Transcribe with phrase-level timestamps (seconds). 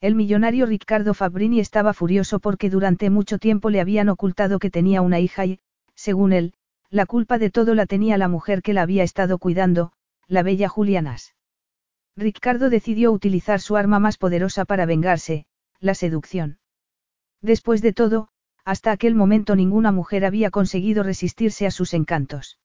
[0.00, 5.02] El millonario Riccardo Fabrini estaba furioso porque durante mucho tiempo le habían ocultado que tenía
[5.02, 5.58] una hija y,
[5.96, 6.54] según él,
[6.88, 9.92] la culpa de todo la tenía la mujer que la había estado cuidando,
[10.28, 11.34] la bella Julianas.
[12.16, 15.46] Riccardo decidió utilizar su arma más poderosa para vengarse,
[15.80, 16.58] la seducción.
[17.42, 18.28] Después de todo,
[18.64, 22.58] hasta aquel momento ninguna mujer había conseguido resistirse a sus encantos.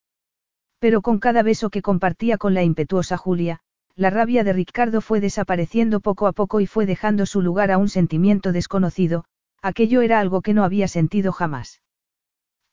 [0.77, 3.61] Pero con cada beso que compartía con la impetuosa Julia,
[3.95, 7.77] la rabia de Ricardo fue desapareciendo poco a poco y fue dejando su lugar a
[7.77, 9.25] un sentimiento desconocido,
[9.61, 11.81] aquello era algo que no había sentido jamás.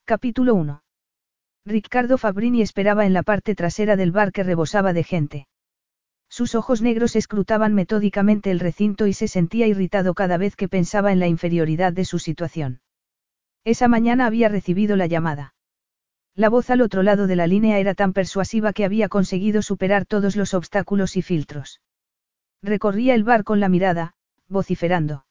[0.07, 0.83] Capítulo 1.
[1.67, 5.47] Ricardo Fabrini esperaba en la parte trasera del bar que rebosaba de gente.
[6.31, 11.13] Sus ojos negros escrutaban metódicamente el recinto y se sentía irritado cada vez que pensaba
[11.13, 12.81] en la inferioridad de su situación.
[13.65, 15.55] Esa mañana había recibido la llamada.
[16.41, 20.07] La voz al otro lado de la línea era tan persuasiva que había conseguido superar
[20.07, 21.83] todos los obstáculos y filtros.
[22.63, 24.15] Recorría el bar con la mirada,
[24.49, 25.27] vociferando.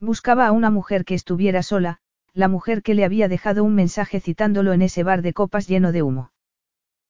[0.00, 1.98] Buscaba a una mujer que estuviera sola,
[2.32, 5.92] la mujer que le había dejado un mensaje citándolo en ese bar de copas lleno
[5.92, 6.32] de humo.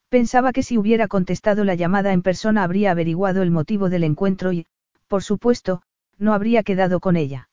[0.09, 4.53] Pensaba que si hubiera contestado la llamada en persona habría averiguado el motivo del encuentro
[4.53, 4.67] y,
[5.06, 5.83] por supuesto,
[6.19, 7.50] no habría quedado con ella.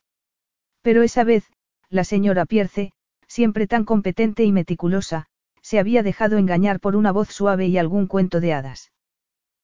[0.81, 1.45] Pero esa vez,
[1.89, 2.91] la señora Pierce,
[3.27, 5.28] siempre tan competente y meticulosa,
[5.61, 8.91] se había dejado engañar por una voz suave y algún cuento de hadas.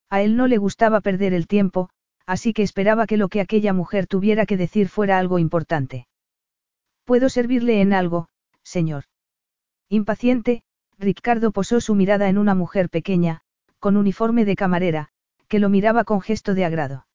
[0.10, 1.90] A él no le gustaba perder el tiempo,
[2.26, 6.08] así que esperaba que lo que aquella mujer tuviera que decir fuera algo importante.
[7.04, 8.30] ¿Puedo servirle en algo,
[8.64, 9.06] señor?
[9.90, 10.64] Impaciente,
[10.98, 13.42] Ricardo posó su mirada en una mujer pequeña,
[13.80, 15.10] con uniforme de camarera,
[15.48, 17.05] que lo miraba con gesto de agrado.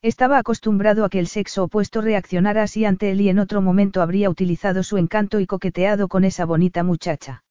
[0.00, 4.00] Estaba acostumbrado a que el sexo opuesto reaccionara así ante él y en otro momento
[4.00, 7.42] habría utilizado su encanto y coqueteado con esa bonita muchacha.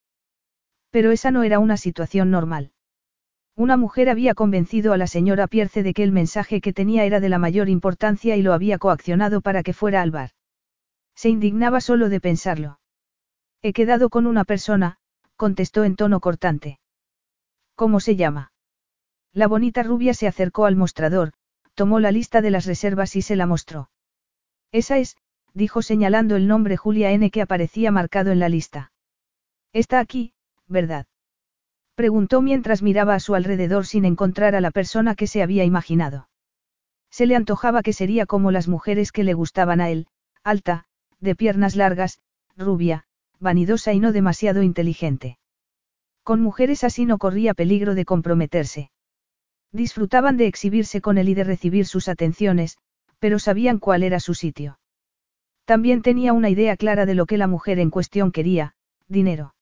[0.90, 2.72] Pero esa no era una situación normal.
[3.54, 7.18] Una mujer había convencido a la señora Pierce de que el mensaje que tenía era
[7.18, 10.30] de la mayor importancia y lo había coaccionado para que fuera al bar.
[11.16, 12.78] Se indignaba solo de pensarlo.
[13.60, 14.98] He quedado con una persona,
[15.34, 16.78] contestó en tono cortante.
[17.74, 18.52] ¿Cómo se llama?
[19.32, 21.32] La bonita rubia se acercó al mostrador,
[21.74, 23.90] tomó la lista de las reservas y se la mostró.
[24.70, 25.16] Esa es,
[25.54, 28.92] dijo señalando el nombre Julia N que aparecía marcado en la lista.
[29.72, 30.32] Está aquí,
[30.68, 31.06] ¿verdad?
[31.94, 36.28] Preguntó mientras miraba a su alrededor sin encontrar a la persona que se había imaginado.
[37.10, 40.06] Se le antojaba que sería como las mujeres que le gustaban a él,
[40.44, 40.84] alta,
[41.20, 42.20] de piernas largas,
[42.56, 43.04] rubia,
[43.40, 45.38] vanidosa y no demasiado inteligente.
[46.22, 48.90] Con mujeres así no corría peligro de comprometerse.
[49.72, 52.78] Disfrutaban de exhibirse con él y de recibir sus atenciones,
[53.18, 54.78] pero sabían cuál era su sitio.
[55.64, 58.74] También tenía una idea clara de lo que la mujer en cuestión quería,
[59.08, 59.54] dinero.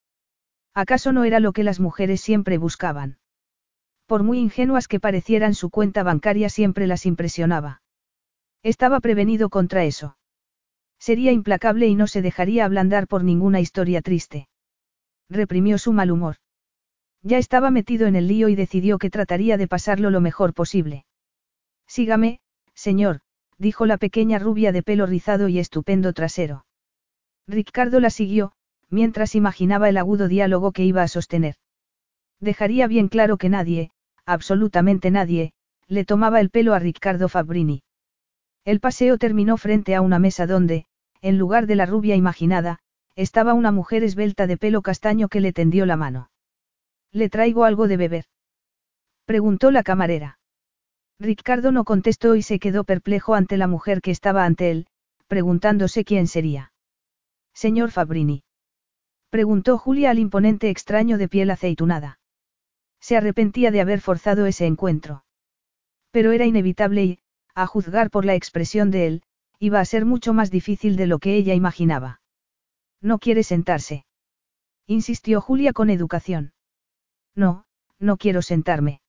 [0.77, 3.17] ¿Acaso no era lo que las mujeres siempre buscaban?
[4.05, 7.81] Por muy ingenuas que parecieran su cuenta bancaria siempre las impresionaba.
[8.63, 10.19] Estaba prevenido contra eso.
[10.99, 14.49] Sería implacable y no se dejaría ablandar por ninguna historia triste.
[15.31, 16.37] Reprimió su mal humor.
[17.23, 21.07] Ya estaba metido en el lío y decidió que trataría de pasarlo lo mejor posible.
[21.87, 22.41] Sígame,
[22.75, 23.21] señor,
[23.57, 26.67] dijo la pequeña rubia de pelo rizado y estupendo trasero.
[27.49, 28.53] Ricardo la siguió,
[28.91, 31.57] mientras imaginaba el agudo diálogo que iba a sostener.
[32.41, 33.91] Dejaría bien claro que nadie,
[34.25, 35.53] absolutamente nadie,
[35.89, 37.83] le tomaba el pelo a Riccardo Fabrini.
[38.65, 40.87] El paseo terminó frente a una mesa donde,
[41.23, 42.81] en lugar de la rubia imaginada,
[43.15, 46.31] estaba una mujer esbelta de pelo castaño que le tendió la mano.
[47.13, 48.25] ¿Le traigo algo de beber?
[49.25, 50.39] Preguntó la camarera.
[51.19, 54.87] Ricardo no contestó y se quedó perplejo ante la mujer que estaba ante él,
[55.29, 56.73] preguntándose quién sería.
[57.55, 58.43] Señor Fabrini.
[59.37, 62.19] Preguntó Julia al imponente extraño de piel aceitunada.
[63.01, 65.27] Se arrepentía de haber forzado ese encuentro.
[66.11, 67.19] Pero era inevitable y,
[67.55, 69.23] a juzgar por la expresión de él,
[69.59, 72.23] iba a ser mucho más difícil de lo que ella imaginaba.
[73.03, 74.07] ¿No quiere sentarse?
[74.87, 76.55] Insistió Julia con educación.
[77.35, 77.67] No,
[77.99, 79.03] no quiero sentarme.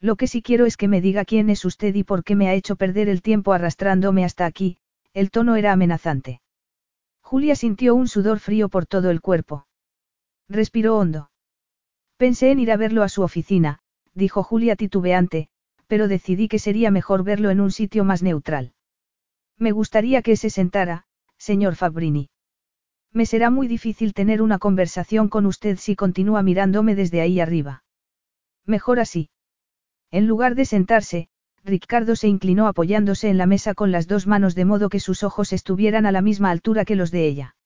[0.00, 2.48] Lo que sí quiero es que me diga quién es usted y por qué me
[2.48, 4.78] ha hecho perder el tiempo arrastrándome hasta aquí,
[5.12, 6.40] el tono era amenazante.
[7.24, 9.66] Julia sintió un sudor frío por todo el cuerpo.
[10.48, 11.30] Respiró hondo.
[12.18, 13.80] Pensé en ir a verlo a su oficina,
[14.12, 15.48] dijo Julia titubeante,
[15.86, 18.74] pero decidí que sería mejor verlo en un sitio más neutral.
[19.58, 21.06] Me gustaría que se sentara,
[21.38, 22.28] señor Fabrini.
[23.10, 27.84] Me será muy difícil tener una conversación con usted si continúa mirándome desde ahí arriba.
[28.66, 29.30] Mejor así.
[30.10, 31.28] En lugar de sentarse,
[31.64, 35.22] Ricardo se inclinó apoyándose en la mesa con las dos manos de modo que sus
[35.22, 37.56] ojos estuvieran a la misma altura que los de ella.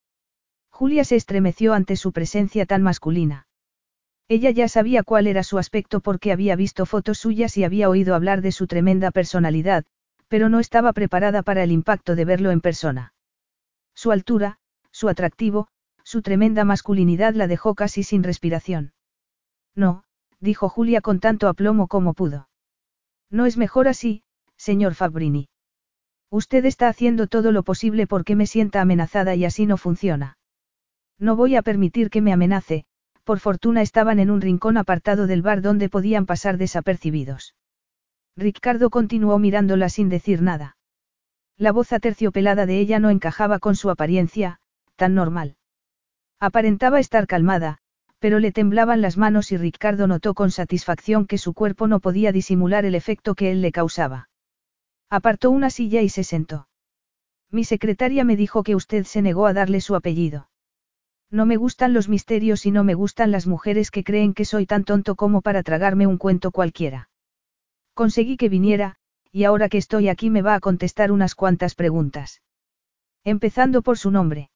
[0.71, 3.49] Julia se estremeció ante su presencia tan masculina.
[4.29, 8.15] Ella ya sabía cuál era su aspecto porque había visto fotos suyas y había oído
[8.15, 9.85] hablar de su tremenda personalidad,
[10.29, 13.15] pero no estaba preparada para el impacto de verlo en persona.
[13.95, 14.59] Su altura,
[14.93, 15.67] su atractivo,
[16.05, 18.93] su tremenda masculinidad la dejó casi sin respiración.
[19.75, 20.05] No,
[20.39, 22.49] dijo Julia con tanto aplomo como pudo.
[23.31, 24.23] No es mejor así,
[24.57, 25.49] señor Fabrini.
[26.31, 30.39] Usted está haciendo todo lo posible porque me sienta amenazada y así no funciona.
[31.19, 32.85] No voy a permitir que me amenace,
[33.25, 37.55] por fortuna estaban en un rincón apartado del bar donde podían pasar desapercibidos.
[38.37, 40.77] Ricardo continuó mirándola sin decir nada.
[41.57, 44.61] La voz aterciopelada de ella no encajaba con su apariencia,
[44.97, 45.57] tan normal.
[46.39, 47.79] Aparentaba estar calmada,
[48.19, 52.33] pero le temblaban las manos y Ricardo notó con satisfacción que su cuerpo no podía
[52.33, 54.29] disimular el efecto que él le causaba.
[55.09, 56.69] Apartó una silla y se sentó.
[57.51, 60.49] Mi secretaria me dijo que usted se negó a darle su apellido.
[61.31, 64.67] No me gustan los misterios y no me gustan las mujeres que creen que soy
[64.67, 67.11] tan tonto como para tragarme un cuento cualquiera.
[67.95, 68.97] Conseguí que viniera,
[69.31, 72.43] y ahora que estoy aquí me va a contestar unas cuantas preguntas.
[73.25, 74.51] Empezando por su nombre.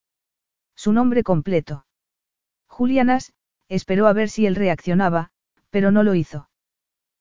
[0.75, 1.85] Su nombre completo.
[2.67, 3.35] Julianas,
[3.75, 5.31] esperó a ver si él reaccionaba,
[5.71, 6.51] pero no lo hizo.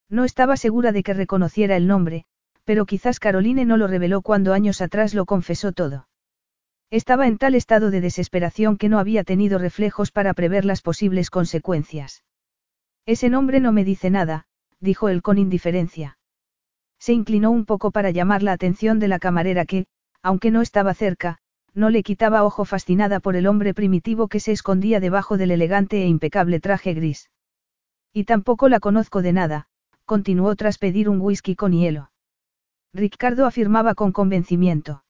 [0.10, 2.26] No estaba segura de que reconociera el nombre,
[2.66, 6.10] pero quizás Caroline no lo reveló cuando años atrás lo confesó todo.
[6.90, 11.30] Estaba en tal estado de desesperación que no había tenido reflejos para prever las posibles
[11.30, 12.26] consecuencias.
[13.06, 14.46] Ese nombre no me dice nada,
[14.82, 16.18] dijo él con indiferencia.
[17.00, 19.86] Se inclinó un poco para llamar la atención de la camarera que,
[20.22, 21.38] aunque no estaba cerca,
[21.74, 26.04] no le quitaba ojo fascinada por el hombre primitivo que se escondía debajo del elegante
[26.04, 27.30] e impecable traje gris.
[28.14, 29.68] Y tampoco la conozco de nada,
[30.06, 32.12] continuó tras pedir un whisky con hielo.
[32.94, 35.04] Ricardo afirmaba con convencimiento.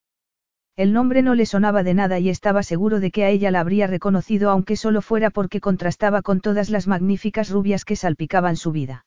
[0.76, 3.60] El nombre no le sonaba de nada y estaba seguro de que a ella la
[3.60, 8.72] habría reconocido aunque solo fuera porque contrastaba con todas las magníficas rubias que salpicaban su
[8.72, 9.06] vida.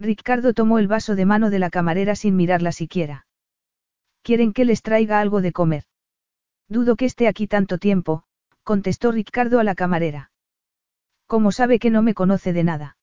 [0.00, 3.26] Ricardo tomó el vaso de mano de la camarera sin mirarla siquiera.
[4.22, 5.84] ¿Quieren que les traiga algo de comer?
[6.68, 8.24] Dudo que esté aquí tanto tiempo,
[8.62, 10.30] contestó Ricardo a la camarera.
[11.26, 12.96] ¿Cómo sabe que no me conoce de nada?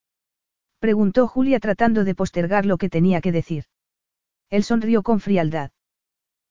[0.79, 3.65] Preguntó Julia tratando de postergar lo que tenía que decir.
[4.49, 5.71] Él sonrió con frialdad.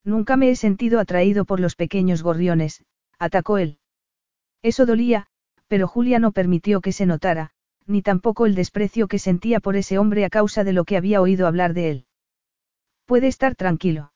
[0.05, 2.85] Nunca me he sentido atraído por los pequeños gorriones,
[3.19, 3.79] atacó él.
[4.63, 5.27] Eso dolía,
[5.67, 7.51] pero Julia no permitió que se notara,
[7.87, 11.21] ni tampoco el desprecio que sentía por ese hombre a causa de lo que había
[11.21, 12.07] oído hablar de él.
[13.05, 14.10] Puede estar tranquilo.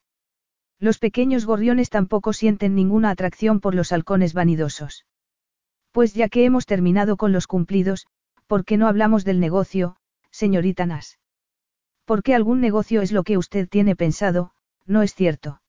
[0.79, 5.05] Los pequeños gorriones tampoco sienten ninguna atracción por los halcones vanidosos.
[5.91, 8.07] Pues ya que hemos terminado con los cumplidos,
[8.47, 9.95] ¿por qué no hablamos del negocio,
[10.31, 11.19] señorita Nas?
[12.03, 14.51] Porque algún negocio es lo que usted tiene pensado,
[14.85, 15.61] ¿no es cierto?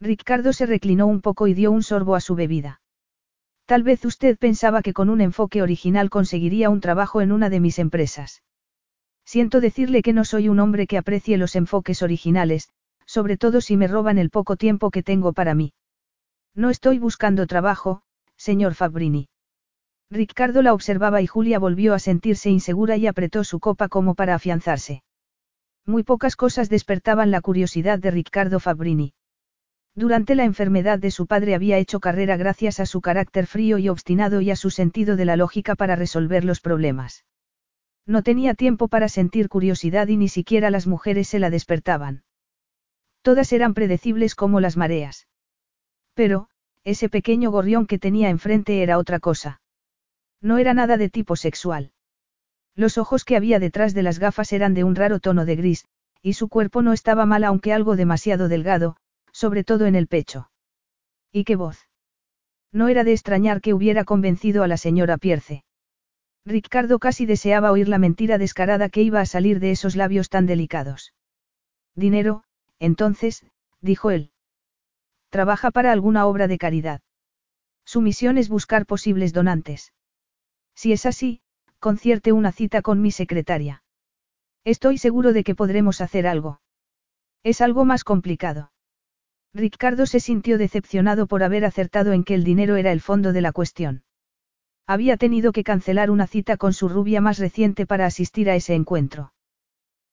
[0.00, 2.80] Ricardo se reclinó un poco y dio un sorbo a su bebida.
[3.66, 7.60] Tal vez usted pensaba que con un enfoque original conseguiría un trabajo en una de
[7.60, 8.42] mis empresas.
[9.24, 12.70] Siento decirle que no soy un hombre que aprecie los enfoques originales,
[13.12, 15.74] sobre todo si me roban el poco tiempo que tengo para mí.
[16.54, 18.00] No estoy buscando trabajo,
[18.38, 19.28] señor Fabrini.
[20.10, 24.34] Ricardo la observaba y Julia volvió a sentirse insegura y apretó su copa como para
[24.34, 25.02] afianzarse.
[25.84, 29.12] Muy pocas cosas despertaban la curiosidad de Ricardo Fabrini.
[29.94, 33.90] Durante la enfermedad de su padre había hecho carrera gracias a su carácter frío y
[33.90, 37.26] obstinado y a su sentido de la lógica para resolver los problemas.
[38.06, 42.22] No tenía tiempo para sentir curiosidad y ni siquiera las mujeres se la despertaban.
[43.22, 45.28] Todas eran predecibles como las mareas.
[46.14, 46.48] Pero,
[46.84, 49.60] ese pequeño gorrión que tenía enfrente era otra cosa.
[50.40, 51.92] No era nada de tipo sexual.
[52.74, 55.86] Los ojos que había detrás de las gafas eran de un raro tono de gris,
[56.20, 58.96] y su cuerpo no estaba mal aunque algo demasiado delgado,
[59.32, 60.50] sobre todo en el pecho.
[61.30, 61.88] ¿Y qué voz?
[62.72, 65.64] No era de extrañar que hubiera convencido a la señora Pierce.
[66.44, 70.46] Ricardo casi deseaba oír la mentira descarada que iba a salir de esos labios tan
[70.46, 71.14] delicados.
[71.94, 72.44] Dinero,
[72.82, 73.46] entonces,
[73.80, 74.32] dijo él.
[75.30, 77.00] Trabaja para alguna obra de caridad.
[77.84, 79.92] Su misión es buscar posibles donantes.
[80.74, 81.42] Si es así,
[81.78, 83.84] concierte una cita con mi secretaria.
[84.64, 86.60] Estoy seguro de que podremos hacer algo.
[87.44, 88.72] Es algo más complicado.
[89.54, 93.42] Ricardo se sintió decepcionado por haber acertado en que el dinero era el fondo de
[93.42, 94.02] la cuestión.
[94.88, 98.74] Había tenido que cancelar una cita con su rubia más reciente para asistir a ese
[98.74, 99.34] encuentro.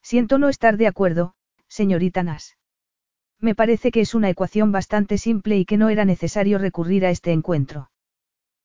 [0.04, 1.34] Siento no estar de acuerdo,
[1.68, 2.59] señorita Nas.
[3.42, 7.10] Me parece que es una ecuación bastante simple y que no era necesario recurrir a
[7.10, 7.90] este encuentro.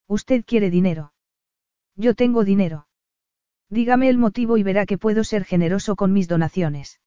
[0.08, 1.12] Usted quiere dinero.
[1.96, 2.88] Yo tengo dinero.
[3.70, 7.00] Dígame el motivo y verá que puedo ser generoso con mis donaciones.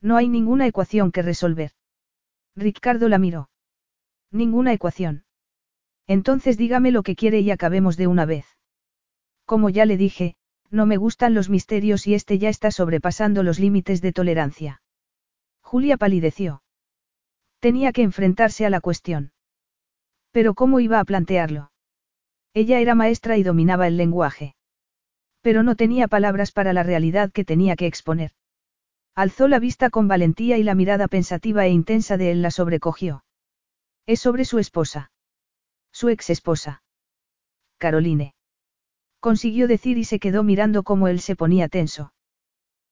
[0.00, 1.72] No hay ninguna ecuación que resolver.
[2.56, 3.50] Ricardo la miró.
[4.30, 5.24] Ninguna ecuación.
[6.06, 8.46] Entonces dígame lo que quiere y acabemos de una vez.
[9.44, 10.36] Como ya le dije,
[10.70, 14.82] no me gustan los misterios y este ya está sobrepasando los límites de tolerancia.
[15.60, 16.63] Julia palideció.
[17.64, 19.32] Tenía que enfrentarse a la cuestión.
[20.32, 21.72] Pero ¿cómo iba a plantearlo?
[22.52, 24.54] Ella era maestra y dominaba el lenguaje.
[25.40, 28.32] Pero no tenía palabras para la realidad que tenía que exponer.
[29.14, 33.24] Alzó la vista con valentía y la mirada pensativa e intensa de él la sobrecogió.
[34.04, 35.10] Es sobre su esposa.
[35.90, 36.82] Su ex esposa.
[37.78, 38.34] Caroline.
[39.20, 42.12] Consiguió decir y se quedó mirando cómo él se ponía tenso.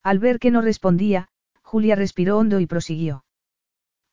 [0.02, 1.28] Al ver que no respondía,
[1.60, 3.26] Julia respiró hondo y prosiguió.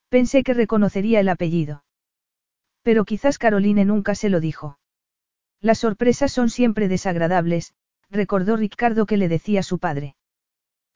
[0.10, 1.84] Pensé que reconocería el apellido.
[2.82, 4.80] Pero quizás Caroline nunca se lo dijo.
[5.62, 7.74] Las sorpresas son siempre desagradables,
[8.10, 10.16] recordó Ricardo que le decía su padre.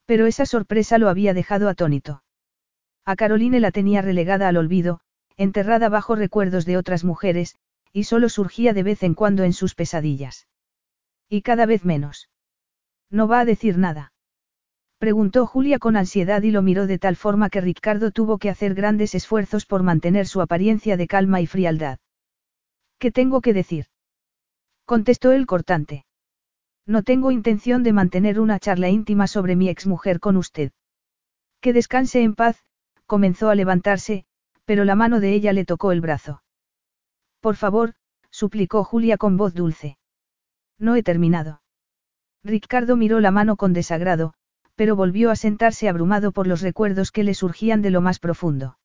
[0.05, 2.23] Pero esa sorpresa lo había dejado atónito.
[3.05, 5.01] A Caroline la tenía relegada al olvido,
[5.37, 7.55] enterrada bajo recuerdos de otras mujeres,
[7.91, 10.47] y solo surgía de vez en cuando en sus pesadillas.
[11.29, 12.29] Y cada vez menos.
[13.09, 14.12] ¿No va a decir nada?
[15.03, 18.73] Preguntó Julia con ansiedad y lo miró de tal forma que Ricardo tuvo que hacer
[18.73, 21.99] grandes esfuerzos por mantener su apariencia de calma y frialdad.
[22.99, 23.87] ¿Qué tengo que decir?
[24.85, 26.05] Contestó él cortante.
[26.85, 30.71] No tengo intención de mantener una charla íntima sobre mi exmujer con usted.
[31.59, 32.63] Que descanse en paz,
[33.05, 34.23] comenzó a levantarse,
[34.63, 36.43] pero la mano de ella le tocó el brazo.
[37.41, 37.95] Por favor,
[38.31, 39.97] suplicó Julia con voz dulce.
[40.79, 41.61] No he terminado.
[42.41, 44.35] Ricardo miró la mano con desagrado,
[44.75, 48.77] pero volvió a sentarse abrumado por los recuerdos que le surgían de lo más profundo.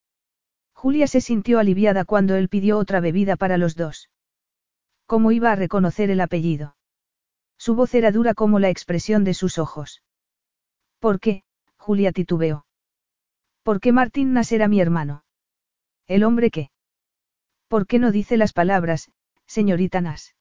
[0.73, 4.11] Julia se sintió aliviada cuando él pidió otra bebida para los dos.
[5.07, 6.76] ¿Cómo iba a reconocer el apellido?
[7.57, 10.02] Su voz era dura como la expresión de sus ojos.
[11.00, 11.42] ¿Por qué?
[11.78, 12.66] Julia titubeó.
[13.62, 15.25] ¿Por qué Martín Nas era mi hermano?
[16.07, 16.71] ¿El hombre qué?
[17.66, 19.11] ¿Por qué no dice las palabras,
[19.47, 20.35] señorita Nas?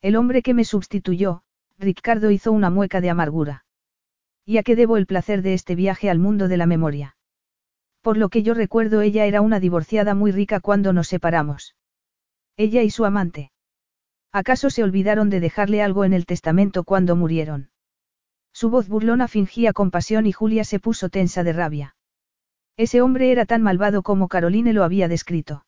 [0.00, 1.42] El hombre que me sustituyó,
[1.78, 3.61] Ricardo hizo una mueca de amargura.
[4.44, 7.16] ¿Y a qué debo el placer de este viaje al mundo de la memoria?
[8.00, 11.76] Por lo que yo recuerdo ella era una divorciada muy rica cuando nos separamos.
[12.56, 13.52] Ella y su amante.
[14.32, 17.70] ¿Acaso se olvidaron de dejarle algo en el testamento cuando murieron?
[18.52, 21.96] Su voz burlona fingía compasión y Julia se puso tensa de rabia.
[22.76, 25.64] Ese hombre era tan malvado como Caroline lo había descrito.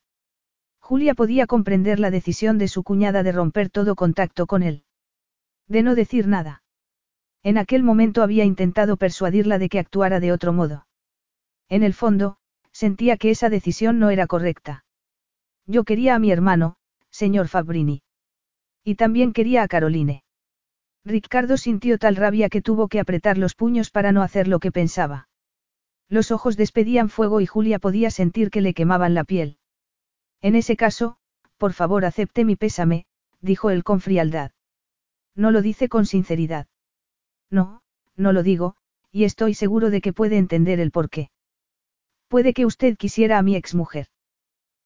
[0.79, 4.83] Julia podía comprender la decisión de su cuñada de romper todo contacto con él.
[5.67, 6.63] De no decir nada.
[7.45, 10.87] En aquel momento había intentado persuadirla de que actuara de otro modo.
[11.69, 12.37] En el fondo,
[12.71, 14.83] sentía que esa decisión no era correcta.
[15.67, 16.77] Yo quería a mi hermano,
[17.11, 18.01] señor Fabrini.
[18.83, 20.23] Y también quería a Caroline.
[21.03, 24.71] Ricardo sintió tal rabia que tuvo que apretar los puños para no hacer lo que
[24.71, 25.29] pensaba.
[26.09, 29.59] Los ojos despedían fuego y Julia podía sentir que le quemaban la piel.
[30.41, 31.17] En ese caso,
[31.59, 33.05] por favor acepte mi pésame,
[33.39, 34.51] dijo él con frialdad.
[35.35, 36.65] No lo dice con sinceridad.
[37.49, 37.81] No,
[38.15, 38.75] no lo digo,
[39.11, 41.29] y estoy seguro de que puede entender el porqué.
[42.27, 44.07] Puede que usted quisiera a mi exmujer.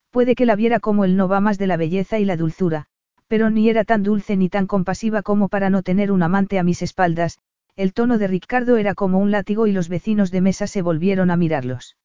[0.10, 2.88] Puede que la viera como el no va más de la belleza y la dulzura,
[3.28, 6.64] pero ni era tan dulce ni tan compasiva como para no tener un amante a
[6.64, 7.40] mis espaldas,
[7.76, 11.32] el tono de Ricardo era como un látigo y los vecinos de mesa se volvieron
[11.32, 11.96] a mirarlos.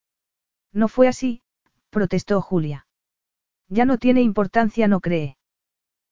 [0.72, 1.42] No fue así,
[1.90, 2.86] protestó Julia.
[3.68, 5.36] Ya no tiene importancia, no cree.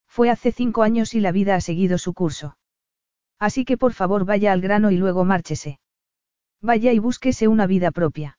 [0.07, 2.57] Fue hace cinco años y la vida ha seguido su curso.
[3.39, 5.79] Así que por favor vaya al grano y luego márchese.
[6.61, 8.37] Vaya y búsquese una vida propia.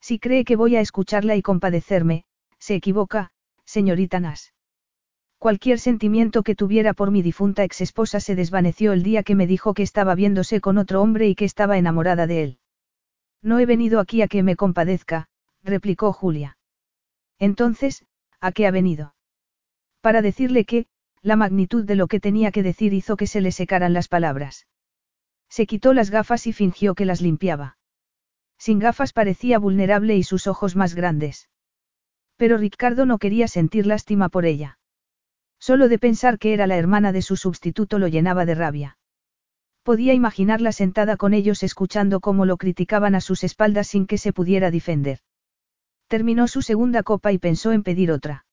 [0.00, 2.24] Si cree que voy a escucharla y compadecerme,
[2.58, 3.30] se equivoca,
[3.64, 4.52] señorita Nas.
[5.38, 9.74] Cualquier sentimiento que tuviera por mi difunta exesposa se desvaneció el día que me dijo
[9.74, 12.58] que estaba viéndose con otro hombre y que estaba enamorada de él.
[13.42, 15.28] No he venido aquí a que me compadezca,
[15.62, 16.56] replicó Julia.
[17.38, 18.06] Entonces,
[18.44, 19.14] ¿A qué ha venido?
[20.02, 20.86] Para decirle que,
[21.24, 24.66] la magnitud de lo que tenía que decir hizo que se le secaran las palabras.
[25.48, 27.78] Se quitó las gafas y fingió que las limpiaba.
[28.58, 31.48] Sin gafas parecía vulnerable y sus ojos más grandes.
[32.36, 34.78] Pero Ricardo no quería sentir lástima por ella.
[35.58, 38.98] Solo de pensar que era la hermana de su sustituto lo llenaba de rabia.
[39.82, 44.34] Podía imaginarla sentada con ellos escuchando cómo lo criticaban a sus espaldas sin que se
[44.34, 45.20] pudiera defender.
[46.06, 48.43] Terminó su segunda copa y pensó en pedir otra.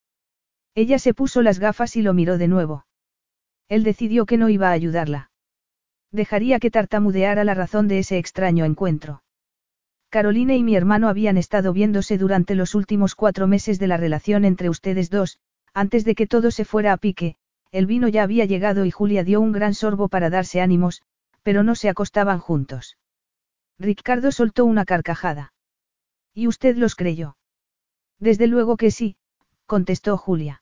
[0.74, 2.86] Ella se puso las gafas y lo miró de nuevo.
[3.68, 5.30] Él decidió que no iba a ayudarla.
[6.10, 9.22] Dejaría que tartamudeara la razón de ese extraño encuentro.
[10.10, 14.44] Caroline y mi hermano habían estado viéndose durante los últimos cuatro meses de la relación
[14.44, 15.38] entre ustedes dos,
[15.72, 17.36] antes de que todo se fuera a pique,
[17.70, 21.02] el vino ya había llegado y Julia dio un gran sorbo para darse ánimos,
[21.42, 22.98] pero no se acostaban juntos.
[23.78, 25.54] Ricardo soltó una carcajada.
[26.34, 27.36] ¿Y usted los creyó?
[28.18, 29.16] Desde luego que sí,
[29.66, 30.61] contestó Julia.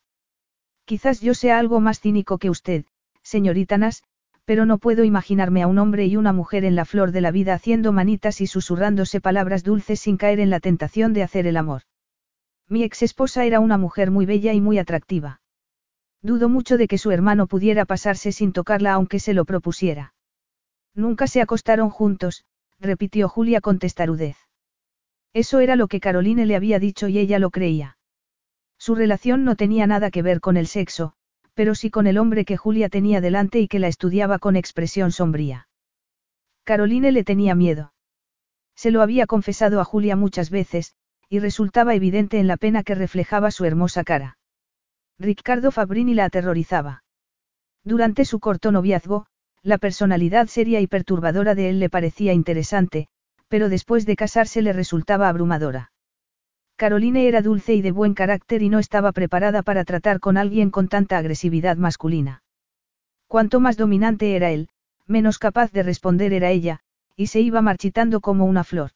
[0.91, 2.85] Quizás yo sea algo más cínico que usted,
[3.23, 4.03] señorita Nas,
[4.45, 7.31] pero no puedo imaginarme a un hombre y una mujer en la flor de la
[7.31, 11.57] vida haciendo manitas y susurrándose palabras dulces sin caer en la tentación de hacer el
[11.57, 11.83] amor.
[12.69, 15.41] Mi ex esposa era una mujer muy bella y muy atractiva.
[16.23, 20.15] Dudo mucho de que su hermano pudiera pasarse sin tocarla aunque se lo propusiera.
[20.93, 22.45] Nunca se acostaron juntos,
[22.81, 24.39] repitió Julia con testarudez.
[25.35, 27.97] Eso era lo que Caroline le había dicho y ella lo creía.
[28.81, 31.13] Su relación no tenía nada que ver con el sexo,
[31.53, 35.13] pero sí con el hombre que Julia tenía delante y que la estudiaba con expresión
[35.13, 35.69] sombría.
[36.65, 37.93] Caroline le tenía miedo.
[38.75, 40.95] Se lo había confesado a Julia muchas veces,
[41.29, 44.39] y resultaba evidente en la pena que reflejaba su hermosa cara.
[45.19, 47.05] Ricardo Fabrini la aterrorizaba.
[47.85, 49.27] Durante su corto noviazgo,
[49.63, 53.09] la personalidad seria y perturbadora de él le parecía interesante,
[53.49, 55.93] pero después de casarse le resultaba abrumadora.
[56.81, 60.71] Caroline era dulce y de buen carácter y no estaba preparada para tratar con alguien
[60.71, 62.43] con tanta agresividad masculina.
[63.29, 64.71] Cuanto más dominante era él,
[65.07, 66.81] menos capaz de responder era ella,
[67.17, 68.93] y se iba marchitando como una flor.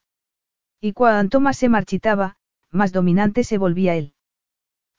[0.81, 2.37] Y cuanto más se marchitaba,
[2.71, 4.15] más dominante se volvía él.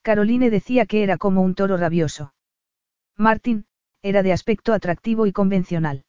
[0.02, 2.34] Caroline decía que era como un toro rabioso.
[3.16, 3.66] Martin,
[4.00, 6.04] era de aspecto atractivo y convencional.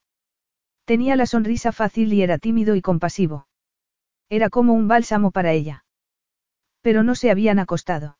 [0.84, 3.48] Tenía la sonrisa fácil y era tímido y compasivo.
[4.28, 5.82] Era como un bálsamo para ella.
[6.80, 8.18] Pero no se habían acostado.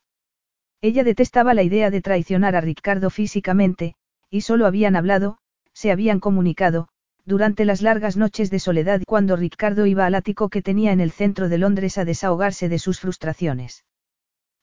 [0.81, 3.95] Ella detestaba la idea de traicionar a Ricardo físicamente,
[4.29, 5.37] y solo habían hablado,
[5.73, 6.87] se habían comunicado,
[7.25, 11.11] durante las largas noches de soledad cuando Ricardo iba al ático que tenía en el
[11.11, 13.85] centro de Londres a desahogarse de sus frustraciones.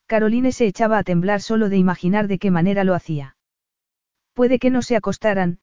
[0.06, 3.36] Caroline se echaba a temblar solo de imaginar de qué manera lo hacía.
[4.34, 5.60] Puede que no se acostaran,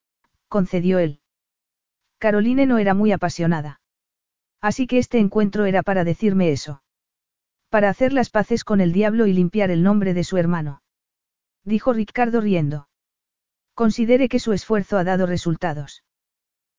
[0.48, 1.20] concedió él.
[2.18, 3.80] Caroline no era muy apasionada.
[4.60, 6.83] Así que este encuentro era para decirme eso.
[7.74, 10.80] Para hacer las paces con el diablo y limpiar el nombre de su hermano.
[11.64, 12.88] Dijo Ricardo riendo.
[13.74, 16.04] Considere que su esfuerzo ha dado resultados.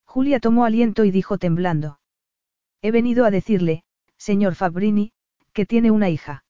[0.05, 1.99] Julia tomó aliento y dijo temblando.
[2.81, 3.83] He venido a decirle,
[4.15, 5.11] señor Fabrini,
[5.51, 6.45] que tiene una hija.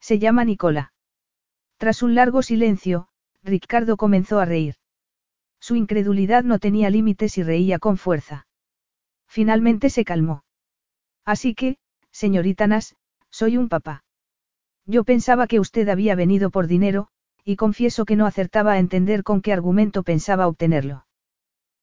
[0.00, 0.92] Se llama Nicola.
[1.76, 3.06] Tras un largo silencio,
[3.44, 4.74] Ricardo comenzó a reír.
[5.60, 8.48] Su incredulidad no tenía límites y reía con fuerza.
[9.28, 10.42] Finalmente se calmó.
[11.24, 11.78] Así que,
[12.10, 12.96] señorita Nas,
[13.40, 14.04] soy un papá.
[14.84, 17.08] Yo pensaba que usted había venido por dinero,
[17.42, 21.06] y confieso que no acertaba a entender con qué argumento pensaba obtenerlo.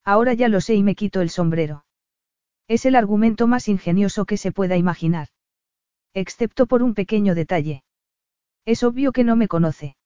[0.05, 1.83] Ahora ya lo sé y me quito el sombrero.
[2.67, 5.29] Es el argumento más ingenioso que se pueda imaginar.
[6.13, 7.83] Excepto por un pequeño detalle.
[8.63, 9.97] Es obvio que no me conoce.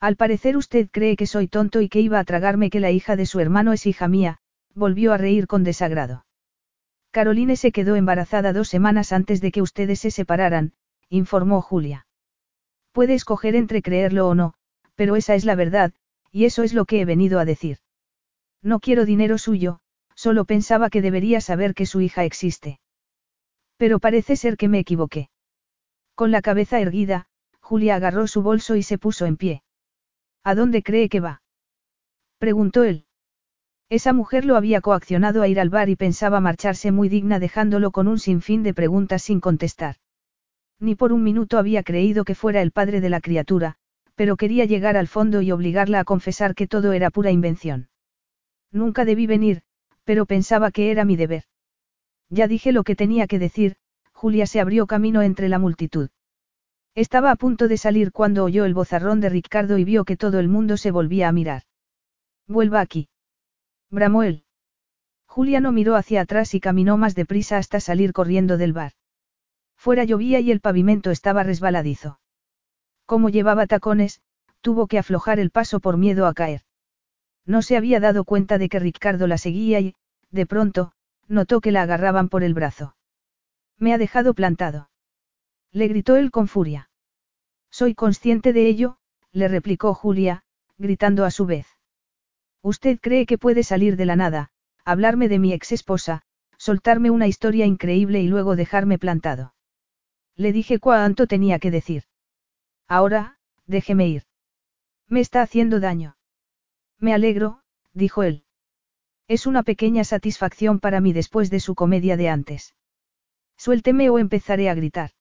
[0.00, 3.16] Al parecer usted cree que soy tonto y que iba a tragarme que la hija
[3.16, 4.38] de su hermano es hija mía,
[4.74, 6.24] volvió a reír con desagrado.
[7.10, 10.72] Caroline se quedó embarazada dos semanas antes de que ustedes se separaran,
[11.08, 12.06] informó Julia.
[12.92, 14.54] Puede escoger entre creerlo o no,
[14.94, 15.92] pero esa es la verdad,
[16.30, 17.78] y eso es lo que he venido a decir.
[18.62, 19.80] No quiero dinero suyo,
[20.14, 22.80] solo pensaba que debería saber que su hija existe.
[23.76, 25.30] Pero parece ser que me equivoqué.
[26.14, 27.26] Con la cabeza erguida,
[27.60, 29.62] Julia agarró su bolso y se puso en pie.
[30.44, 31.42] ¿A dónde cree que va?
[32.38, 33.06] preguntó él.
[33.90, 37.90] Esa mujer lo había coaccionado a ir al bar y pensaba marcharse muy digna dejándolo
[37.90, 39.96] con un sinfín de preguntas sin contestar.
[40.78, 43.74] Ni por un minuto había creído que fuera el padre de la criatura,
[44.14, 47.88] pero quería llegar al fondo y obligarla a confesar que todo era pura invención.
[48.70, 49.62] Nunca debí venir,
[50.04, 51.42] pero pensaba que era mi deber.
[52.28, 53.74] Ya dije lo que tenía que decir,
[54.12, 56.10] Julia se abrió camino entre la multitud.
[56.94, 60.38] Estaba a punto de salir cuando oyó el bozarrón de Ricardo y vio que todo
[60.38, 61.62] el mundo se volvía a mirar.
[62.46, 63.08] Vuelva aquí
[63.90, 64.44] bramó él.
[65.26, 68.92] Julia no miró hacia atrás y caminó más deprisa hasta salir corriendo del bar.
[69.76, 72.20] Fuera llovía y el pavimento estaba resbaladizo.
[73.06, 74.20] Como llevaba tacones,
[74.60, 76.62] tuvo que aflojar el paso por miedo a caer.
[77.46, 79.94] No se había dado cuenta de que Ricardo la seguía y,
[80.30, 80.92] de pronto,
[81.26, 82.96] notó que la agarraban por el brazo.
[83.78, 84.90] Me ha dejado plantado.
[85.72, 86.90] Le gritó él con furia.
[87.70, 88.98] Soy consciente de ello,
[89.32, 90.44] le replicó Julia,
[90.76, 91.66] gritando a su vez.
[92.62, 94.50] Usted cree que puede salir de la nada,
[94.84, 96.22] hablarme de mi ex esposa,
[96.58, 99.54] soltarme una historia increíble y luego dejarme plantado.
[100.36, 102.04] Le dije cuánto tenía que decir.
[102.86, 104.24] Ahora, déjeme ir.
[105.08, 106.16] Me está haciendo daño.
[106.98, 107.62] Me alegro,
[107.94, 108.44] dijo él.
[109.26, 112.74] Es una pequeña satisfacción para mí después de su comedia de antes.
[113.56, 115.12] Suélteme o empezaré a gritar.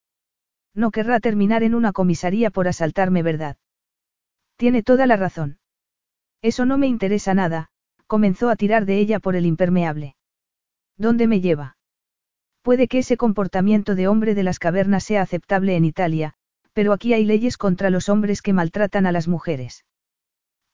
[0.73, 3.57] No querrá terminar en una comisaría por asaltarme, ¿verdad?
[4.55, 5.58] Tiene toda la razón.
[6.41, 7.67] Eso no me interesa nada,
[8.07, 10.15] comenzó a tirar de ella por el impermeable.
[10.97, 11.77] ¿Dónde me lleva?
[12.61, 16.33] Puede que ese comportamiento de hombre de las cavernas sea aceptable en Italia,
[16.73, 19.85] pero aquí hay leyes contra los hombres que maltratan a las mujeres.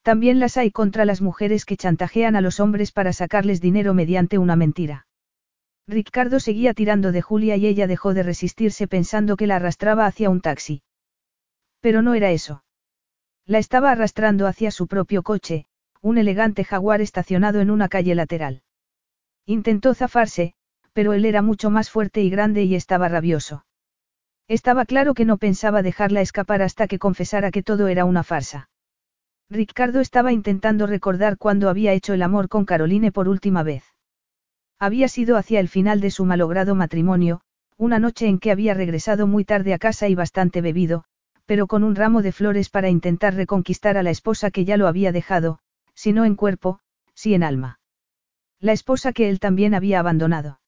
[0.02, 4.38] También las hay contra las mujeres que chantajean a los hombres para sacarles dinero mediante
[4.38, 5.08] una mentira.
[5.88, 10.30] Ricardo seguía tirando de Julia y ella dejó de resistirse pensando que la arrastraba hacia
[10.30, 10.84] un taxi.
[11.80, 12.65] Pero no era eso.
[13.48, 15.68] La estaba arrastrando hacia su propio coche,
[16.02, 18.64] un elegante jaguar estacionado en una calle lateral.
[19.46, 20.56] Intentó zafarse,
[20.94, 23.66] pero él era mucho más fuerte y grande y estaba rabioso.
[24.48, 28.70] Estaba claro que no pensaba dejarla escapar hasta que confesara que todo era una farsa.
[29.50, 33.84] Ricardo estaba intentando recordar cuándo había hecho el amor con Caroline por última vez.
[34.80, 37.42] Había sido hacia el final de su malogrado matrimonio,
[37.78, 41.06] una noche en que había regresado muy tarde a casa y bastante bebido,
[41.46, 44.88] pero con un ramo de flores para intentar reconquistar a la esposa que ya lo
[44.88, 45.60] había dejado,
[45.94, 46.80] si no en cuerpo,
[47.14, 47.80] si en alma.
[48.60, 50.60] La esposa que él también había abandonado.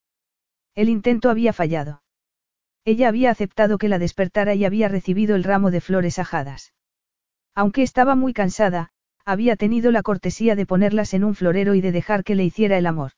[0.75, 2.03] El intento había fallado.
[2.85, 6.73] Ella había aceptado que la despertara y había recibido el ramo de flores ajadas.
[7.53, 8.91] Aunque estaba muy cansada,
[9.25, 12.77] había tenido la cortesía de ponerlas en un florero y de dejar que le hiciera
[12.77, 13.11] el amor.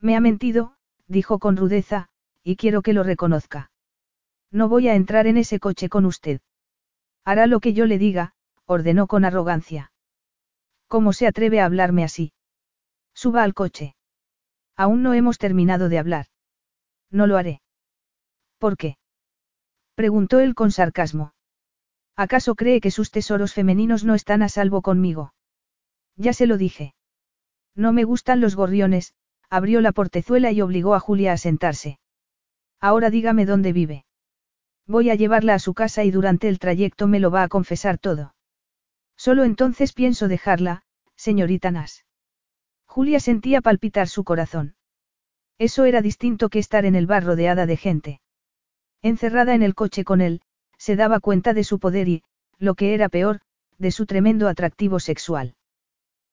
[0.00, 0.74] Me ha mentido,
[1.06, 2.08] dijo con rudeza,
[2.42, 3.70] y quiero que lo reconozca.
[4.50, 6.40] No voy a entrar en ese coche con usted.
[7.24, 8.34] Hará lo que yo le diga,
[8.66, 9.92] ordenó con arrogancia.
[10.86, 12.32] ¿Cómo se atreve a hablarme así?
[13.14, 13.94] Suba al coche.
[14.76, 16.26] Aún no hemos terminado de hablar.
[17.10, 17.60] No lo haré.
[18.58, 18.96] ¿Por qué?
[19.94, 21.34] preguntó él con sarcasmo.
[22.16, 25.34] ¿Acaso cree que sus tesoros femeninos no están a salvo conmigo?
[26.16, 26.94] Ya se lo dije.
[27.74, 29.14] No me gustan los gorriones,
[29.48, 31.98] abrió la portezuela y obligó a Julia a sentarse.
[32.80, 34.04] Ahora dígame dónde vive.
[34.86, 37.98] Voy a llevarla a su casa y durante el trayecto me lo va a confesar
[37.98, 38.34] todo.
[39.16, 40.82] Solo entonces pienso dejarla,
[41.16, 42.04] señorita Nas.
[42.86, 44.74] Julia sentía palpitar su corazón.
[45.58, 48.20] Eso era distinto que estar en el bar rodeada de gente.
[49.02, 50.40] Encerrada en el coche con él,
[50.78, 52.22] se daba cuenta de su poder y,
[52.58, 53.40] lo que era peor,
[53.78, 55.54] de su tremendo atractivo sexual.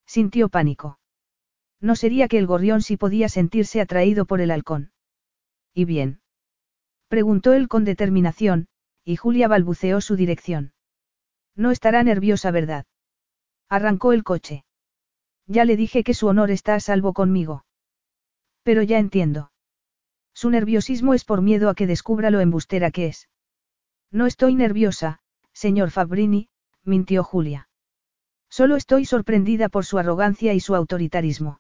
[0.06, 1.00] Sintió pánico.
[1.80, 4.92] No sería que el gorrión sí podía sentirse atraído por el halcón.
[5.74, 6.22] ¿Y bien?
[7.08, 8.68] Preguntó él con determinación,
[9.04, 10.74] y Julia balbuceó su dirección.
[11.56, 12.86] No estará nerviosa, ¿verdad?
[13.70, 14.66] Arrancó el coche.
[15.48, 17.66] Ya le dije que su honor está a salvo conmigo.
[18.64, 19.52] Pero ya entiendo.
[20.34, 23.30] Su nerviosismo es por miedo a que descubra lo embustera que es.
[24.12, 25.20] No estoy nerviosa,
[25.54, 26.50] señor Fabrini,
[26.84, 27.70] mintió Julia.
[28.50, 31.60] Solo estoy sorprendida por su arrogancia y su autoritarismo.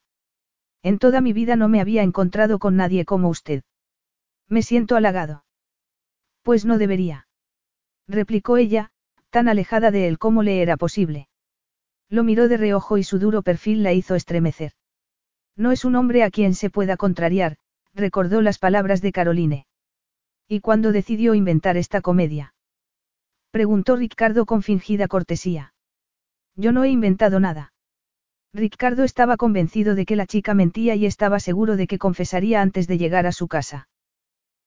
[0.83, 3.63] En toda mi vida no me había encontrado con nadie como usted.
[4.49, 5.43] Me siento halagado.
[6.43, 7.27] Pues no debería.
[8.07, 8.91] Replicó ella,
[9.29, 11.27] tan alejada de él como le era posible.
[12.09, 14.71] Lo miró de reojo y su duro perfil la hizo estremecer.
[15.57, 17.57] No es un hombre a quien se pueda contrariar,
[17.93, 19.67] recordó las palabras de Caroline.
[20.47, 22.53] ¿Y cuándo decidió inventar esta comedia?
[23.51, 25.73] Preguntó Ricardo con fingida cortesía.
[26.55, 27.73] Yo no he inventado nada.
[28.53, 32.87] Ricardo estaba convencido de que la chica mentía y estaba seguro de que confesaría antes
[32.87, 33.89] de llegar a su casa.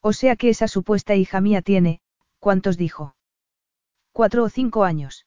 [0.02, 2.00] O sea que esa supuesta hija mía tiene,
[2.38, 3.16] ¿cuántos dijo?
[4.12, 5.26] Cuatro o cinco años.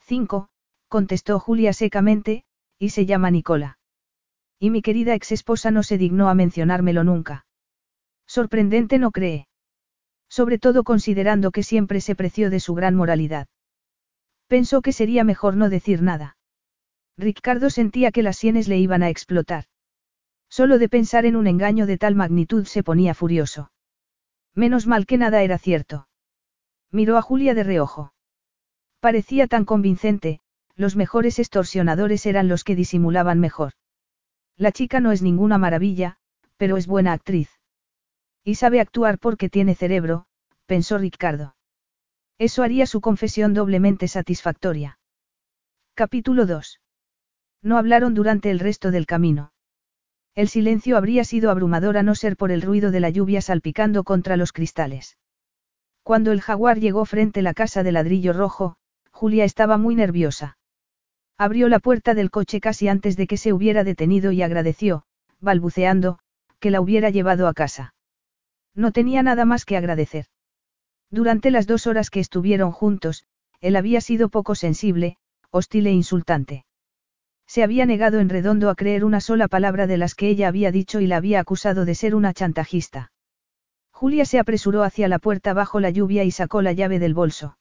[0.00, 0.48] Cinco,
[0.88, 2.44] contestó Julia secamente,
[2.78, 3.78] y se llama Nicola.
[4.58, 7.46] Y mi querida exesposa no se dignó a mencionármelo nunca.
[8.26, 9.48] Sorprendente no cree.
[10.28, 13.48] Sobre todo considerando que siempre se preció de su gran moralidad.
[14.46, 16.36] Pensó que sería mejor no decir nada.
[17.18, 19.64] Ricardo sentía que las sienes le iban a explotar.
[20.48, 23.71] Solo de pensar en un engaño de tal magnitud se ponía furioso.
[24.54, 26.08] Menos mal que nada era cierto.
[26.90, 28.12] Miró a Julia de reojo.
[29.00, 30.40] Parecía tan convincente,
[30.76, 33.72] los mejores extorsionadores eran los que disimulaban mejor.
[34.56, 36.18] La chica no es ninguna maravilla,
[36.56, 37.50] pero es buena actriz.
[38.44, 40.26] Y sabe actuar porque tiene cerebro,
[40.66, 41.56] pensó Ricardo.
[42.38, 44.98] Eso haría su confesión doblemente satisfactoria.
[45.94, 46.80] Capítulo 2.
[47.62, 49.51] No hablaron durante el resto del camino.
[50.34, 54.02] El silencio habría sido abrumador a no ser por el ruido de la lluvia salpicando
[54.02, 55.18] contra los cristales.
[56.02, 58.76] Cuando el jaguar llegó frente a la casa de ladrillo rojo,
[59.10, 60.56] Julia estaba muy nerviosa.
[61.38, 65.04] Abrió la puerta del coche casi antes de que se hubiera detenido y agradeció,
[65.40, 66.18] balbuceando,
[66.60, 67.94] que la hubiera llevado a casa.
[68.74, 70.26] No tenía nada más que agradecer.
[71.10, 73.24] Durante las dos horas que estuvieron juntos,
[73.60, 75.18] él había sido poco sensible,
[75.50, 76.64] hostil e insultante.
[77.52, 80.72] Se había negado en redondo a creer una sola palabra de las que ella había
[80.72, 83.12] dicho y la había acusado de ser una chantajista.
[83.90, 87.58] Julia se apresuró hacia la puerta bajo la lluvia y sacó la llave del bolso.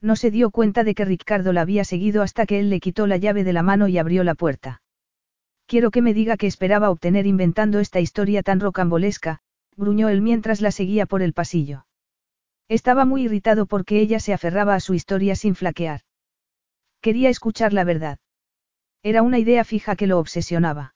[0.00, 3.06] No se dio cuenta de que Ricardo la había seguido hasta que él le quitó
[3.06, 4.82] la llave de la mano y abrió la puerta.
[5.66, 9.38] Quiero que me diga qué esperaba obtener inventando esta historia tan rocambolesca,
[9.76, 11.86] gruñó él mientras la seguía por el pasillo.
[12.66, 16.00] Estaba muy irritado porque ella se aferraba a su historia sin flaquear.
[17.00, 18.18] Quería escuchar la verdad.
[19.04, 20.94] Era una idea fija que lo obsesionaba.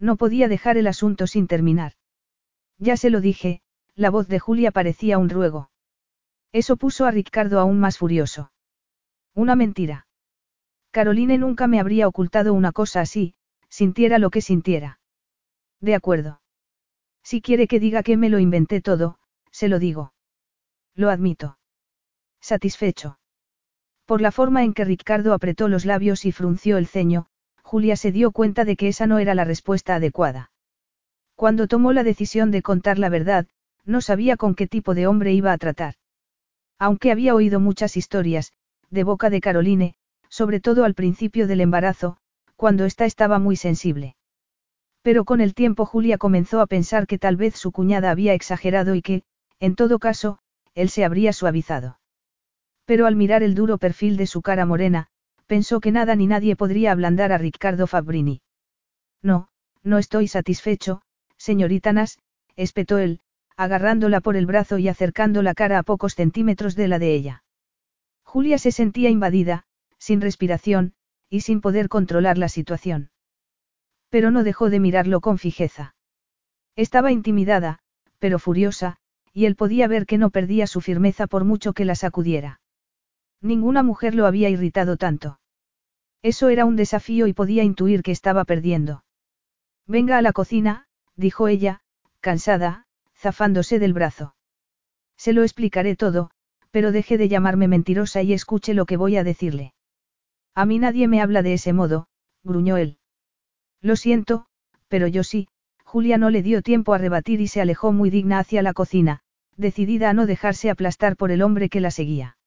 [0.00, 1.92] No podía dejar el asunto sin terminar.
[2.78, 3.60] Ya se lo dije,
[3.94, 5.70] la voz de Julia parecía un ruego.
[6.52, 8.50] Eso puso a Ricardo aún más furioso.
[9.34, 10.06] Una mentira.
[10.90, 13.34] Caroline nunca me habría ocultado una cosa así,
[13.68, 14.98] sintiera lo que sintiera.
[15.80, 16.40] De acuerdo.
[17.22, 19.18] Si quiere que diga que me lo inventé todo,
[19.50, 20.14] se lo digo.
[20.94, 21.58] Lo admito.
[22.40, 23.17] Satisfecho.
[24.08, 27.26] Por la forma en que Ricardo apretó los labios y frunció el ceño,
[27.62, 30.50] Julia se dio cuenta de que esa no era la respuesta adecuada.
[31.34, 33.46] Cuando tomó la decisión de contar la verdad,
[33.84, 35.96] no sabía con qué tipo de hombre iba a tratar.
[36.78, 38.54] Aunque había oído muchas historias,
[38.88, 39.94] de boca de Caroline,
[40.30, 42.16] sobre todo al principio del embarazo,
[42.56, 44.16] cuando ésta estaba muy sensible.
[45.02, 48.94] Pero con el tiempo Julia comenzó a pensar que tal vez su cuñada había exagerado
[48.94, 49.24] y que,
[49.60, 50.38] en todo caso,
[50.72, 51.97] él se habría suavizado.
[52.88, 55.08] Pero al mirar el duro perfil de su cara morena,
[55.46, 58.40] pensó que nada ni nadie podría ablandar a Ricardo Fabrini.
[59.22, 59.50] No,
[59.82, 61.02] no estoy satisfecho,
[61.36, 62.18] señorita Nas,
[62.56, 63.20] espetó él,
[63.58, 67.44] agarrándola por el brazo y acercando la cara a pocos centímetros de la de ella.
[68.22, 69.64] Julia se sentía invadida,
[69.98, 70.94] sin respiración,
[71.28, 73.10] y sin poder controlar la situación.
[74.08, 75.94] Pero no dejó de mirarlo con fijeza.
[76.74, 77.80] Estaba intimidada,
[78.18, 78.96] pero furiosa,
[79.34, 82.60] y él podía ver que no perdía su firmeza por mucho que la sacudiera.
[83.40, 85.38] Ninguna mujer lo había irritado tanto.
[86.22, 89.04] Eso era un desafío y podía intuir que estaba perdiendo.
[89.86, 91.80] Venga a la cocina, dijo ella,
[92.20, 94.34] cansada, zafándose del brazo.
[95.16, 96.30] Se lo explicaré todo,
[96.70, 99.74] pero deje de llamarme mentirosa y escuche lo que voy a decirle.
[100.54, 102.08] A mí nadie me habla de ese modo,
[102.42, 102.98] gruñó él.
[103.80, 104.46] Lo siento,
[104.88, 105.48] pero yo sí,
[105.84, 109.20] Julia no le dio tiempo a rebatir y se alejó muy digna hacia la cocina,
[109.56, 112.37] decidida a no dejarse aplastar por el hombre que la seguía.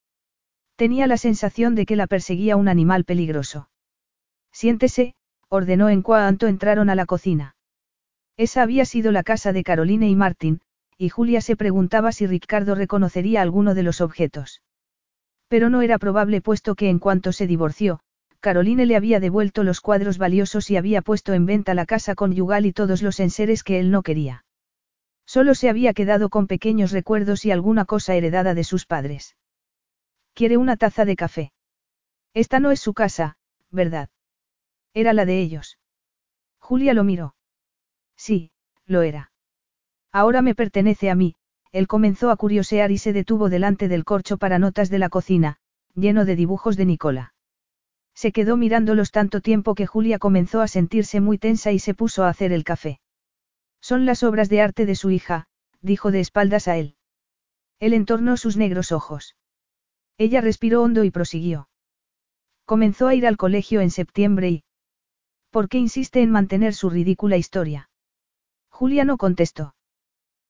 [0.82, 3.70] Tenía la sensación de que la perseguía un animal peligroso.
[4.52, 5.14] Siéntese,
[5.48, 7.56] ordenó en cuanto entraron a la cocina.
[8.36, 10.60] Esa había sido la casa de Caroline y Martin,
[10.98, 14.64] y Julia se preguntaba si Ricardo reconocería alguno de los objetos.
[15.50, 18.00] Pero no era probable puesto que en cuanto se divorció,
[18.40, 22.66] Caroline le había devuelto los cuadros valiosos y había puesto en venta la casa conyugal
[22.66, 24.46] y todos los enseres que él no quería.
[25.28, 29.36] Solo se había quedado con pequeños recuerdos y alguna cosa heredada de sus padres.
[30.42, 31.52] ¿Quiere una taza de café?
[32.34, 33.38] Esta no es su casa,
[33.70, 34.10] ¿verdad?
[34.96, 35.78] Era la de ellos.
[36.58, 37.36] Julia lo miró.
[38.18, 38.50] Sí,
[38.88, 39.32] lo era.
[40.12, 41.36] Ahora me pertenece a mí,
[41.72, 45.58] él comenzó a curiosear y se detuvo delante del corcho para notas de la cocina,
[45.94, 47.36] lleno de dibujos de Nicola.
[48.16, 52.24] Se quedó mirándolos tanto tiempo que Julia comenzó a sentirse muy tensa y se puso
[52.24, 53.00] a hacer el café.
[53.80, 55.46] Son las obras de arte de su hija,
[55.82, 56.96] dijo de espaldas a él.
[57.80, 59.36] Él entornó sus negros ojos.
[60.18, 61.70] Ella respiró hondo y prosiguió.
[62.66, 64.64] Comenzó a ir al colegio en septiembre y...
[65.50, 67.90] ¿Por qué insiste en mantener su ridícula historia?
[68.70, 69.76] Julia no contestó.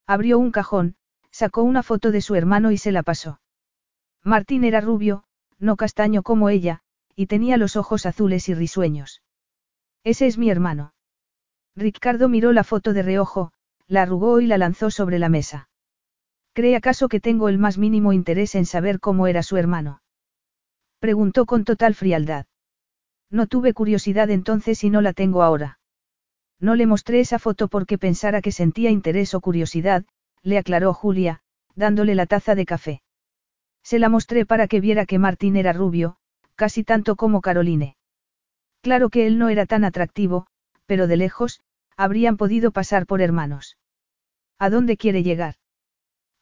[0.06, 0.95] Abrió un cajón,
[1.32, 3.41] sacó una foto de su hermano y se la pasó.
[4.24, 5.24] Martín era rubio,
[5.58, 6.82] no castaño como ella,
[7.15, 9.24] y tenía los ojos azules y risueños.
[10.04, 10.93] Ese es mi hermano.
[11.76, 13.52] Ricardo miró la foto de reojo,
[13.88, 15.69] la arrugó y la lanzó sobre la mesa.
[16.54, 20.02] ¿Cree acaso que tengo el más mínimo interés en saber cómo era su hermano?
[21.00, 22.46] Preguntó con total frialdad.
[23.30, 25.80] No tuve curiosidad entonces y no la tengo ahora.
[26.60, 30.06] No le mostré esa foto porque pensara que sentía interés o curiosidad,
[30.44, 31.42] le aclaró Julia,
[31.74, 33.02] dándole la taza de café.
[33.82, 36.18] Se la mostré para que viera que Martín era rubio,
[36.56, 37.96] casi tanto como Caroline.
[38.82, 40.48] Claro que él no era tan atractivo,
[40.86, 41.62] pero de lejos,
[41.96, 43.78] habrían podido pasar por hermanos.
[44.60, 45.56] ¿A dónde quiere llegar?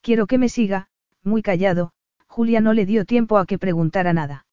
[0.02, 0.88] Quiero que me siga,
[1.24, 1.92] muy callado,
[2.28, 4.46] Julia no le dio tiempo a que preguntara nada.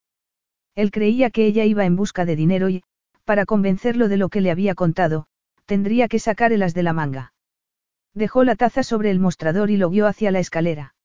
[0.75, 2.83] Él creía que ella iba en busca de dinero y,
[3.23, 5.27] para convencerlo de lo que le había contado,
[5.65, 7.33] tendría que sacar el as de la manga.
[8.13, 10.95] Dejó la taza sobre el mostrador y lo guió hacia la escalera.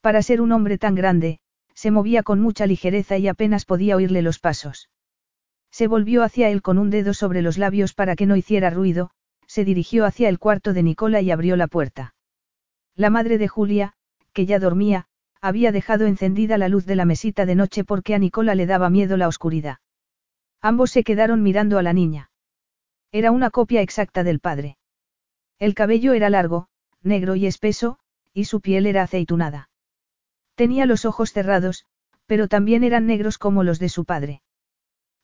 [0.00, 1.40] Para ser un hombre tan grande,
[1.74, 4.88] se movía con mucha ligereza y apenas podía oírle los pasos.
[5.70, 9.10] Se volvió hacia él con un dedo sobre los labios para que no hiciera ruido,
[9.46, 12.14] se dirigió hacia el cuarto de Nicola y abrió la puerta.
[12.98, 13.92] La madre de Julia,
[14.32, 15.06] que ya dormía,
[15.40, 18.90] había dejado encendida la luz de la mesita de noche porque a Nicola le daba
[18.90, 19.78] miedo la oscuridad.
[20.60, 22.32] Ambos se quedaron mirando a la niña.
[23.12, 24.78] Era una copia exacta del padre.
[25.60, 26.66] El cabello era largo,
[27.00, 28.00] negro y espeso,
[28.34, 29.70] y su piel era aceitunada.
[30.56, 31.86] Tenía los ojos cerrados,
[32.26, 34.42] pero también eran negros como los de su padre.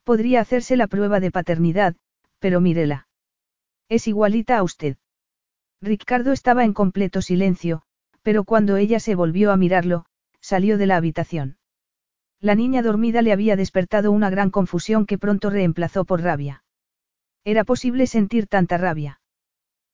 [0.04, 1.96] Podría hacerse la prueba de paternidad,
[2.38, 3.08] pero mírela.
[3.88, 4.96] Es igualita a usted.
[5.84, 7.82] Ricardo estaba en completo silencio,
[8.22, 10.06] pero cuando ella se volvió a mirarlo,
[10.40, 11.58] salió de la habitación.
[12.40, 16.64] La niña dormida le había despertado una gran confusión que pronto reemplazó por rabia.
[17.44, 19.20] Era posible sentir tanta rabia.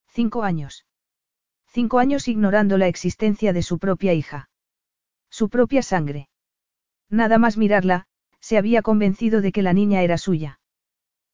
[0.07, 0.87] Cinco años.
[1.67, 4.49] Cinco años ignorando la existencia de su propia hija.
[5.29, 6.29] Su propia sangre.
[7.09, 8.07] Nada más mirarla,
[8.39, 10.61] se había convencido de que la niña era suya.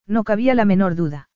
[0.06, 1.28] No cabía la menor duda.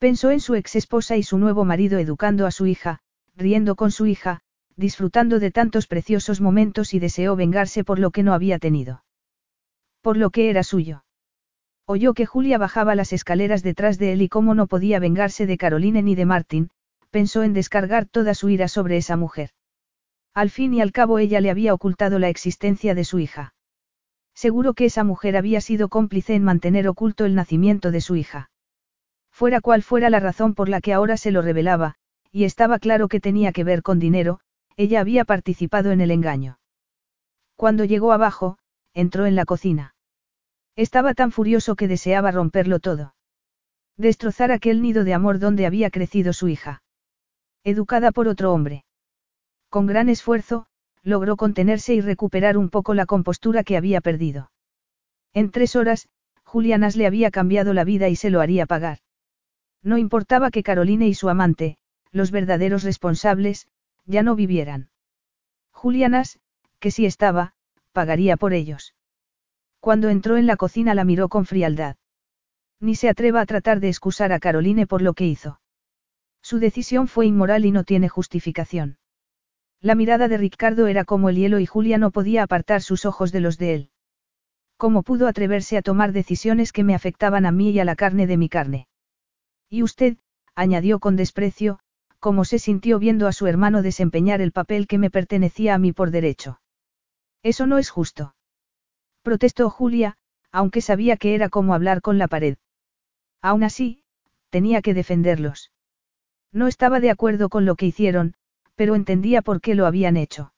[0.00, 3.00] Pensó en su ex esposa y su nuevo marido educando a su hija,
[3.36, 4.40] riendo con su hija,
[4.74, 9.04] disfrutando de tantos preciosos momentos y deseó vengarse por lo que no había tenido.
[10.00, 11.04] Por lo que era suyo.
[11.84, 15.58] Oyó que Julia bajaba las escaleras detrás de él y cómo no podía vengarse de
[15.58, 16.70] Caroline ni de Martin,
[17.10, 19.50] pensó en descargar toda su ira sobre esa mujer.
[20.32, 23.52] Al fin y al cabo ella le había ocultado la existencia de su hija.
[24.32, 28.49] Seguro que esa mujer había sido cómplice en mantener oculto el nacimiento de su hija.
[29.40, 31.94] Fuera cual fuera la razón por la que ahora se lo revelaba,
[32.30, 34.40] y estaba claro que tenía que ver con dinero,
[34.76, 36.58] ella había participado en el engaño.
[37.56, 38.58] Cuando llegó abajo,
[38.92, 39.94] entró en la cocina.
[40.76, 43.14] Estaba tan furioso que deseaba romperlo todo.
[43.96, 46.82] Destrozar aquel nido de amor donde había crecido su hija.
[47.64, 48.84] Educada por otro hombre.
[49.70, 50.66] Con gran esfuerzo,
[51.02, 54.50] logró contenerse y recuperar un poco la compostura que había perdido.
[55.32, 56.10] En tres horas,
[56.44, 58.98] Julianas le había cambiado la vida y se lo haría pagar.
[59.82, 61.78] No importaba que Caroline y su amante,
[62.12, 63.68] los verdaderos responsables,
[64.04, 64.90] ya no vivieran.
[65.72, 66.38] Julianas,
[66.78, 67.54] que sí estaba,
[67.92, 68.94] pagaría por ellos.
[69.80, 71.96] Cuando entró en la cocina la miró con frialdad.
[72.80, 75.60] Ni se atreva a tratar de excusar a Caroline por lo que hizo.
[76.42, 78.98] Su decisión fue inmoral y no tiene justificación.
[79.80, 83.32] La mirada de Ricardo era como el hielo y Julia no podía apartar sus ojos
[83.32, 83.90] de los de él.
[84.76, 88.26] ¿Cómo pudo atreverse a tomar decisiones que me afectaban a mí y a la carne
[88.26, 88.88] de mi carne?
[89.70, 90.18] Y usted,
[90.54, 91.78] añadió con desprecio,
[92.18, 95.92] cómo se sintió viendo a su hermano desempeñar el papel que me pertenecía a mí
[95.92, 96.60] por derecho.
[97.42, 98.34] Eso no es justo.
[99.22, 100.16] Protestó Julia,
[100.52, 102.58] aunque sabía que era como hablar con la pared.
[103.40, 104.02] Aún así,
[104.50, 105.72] tenía que defenderlos.
[106.52, 108.34] No estaba de acuerdo con lo que hicieron,
[108.74, 110.52] pero entendía por qué lo habían hecho.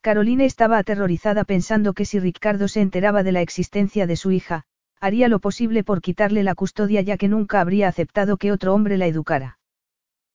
[0.00, 4.64] Caroline estaba aterrorizada pensando que si Ricardo se enteraba de la existencia de su hija,
[5.02, 8.96] haría lo posible por quitarle la custodia ya que nunca habría aceptado que otro hombre
[8.96, 9.58] la educara.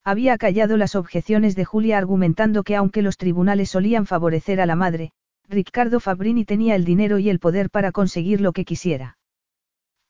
[0.04, 4.76] Había callado las objeciones de Julia argumentando que aunque los tribunales solían favorecer a la
[4.76, 5.14] madre,
[5.48, 9.18] Ricardo Fabrini tenía el dinero y el poder para conseguir lo que quisiera.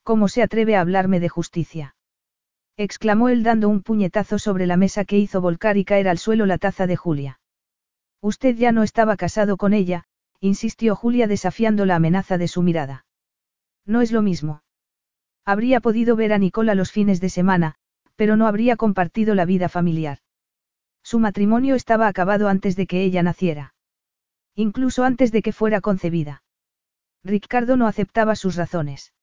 [0.01, 1.95] ¿Cómo se atreve a hablarme de justicia?
[2.77, 6.47] exclamó él dando un puñetazo sobre la mesa que hizo volcar y caer al suelo
[6.47, 7.39] la taza de Julia.
[8.23, 10.05] Usted ya no estaba casado con ella,
[10.39, 13.06] insistió Julia desafiando la amenaza de su mirada.
[13.87, 14.61] No es lo mismo.
[15.45, 17.75] Habría podido ver a Nicola los fines de semana,
[18.17, 20.19] pero no habría compartido la vida familiar.
[21.03, 23.73] Su matrimonio estaba acabado antes de que ella naciera.
[24.55, 26.43] Incluso antes de que fuera concebida.
[27.23, 29.13] Ricardo no aceptaba sus razones.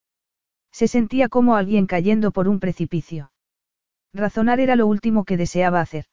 [0.73, 3.33] Se sentía como alguien cayendo por un precipicio.
[4.15, 6.07] Razonar era lo último que deseaba hacer.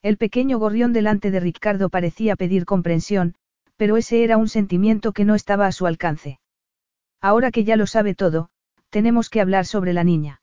[0.00, 3.34] El pequeño gorrión delante de Ricardo parecía pedir comprensión,
[3.76, 6.38] pero ese era un sentimiento que no estaba a su alcance.
[7.20, 8.50] Ahora que ya lo sabe todo,
[8.90, 10.40] tenemos que hablar sobre la niña.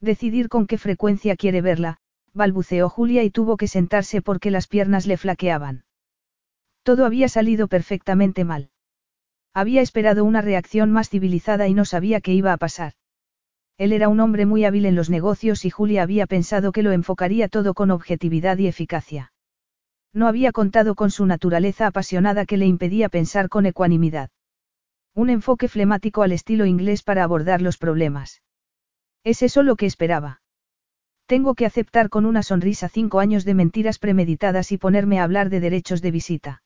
[0.00, 1.98] Decidir con qué frecuencia quiere verla,
[2.32, 5.84] balbuceó Julia y tuvo que sentarse porque las piernas le flaqueaban.
[6.82, 8.70] Todo había salido perfectamente mal.
[9.54, 12.94] Había esperado una reacción más civilizada y no sabía qué iba a pasar.
[13.78, 16.92] Él era un hombre muy hábil en los negocios y Julia había pensado que lo
[16.92, 19.32] enfocaría todo con objetividad y eficacia.
[20.12, 24.30] No había contado con su naturaleza apasionada que le impedía pensar con ecuanimidad.
[25.14, 28.42] Un enfoque flemático al estilo inglés para abordar los problemas.
[29.22, 30.42] ¿Es eso lo que esperaba?
[31.26, 35.50] Tengo que aceptar con una sonrisa cinco años de mentiras premeditadas y ponerme a hablar
[35.50, 36.62] de derechos de visita.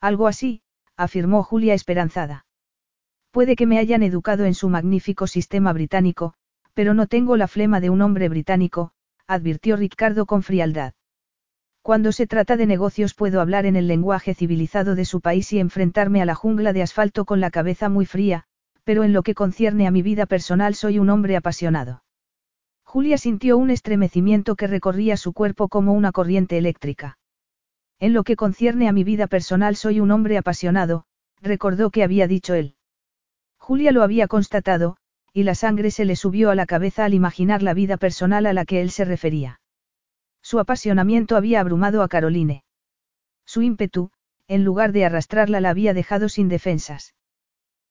[0.00, 0.62] Algo así,
[0.96, 2.44] afirmó Julia esperanzada.
[3.30, 6.34] Puede que me hayan educado en su magnífico sistema británico,
[6.74, 8.92] pero no tengo la flema de un hombre británico,
[9.26, 10.92] advirtió Ricardo con frialdad.
[11.82, 15.58] Cuando se trata de negocios puedo hablar en el lenguaje civilizado de su país y
[15.58, 18.44] enfrentarme a la jungla de asfalto con la cabeza muy fría,
[18.84, 22.04] pero en lo que concierne a mi vida personal soy un hombre apasionado.
[22.84, 27.18] Julia sintió un estremecimiento que recorría su cuerpo como una corriente eléctrica.
[27.98, 31.04] En lo que concierne a mi vida personal soy un hombre apasionado,
[31.40, 32.76] recordó que había dicho él.
[33.58, 34.98] Julia lo había constatado,
[35.32, 38.52] y la sangre se le subió a la cabeza al imaginar la vida personal a
[38.52, 39.61] la que él se refería.
[40.42, 42.64] Su apasionamiento había abrumado a Caroline.
[43.46, 44.10] Su ímpetu,
[44.48, 47.14] en lugar de arrastrarla, la había dejado sin defensas.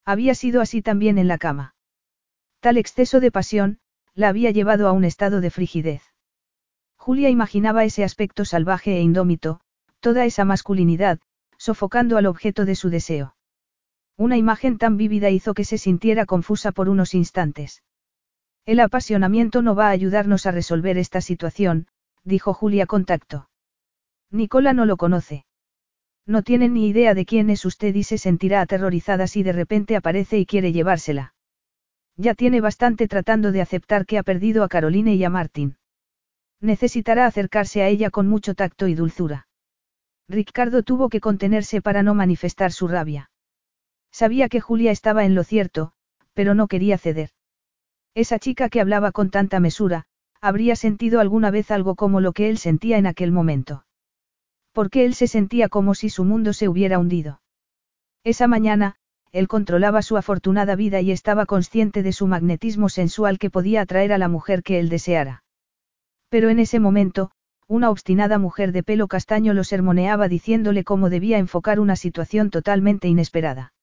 [0.05, 1.75] Había sido así también en la cama.
[2.59, 3.79] Tal exceso de pasión,
[4.13, 6.03] la había llevado a un estado de frigidez.
[6.97, 9.61] Julia imaginaba ese aspecto salvaje e indómito,
[9.99, 11.19] toda esa masculinidad,
[11.57, 13.35] sofocando al objeto de su deseo.
[14.17, 17.81] Una imagen tan vívida hizo que se sintiera confusa por unos instantes.
[18.65, 21.87] El apasionamiento no va a ayudarnos a resolver esta situación,
[22.23, 23.49] dijo Julia con tacto.
[24.31, 25.45] Nicola no lo conoce.
[26.25, 29.95] No tiene ni idea de quién es usted y se sentirá aterrorizada si de repente
[29.95, 31.33] aparece y quiere llevársela.
[32.15, 35.77] Ya tiene bastante tratando de aceptar que ha perdido a Caroline y a Martin.
[36.59, 39.47] Necesitará acercarse a ella con mucho tacto y dulzura.
[40.29, 43.31] Ricardo tuvo que contenerse para no manifestar su rabia.
[44.11, 45.93] Sabía que Julia estaba en lo cierto,
[46.33, 47.31] pero no quería ceder.
[48.13, 50.05] Esa chica que hablaba con tanta mesura,
[50.41, 53.85] habría sentido alguna vez algo como lo que él sentía en aquel momento.
[54.73, 57.41] Porque él se sentía como si su mundo se hubiera hundido.
[58.23, 58.95] Esa mañana,
[59.31, 64.11] él controlaba su afortunada vida y estaba consciente de su magnetismo sensual que podía atraer
[64.13, 65.43] a la mujer que él deseara.
[66.29, 67.31] Pero en ese momento,
[67.67, 73.07] una obstinada mujer de pelo castaño lo sermoneaba diciéndole cómo debía enfocar una situación totalmente
[73.07, 73.73] inesperada.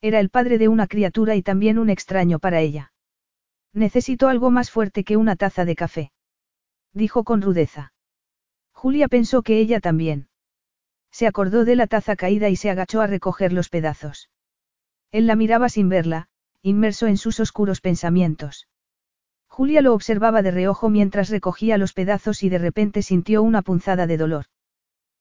[0.00, 2.92] Era el padre de una criatura y también un extraño para ella.
[3.72, 6.12] Necesito algo más fuerte que una taza de café.
[6.92, 7.92] Dijo con rudeza.
[8.72, 10.28] Julia pensó que ella también.
[11.10, 14.30] Se acordó de la taza caída y se agachó a recoger los pedazos.
[15.10, 16.28] Él la miraba sin verla,
[16.62, 18.68] inmerso en sus oscuros pensamientos.
[19.48, 24.06] Julia lo observaba de reojo mientras recogía los pedazos y de repente sintió una punzada
[24.06, 24.46] de dolor.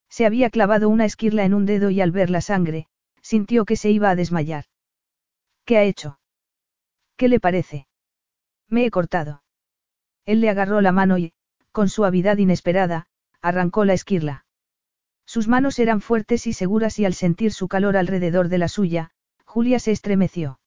[0.10, 2.88] Se había clavado una esquirla en un dedo y al ver la sangre,
[3.22, 4.66] sintió que se iba a desmayar.
[5.66, 6.20] ¿Qué ha hecho?
[7.16, 7.87] ¿Qué le parece?
[8.70, 9.44] Me he cortado.
[10.26, 11.34] Él le agarró la mano y,
[11.72, 13.08] con suavidad inesperada,
[13.42, 14.46] arrancó la esquirla.
[15.26, 19.12] Sus manos eran fuertes y seguras y al sentir su calor alrededor de la suya,
[19.46, 20.60] Julia se estremeció.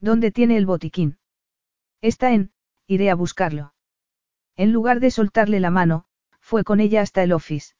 [0.00, 1.18] ¿Dónde tiene el botiquín?
[2.00, 2.52] Está en,
[2.86, 3.74] iré a buscarlo.
[4.56, 6.04] En lugar de soltarle la mano,
[6.40, 7.74] fue con ella hasta el office.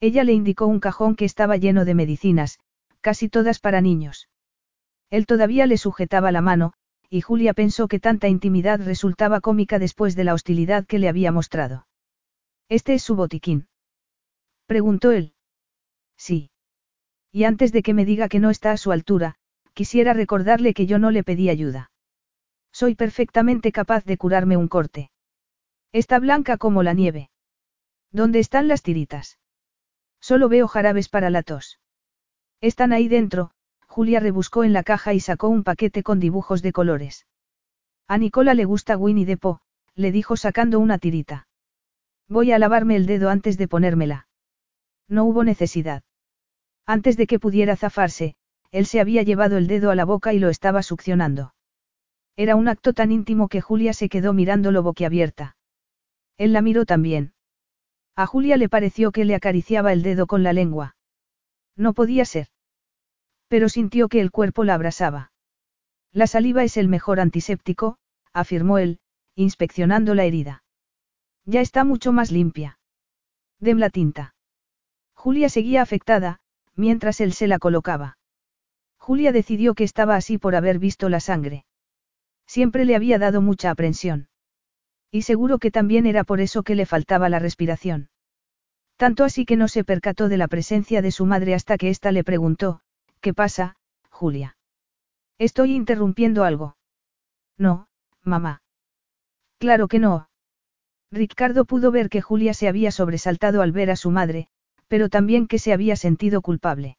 [0.00, 2.60] Ella le indicó un cajón que estaba lleno de medicinas,
[3.00, 4.28] casi todas para niños.
[5.10, 6.74] Él todavía le sujetaba la mano,
[7.10, 11.32] y Julia pensó que tanta intimidad resultaba cómica después de la hostilidad que le había
[11.32, 11.86] mostrado.
[12.68, 13.68] ¿Este es su botiquín?
[14.66, 15.32] Preguntó él.
[16.16, 16.50] Sí.
[17.32, 19.36] Y antes de que me diga que no está a su altura,
[19.72, 21.90] quisiera recordarle que yo no le pedí ayuda.
[22.72, 25.10] Soy perfectamente capaz de curarme un corte.
[25.92, 27.30] Está blanca como la nieve.
[28.12, 29.38] ¿Dónde están las tiritas?
[30.20, 31.80] Solo veo jarabes para la tos.
[32.60, 33.52] Están ahí dentro,
[33.98, 37.26] Julia rebuscó en la caja y sacó un paquete con dibujos de colores.
[38.06, 39.58] A Nicola le gusta Winnie the Pooh,
[39.96, 41.48] le dijo sacando una tirita.
[42.28, 44.28] Voy a lavarme el dedo antes de ponérmela.
[45.08, 46.04] No hubo necesidad.
[46.86, 48.36] Antes de que pudiera zafarse,
[48.70, 51.52] él se había llevado el dedo a la boca y lo estaba succionando.
[52.36, 55.56] Era un acto tan íntimo que Julia se quedó mirándolo boquiabierta.
[56.36, 57.32] Él la miró también.
[58.14, 60.94] A Julia le pareció que le acariciaba el dedo con la lengua.
[61.74, 62.46] No podía ser.
[63.48, 65.32] Pero sintió que el cuerpo la abrasaba.
[66.12, 67.98] La saliva es el mejor antiséptico,
[68.32, 69.00] afirmó él,
[69.34, 70.62] inspeccionando la herida.
[71.44, 72.78] Ya está mucho más limpia.
[73.58, 74.34] Dem la tinta.
[75.14, 76.40] Julia seguía afectada,
[76.74, 78.18] mientras él se la colocaba.
[78.98, 81.64] Julia decidió que estaba así por haber visto la sangre.
[82.46, 84.28] Siempre le había dado mucha aprensión.
[85.10, 88.10] Y seguro que también era por eso que le faltaba la respiración.
[88.96, 92.12] Tanto así que no se percató de la presencia de su madre hasta que ésta
[92.12, 92.80] le preguntó,
[93.20, 93.76] ¿Qué pasa,
[94.10, 94.56] Julia?
[95.38, 96.76] Estoy interrumpiendo algo.
[97.56, 97.88] No,
[98.22, 98.62] mamá.
[99.58, 100.28] Claro que no,
[101.10, 104.48] Ricardo pudo ver que Julia se había sobresaltado al ver a su madre,
[104.88, 106.98] pero también que se había sentido culpable.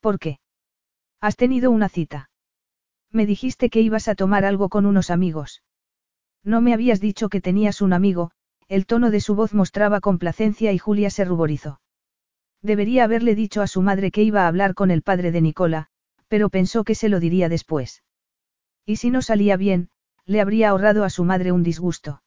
[0.00, 0.38] ¿Por qué?
[1.20, 2.30] Has tenido una cita.
[3.10, 5.62] Me dijiste que ibas a tomar algo con unos amigos.
[6.42, 8.32] No me habías dicho que tenías un amigo,
[8.68, 11.80] el tono de su voz mostraba complacencia y Julia se ruborizó.
[12.64, 15.88] Debería haberle dicho a su madre que iba a hablar con el padre de Nicola,
[16.28, 18.02] pero pensó que se lo diría después.
[18.86, 19.90] Y si no salía bien,
[20.24, 22.22] le habría ahorrado a su madre un disgusto.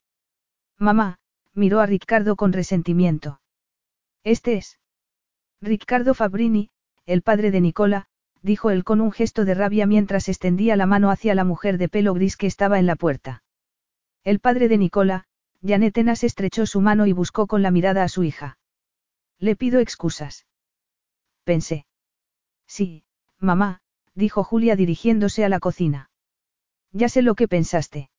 [0.77, 1.17] Mamá,
[1.55, 3.41] miró a Ricardo con resentimiento.
[4.23, 4.79] Este es.
[5.59, 6.69] Ricardo Fabrini,
[7.07, 8.05] el padre de Nicola,
[8.43, 11.89] dijo él con un gesto de rabia mientras extendía la mano hacia la mujer de
[11.89, 13.41] pelo gris que estaba en la puerta.
[14.23, 15.23] El padre de Nicola,
[15.65, 18.56] Janet Enas estrechó su mano y buscó con la mirada a su hija.
[19.39, 20.45] Le pido excusas.
[21.43, 21.85] Pensé.
[22.67, 23.03] Sí,
[23.39, 23.81] mamá,
[24.15, 26.09] dijo Julia dirigiéndose a la cocina.
[26.91, 28.09] Ya sé lo que pensaste.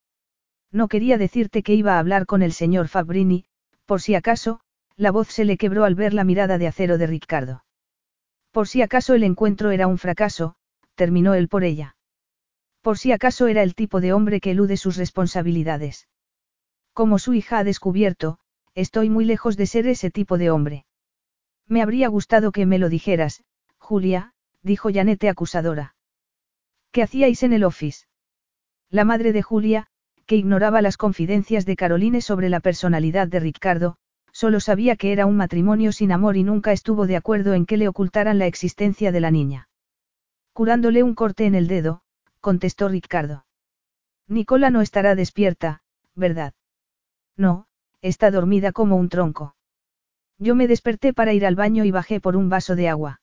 [0.71, 3.47] No quería decirte que iba a hablar con el señor Fabrini,
[3.85, 4.61] por si acaso,
[4.97, 7.65] la voz se le quebró al ver la mirada de acero de Ricardo.
[8.51, 10.57] Por si acaso el encuentro era un fracaso,
[10.95, 11.97] terminó él por ella.
[12.83, 16.09] Por si acaso era el tipo de hombre que elude sus responsabilidades.
[16.93, 18.39] Como su hija ha descubierto,
[18.75, 20.87] estoy muy lejos de ser ese tipo de hombre.
[21.69, 23.45] Me habría gustado que me lo dijeras,
[23.79, 25.95] Julia, dijo Janete acusadora.
[26.91, 28.07] ¿Qué hacíais en el office?
[28.91, 29.89] La madre de Julia,
[30.25, 33.97] que ignoraba las confidencias de Caroline sobre la personalidad de Ricardo,
[34.33, 37.77] solo sabía que era un matrimonio sin amor y nunca estuvo de acuerdo en que
[37.77, 39.69] le ocultaran la existencia de la niña.
[40.53, 42.03] Curándole un corte en el dedo,
[42.41, 43.45] contestó Ricardo.
[44.27, 45.83] Nicola no estará despierta,
[46.15, 46.55] ¿verdad?
[47.37, 47.67] No,
[48.01, 49.55] está dormida como un tronco.
[50.39, 53.21] Yo me desperté para ir al baño y bajé por un vaso de agua.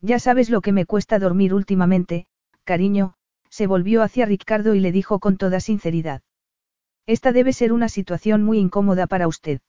[0.00, 2.26] Ya sabes lo que me cuesta dormir últimamente,
[2.64, 3.14] cariño,
[3.48, 6.22] se volvió hacia Ricardo y le dijo con toda sinceridad.
[7.06, 9.60] Esta debe ser una situación muy incómoda para usted.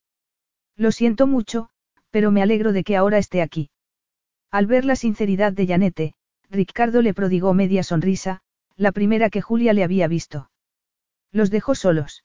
[0.75, 1.69] Lo siento mucho,
[2.09, 3.69] pero me alegro de que ahora esté aquí.
[4.51, 6.13] Al ver la sinceridad de Janete,
[6.49, 8.41] Ricardo le prodigó media sonrisa,
[8.75, 10.49] la primera que Julia le había visto.
[11.31, 12.23] Los dejó solos.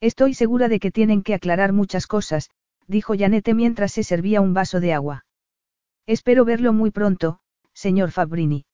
[0.00, 2.50] Estoy segura de que tienen que aclarar muchas cosas,
[2.86, 5.24] dijo Janete mientras se servía un vaso de agua.
[6.06, 7.40] Espero verlo muy pronto,
[7.72, 8.66] señor Fabrini.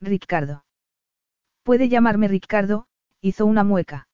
[0.00, 0.64] Ricardo.
[1.62, 2.86] Puede llamarme Ricardo,
[3.20, 4.08] hizo una mueca.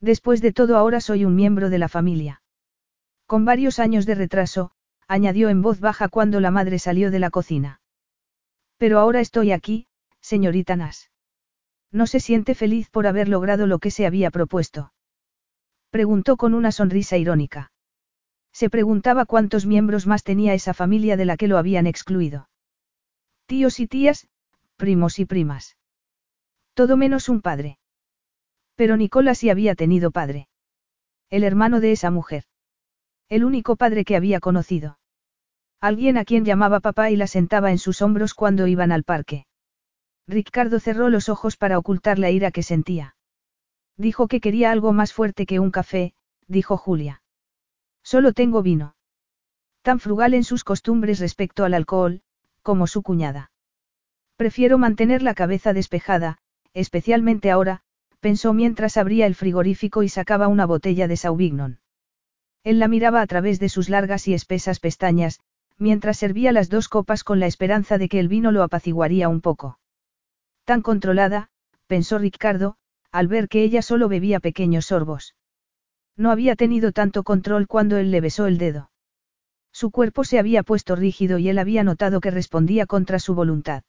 [0.00, 2.42] Después de todo ahora soy un miembro de la familia.
[3.26, 4.70] Con varios años de retraso,
[5.06, 7.80] añadió en voz baja cuando la madre salió de la cocina.
[8.76, 9.86] Pero ahora estoy aquí,
[10.20, 11.10] señorita Nas.
[11.90, 14.92] ¿No se siente feliz por haber logrado lo que se había propuesto?
[15.90, 17.72] Preguntó con una sonrisa irónica.
[18.58, 22.48] Se preguntaba cuántos miembros más tenía esa familia de la que lo habían excluido.
[23.46, 24.26] Tíos y tías,
[24.76, 25.76] primos y primas.
[26.74, 27.78] Todo menos un padre.
[28.74, 30.48] Pero Nicolás sí había tenido padre.
[31.30, 32.46] El hermano de esa mujer.
[33.28, 34.98] El único padre que había conocido.
[35.80, 39.46] Alguien a quien llamaba papá y la sentaba en sus hombros cuando iban al parque.
[40.26, 43.14] Ricardo cerró los ojos para ocultar la ira que sentía.
[43.96, 46.12] Dijo que quería algo más fuerte que un café,
[46.48, 47.22] dijo Julia.
[48.12, 48.94] Solo tengo vino.
[49.82, 52.22] Tan frugal en sus costumbres respecto al alcohol,
[52.62, 53.50] como su cuñada.
[54.36, 56.38] Prefiero mantener la cabeza despejada,
[56.72, 57.82] especialmente ahora,
[58.20, 61.80] pensó mientras abría el frigorífico y sacaba una botella de Sauvignon.
[62.64, 65.40] Él la miraba a través de sus largas y espesas pestañas,
[65.76, 69.42] mientras servía las dos copas con la esperanza de que el vino lo apaciguaría un
[69.42, 69.80] poco.
[70.64, 71.50] Tan controlada,
[71.86, 72.78] pensó Ricardo,
[73.12, 75.34] al ver que ella solo bebía pequeños sorbos.
[76.18, 78.90] No había tenido tanto control cuando él le besó el dedo.
[79.72, 83.84] Su cuerpo se había puesto rígido y él había notado que respondía contra su voluntad.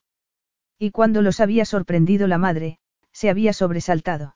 [0.78, 2.78] Y cuando los había sorprendido la madre,
[3.12, 4.36] se había sobresaltado.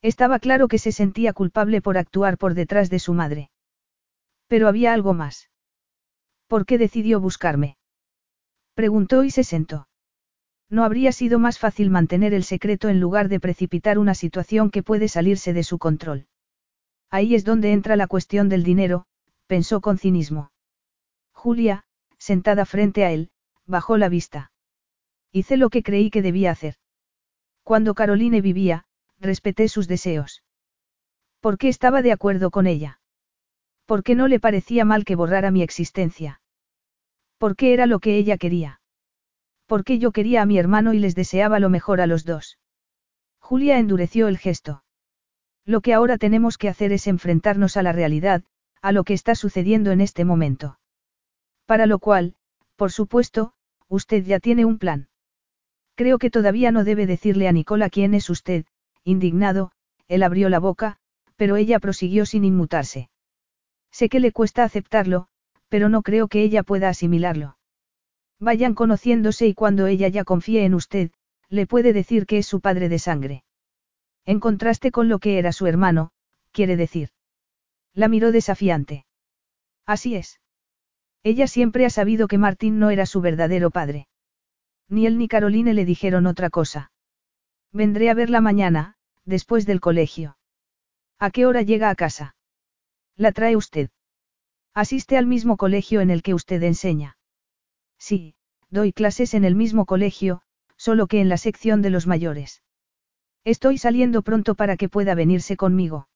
[0.00, 3.50] Estaba claro que se sentía culpable por actuar por detrás de su madre.
[4.48, 5.50] Pero había algo más.
[6.46, 7.76] ¿Por qué decidió buscarme?
[8.74, 9.86] Preguntó y se sentó.
[10.70, 14.82] No habría sido más fácil mantener el secreto en lugar de precipitar una situación que
[14.82, 16.26] puede salirse de su control.
[17.12, 19.04] Ahí es donde entra la cuestión del dinero,
[19.46, 20.50] pensó con cinismo.
[21.32, 21.84] Julia,
[22.16, 23.30] sentada frente a él,
[23.66, 24.50] bajó la vista.
[25.30, 26.76] Hice lo que creí que debía hacer.
[27.64, 28.86] Cuando Caroline vivía,
[29.20, 30.42] respeté sus deseos.
[31.40, 32.98] ¿Por qué estaba de acuerdo con ella?
[33.84, 36.40] ¿Por qué no le parecía mal que borrara mi existencia?
[37.36, 38.80] ¿Por qué era lo que ella quería?
[39.66, 42.58] Porque yo quería a mi hermano y les deseaba lo mejor a los dos.
[43.38, 44.82] Julia endureció el gesto.
[45.64, 48.42] Lo que ahora tenemos que hacer es enfrentarnos a la realidad,
[48.80, 50.78] a lo que está sucediendo en este momento.
[51.66, 52.34] Para lo cual,
[52.76, 53.52] por supuesto,
[53.88, 55.08] usted ya tiene un plan.
[55.94, 58.64] Creo que todavía no debe decirle a Nicola quién es usted,
[59.04, 59.72] indignado,
[60.08, 60.98] él abrió la boca,
[61.36, 63.08] pero ella prosiguió sin inmutarse.
[63.90, 65.28] Sé que le cuesta aceptarlo,
[65.68, 67.56] pero no creo que ella pueda asimilarlo.
[68.40, 71.12] Vayan conociéndose y cuando ella ya confíe en usted,
[71.48, 73.44] le puede decir que es su padre de sangre.
[74.24, 76.12] En contraste con lo que era su hermano,
[76.52, 77.10] quiere decir.
[77.94, 79.04] La miró desafiante.
[79.84, 80.40] Así es.
[81.22, 84.08] Ella siempre ha sabido que Martín no era su verdadero padre.
[84.88, 86.92] Ni él ni Caroline le dijeron otra cosa.
[87.72, 90.36] Vendré a verla mañana, después del colegio.
[91.18, 92.36] ¿A qué hora llega a casa?
[93.16, 93.90] La trae usted.
[94.74, 97.16] Asiste al mismo colegio en el que usted enseña.
[97.98, 98.34] Sí,
[98.70, 100.42] doy clases en el mismo colegio,
[100.76, 102.62] solo que en la sección de los mayores.
[103.44, 106.08] Estoy saliendo pronto para que pueda venirse conmigo.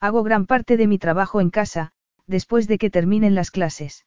[0.00, 1.92] Hago gran parte de mi trabajo en casa,
[2.26, 4.06] después de que terminen las clases.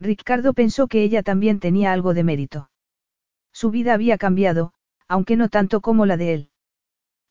[0.00, 2.70] Ricardo pensó que ella también tenía algo de mérito.
[3.52, 4.72] Su vida había cambiado,
[5.08, 6.50] aunque no tanto como la de él.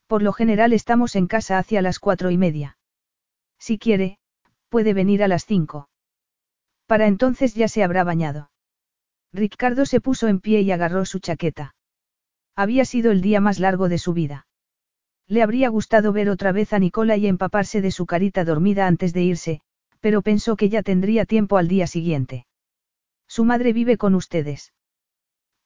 [0.08, 2.78] Por lo general estamos en casa hacia las cuatro y media.
[3.60, 4.20] Si quiere,
[4.74, 5.88] Puede venir a las cinco.
[6.88, 8.50] Para entonces ya se habrá bañado.
[9.32, 11.76] Ricardo se puso en pie y agarró su chaqueta.
[12.56, 14.48] Había sido el día más largo de su vida.
[15.28, 19.14] Le habría gustado ver otra vez a Nicola y empaparse de su carita dormida antes
[19.14, 19.62] de irse,
[20.00, 22.46] pero pensó que ya tendría tiempo al día siguiente.
[23.28, 24.74] ¿Su madre vive con ustedes?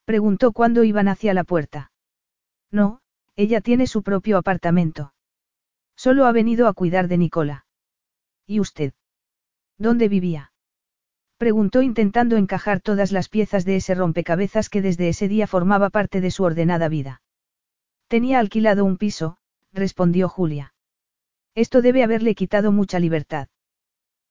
[0.06, 1.92] Preguntó cuando iban hacia la puerta.
[2.72, 3.02] No,
[3.36, 5.14] ella tiene su propio apartamento.
[5.96, 7.66] Solo ha venido a cuidar de Nicola.
[8.46, 8.94] ¿Y usted?
[9.78, 10.54] ¿Dónde vivía?
[11.38, 16.20] Preguntó intentando encajar todas las piezas de ese rompecabezas que desde ese día formaba parte
[16.20, 17.22] de su ordenada vida.
[18.08, 19.38] Tenía alquilado un piso,
[19.72, 20.74] respondió Julia.
[21.54, 23.50] Esto debe haberle quitado mucha libertad.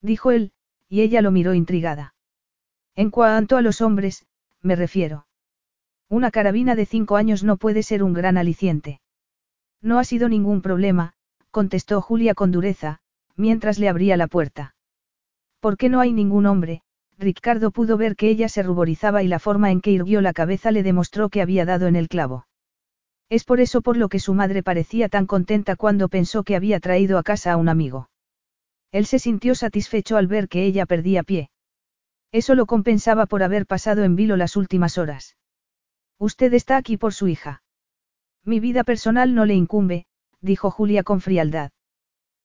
[0.02, 0.52] Dijo él,
[0.88, 2.14] y ella lo miró intrigada.
[2.96, 4.26] En cuanto a los hombres,
[4.62, 5.26] me refiero.
[6.08, 9.00] Una carabina de cinco años no puede ser un gran aliciente.
[9.80, 11.12] No ha sido ningún problema,
[11.50, 13.00] contestó Julia con dureza,
[13.36, 14.74] mientras le abría la puerta.
[15.60, 16.82] ¿Por qué no hay ningún hombre?
[17.18, 20.70] Ricardo pudo ver que ella se ruborizaba y la forma en que irguió la cabeza
[20.70, 22.46] le demostró que había dado en el clavo.
[23.28, 26.78] Es por eso por lo que su madre parecía tan contenta cuando pensó que había
[26.78, 28.10] traído a casa a un amigo.
[28.92, 31.50] Él se sintió satisfecho al ver que ella perdía pie.
[32.32, 35.36] Eso lo compensaba por haber pasado en vilo las últimas horas.
[36.18, 37.62] Usted está aquí por su hija.
[38.44, 40.06] Mi vida personal no le incumbe,
[40.40, 41.72] dijo Julia con frialdad.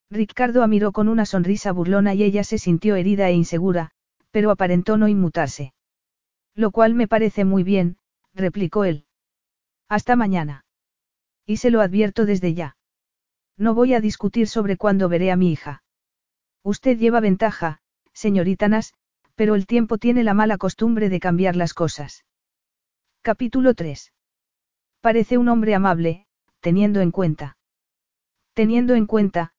[0.10, 3.92] Ricardo miró con una sonrisa burlona y ella se sintió herida e insegura,
[4.32, 5.74] pero aparentó no inmutarse.
[6.56, 7.98] Lo cual me parece muy bien,
[8.34, 9.06] replicó él.
[9.88, 10.66] Hasta mañana.
[11.46, 12.78] Y se lo advierto desde ya.
[13.58, 15.84] No voy a discutir sobre cuándo veré a mi hija.
[16.64, 17.80] Usted lleva ventaja,
[18.14, 18.94] señorita Nas,
[19.36, 22.26] pero el tiempo tiene la mala costumbre de cambiar las cosas.
[23.22, 24.14] Capítulo 3.
[25.02, 26.26] Parece un hombre amable,
[26.60, 27.58] teniendo en cuenta.
[28.54, 29.54] Teniendo en cuenta,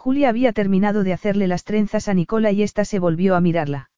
[0.00, 3.90] Julia había terminado de hacerle las trenzas a Nicola y ésta se volvió a mirarla.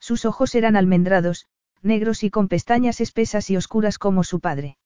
[0.00, 1.46] Sus ojos eran almendrados,
[1.82, 4.78] negros y con pestañas espesas y oscuras como su padre.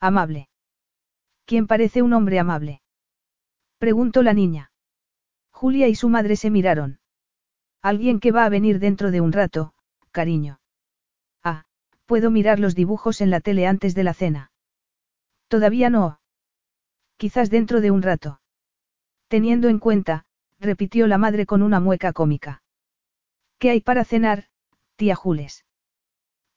[0.00, 0.48] Amable.
[1.44, 2.82] ¿Quién parece un hombre amable?
[3.78, 4.72] Preguntó la niña.
[5.52, 6.98] Julia y su madre se miraron.
[7.80, 9.72] Alguien que va a venir dentro de un rato,
[10.10, 10.58] cariño.
[11.44, 11.62] Ah,
[12.06, 14.50] puedo mirar los dibujos en la tele antes de la cena.
[15.46, 16.18] Todavía no.
[17.18, 18.39] Quizás dentro de un rato.
[19.30, 20.24] Teniendo en cuenta,
[20.58, 22.64] repitió la madre con una mueca cómica.
[23.60, 24.48] ¿Qué hay para cenar,
[24.96, 25.64] tía Jules?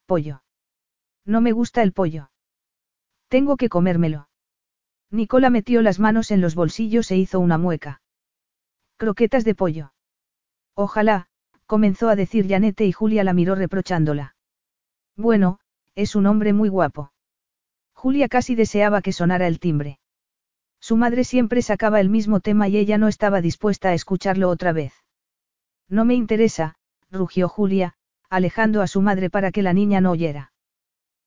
[0.08, 0.42] Pollo.
[1.24, 2.32] No me gusta el pollo.
[3.28, 4.28] Tengo que comérmelo.
[5.12, 8.02] Nicola metió las manos en los bolsillos e hizo una mueca.
[8.98, 9.94] Croquetas de pollo.
[10.74, 11.28] Ojalá,
[11.68, 14.36] comenzó a decir Janete y Julia la miró reprochándola.
[15.16, 15.60] Bueno,
[15.94, 17.14] es un hombre muy guapo.
[17.94, 20.00] Julia casi deseaba que sonara el timbre.
[20.84, 24.74] Su madre siempre sacaba el mismo tema y ella no estaba dispuesta a escucharlo otra
[24.74, 24.94] vez.
[25.88, 26.76] No me interesa,
[27.10, 27.94] rugió Julia,
[28.30, 30.52] alejando a su madre para que la niña no oyera.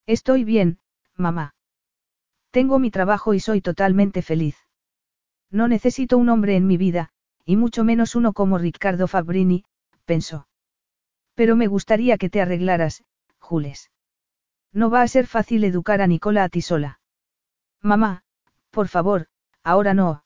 [0.04, 0.78] Estoy bien,
[1.14, 1.54] mamá.
[2.50, 4.58] Tengo mi trabajo y soy totalmente feliz.
[5.50, 7.08] No necesito un hombre en mi vida,
[7.46, 9.64] y mucho menos uno como Riccardo Fabrini,
[10.04, 10.48] pensó.
[11.34, 13.04] Pero me gustaría que te arreglaras,
[13.38, 13.90] Jules.
[14.70, 17.00] No va a ser fácil educar a Nicola a ti sola.
[17.80, 18.22] Mamá,
[18.70, 19.28] por favor,
[19.66, 20.22] Ahora no.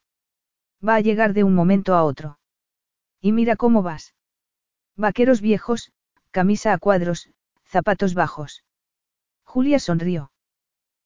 [0.87, 2.39] Va a llegar de un momento a otro.
[3.23, 4.15] Y mira cómo vas.
[4.97, 5.93] Vaqueros viejos,
[6.31, 7.31] camisa a cuadros,
[7.65, 8.65] zapatos bajos.
[9.45, 10.31] Julia sonrió.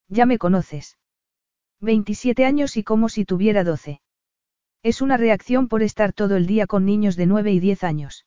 [0.08, 0.98] Ya me conoces.
[1.80, 4.00] 27 años y como si tuviera 12.
[4.82, 8.26] Es una reacción por estar todo el día con niños de 9 y 10 años.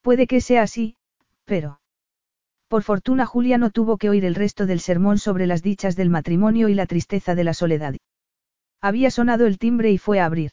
[0.00, 0.96] Puede que sea así,
[1.44, 1.82] pero...
[2.66, 6.08] Por fortuna Julia no tuvo que oír el resto del sermón sobre las dichas del
[6.08, 7.94] matrimonio y la tristeza de la soledad.
[8.82, 10.50] Había sonado el timbre y fue a abrir.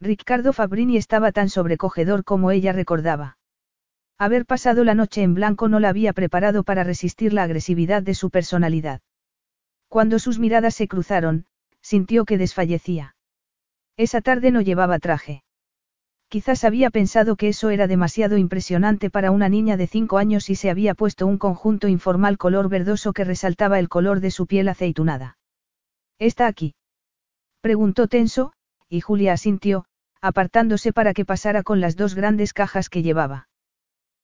[0.00, 3.38] Ricardo Fabrini estaba tan sobrecogedor como ella recordaba.
[4.18, 8.14] Haber pasado la noche en blanco no la había preparado para resistir la agresividad de
[8.14, 9.00] su personalidad.
[9.88, 11.46] Cuando sus miradas se cruzaron,
[11.80, 13.14] sintió que desfallecía.
[13.96, 15.44] Esa tarde no llevaba traje.
[16.28, 20.56] Quizás había pensado que eso era demasiado impresionante para una niña de cinco años y
[20.56, 24.68] se había puesto un conjunto informal color verdoso que resaltaba el color de su piel
[24.68, 25.38] aceitunada.
[26.18, 26.74] Está aquí.
[27.66, 28.52] Preguntó tenso,
[28.88, 29.86] y Julia asintió,
[30.20, 33.48] apartándose para que pasara con las dos grandes cajas que llevaba.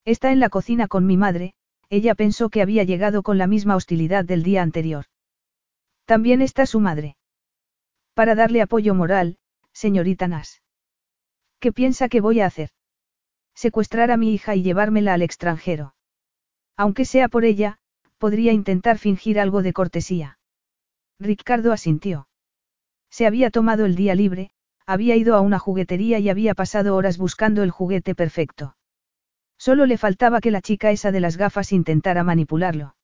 [0.05, 1.55] Está en la cocina con mi madre,
[1.91, 5.07] ella pensó que había llegado con la misma hostilidad del día anterior.
[6.05, 7.17] También está su madre.
[8.15, 9.39] Para darle apoyo moral,
[9.73, 10.63] señorita Nas.
[11.59, 12.71] ¿Qué piensa que voy a hacer?
[13.57, 15.97] Secuestrar a mi hija y llevármela al extranjero.
[16.77, 17.81] Aunque sea por ella,
[18.19, 20.39] podría intentar fingir algo de cortesía.
[21.19, 22.29] Ricardo asintió.
[23.13, 24.51] Se había tomado el día libre,
[24.87, 28.77] Había ido a una juguetería y había pasado horas buscando el juguete perfecto.
[29.57, 32.97] Solo le faltaba que la chica esa de las gafas intentara manipularlo.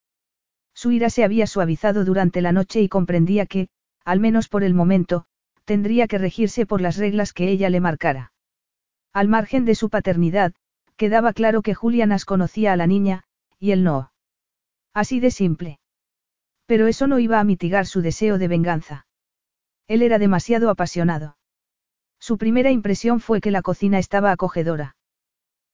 [0.75, 3.69] Su ira se había suavizado durante la noche y comprendía que,
[4.05, 5.25] al menos por el momento,
[5.65, 8.33] tendría que regirse por las reglas que ella le marcara.
[9.13, 10.53] Al margen de su paternidad,
[10.97, 13.25] quedaba claro que Julianas conocía a la niña,
[13.59, 14.13] y él no.
[14.95, 15.79] Así de simple.
[16.67, 19.07] Pero eso no iba a mitigar su deseo de venganza.
[19.89, 21.37] Él era demasiado apasionado.
[22.21, 24.97] Su primera impresión fue que la cocina estaba acogedora.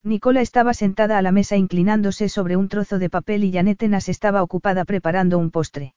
[0.02, 4.08] Nicola estaba sentada a la mesa inclinándose sobre un trozo de papel y Janet Enas
[4.08, 5.94] estaba ocupada preparando un postre.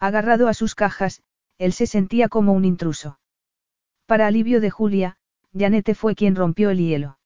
[0.00, 1.22] Agarrado a sus cajas,
[1.58, 3.18] él se sentía como un intruso.
[4.06, 5.16] Para alivio de Julia,
[5.56, 7.18] Janete fue quien rompió el hielo.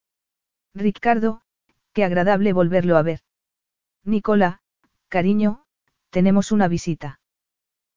[0.75, 1.43] Ricardo,
[1.93, 3.21] qué agradable volverlo a ver.
[4.05, 4.61] Nicola,
[5.09, 5.65] cariño,
[6.11, 7.21] tenemos una visita.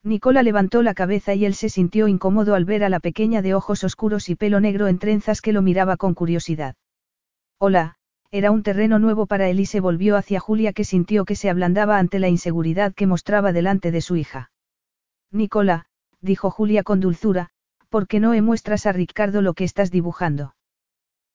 [0.06, 3.56] Nicola levantó la cabeza y él se sintió incómodo al ver a la pequeña de
[3.56, 6.76] ojos oscuros y pelo negro en trenzas que lo miraba con curiosidad.
[7.58, 7.96] Hola,
[8.30, 11.50] era un terreno nuevo para él y se volvió hacia Julia que sintió que se
[11.50, 14.52] ablandaba ante la inseguridad que mostraba delante de su hija.
[15.32, 15.88] Nicola,
[16.22, 17.50] dijo Julia con dulzura,
[17.90, 20.54] ¿por qué no me muestras a Ricardo lo que estás dibujando?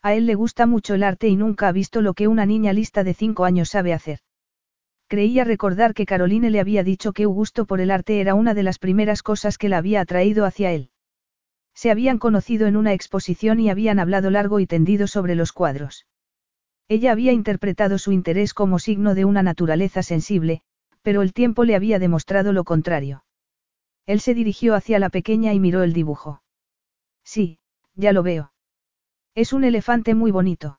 [0.00, 2.72] A él le gusta mucho el arte y nunca ha visto lo que una niña
[2.72, 4.20] lista de cinco años sabe hacer.
[5.10, 8.54] Creía recordar que Caroline le había dicho que un gusto por el arte era una
[8.54, 10.90] de las primeras cosas que la había atraído hacia él.
[11.74, 16.06] Se habían conocido en una exposición y habían hablado largo y tendido sobre los cuadros.
[16.86, 20.62] Ella había interpretado su interés como signo de una naturaleza sensible,
[21.02, 23.24] pero el tiempo le había demostrado lo contrario.
[24.06, 26.44] Él se dirigió hacia la pequeña y miró el dibujo.
[27.24, 27.58] Sí,
[27.96, 28.52] ya lo veo.
[29.34, 30.78] Es un elefante muy bonito.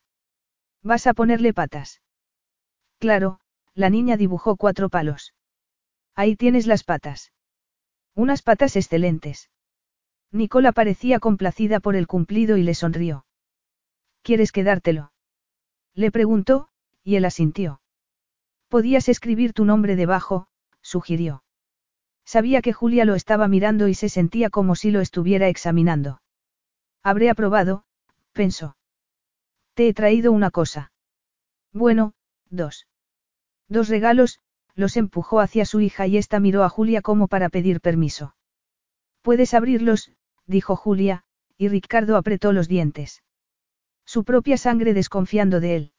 [0.81, 2.01] ¿Vas a ponerle patas?
[2.97, 3.41] Claro,
[3.81, 5.33] la niña dibujó cuatro palos.
[6.15, 7.33] Ahí tienes las patas.
[8.15, 9.49] Unas patas excelentes.
[10.31, 13.25] Nicola parecía complacida por el cumplido y le sonrió.
[14.21, 15.11] ¿Quieres quedártelo?
[15.93, 16.69] Le preguntó,
[17.03, 17.81] y él asintió.
[18.69, 20.47] Podías escribir tu nombre debajo,
[20.81, 21.43] sugirió.
[22.23, 26.21] Sabía que Julia lo estaba mirando y se sentía como si lo estuviera examinando.
[27.03, 27.83] Habré aprobado,
[28.31, 28.77] pensó.
[29.73, 30.91] Te he traído una cosa.
[31.73, 32.13] Bueno,
[32.49, 32.85] dos.
[33.71, 34.37] Dos regalos,
[34.75, 38.35] los empujó hacia su hija y ésta miró a Julia como para pedir permiso.
[39.21, 40.11] Puedes abrirlos,
[40.45, 41.23] dijo Julia,
[41.57, 43.23] y Ricardo apretó los dientes.
[44.05, 45.91] Su propia sangre desconfiando de él.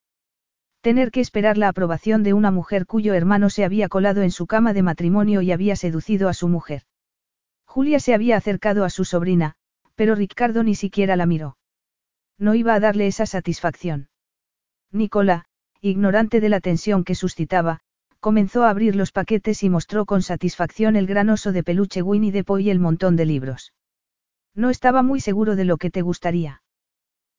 [0.82, 4.46] Tener que esperar la aprobación de una mujer cuyo hermano se había colado en su
[4.46, 6.82] cama de matrimonio y había seducido a su mujer.
[7.64, 9.54] Julia se había acercado a su sobrina,
[9.94, 11.56] pero Ricardo ni siquiera la miró.
[12.36, 14.10] No iba a darle esa satisfacción.
[14.90, 15.46] Nicola,
[15.84, 17.80] ignorante de la tensión que suscitaba,
[18.20, 22.30] comenzó a abrir los paquetes y mostró con satisfacción el gran oso de peluche Winnie
[22.30, 23.74] the Pooh y el montón de libros.
[24.54, 26.62] No estaba muy seguro de lo que te gustaría.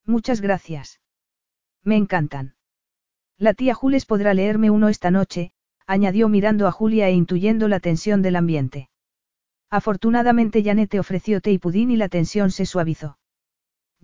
[0.05, 0.99] Muchas gracias.
[1.83, 2.55] Me encantan.
[3.37, 5.51] La tía Jules podrá leerme uno esta noche,
[5.87, 8.89] añadió mirando a Julia e intuyendo la tensión del ambiente.
[9.69, 13.17] Afortunadamente Janet ofreció té y pudín y la tensión se suavizó.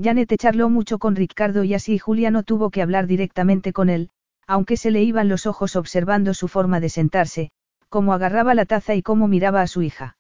[0.02, 4.12] Janet charló mucho con Ricardo y así Julia no tuvo que hablar directamente con él,
[4.50, 7.52] aunque se le iban los ojos observando su forma de sentarse,
[7.88, 10.18] cómo agarraba la taza y cómo miraba a su hija.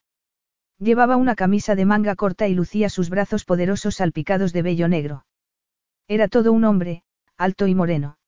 [0.78, 5.26] Llevaba una camisa de manga corta y lucía sus brazos poderosos salpicados de vello negro.
[6.08, 7.02] Era todo un hombre,
[7.38, 8.20] alto y moreno.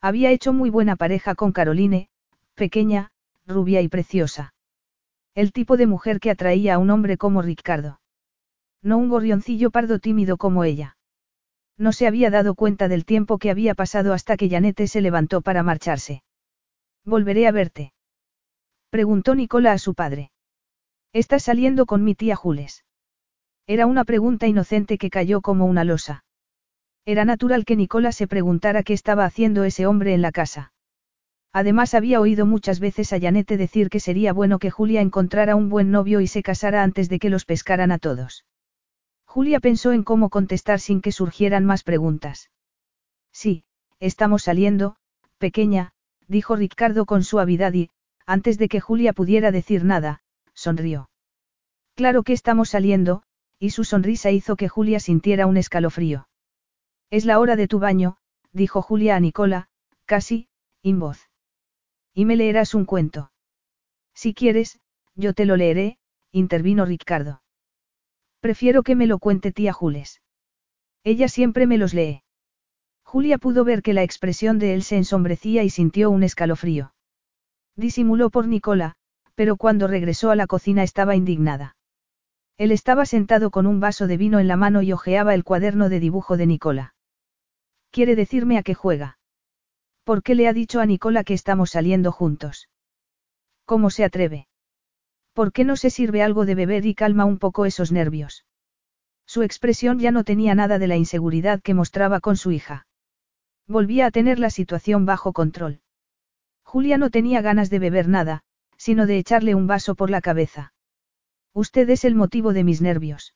[0.00, 2.08] Había hecho muy buena pareja con Caroline,
[2.56, 3.12] pequeña,
[3.46, 4.52] rubia y preciosa.
[5.36, 8.00] El tipo de mujer que atraía a un hombre como Ricardo.
[8.82, 10.96] No un gorrioncillo pardo tímido como ella.
[11.80, 15.40] No se había dado cuenta del tiempo que había pasado hasta que Janete se levantó
[15.40, 16.22] para marcharse.
[17.06, 17.94] Volveré a verte.
[18.90, 20.30] Preguntó Nicola a su padre.
[21.14, 22.84] ¿Estás saliendo con mi tía Jules?
[23.66, 26.22] Era una pregunta inocente que cayó como una losa.
[27.06, 30.74] Era natural que Nicola se preguntara qué estaba haciendo ese hombre en la casa.
[31.50, 35.70] Además había oído muchas veces a Janete decir que sería bueno que Julia encontrara un
[35.70, 38.44] buen novio y se casara antes de que los pescaran a todos.
[39.32, 42.50] Julia pensó en cómo contestar sin que surgieran más preguntas.
[43.30, 43.62] Sí,
[44.00, 44.96] estamos saliendo,
[45.38, 45.92] pequeña,
[46.26, 47.90] dijo Ricardo con suavidad y,
[48.26, 50.20] antes de que Julia pudiera decir nada,
[50.52, 51.10] sonrió.
[51.94, 53.22] Claro que estamos saliendo,
[53.60, 56.26] y su sonrisa hizo que Julia sintiera un escalofrío.
[57.08, 58.16] Es la hora de tu baño,
[58.50, 59.68] dijo Julia a Nicola,
[60.06, 60.48] casi,
[60.82, 61.30] in voz.
[62.12, 63.30] Y me leerás un cuento.
[64.12, 64.80] Si quieres,
[65.14, 65.98] yo te lo leeré,
[66.32, 67.42] intervino Ricardo.
[68.40, 70.20] Prefiero que me lo cuente tía Jules.
[71.04, 72.22] Ella siempre me los lee.
[73.04, 76.94] Julia pudo ver que la expresión de él se ensombrecía y sintió un escalofrío.
[77.76, 78.94] Disimuló por Nicola,
[79.34, 81.76] pero cuando regresó a la cocina estaba indignada.
[82.56, 85.88] Él estaba sentado con un vaso de vino en la mano y hojeaba el cuaderno
[85.88, 86.94] de dibujo de Nicola.
[87.90, 89.18] ¿Quiere decirme a qué juega?
[90.04, 92.68] ¿Por qué le ha dicho a Nicola que estamos saliendo juntos?
[93.64, 94.49] ¿Cómo se atreve?
[95.40, 98.44] ¿Por qué no se sirve algo de beber y calma un poco esos nervios?
[99.24, 102.86] Su expresión ya no tenía nada de la inseguridad que mostraba con su hija.
[103.66, 105.80] Volvía a tener la situación bajo control.
[106.62, 108.42] Julia no tenía ganas de beber nada,
[108.76, 110.74] sino de echarle un vaso por la cabeza.
[111.54, 113.34] Usted es el motivo de mis nervios.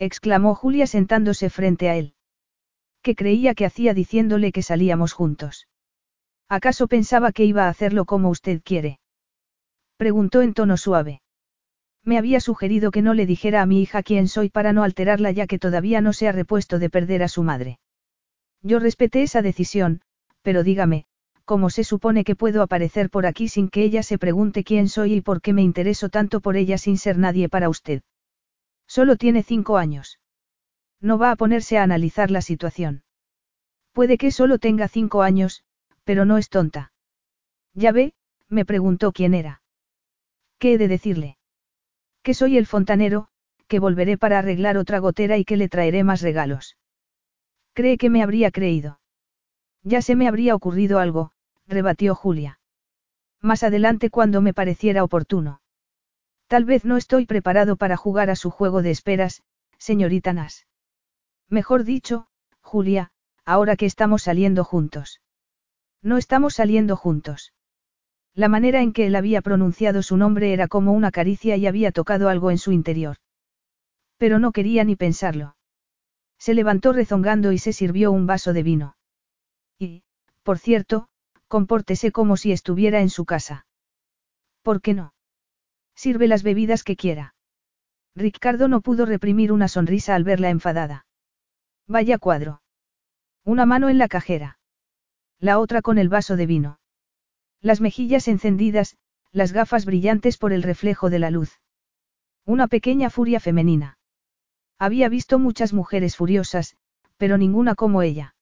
[0.00, 2.16] exclamó Julia sentándose frente a él.
[3.00, 5.68] ¿Qué creía que hacía diciéndole que salíamos juntos?
[6.48, 8.98] ¿Acaso pensaba que iba a hacerlo como usted quiere?
[10.02, 11.22] Preguntó en tono suave.
[12.02, 15.30] Me había sugerido que no le dijera a mi hija quién soy para no alterarla
[15.30, 17.78] ya que todavía no se ha repuesto de perder a su madre.
[18.62, 20.00] Yo respeté esa decisión,
[20.42, 21.04] pero dígame,
[21.44, 25.14] ¿cómo se supone que puedo aparecer por aquí sin que ella se pregunte quién soy
[25.14, 28.02] y por qué me intereso tanto por ella sin ser nadie para usted?
[28.88, 30.18] Solo tiene cinco años.
[31.00, 33.04] No va a ponerse a analizar la situación.
[33.92, 35.62] Puede que solo tenga cinco años,
[36.02, 36.90] pero no es tonta.
[37.72, 38.14] Ya ve,
[38.48, 39.61] me preguntó quién era.
[40.62, 41.38] ¿Qué he de decirle?
[42.22, 43.26] Que soy el fontanero,
[43.66, 46.76] que volveré para arreglar otra gotera y que le traeré más regalos.
[47.72, 49.00] ¿Cree que me habría creído?
[49.82, 51.32] Ya se me habría ocurrido algo,
[51.66, 52.60] rebatió Julia.
[53.40, 55.60] Más adelante cuando me pareciera oportuno.
[56.46, 59.42] Tal vez no estoy preparado para jugar a su juego de esperas,
[59.78, 60.68] señorita Nas.
[61.48, 62.28] Mejor dicho,
[62.60, 63.10] Julia,
[63.44, 65.20] ahora que estamos saliendo juntos.
[66.02, 67.52] No estamos saliendo juntos.
[68.34, 71.92] La manera en que él había pronunciado su nombre era como una caricia y había
[71.92, 73.16] tocado algo en su interior.
[74.16, 75.56] Pero no quería ni pensarlo.
[76.38, 78.96] Se levantó rezongando y se sirvió un vaso de vino.
[79.78, 80.02] Y,
[80.42, 81.08] por cierto,
[81.46, 83.66] compórtese como si estuviera en su casa.
[84.62, 85.14] ¿Por qué no?
[85.94, 87.34] Sirve las bebidas que quiera.
[88.14, 91.06] Ricardo no pudo reprimir una sonrisa al verla enfadada.
[91.86, 92.62] Vaya cuadro.
[93.44, 94.58] Una mano en la cajera.
[95.38, 96.78] La otra con el vaso de vino.
[97.62, 98.96] Las mejillas encendidas,
[99.30, 101.60] las gafas brillantes por el reflejo de la luz.
[102.44, 103.98] Una pequeña furia femenina.
[104.80, 106.76] Había visto muchas mujeres furiosas,
[107.16, 108.34] pero ninguna como ella.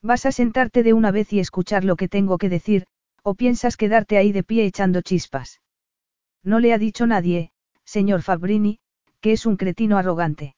[0.00, 2.86] ¿Vas a sentarte de una vez y escuchar lo que tengo que decir,
[3.22, 5.60] o piensas quedarte ahí de pie echando chispas?
[6.42, 7.52] No le ha dicho nadie,
[7.84, 8.80] señor Fabrini,
[9.20, 10.56] que es un cretino arrogante.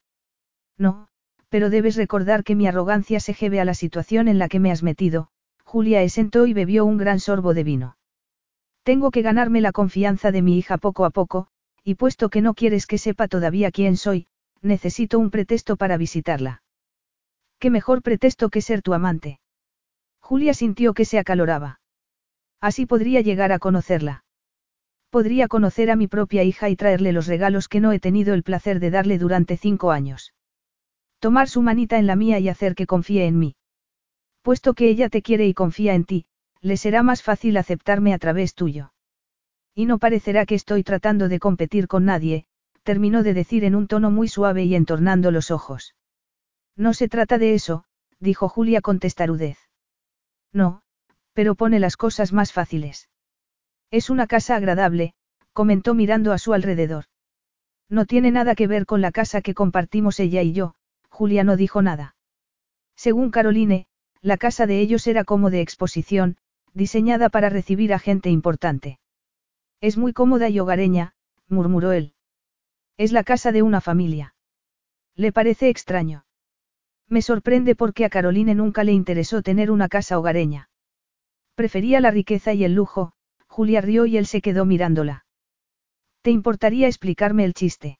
[0.78, 1.08] No,
[1.48, 4.70] pero debes recordar que mi arrogancia se jebe a la situación en la que me
[4.70, 5.30] has metido,
[5.70, 7.96] Julia sentó y bebió un gran sorbo de vino.
[8.82, 11.46] Tengo que ganarme la confianza de mi hija poco a poco,
[11.84, 14.26] y puesto que no quieres que sepa todavía quién soy,
[14.62, 16.64] necesito un pretexto para visitarla.
[17.60, 19.38] ¿Qué mejor pretexto que ser tu amante?
[20.18, 21.78] Julia sintió que se acaloraba.
[22.60, 24.24] Así podría llegar a conocerla.
[25.08, 28.42] Podría conocer a mi propia hija y traerle los regalos que no he tenido el
[28.42, 30.34] placer de darle durante cinco años.
[31.20, 33.54] Tomar su manita en la mía y hacer que confíe en mí.
[34.42, 36.26] Puesto que ella te quiere y confía en ti,
[36.60, 38.92] le será más fácil aceptarme a través tuyo.
[39.74, 42.46] Y no parecerá que estoy tratando de competir con nadie,
[42.82, 45.94] terminó de decir en un tono muy suave y entornando los ojos.
[46.76, 47.84] No se trata de eso,
[48.18, 49.58] dijo Julia con testarudez.
[50.52, 50.82] No,
[51.32, 53.08] pero pone las cosas más fáciles.
[53.90, 55.14] Es una casa agradable,
[55.52, 57.04] comentó mirando a su alrededor.
[57.88, 60.74] No tiene nada que ver con la casa que compartimos ella y yo,
[61.08, 62.14] Julia no dijo nada.
[62.96, 63.86] Según Caroline,
[64.22, 66.36] la casa de ellos era como de exposición,
[66.74, 68.98] diseñada para recibir a gente importante.
[69.80, 71.14] Es muy cómoda y hogareña,
[71.48, 72.14] murmuró él.
[72.96, 74.34] Es la casa de una familia.
[75.16, 76.26] ¿Le parece extraño?
[77.08, 80.68] Me sorprende porque a Caroline nunca le interesó tener una casa hogareña.
[81.54, 83.12] Prefería la riqueza y el lujo,
[83.48, 85.24] Julia rió y él se quedó mirándola.
[86.22, 87.98] ¿Te importaría explicarme el chiste?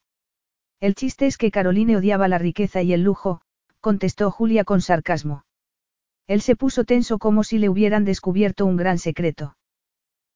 [0.81, 3.41] El chiste es que Caroline odiaba la riqueza y el lujo,
[3.81, 5.45] contestó Julia con sarcasmo.
[6.31, 9.57] Él se puso tenso como si le hubieran descubierto un gran secreto.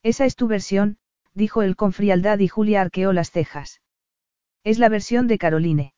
[0.02, 0.98] Esa es tu versión,
[1.34, 3.80] dijo él con frialdad y Julia arqueó las cejas.
[4.64, 5.94] Es la versión de Caroline.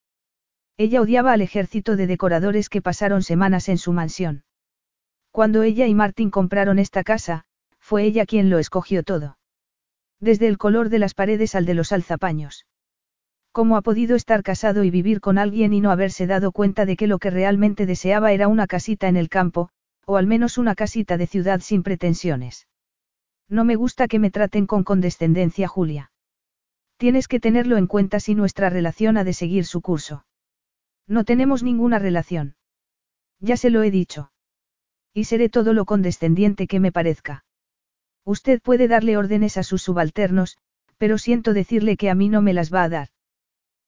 [0.76, 4.44] Ella odiaba al ejército de decoradores que pasaron semanas en su mansión.
[5.30, 7.46] Cuando ella y Martin compraron esta casa,
[7.78, 9.38] fue ella quien lo escogió todo.
[10.20, 12.66] Desde el color de las paredes al de los alzapaños.
[13.50, 16.98] ¿Cómo ha podido estar casado y vivir con alguien y no haberse dado cuenta de
[16.98, 19.70] que lo que realmente deseaba era una casita en el campo,
[20.06, 22.68] o al menos una casita de ciudad sin pretensiones?
[23.48, 26.12] No me gusta que me traten con condescendencia, Julia.
[26.96, 30.24] Tienes que tenerlo en cuenta si nuestra relación ha de seguir su curso.
[31.06, 32.56] No tenemos ninguna relación.
[33.40, 34.32] Ya se lo he dicho.
[35.12, 37.44] Y seré todo lo condescendiente que me parezca.
[38.24, 40.56] Usted puede darle órdenes a sus subalternos,
[40.98, 43.08] pero siento decirle que a mí no me las va a dar.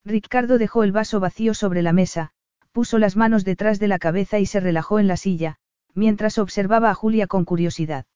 [0.04, 2.30] Ricardo dejó el vaso vacío sobre la mesa,
[2.72, 5.58] puso las manos detrás de la cabeza y se relajó en la silla,
[5.98, 8.06] mientras observaba a Julia con curiosidad.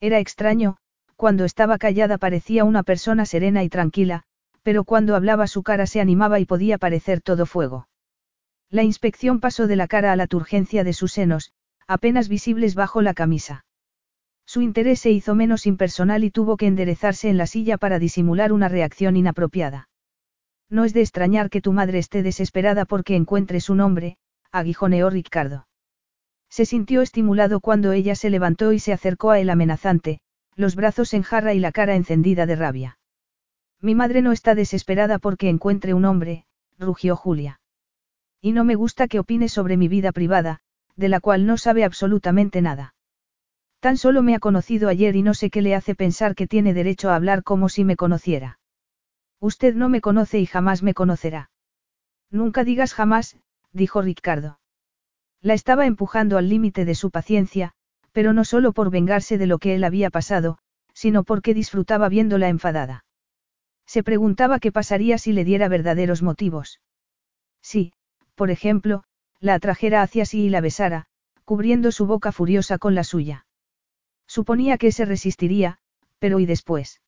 [0.00, 0.76] Era extraño,
[1.16, 4.22] cuando estaba callada parecía una persona serena y tranquila,
[4.62, 7.88] pero cuando hablaba su cara se animaba y podía parecer todo fuego.
[8.70, 11.52] La inspección pasó de la cara a la turgencia de sus senos,
[11.86, 13.64] apenas visibles bajo la camisa.
[14.46, 18.52] Su interés se hizo menos impersonal y tuvo que enderezarse en la silla para disimular
[18.52, 19.88] una reacción inapropiada.
[20.70, 24.18] No es de extrañar que tu madre esté desesperada porque encuentres un hombre,
[24.52, 25.67] aguijoneó Ricardo.
[26.50, 30.20] Se sintió estimulado cuando ella se levantó y se acercó a él amenazante,
[30.56, 32.98] los brazos en jarra y la cara encendida de rabia.
[33.80, 36.46] Mi madre no está desesperada porque encuentre un hombre,
[36.78, 37.60] rugió Julia.
[38.40, 40.60] Y no me gusta que opine sobre mi vida privada,
[40.96, 42.94] de la cual no sabe absolutamente nada.
[43.80, 46.74] Tan solo me ha conocido ayer y no sé qué le hace pensar que tiene
[46.74, 48.58] derecho a hablar como si me conociera.
[49.40, 51.50] Usted no me conoce y jamás me conocerá.
[52.30, 53.36] Nunca digas jamás,
[53.72, 54.58] dijo Ricardo.
[55.40, 57.72] La estaba empujando al límite de su paciencia,
[58.12, 60.58] pero no solo por vengarse de lo que él había pasado,
[60.92, 63.04] sino porque disfrutaba viéndola enfadada.
[63.86, 66.80] Se preguntaba qué pasaría si le diera verdaderos motivos.
[67.62, 67.92] Sí,
[68.34, 69.04] por ejemplo,
[69.40, 71.06] la atrajera hacia sí y la besara,
[71.44, 73.46] cubriendo su boca furiosa con la suya.
[74.26, 75.78] Suponía que se resistiría,
[76.18, 77.00] pero ¿y después?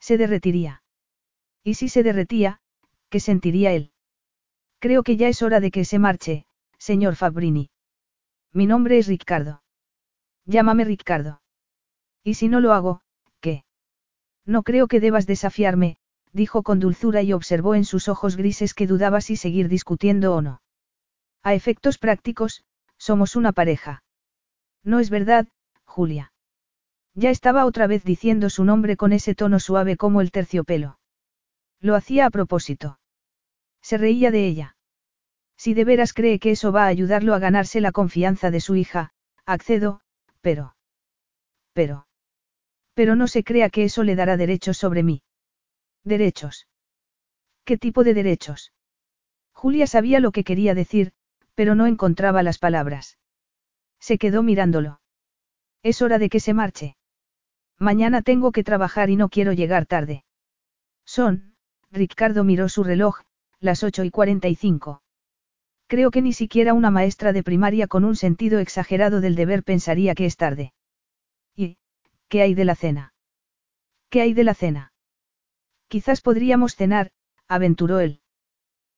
[0.00, 0.82] Se derretiría.
[1.62, 2.60] Y si se derretía,
[3.08, 3.92] ¿qué sentiría él?
[4.80, 6.46] Creo que ya es hora de que se marche,
[6.78, 7.70] señor Fabrini.
[8.52, 9.62] Mi nombre es Ricardo.
[10.44, 11.42] Llámame Ricardo.
[12.22, 13.00] Y si no lo hago,
[13.40, 13.64] ¿qué?
[14.44, 15.96] No creo que debas desafiarme,
[16.32, 20.42] dijo con dulzura y observó en sus ojos grises que dudaba si seguir discutiendo o
[20.42, 20.62] no.
[21.42, 22.64] A efectos prácticos,
[22.98, 24.02] somos una pareja.
[24.82, 25.48] No es verdad,
[25.84, 26.32] Julia.
[27.14, 30.98] Ya estaba otra vez diciendo su nombre con ese tono suave como el terciopelo.
[31.80, 32.98] Lo hacía a propósito.
[33.82, 34.73] Se reía de ella.
[35.56, 38.76] Si de veras cree que eso va a ayudarlo a ganarse la confianza de su
[38.76, 39.12] hija,
[39.46, 40.00] accedo,
[40.40, 40.76] pero...
[41.72, 42.06] Pero...
[42.94, 45.22] Pero no se crea que eso le dará derechos sobre mí.
[46.04, 46.68] ¿Derechos?
[47.64, 48.72] ¿Qué tipo de derechos?
[49.52, 51.12] Julia sabía lo que quería decir,
[51.54, 53.18] pero no encontraba las palabras.
[54.00, 55.00] Se quedó mirándolo.
[55.82, 56.96] Es hora de que se marche.
[57.78, 60.24] Mañana tengo que trabajar y no quiero llegar tarde.
[61.04, 61.54] Son,
[61.90, 63.20] Ricardo miró su reloj,
[63.60, 65.02] las 8 y 45.
[65.94, 70.16] Creo que ni siquiera una maestra de primaria con un sentido exagerado del deber pensaría
[70.16, 70.72] que es tarde.
[71.54, 71.76] ¿Y,
[72.26, 73.14] qué hay de la cena?
[74.10, 74.92] ¿Qué hay de la cena?
[75.86, 77.12] Quizás podríamos cenar,
[77.46, 78.18] aventuró él.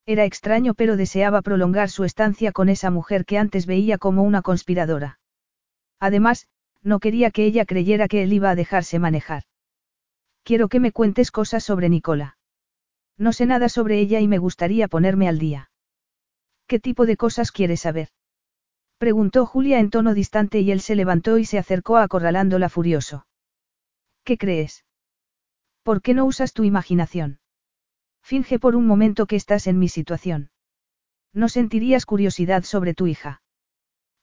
[0.07, 4.41] Era extraño pero deseaba prolongar su estancia con esa mujer que antes veía como una
[4.41, 5.21] conspiradora.
[6.01, 6.49] Además,
[6.83, 9.43] no quería que ella creyera que él iba a dejarse manejar.
[10.45, 12.39] Quiero que me cuentes cosas sobre Nicola.
[13.19, 15.69] No sé nada sobre ella y me gustaría ponerme al día.
[16.67, 18.09] ¿Qué tipo de cosas quieres saber?
[18.99, 23.27] Preguntó Julia en tono distante y él se levantó y se acercó acorralándola furioso.
[24.25, 24.85] ¿Qué crees?
[25.83, 27.39] ¿Por qué no usas tu imaginación?
[28.23, 30.51] Finge por un momento que estás en mi situación.
[31.33, 33.43] No sentirías curiosidad sobre tu hija.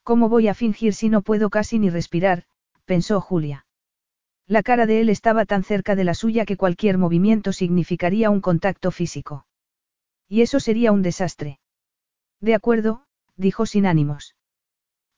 [0.03, 2.43] ¿Cómo voy a fingir si no puedo casi ni respirar?
[2.83, 3.65] pensó Julia.
[4.45, 8.41] La cara de él estaba tan cerca de la suya que cualquier movimiento significaría un
[8.41, 9.45] contacto físico.
[10.27, 11.59] Y eso sería un desastre.
[12.43, 13.05] De acuerdo,
[13.37, 14.35] dijo sin ánimos.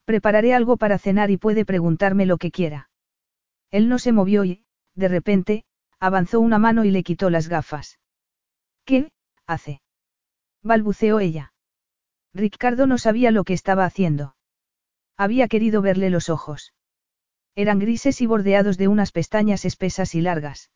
[0.04, 2.88] Prepararé algo para cenar y puede preguntarme lo que quiera.
[3.72, 4.64] Él no se movió y,
[4.94, 5.64] de repente,
[5.98, 7.98] avanzó una mano y le quitó las gafas.
[8.84, 9.10] ¿Qué,
[9.44, 9.80] hace?
[10.62, 11.52] balbuceó ella.
[12.32, 14.36] Ricardo no sabía lo que estaba haciendo.
[15.16, 16.74] Había querido verle los ojos.
[17.56, 20.70] Eran grises y bordeados de unas pestañas espesas y largas.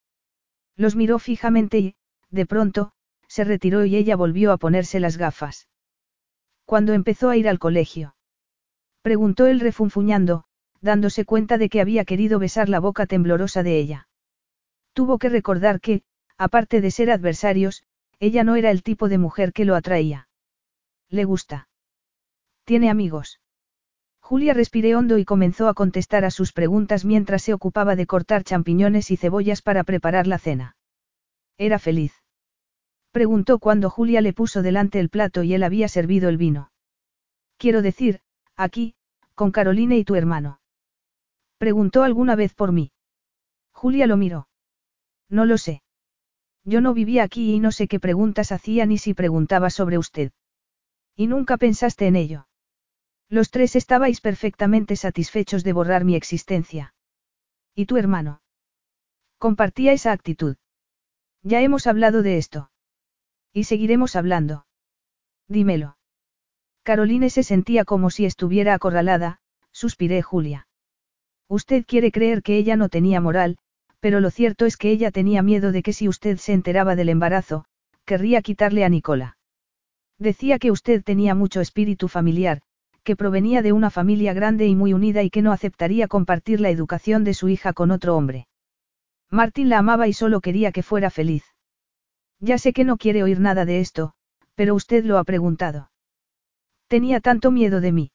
[0.74, 1.94] Los miró fijamente y,
[2.28, 2.90] de pronto,
[3.28, 5.68] se retiró y ella volvió a ponerse las gafas.
[6.70, 8.14] Cuando empezó a ir al colegio?
[9.02, 10.44] Preguntó él refunfuñando,
[10.80, 14.08] dándose cuenta de que había querido besar la boca temblorosa de ella.
[14.92, 16.02] Tuvo que recordar que,
[16.38, 17.82] aparte de ser adversarios,
[18.20, 20.28] ella no era el tipo de mujer que lo atraía.
[21.08, 21.68] ¿Le gusta?
[22.62, 23.40] ¿Tiene amigos?
[24.20, 28.44] Julia respiró hondo y comenzó a contestar a sus preguntas mientras se ocupaba de cortar
[28.44, 30.76] champiñones y cebollas para preparar la cena.
[31.58, 32.19] ¿Era feliz?
[33.12, 36.70] Preguntó cuando Julia le puso delante el plato y él había servido el vino.
[37.56, 38.20] Quiero decir,
[38.56, 38.94] aquí,
[39.34, 40.60] con Carolina y tu hermano.
[41.58, 42.92] Preguntó alguna vez por mí.
[43.72, 44.48] Julia lo miró.
[45.28, 45.82] No lo sé.
[46.64, 50.32] Yo no vivía aquí y no sé qué preguntas hacía ni si preguntaba sobre usted.
[51.16, 52.46] ¿Y nunca pensaste en ello?
[53.28, 56.94] Los tres estabais perfectamente satisfechos de borrar mi existencia.
[57.74, 58.42] ¿Y tu hermano?
[59.38, 60.56] Compartía esa actitud.
[61.42, 62.70] Ya hemos hablado de esto.
[63.52, 64.66] Y seguiremos hablando.
[65.48, 65.96] Dímelo.
[66.82, 69.38] Caroline se sentía como si estuviera acorralada,
[69.72, 70.66] suspiré Julia.
[71.48, 73.58] Usted quiere creer que ella no tenía moral,
[73.98, 77.08] pero lo cierto es que ella tenía miedo de que si usted se enteraba del
[77.08, 77.64] embarazo,
[78.04, 79.36] querría quitarle a Nicola.
[80.18, 82.62] Decía que usted tenía mucho espíritu familiar,
[83.02, 86.70] que provenía de una familia grande y muy unida y que no aceptaría compartir la
[86.70, 88.46] educación de su hija con otro hombre.
[89.30, 91.44] Martín la amaba y solo quería que fuera feliz.
[92.40, 94.14] Ya sé que no quiere oír nada de esto,
[94.54, 95.90] pero usted lo ha preguntado.
[96.88, 98.12] Tenía tanto miedo de mí.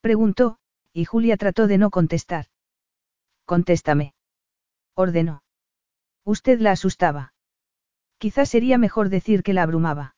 [0.00, 0.58] Preguntó,
[0.92, 2.46] y Julia trató de no contestar.
[3.44, 4.14] Contéstame.
[4.94, 5.42] Ordenó.
[6.24, 7.32] Usted la asustaba.
[8.18, 10.14] Quizás sería mejor decir que la abrumaba.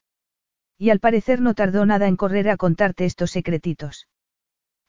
[0.76, 4.08] Y al parecer no tardó nada en correr a contarte estos secretitos.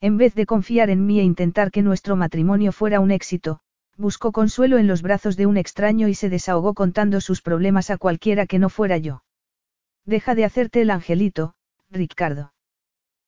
[0.02, 3.62] En vez de confiar en mí e intentar que nuestro matrimonio fuera un éxito,
[3.98, 7.98] buscó consuelo en los brazos de un extraño y se desahogó contando sus problemas a
[7.98, 9.24] cualquiera que no fuera yo.
[10.06, 11.56] Deja de hacerte el angelito,
[11.90, 12.54] Ricardo.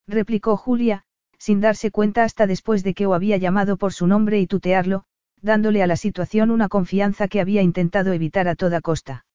[0.07, 1.03] Replicó Julia,
[1.37, 5.03] sin darse cuenta hasta después de que O había llamado por su nombre y tutearlo,
[5.41, 9.25] dándole a la situación una confianza que había intentado evitar a toda costa.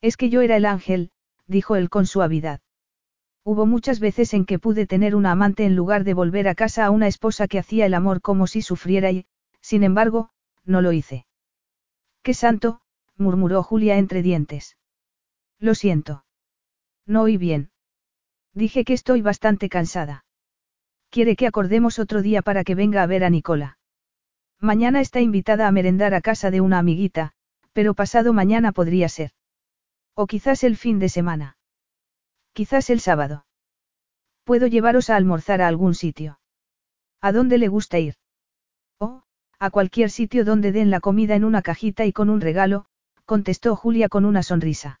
[0.00, 1.10] Es que yo era el ángel,
[1.46, 2.60] dijo él con suavidad.
[3.44, 6.84] Hubo muchas veces en que pude tener una amante en lugar de volver a casa
[6.84, 9.26] a una esposa que hacía el amor como si sufriera y,
[9.60, 10.30] sin embargo,
[10.64, 11.26] no lo hice.
[12.22, 12.80] ¡Qué santo!
[13.16, 14.76] murmuró Julia entre dientes.
[15.58, 16.24] Lo siento.
[17.06, 17.70] No oí bien.
[18.54, 20.24] Dije que estoy bastante cansada.
[21.10, 23.78] Quiere que acordemos otro día para que venga a ver a Nicola.
[24.60, 27.32] Mañana está invitada a merendar a casa de una amiguita,
[27.72, 29.32] pero pasado mañana podría ser.
[30.14, 31.56] O quizás el fin de semana.
[32.52, 33.46] Quizás el sábado.
[34.44, 36.38] Puedo llevaros a almorzar a algún sitio.
[37.20, 38.14] ¿A dónde le gusta ir?
[39.62, 42.84] A cualquier sitio donde den la comida en una cajita y con un regalo,
[43.26, 45.00] contestó Julia con una sonrisa.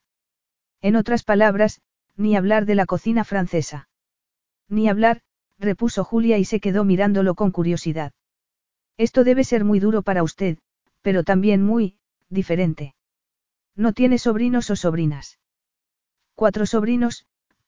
[0.80, 1.80] En otras palabras,
[2.16, 3.88] ni hablar de la cocina francesa.
[4.68, 5.22] Ni hablar,
[5.58, 8.12] repuso Julia y se quedó mirándolo con curiosidad.
[8.98, 10.58] Esto debe ser muy duro para usted,
[11.00, 11.96] pero también muy,
[12.28, 12.94] diferente.
[13.74, 15.40] No tiene sobrinos o sobrinas.
[16.36, 17.26] Cuatro sobrinos,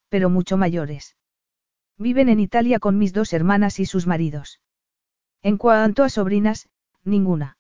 [0.09, 1.17] pero mucho mayores.
[1.99, 4.61] Viven en Italia con mis dos hermanas y sus maridos.
[5.43, 6.69] En cuanto a sobrinas,
[7.05, 7.57] ninguna.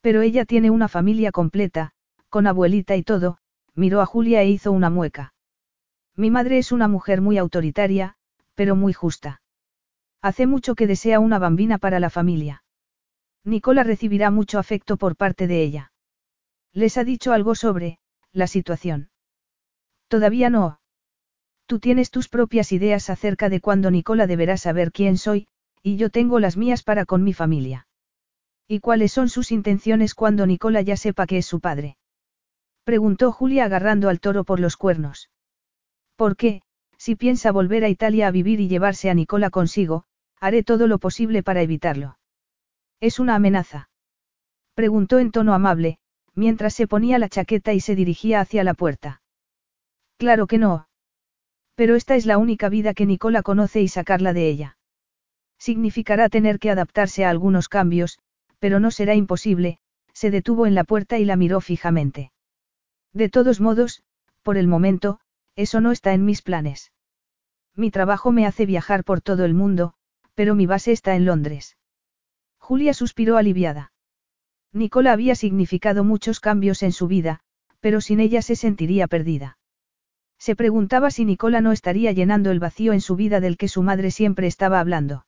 [0.00, 1.92] Pero ella tiene una familia completa,
[2.28, 3.38] con abuelita y todo,
[3.74, 5.34] miró a Julia e hizo una mueca.
[6.16, 8.16] Mi madre es una mujer muy autoritaria,
[8.54, 9.40] pero muy justa.
[10.20, 12.62] Hace mucho que desea una bambina para la familia.
[13.44, 15.92] Nicola recibirá mucho afecto por parte de ella.
[16.72, 17.98] Les ha dicho algo sobre,
[18.32, 19.10] la situación.
[20.08, 20.80] Todavía no.
[21.66, 25.48] Tú tienes tus propias ideas acerca de cuándo Nicola deberá saber quién soy,
[25.82, 27.86] y yo tengo las mías para con mi familia.
[28.72, 31.98] ¿Y cuáles son sus intenciones cuando Nicola ya sepa que es su padre?
[32.84, 35.28] Preguntó Julia agarrando al toro por los cuernos.
[36.16, 36.62] ¿Por qué,
[36.96, 40.04] si piensa volver a Italia a vivir y llevarse a Nicola consigo,
[40.40, 42.16] haré todo lo posible para evitarlo?
[42.98, 43.90] ¿Es una amenaza?
[44.72, 45.98] Preguntó en tono amable,
[46.34, 49.20] mientras se ponía la chaqueta y se dirigía hacia la puerta.
[50.16, 50.88] Claro que no.
[51.74, 54.78] Pero esta es la única vida que Nicola conoce y sacarla de ella.
[55.58, 58.18] Significará tener que adaptarse a algunos cambios,
[58.62, 59.80] pero no será imposible,
[60.12, 62.30] se detuvo en la puerta y la miró fijamente.
[63.12, 64.04] De todos modos,
[64.42, 65.18] por el momento,
[65.56, 66.92] eso no está en mis planes.
[67.74, 69.94] Mi trabajo me hace viajar por todo el mundo,
[70.34, 71.76] pero mi base está en Londres.
[72.56, 73.92] Julia suspiró aliviada.
[74.72, 77.40] Nicola había significado muchos cambios en su vida,
[77.80, 79.58] pero sin ella se sentiría perdida.
[80.38, 83.82] Se preguntaba si Nicola no estaría llenando el vacío en su vida del que su
[83.82, 85.26] madre siempre estaba hablando.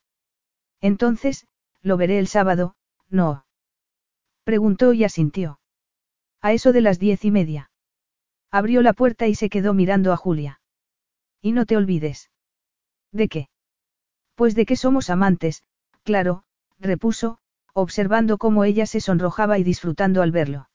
[0.80, 1.48] Entonces,
[1.82, 2.76] lo veré el sábado,
[3.10, 3.44] no.
[4.44, 5.60] Preguntó y asintió.
[6.40, 7.70] A eso de las diez y media.
[8.51, 10.60] Abrió la puerta y se quedó mirando a Julia.
[11.40, 12.31] Y no te olvides.
[13.12, 13.48] ¿De qué?
[14.35, 15.62] Pues de que somos amantes,
[16.02, 16.44] claro,
[16.78, 17.39] repuso,
[17.72, 20.68] observando cómo ella se sonrojaba y disfrutando al verlo.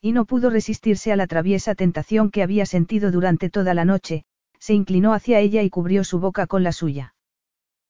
[0.00, 4.24] Y no pudo resistirse a la traviesa tentación que había sentido durante toda la noche,
[4.58, 7.14] se inclinó hacia ella y cubrió su boca con la suya.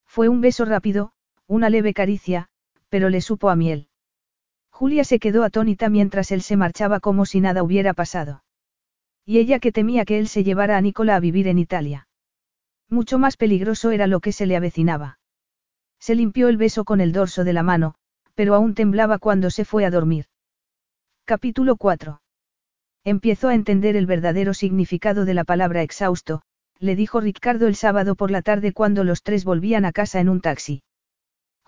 [0.06, 1.12] Fue un beso rápido,
[1.46, 2.48] una leve caricia,
[2.94, 3.88] pero le supo a miel.
[4.70, 8.44] Julia se quedó atónita mientras él se marchaba como si nada hubiera pasado.
[9.26, 12.06] Y ella que temía que él se llevara a Nicola a vivir en Italia.
[12.88, 15.18] Mucho más peligroso era lo que se le avecinaba.
[15.98, 17.96] Se limpió el beso con el dorso de la mano,
[18.36, 20.26] pero aún temblaba cuando se fue a dormir.
[21.24, 22.22] Capítulo 4.
[23.02, 26.42] Empiezo a entender el verdadero significado de la palabra exhausto,
[26.78, 30.28] le dijo Ricardo el sábado por la tarde cuando los tres volvían a casa en
[30.28, 30.84] un taxi.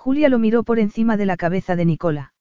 [0.07, 2.33] Julia lo miró por encima de la cabeza de Nicola.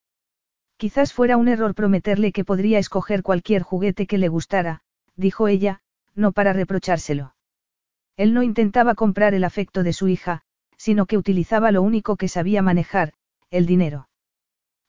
[0.78, 4.82] Quizás fuera un error prometerle que podría escoger cualquier juguete que le gustara,
[5.16, 5.82] dijo ella,
[6.14, 7.34] no para reprochárselo.
[8.18, 10.44] Él no intentaba comprar el afecto de su hija,
[10.78, 13.14] sino que utilizaba lo único que sabía manejar,
[13.50, 14.10] el dinero.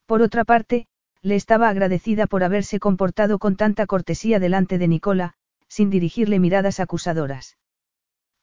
[0.04, 0.86] Por otra parte,
[1.22, 5.32] le estaba agradecida por haberse comportado con tanta cortesía delante de Nicola,
[5.66, 7.56] sin dirigirle miradas acusadoras.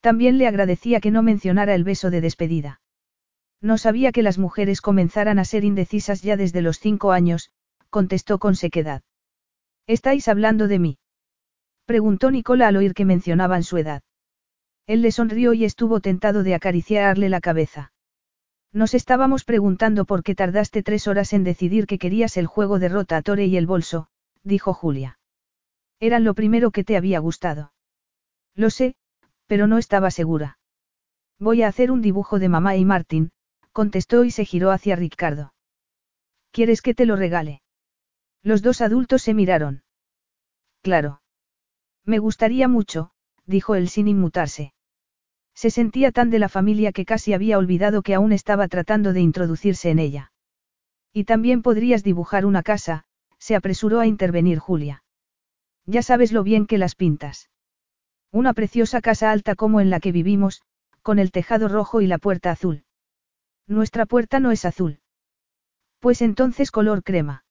[0.02, 2.80] También le agradecía que no mencionara el beso de despedida.
[3.64, 7.50] No sabía que las mujeres comenzaran a ser indecisas ya desde los cinco años,
[7.90, 9.04] contestó con sequedad.
[9.88, 10.98] ¿Estáis hablando de mí?
[11.86, 14.04] Preguntó Nicola al oír que mencionaban su edad.
[14.86, 17.94] Él le sonrió y estuvo tentado de acariciarle la cabeza.
[18.74, 22.90] Nos estábamos preguntando por qué tardaste tres horas en decidir que querías el juego de
[22.90, 24.10] rotatore y el bolso,
[24.44, 25.20] dijo Julia.
[26.02, 27.72] Eran lo primero que te había gustado.
[28.56, 28.96] Lo sé,
[29.48, 30.58] pero no estaba segura.
[31.40, 33.32] Voy a hacer un dibujo de mamá y Martín,
[33.74, 35.54] contestó y se giró hacia Ricardo.
[36.52, 37.62] ¿Quieres que te lo regale?
[38.44, 39.84] Los dos adultos se miraron.
[40.82, 41.22] Claro.
[42.06, 43.12] Me gustaría mucho,
[43.46, 44.74] dijo él sin inmutarse.
[45.56, 49.22] Se sentía tan de la familia que casi había olvidado que aún estaba tratando de
[49.22, 50.32] introducirse en ella.
[51.12, 53.06] Y también podrías dibujar una casa,
[53.38, 55.04] se apresuró a intervenir Julia.
[55.86, 57.50] Ya sabes lo bien que las pintas.
[58.32, 60.62] Una preciosa casa alta como en la que vivimos,
[61.02, 62.84] con el tejado rojo y la puerta azul.
[63.68, 65.00] Nuestra puerta no es azul.
[66.00, 67.46] Pues entonces color crema.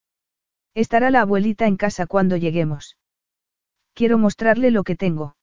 [0.74, 2.97] Estará la abuelita en casa cuando lleguemos.
[3.94, 5.36] Quiero mostrarle lo que tengo.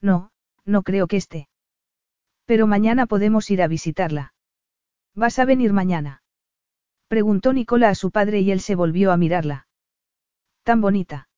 [0.00, 0.30] No,
[0.64, 1.48] no creo que esté.
[2.44, 4.34] Pero mañana podemos ir a visitarla.
[5.14, 6.22] ¿Vas a venir mañana?
[7.08, 9.66] Preguntó Nicola a su padre y él se volvió a mirarla.
[10.62, 11.28] Tan bonita.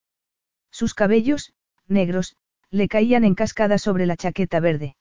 [0.70, 1.52] Sus cabellos,
[1.86, 2.36] negros,
[2.70, 4.96] le caían en cascada sobre la chaqueta verde.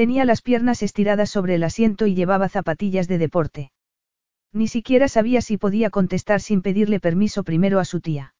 [0.00, 3.70] Tenía las piernas estiradas sobre el asiento y llevaba zapatillas de deporte.
[4.50, 8.34] Ni siquiera sabía si podía contestar sin pedirle permiso primero a su tía.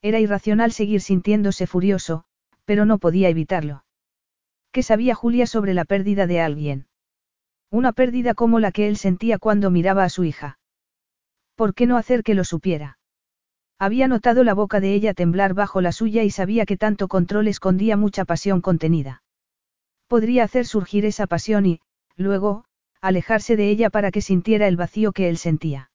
[0.00, 2.22] Era irracional seguir sintiéndose furioso,
[2.64, 3.84] pero no podía evitarlo.
[4.70, 6.86] ¿Qué sabía Julia sobre la pérdida de alguien?
[7.68, 10.60] Una pérdida como la que él sentía cuando miraba a su hija.
[11.56, 13.00] ¿Por qué no hacer que lo supiera?
[13.80, 17.48] Había notado la boca de ella temblar bajo la suya y sabía que tanto control
[17.48, 19.24] escondía mucha pasión contenida.
[20.08, 21.80] Podría hacer surgir esa pasión y,
[22.16, 22.64] luego,
[23.00, 25.90] alejarse de ella para que sintiera el vacío que él sentía.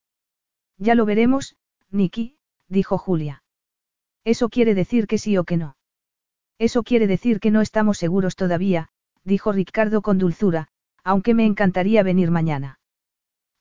[0.77, 1.55] Ya lo veremos,
[1.89, 3.43] Nicky, dijo Julia.
[4.23, 5.77] Eso quiere decir que sí o que no.
[6.59, 8.89] Eso quiere decir que no estamos seguros todavía,
[9.23, 10.67] dijo Ricardo con dulzura,
[11.03, 12.79] aunque me encantaría venir mañana.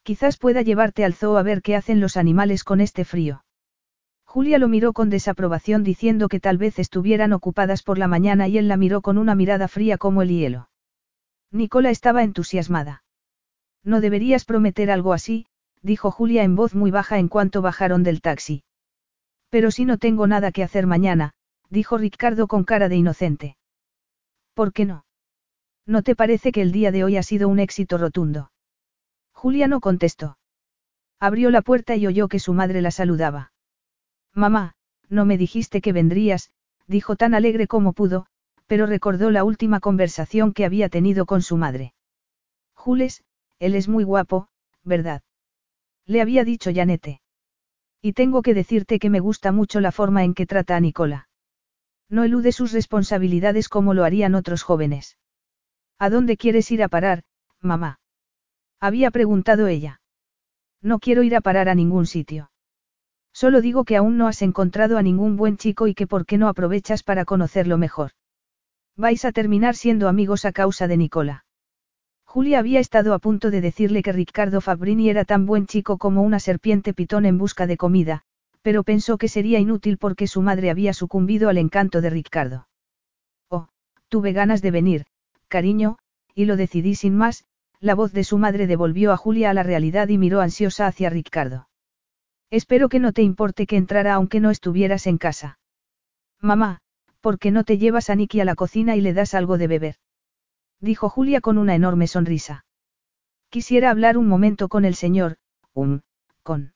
[0.02, 3.44] Quizás pueda llevarte al zoo a ver qué hacen los animales con este frío.
[4.32, 8.58] Julia lo miró con desaprobación diciendo que tal vez estuvieran ocupadas por la mañana y
[8.58, 10.70] él la miró con una mirada fría como el hielo.
[11.50, 13.02] Nicola estaba entusiasmada.
[13.82, 15.46] No deberías prometer algo así,
[15.82, 18.62] dijo Julia en voz muy baja en cuanto bajaron del taxi.
[19.48, 21.32] Pero si no tengo nada que hacer mañana,
[21.68, 23.56] dijo Ricardo con cara de inocente.
[24.54, 25.06] ¿Por qué no?
[25.86, 28.52] ¿No te parece que el día de hoy ha sido un éxito rotundo?
[29.32, 30.38] Julia no contestó.
[31.18, 33.50] Abrió la puerta y oyó que su madre la saludaba.
[34.34, 34.74] Mamá,
[35.08, 36.50] no me dijiste que vendrías,
[36.86, 38.26] dijo tan alegre como pudo,
[38.66, 41.94] pero recordó la última conversación que había tenido con su madre.
[42.74, 43.24] Jules,
[43.58, 44.48] él es muy guapo,
[44.84, 45.22] ¿verdad?
[46.06, 47.20] Le había dicho Janete.
[48.00, 51.28] Y tengo que decirte que me gusta mucho la forma en que trata a Nicola.
[52.08, 55.18] No elude sus responsabilidades como lo harían otros jóvenes.
[55.98, 57.24] ¿A dónde quieres ir a parar,
[57.60, 58.00] mamá?
[58.80, 60.00] Había preguntado ella.
[60.80, 62.50] No quiero ir a parar a ningún sitio.
[63.32, 66.38] Solo digo que aún no has encontrado a ningún buen chico y que por qué
[66.38, 68.12] no aprovechas para conocerlo mejor.
[68.96, 71.44] Vais a terminar siendo amigos a causa de Nicola.
[72.24, 76.22] Julia había estado a punto de decirle que Ricardo Fabrini era tan buen chico como
[76.22, 78.22] una serpiente pitón en busca de comida,
[78.62, 82.68] pero pensó que sería inútil porque su madre había sucumbido al encanto de Ricardo.
[83.48, 83.68] Oh,
[84.08, 85.06] tuve ganas de venir,
[85.48, 85.98] cariño,
[86.34, 87.44] y lo decidí sin más,
[87.80, 91.08] la voz de su madre devolvió a Julia a la realidad y miró ansiosa hacia
[91.10, 91.69] Ricardo.
[92.50, 95.58] Espero que no te importe que entrara aunque no estuvieras en casa.
[96.40, 96.80] Mamá,
[97.20, 99.68] ¿por qué no te llevas a Nicky a la cocina y le das algo de
[99.68, 99.96] beber?
[100.80, 102.64] Dijo Julia con una enorme sonrisa.
[103.50, 105.36] Quisiera hablar un momento con el señor,
[105.74, 106.00] um,
[106.42, 106.72] con.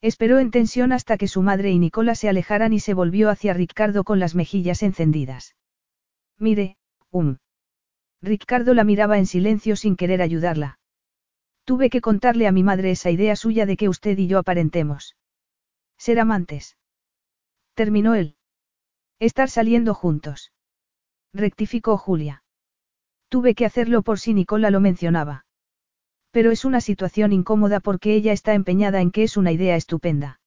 [0.00, 3.54] Esperó en tensión hasta que su madre y Nicola se alejaran y se volvió hacia
[3.54, 5.56] Ricardo con las mejillas encendidas.
[6.38, 6.76] Mire,
[7.10, 7.38] um.
[8.20, 10.78] Ricardo la miraba en silencio sin querer ayudarla.
[11.64, 15.16] Tuve que contarle a mi madre esa idea suya de que usted y yo aparentemos.
[15.96, 16.76] Ser amantes.
[17.74, 18.36] Terminó él.
[19.18, 20.52] Estar saliendo juntos.
[21.32, 22.44] Rectificó Julia.
[23.28, 25.46] Tuve que hacerlo por si Nicola lo mencionaba.
[26.30, 30.40] Pero es una situación incómoda porque ella está empeñada en que es una idea estupenda.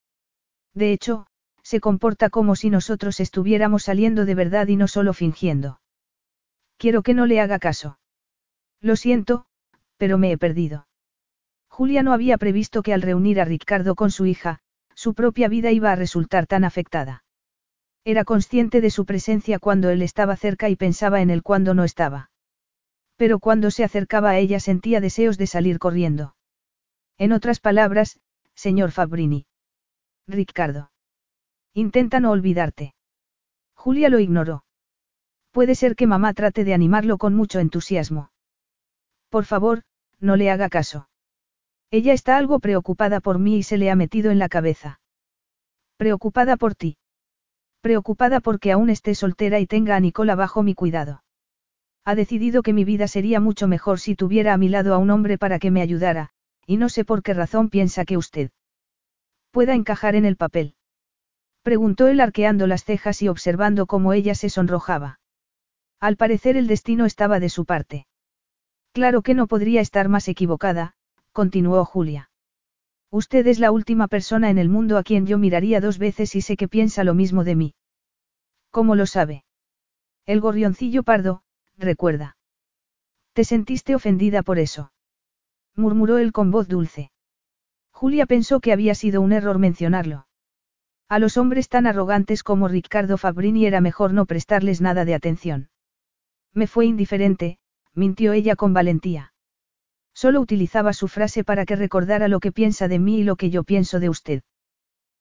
[0.74, 1.28] De hecho,
[1.68, 5.82] Se comporta como si nosotros estuviéramos saliendo de verdad y no solo fingiendo.
[6.78, 8.00] Quiero que no le haga caso.
[8.80, 9.48] Lo siento,
[9.98, 10.88] pero me he perdido.
[11.78, 14.58] Julia no había previsto que al reunir a Ricardo con su hija,
[14.96, 17.24] su propia vida iba a resultar tan afectada.
[18.04, 21.84] Era consciente de su presencia cuando él estaba cerca y pensaba en él cuando no
[21.84, 22.32] estaba.
[23.16, 26.36] Pero cuando se acercaba a ella sentía deseos de salir corriendo.
[27.20, 28.20] En otras palabras,
[28.56, 29.46] señor Fabrini.
[30.26, 30.90] Ricardo.
[31.76, 32.96] Intenta no olvidarte.
[33.76, 34.64] Julia lo ignoró.
[35.52, 38.32] Puede ser que mamá trate de animarlo con mucho entusiasmo.
[39.30, 39.84] Por favor,
[40.20, 41.08] no le haga caso.
[41.90, 45.00] Ella está algo preocupada por mí y se le ha metido en la cabeza.
[45.98, 46.98] Preocupada por ti.
[47.82, 51.24] Preocupada porque aún esté soltera y tenga a Nicola bajo mi cuidado.
[52.04, 55.10] Ha decidido que mi vida sería mucho mejor si tuviera a mi lado a un
[55.10, 56.32] hombre para que me ayudara,
[56.66, 58.52] y no sé por qué razón piensa que usted
[59.52, 60.76] pueda encajar en el papel.
[61.64, 65.20] Preguntó él arqueando las cejas y observando cómo ella se sonrojaba.
[66.00, 68.06] Al parecer el destino estaba de su parte.
[68.94, 70.94] Claro que no podría estar más equivocada,
[71.38, 72.32] continuó Julia.
[73.12, 76.42] Usted es la última persona en el mundo a quien yo miraría dos veces y
[76.42, 77.76] sé que piensa lo mismo de mí.
[78.72, 79.46] ¿Cómo lo sabe?
[80.26, 81.44] El gorrioncillo pardo,
[81.78, 82.38] recuerda.
[83.34, 84.92] ¿Te sentiste ofendida por eso?
[85.76, 87.12] murmuró él con voz dulce.
[87.92, 90.26] Julia pensó que había sido un error mencionarlo.
[91.08, 95.70] A los hombres tan arrogantes como Ricardo Fabrini era mejor no prestarles nada de atención.
[96.52, 97.60] Me fue indiferente,
[97.94, 99.34] mintió ella con valentía.
[100.18, 103.52] Solo utilizaba su frase para que recordara lo que piensa de mí y lo que
[103.52, 104.42] yo pienso de usted.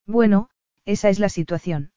[0.06, 0.48] Bueno,
[0.86, 1.92] esa es la situación.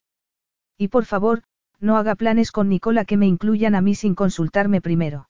[0.77, 1.43] Y por favor,
[1.79, 5.29] no haga planes con Nicola que me incluyan a mí sin consultarme primero.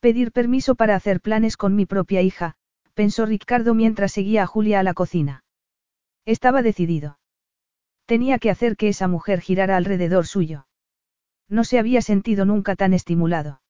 [0.00, 2.56] Pedir permiso para hacer planes con mi propia hija,
[2.92, 5.42] pensó Ricardo mientras seguía a Julia a la cocina.
[6.26, 7.18] Estaba decidido.
[8.04, 10.66] Tenía que hacer que esa mujer girara alrededor suyo.
[11.48, 13.62] No se había sentido nunca tan estimulado.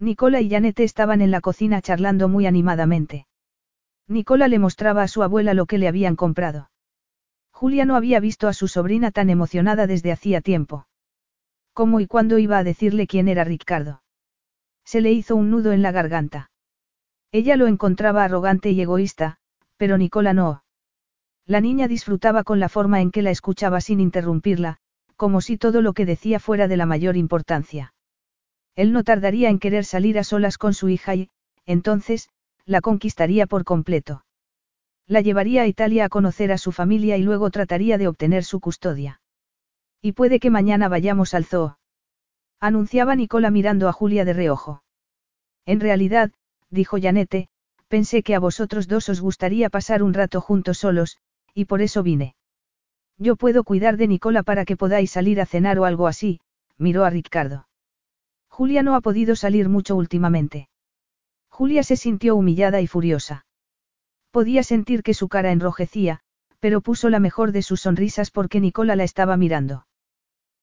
[0.00, 3.26] Nicola y Janete estaban en la cocina charlando muy animadamente.
[4.08, 6.70] Nicola le mostraba a su abuela lo que le habían comprado.
[7.52, 10.86] Julia no había visto a su sobrina tan emocionada desde hacía tiempo.
[11.74, 14.02] ¿Cómo y cuándo iba a decirle quién era Ricardo?
[14.86, 16.50] Se le hizo un nudo en la garganta.
[17.30, 19.36] Ella lo encontraba arrogante y egoísta,
[19.76, 20.64] pero Nicola no.
[21.46, 24.78] La niña disfrutaba con la forma en que la escuchaba sin interrumpirla,
[25.16, 27.92] como si todo lo que decía fuera de la mayor importancia.
[28.76, 31.30] Él no tardaría en querer salir a solas con su hija y,
[31.66, 32.28] entonces,
[32.64, 34.24] la conquistaría por completo.
[35.06, 38.60] La llevaría a Italia a conocer a su familia y luego trataría de obtener su
[38.60, 39.20] custodia.
[40.00, 41.78] Y puede que mañana vayamos al zoo.
[42.60, 44.82] Anunciaba Nicola mirando a Julia de reojo.
[45.66, 46.30] En realidad,
[46.70, 47.48] dijo Janete,
[47.88, 51.18] pensé que a vosotros dos os gustaría pasar un rato juntos solos,
[51.54, 52.36] y por eso vine.
[53.18, 56.40] Yo puedo cuidar de Nicola para que podáis salir a cenar o algo así,
[56.78, 57.66] miró a Ricardo.
[58.60, 60.68] Julia no ha podido salir mucho últimamente.
[61.48, 63.46] Julia se sintió humillada y furiosa.
[64.30, 66.20] Podía sentir que su cara enrojecía,
[66.58, 69.86] pero puso la mejor de sus sonrisas porque Nicola la estaba mirando.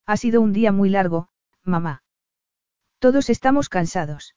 [0.06, 1.30] Ha sido un día muy largo,
[1.64, 2.04] mamá.
[3.00, 4.36] Todos estamos cansados.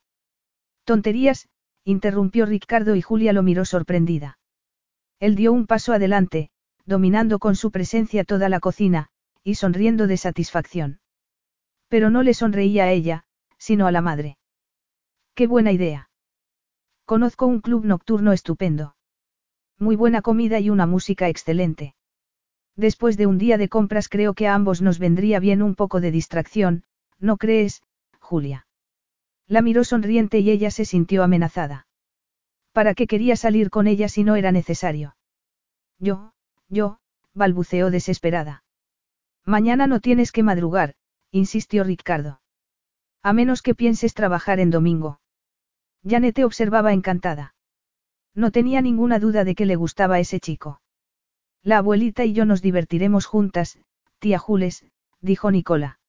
[0.83, 1.47] Tonterías,
[1.83, 4.39] interrumpió Ricardo y Julia lo miró sorprendida.
[5.19, 6.49] Él dio un paso adelante,
[6.87, 9.09] dominando con su presencia toda la cocina,
[9.43, 10.99] y sonriendo de satisfacción.
[11.89, 13.25] Pero no le sonreía a ella,
[13.61, 14.39] sino a la madre.
[15.35, 16.09] Qué buena idea.
[17.05, 18.95] Conozco un club nocturno estupendo.
[19.77, 21.93] Muy buena comida y una música excelente.
[22.75, 26.01] Después de un día de compras creo que a ambos nos vendría bien un poco
[26.01, 26.85] de distracción,
[27.19, 27.83] ¿no crees,
[28.19, 28.65] Julia?
[29.47, 31.85] La miró sonriente y ella se sintió amenazada.
[32.71, 35.15] ¿Para qué quería salir con ella si no era necesario?
[35.99, 36.33] Yo,
[36.67, 36.97] yo,
[37.35, 38.63] balbuceó desesperada.
[39.45, 40.95] Mañana no tienes que madrugar,
[41.29, 42.40] insistió Ricardo.
[43.23, 45.19] A menos que pienses trabajar en domingo.
[46.03, 47.53] Janete observaba encantada.
[48.33, 50.81] No tenía ninguna duda de que le gustaba ese chico.
[51.61, 53.77] La abuelita y yo nos divertiremos juntas,
[54.19, 54.85] tía Jules,
[55.19, 55.99] dijo Nicola.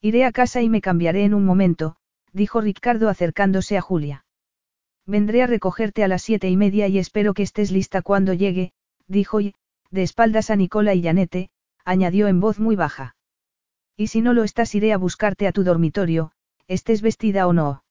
[0.00, 1.96] Iré a casa y me cambiaré en un momento,
[2.32, 4.24] dijo Ricardo acercándose a Julia.
[5.06, 8.72] Vendré a recogerte a las siete y media y espero que estés lista cuando llegue,
[9.06, 9.54] dijo y,
[9.90, 11.50] de espaldas a Nicola y Janete,
[11.84, 13.14] añadió en voz muy baja.
[14.02, 16.32] Y si no lo estás iré a buscarte a tu dormitorio,
[16.66, 17.84] estés vestida o no.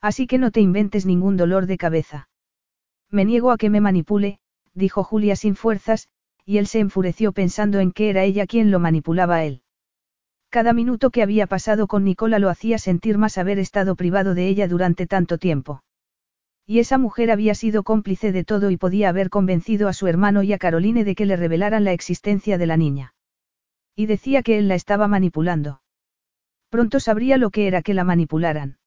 [0.00, 2.28] Así que no te inventes ningún dolor de cabeza.
[3.08, 4.40] Me niego a que me manipule,
[4.74, 6.08] dijo Julia sin fuerzas,
[6.44, 9.62] y él se enfureció pensando en que era ella quien lo manipulaba a él.
[10.48, 14.48] Cada minuto que había pasado con Nicola lo hacía sentir más haber estado privado de
[14.48, 15.84] ella durante tanto tiempo.
[16.66, 20.42] Y esa mujer había sido cómplice de todo y podía haber convencido a su hermano
[20.42, 23.14] y a Caroline de que le revelaran la existencia de la niña.
[23.98, 25.82] Y decía que él la estaba manipulando.
[26.68, 28.78] Pronto sabría lo que era que la manipularan.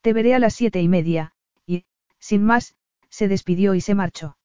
[0.00, 1.30] Te veré a las siete y media,
[1.68, 1.84] y,
[2.18, 2.74] sin más,
[3.10, 4.36] se despidió y se marchó.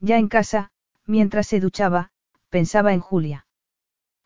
[0.00, 0.72] Ya en casa,
[1.06, 2.10] mientras se duchaba,
[2.48, 3.46] pensaba en Julia.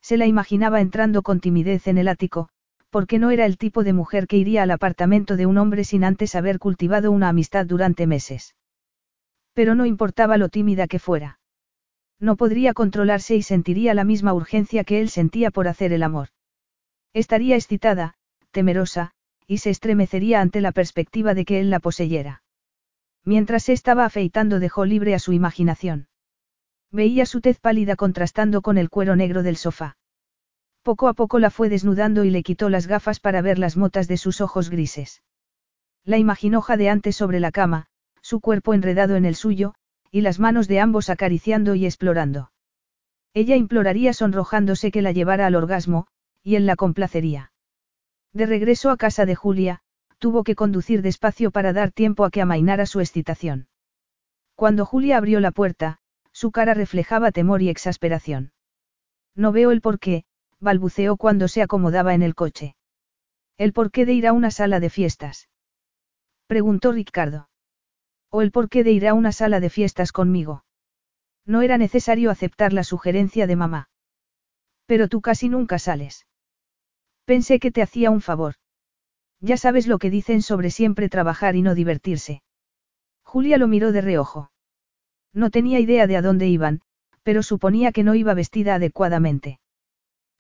[0.01, 2.49] Se la imaginaba entrando con timidez en el ático,
[2.89, 6.03] porque no era el tipo de mujer que iría al apartamento de un hombre sin
[6.03, 8.55] antes haber cultivado una amistad durante meses.
[9.53, 11.38] Pero no importaba lo tímida que fuera.
[12.21, 16.29] No podría controlarse y sentiría la misma urgencia que él sentía por hacer el amor.
[17.13, 18.15] Estaría excitada,
[18.51, 19.13] temerosa,
[19.47, 22.43] y se estremecería ante la perspectiva de que él la poseyera.
[23.25, 26.09] Mientras se estaba afeitando dejó libre a su imaginación.
[26.91, 29.97] Veía su tez pálida contrastando con el cuero negro del sofá.
[30.83, 34.09] Poco a poco la fue desnudando y le quitó las gafas para ver las motas
[34.09, 35.23] de sus ojos grises.
[36.05, 37.87] La imaginó jadeante sobre la cama,
[38.23, 39.75] su cuerpo enredado en el suyo,
[40.11, 42.51] y las manos de ambos acariciando y explorando.
[43.35, 46.07] Ella imploraría sonrojándose que la llevara al orgasmo,
[46.43, 47.53] y él la complacería.
[48.33, 49.81] De regreso a casa de Julia,
[50.19, 53.69] tuvo que conducir despacio para dar tiempo a que amainara su excitación.
[54.55, 55.99] Cuando Julia abrió la puerta,
[56.33, 58.53] su cara reflejaba temor y exasperación.
[59.35, 60.25] No veo el porqué,
[60.59, 62.75] balbuceó cuando se acomodaba en el coche.
[63.57, 65.49] ¿El porqué de ir a una sala de fiestas?
[66.47, 67.48] Preguntó Ricardo.
[68.31, 70.65] ¿O el porqué de ir a una sala de fiestas conmigo?
[71.47, 73.89] No era necesario aceptar la sugerencia de mamá.
[74.87, 76.27] Pero tú casi nunca sales.
[77.25, 78.55] Pensé que te hacía un favor.
[79.41, 82.43] Ya sabes lo que dicen sobre siempre trabajar y no divertirse.
[83.23, 84.51] Julia lo miró de reojo.
[85.33, 86.81] No tenía idea de a dónde iban,
[87.23, 89.61] pero suponía que no iba vestida adecuadamente.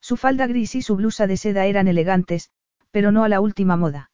[0.01, 2.51] Su falda gris y su blusa de seda eran elegantes,
[2.91, 4.11] pero no a la última moda.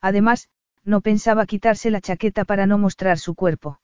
[0.00, 0.48] Además,
[0.88, 3.78] no pensaba quitarse la chaqueta para no mostrar su cuerpo.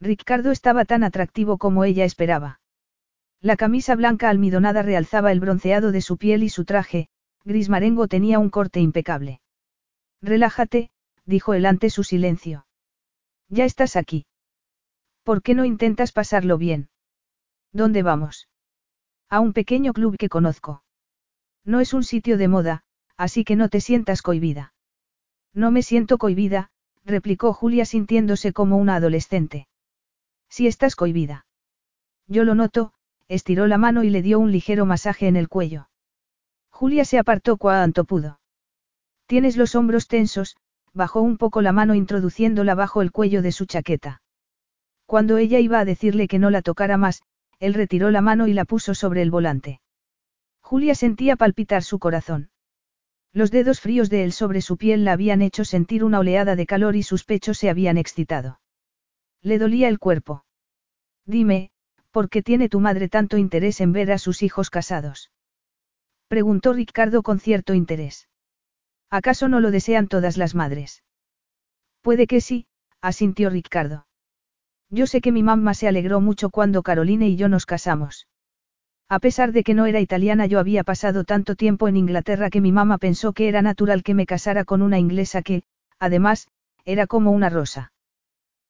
[0.00, 2.60] Ricardo estaba tan atractivo como ella esperaba.
[3.40, 7.08] La camisa blanca almidonada realzaba el bronceado de su piel y su traje,
[7.44, 9.40] gris marengo tenía un corte impecable.
[10.20, 10.90] Relájate,
[11.26, 12.66] dijo él ante su silencio.
[13.48, 14.26] Ya estás aquí.
[15.22, 16.88] ¿Por qué no intentas pasarlo bien?
[17.72, 18.48] ¿Dónde vamos?
[19.28, 20.82] A un pequeño club que conozco.
[21.64, 22.82] No es un sitio de moda,
[23.16, 24.72] así que no te sientas cohibida.
[25.56, 26.68] No me siento cohibida,
[27.02, 29.68] replicó Julia sintiéndose como una adolescente.
[30.50, 31.46] Si estás cohibida.
[32.26, 32.92] Yo lo noto,
[33.26, 35.88] estiró la mano y le dio un ligero masaje en el cuello.
[36.68, 38.38] Julia se apartó cuanto pudo.
[39.24, 40.58] Tienes los hombros tensos,
[40.92, 44.20] bajó un poco la mano introduciéndola bajo el cuello de su chaqueta.
[45.06, 47.22] Cuando ella iba a decirle que no la tocara más,
[47.60, 49.80] él retiró la mano y la puso sobre el volante.
[50.60, 52.50] Julia sentía palpitar su corazón.
[53.32, 56.66] Los dedos fríos de él sobre su piel la habían hecho sentir una oleada de
[56.66, 58.60] calor y sus pechos se habían excitado.
[59.42, 60.44] Le dolía el cuerpo.
[61.24, 61.70] Dime,
[62.10, 65.30] ¿por qué tiene tu madre tanto interés en ver a sus hijos casados?
[66.28, 68.28] Preguntó Ricardo con cierto interés.
[69.10, 71.04] ¿Acaso no lo desean todas las madres?
[72.00, 72.66] Puede que sí,
[73.00, 74.06] asintió Ricardo.
[74.90, 78.26] Yo sé que mi mamá se alegró mucho cuando Caroline y yo nos casamos.
[79.08, 82.60] A pesar de que no era italiana, yo había pasado tanto tiempo en Inglaterra que
[82.60, 85.62] mi mamá pensó que era natural que me casara con una inglesa que,
[86.00, 86.48] además,
[86.84, 87.92] era como una rosa.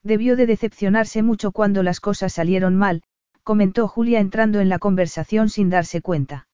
[0.03, 3.03] Debió de decepcionarse mucho cuando las cosas salieron mal,
[3.43, 6.49] comentó Julia entrando en la conversación sin darse cuenta.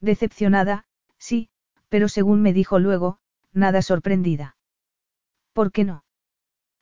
[0.00, 0.84] Decepcionada,
[1.18, 1.48] sí,
[1.88, 3.18] pero según me dijo luego,
[3.52, 4.56] nada sorprendida.
[5.54, 6.04] ¿Por qué no?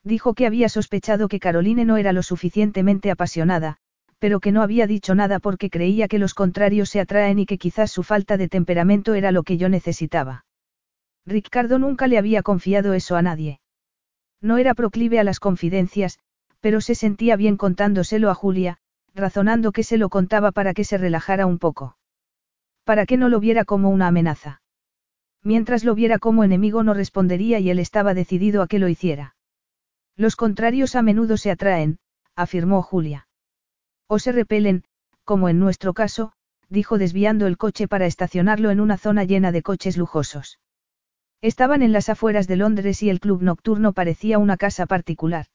[0.02, 3.78] Dijo que había sospechado que Caroline no era lo suficientemente apasionada,
[4.18, 7.58] pero que no había dicho nada porque creía que los contrarios se atraen y que
[7.58, 10.44] quizás su falta de temperamento era lo que yo necesitaba.
[11.26, 13.60] Ricardo nunca le había confiado eso a nadie.
[14.40, 16.18] No era proclive a las confidencias,
[16.60, 18.78] pero se sentía bien contándoselo a Julia,
[19.14, 21.96] razonando que se lo contaba para que se relajara un poco.
[22.84, 24.62] Para que no lo viera como una amenaza.
[25.42, 29.36] Mientras lo viera como enemigo no respondería y él estaba decidido a que lo hiciera.
[30.16, 31.98] Los contrarios a menudo se atraen,
[32.34, 33.25] afirmó Julia.
[34.08, 34.84] O se repelen,
[35.24, 36.32] como en nuestro caso,
[36.68, 40.58] dijo desviando el coche para estacionarlo en una zona llena de coches lujosos.
[41.42, 45.46] Estaban en las afueras de Londres y el club nocturno parecía una casa particular.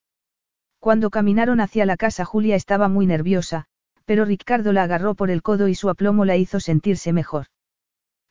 [0.80, 3.66] Cuando caminaron hacia la casa Julia estaba muy nerviosa,
[4.06, 7.48] pero Ricardo la agarró por el codo y su aplomo la hizo sentirse mejor.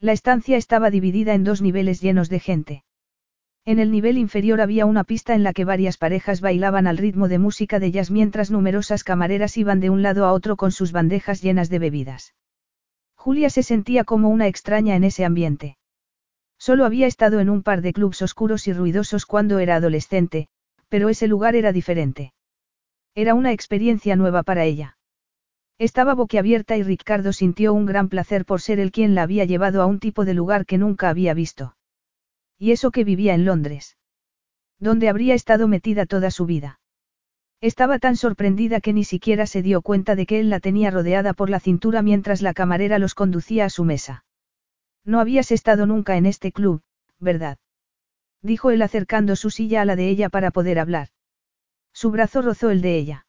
[0.01, 2.85] La estancia estaba dividida en dos niveles llenos de gente.
[3.71, 7.29] En el nivel inferior había una pista en la que varias parejas bailaban al ritmo
[7.29, 10.91] de música de jazz mientras numerosas camareras iban de un lado a otro con sus
[10.91, 12.35] bandejas llenas de bebidas.
[13.15, 15.79] Julia se sentía como una extraña en ese ambiente.
[16.59, 20.49] Solo había estado en un par de clubs oscuros y ruidosos cuando era adolescente,
[20.89, 22.33] pero ese lugar era diferente.
[23.15, 24.99] Era una experiencia nueva para ella.
[25.79, 29.81] Estaba boquiabierta y Ricardo sintió un gran placer por ser el quien la había llevado
[29.81, 31.77] a un tipo de lugar que nunca había visto.
[32.61, 33.97] Y eso que vivía en Londres.
[34.79, 36.79] Donde habría estado metida toda su vida.
[37.63, 41.33] Estaba tan sorprendida que ni siquiera se dio cuenta de que él la tenía rodeada
[41.33, 44.27] por la cintura mientras la camarera los conducía a su mesa.
[45.07, 46.83] No habías estado nunca en este club,
[47.19, 47.57] ¿verdad?
[48.43, 51.09] Dijo él acercando su silla a la de ella para poder hablar.
[51.95, 53.27] Su brazo rozó el de ella.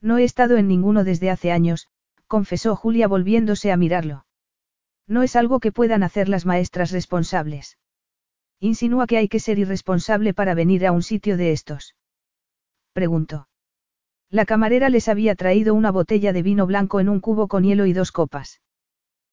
[0.00, 1.88] No he estado en ninguno desde hace años,
[2.28, 4.26] confesó Julia volviéndose a mirarlo.
[5.08, 7.78] No es algo que puedan hacer las maestras responsables.
[8.64, 11.96] Insinúa que hay que ser irresponsable para venir a un sitio de estos.
[12.94, 13.46] Preguntó.
[14.30, 17.84] La camarera les había traído una botella de vino blanco en un cubo con hielo
[17.84, 18.62] y dos copas.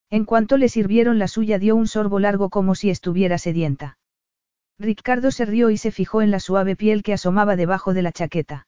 [0.09, 3.97] En cuanto le sirvieron la suya dio un sorbo largo como si estuviera sedienta.
[4.77, 8.11] Ricardo se rió y se fijó en la suave piel que asomaba debajo de la
[8.11, 8.67] chaqueta.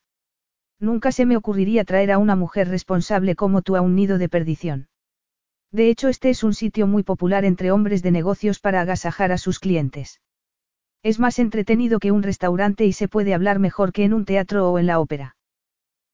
[0.80, 4.30] Nunca se me ocurriría traer a una mujer responsable como tú a un nido de
[4.30, 4.88] perdición.
[5.74, 9.38] De hecho, este es un sitio muy popular entre hombres de negocios para agasajar a
[9.38, 10.22] sus clientes.
[11.04, 14.72] Es más entretenido que un restaurante y se puede hablar mejor que en un teatro
[14.72, 15.36] o en la ópera.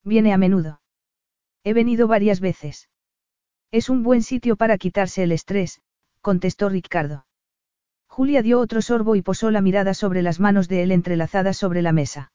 [0.03, 0.81] Viene a menudo.
[1.63, 2.89] He venido varias veces.
[3.71, 5.81] Es un buen sitio para quitarse el estrés,
[6.21, 7.27] contestó Ricardo.
[8.07, 11.83] Julia dio otro sorbo y posó la mirada sobre las manos de él entrelazadas sobre
[11.83, 12.31] la mesa.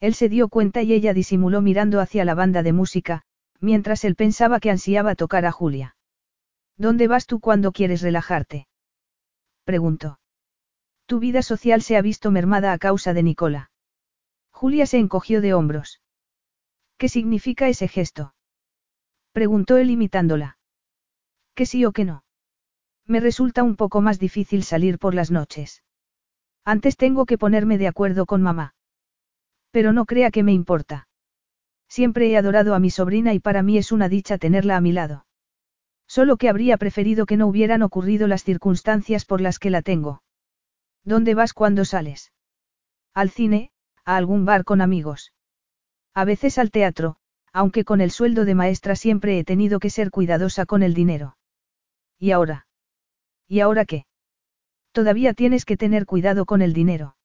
[0.00, 3.22] Él se dio cuenta y ella disimuló mirando hacia la banda de música,
[3.60, 5.96] mientras él pensaba que ansiaba tocar a Julia.
[6.78, 8.66] ¿Dónde vas tú cuando quieres relajarte?
[9.64, 10.18] preguntó.
[11.06, 13.70] Tu vida social se ha visto mermada a causa de Nicola.
[14.50, 16.00] Julia se encogió de hombros.
[16.98, 18.34] ¿Qué significa ese gesto?
[19.32, 20.58] preguntó él imitándola.
[21.54, 22.24] ¿Que sí o que no?
[23.06, 25.84] Me resulta un poco más difícil salir por las noches.
[26.64, 28.74] Antes tengo que ponerme de acuerdo con mamá.
[29.70, 31.06] Pero no crea que me importa.
[31.88, 34.90] Siempre he adorado a mi sobrina y para mí es una dicha tenerla a mi
[34.90, 35.26] lado.
[36.08, 40.22] Solo que habría preferido que no hubieran ocurrido las circunstancias por las que la tengo.
[41.06, 42.32] ¿Dónde vas cuando sales?
[43.14, 43.70] Al cine,
[44.04, 45.32] a algún bar con amigos.
[46.12, 47.16] A veces al teatro,
[47.52, 51.38] aunque con el sueldo de maestra siempre he tenido que ser cuidadosa con el dinero.
[52.18, 52.66] ¿Y ahora?
[53.46, 54.04] ¿Y ahora qué?
[54.90, 57.16] Todavía tienes que tener cuidado con el dinero.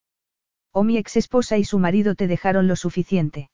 [0.71, 3.49] O mi ex esposa y su marido te dejaron lo suficiente.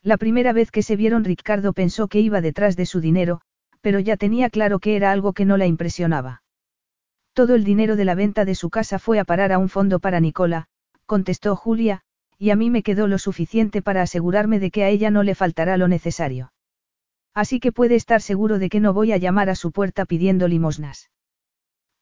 [0.00, 3.42] La primera vez que se vieron Ricardo pensó que iba detrás de su dinero,
[3.82, 6.41] pero ya tenía claro que era algo que no la impresionaba.
[7.34, 10.00] Todo el dinero de la venta de su casa fue a parar a un fondo
[10.00, 10.66] para Nicola,
[11.06, 12.02] contestó Julia,
[12.38, 15.34] y a mí me quedó lo suficiente para asegurarme de que a ella no le
[15.34, 16.52] faltará lo necesario.
[17.34, 20.48] Así que puede estar seguro de que no voy a llamar a su puerta pidiendo
[20.48, 21.10] limosnas.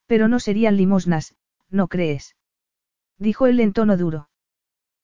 [0.05, 1.35] Pero no serían limosnas,
[1.69, 2.35] ¿no crees?
[3.17, 4.29] Dijo él en tono duro.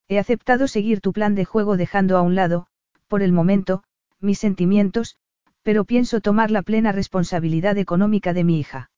[0.10, 2.68] He aceptado seguir tu plan de juego dejando a un lado,
[3.08, 3.84] por el momento,
[4.20, 5.18] mis sentimientos,
[5.64, 8.90] pero pienso tomar la plena responsabilidad económica de mi hija.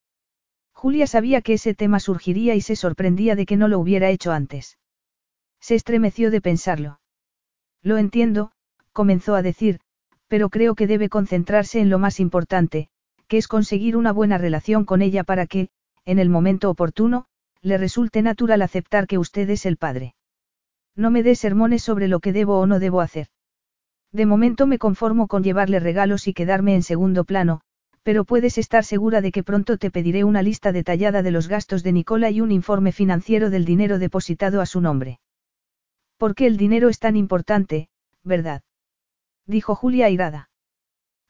[0.80, 4.32] Julia sabía que ese tema surgiría y se sorprendía de que no lo hubiera hecho
[4.32, 4.78] antes.
[5.60, 7.00] Se estremeció de pensarlo.
[7.82, 8.52] Lo entiendo,
[8.94, 9.80] comenzó a decir,
[10.26, 12.88] pero creo que debe concentrarse en lo más importante,
[13.28, 15.68] que es conseguir una buena relación con ella para que,
[16.06, 17.26] en el momento oportuno,
[17.60, 20.14] le resulte natural aceptar que usted es el padre.
[20.96, 23.26] No me dé sermones sobre lo que debo o no debo hacer.
[24.12, 27.60] De momento me conformo con llevarle regalos y quedarme en segundo plano,
[28.02, 31.82] pero puedes estar segura de que pronto te pediré una lista detallada de los gastos
[31.82, 35.20] de Nicola y un informe financiero del dinero depositado a su nombre.
[36.16, 37.88] Porque el dinero es tan importante,
[38.22, 38.62] ¿verdad?
[39.46, 40.50] Dijo Julia airada.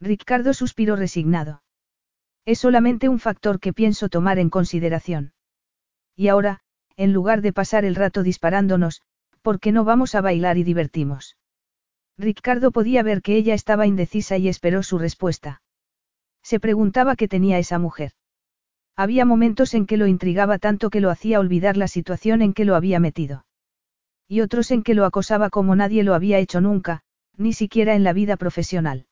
[0.01, 1.63] Ricardo suspiró resignado.
[2.45, 5.33] Es solamente un factor que pienso tomar en consideración.
[6.17, 6.61] Y ahora,
[6.97, 9.03] en lugar de pasar el rato disparándonos,
[9.43, 11.37] ¿por qué no vamos a bailar y divertimos?
[12.19, 15.63] Ricardo podía ver que ella estaba indecisa y esperó su respuesta.
[16.43, 18.13] Se preguntaba qué tenía esa mujer.
[18.97, 22.65] Había momentos en que lo intrigaba tanto que lo hacía olvidar la situación en que
[22.65, 23.47] lo había metido.
[24.29, 27.03] Y otros en que lo acosaba como nadie lo había hecho nunca,
[27.37, 29.07] ni siquiera en la vida profesional.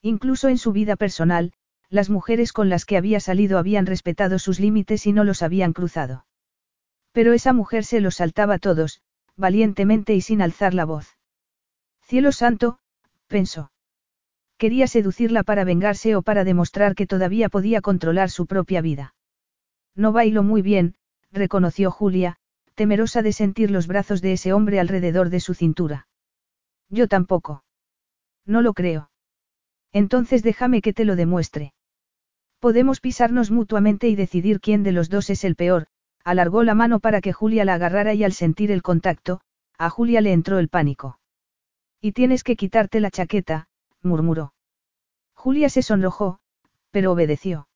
[0.00, 1.52] Incluso en su vida personal,
[1.88, 5.72] las mujeres con las que había salido habían respetado sus límites y no los habían
[5.74, 6.26] cruzado.
[7.12, 9.02] Pero esa mujer se los saltaba todos,
[9.36, 11.18] valientemente y sin alzar la voz.
[12.00, 12.78] Cielo santo,
[13.26, 13.70] pensó.
[14.62, 19.12] Quería seducirla para vengarse o para demostrar que todavía podía controlar su propia vida.
[19.96, 20.94] No bailo muy bien,
[21.32, 22.36] reconoció Julia,
[22.76, 26.06] temerosa de sentir los brazos de ese hombre alrededor de su cintura.
[26.88, 27.64] Yo tampoco.
[28.46, 29.10] No lo creo.
[29.92, 31.72] Entonces déjame que te lo demuestre.
[32.60, 35.88] Podemos pisarnos mutuamente y decidir quién de los dos es el peor,
[36.22, 39.40] alargó la mano para que Julia la agarrara y al sentir el contacto,
[39.76, 41.18] a Julia le entró el pánico.
[42.00, 43.66] Y tienes que quitarte la chaqueta,
[44.02, 44.54] murmuró.
[45.34, 46.38] Julia se sonrojó,
[46.90, 47.68] pero obedeció.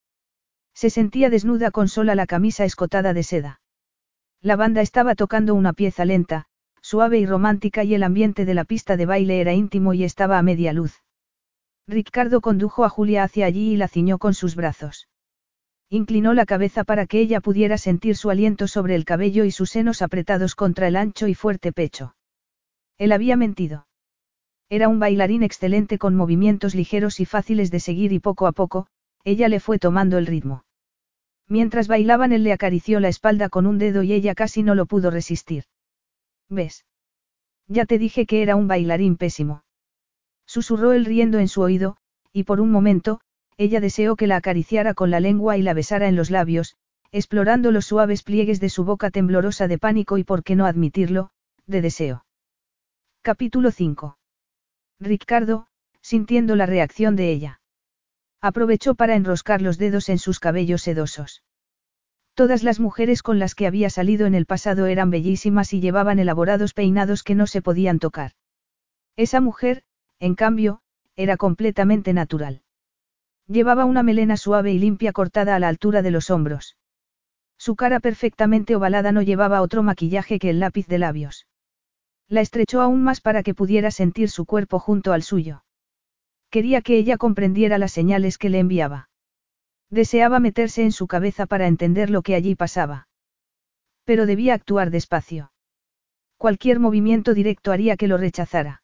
[0.74, 3.60] Se sentía desnuda con sola la camisa escotada de seda.
[4.42, 6.46] La banda estaba tocando una pieza lenta,
[6.82, 10.38] suave y romántica y el ambiente de la pista de baile era íntimo y estaba
[10.38, 11.02] a media luz.
[11.88, 15.08] Ricardo condujo a Julia hacia allí y la ciñó con sus brazos.
[15.88, 19.70] Inclinó la cabeza para que ella pudiera sentir su aliento sobre el cabello y sus
[19.70, 22.16] senos apretados contra el ancho y fuerte pecho.
[22.98, 23.85] Él había mentido.
[24.68, 28.88] Era un bailarín excelente con movimientos ligeros y fáciles de seguir y poco a poco,
[29.22, 30.64] ella le fue tomando el ritmo.
[31.48, 34.86] Mientras bailaban él le acarició la espalda con un dedo y ella casi no lo
[34.86, 35.64] pudo resistir.
[36.48, 36.84] ¿Ves?
[37.68, 39.62] Ya te dije que era un bailarín pésimo.
[40.46, 41.96] Susurró él riendo en su oído,
[42.32, 43.20] y por un momento,
[43.56, 46.76] ella deseó que la acariciara con la lengua y la besara en los labios,
[47.12, 51.30] explorando los suaves pliegues de su boca temblorosa de pánico y por qué no admitirlo,
[51.66, 52.24] de deseo.
[53.22, 54.15] Capítulo 5.
[55.00, 55.66] Ricardo,
[56.00, 57.60] sintiendo la reacción de ella.
[58.40, 61.42] Aprovechó para enroscar los dedos en sus cabellos sedosos.
[62.34, 66.18] Todas las mujeres con las que había salido en el pasado eran bellísimas y llevaban
[66.18, 68.32] elaborados peinados que no se podían tocar.
[69.16, 69.82] Esa mujer,
[70.20, 70.80] en cambio,
[71.16, 72.62] era completamente natural.
[73.48, 76.76] Llevaba una melena suave y limpia cortada a la altura de los hombros.
[77.58, 81.46] Su cara perfectamente ovalada no llevaba otro maquillaje que el lápiz de labios.
[82.28, 85.64] La estrechó aún más para que pudiera sentir su cuerpo junto al suyo.
[86.50, 89.08] Quería que ella comprendiera las señales que le enviaba.
[89.90, 93.08] Deseaba meterse en su cabeza para entender lo que allí pasaba.
[94.04, 95.52] Pero debía actuar despacio.
[96.36, 98.82] Cualquier movimiento directo haría que lo rechazara.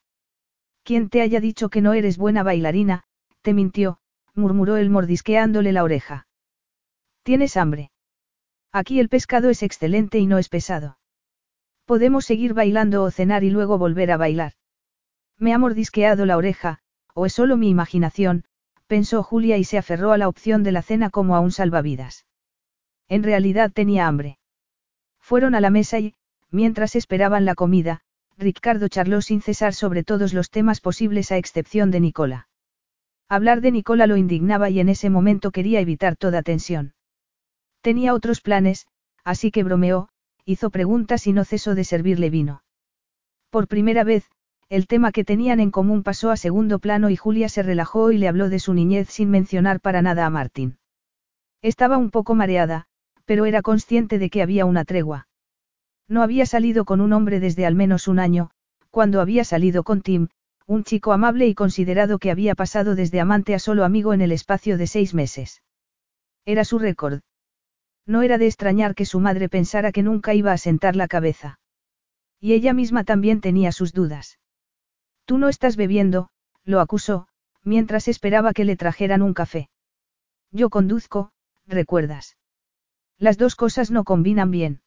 [0.85, 3.05] Quien te haya dicho que no eres buena bailarina,
[3.43, 3.99] te mintió,
[4.35, 6.27] murmuró él mordisqueándole la oreja.
[7.23, 7.91] ¿Tienes hambre?
[8.73, 10.99] Aquí el pescado es excelente y no es pesado.
[11.85, 14.53] Podemos seguir bailando o cenar y luego volver a bailar.
[15.39, 16.79] Me ha mordisqueado la oreja,
[17.15, 18.45] o es solo mi imaginación,
[18.87, 22.27] pensó Julia y se aferró a la opción de la cena como a un salvavidas.
[23.09, 24.39] En realidad tenía hambre.
[25.19, 26.15] Fueron a la mesa y,
[26.51, 28.03] mientras esperaban la comida,
[28.39, 32.49] Ricardo charló sin cesar sobre todos los temas posibles a excepción de Nicola.
[33.29, 36.95] Hablar de Nicola lo indignaba y en ese momento quería evitar toda tensión.
[37.81, 38.87] Tenía otros planes,
[39.25, 40.09] así que bromeó,
[40.45, 42.63] hizo preguntas y no cesó de servirle vino.
[43.51, 44.31] Por primera vez,
[44.69, 48.19] el tema que tenían en común pasó a segundo plano y Julia se relajó y
[48.19, 50.79] le habló de su niñez sin mencionar para nada a Martín.
[51.61, 52.87] Estaba un poco mareada,
[53.25, 55.29] pero era consciente de que había una tregua.
[56.09, 58.51] No había salido con un hombre desde al menos un año,
[58.91, 60.29] cuando había salido con Tim,
[60.67, 64.33] un chico amable y considerado que había pasado desde amante a solo amigo en el
[64.33, 65.63] espacio de seis meses.
[66.45, 67.21] Era su récord.
[68.07, 71.61] No era de extrañar que su madre pensara que nunca iba a sentar la cabeza.
[72.41, 74.39] Y ella misma también tenía sus dudas.
[75.25, 76.31] Tú no estás bebiendo,
[76.65, 77.29] lo acusó,
[77.63, 79.71] mientras esperaba que le trajeran un café.
[80.51, 81.31] Yo conduzco,
[81.67, 82.37] recuerdas.
[83.19, 84.83] Las dos cosas no combinan bien.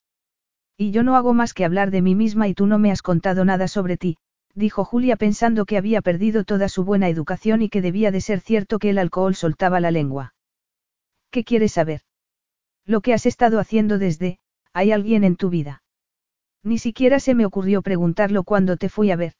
[0.77, 3.01] Y yo no hago más que hablar de mí misma y tú no me has
[3.01, 4.17] contado nada sobre ti,
[4.53, 8.41] dijo Julia pensando que había perdido toda su buena educación y que debía de ser
[8.41, 10.33] cierto que el alcohol soltaba la lengua.
[11.31, 12.01] ¿Qué quieres saber?
[12.85, 14.39] Lo que has estado haciendo desde,
[14.73, 15.81] ¿hay alguien en tu vida?
[16.63, 19.33] Ni siquiera se me ocurrió preguntarlo cuando te fui a ver.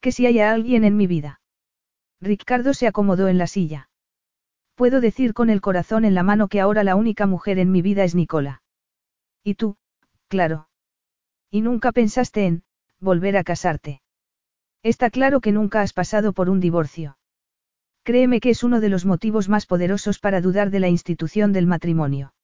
[0.00, 1.40] ¿Que si hay alguien en mi vida?
[2.20, 3.88] Ricardo se acomodó en la silla.
[4.74, 7.82] Puedo decir con el corazón en la mano que ahora la única mujer en mi
[7.82, 8.62] vida es Nicola.
[9.44, 9.76] Y tú,
[10.28, 10.68] claro.
[11.50, 12.62] Y nunca pensaste en,
[13.00, 14.02] volver a casarte.
[14.82, 17.16] Está claro que nunca has pasado por un divorcio.
[18.02, 21.66] Créeme que es uno de los motivos más poderosos para dudar de la institución del
[21.66, 22.34] matrimonio.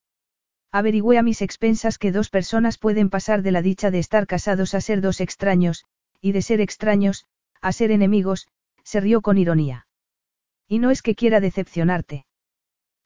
[0.70, 4.74] Averigüé a mis expensas que dos personas pueden pasar de la dicha de estar casados
[4.74, 5.84] a ser dos extraños,
[6.20, 7.26] y de ser extraños,
[7.60, 8.48] a ser enemigos,
[8.82, 9.86] se rió con ironía.
[10.66, 12.26] Y no es que quiera decepcionarte.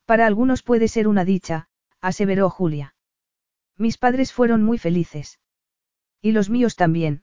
[0.07, 1.69] Para algunos puede ser una dicha,
[2.01, 2.95] aseveró Julia.
[3.79, 5.39] Mis padres fueron muy felices.
[6.21, 7.23] Y los míos también.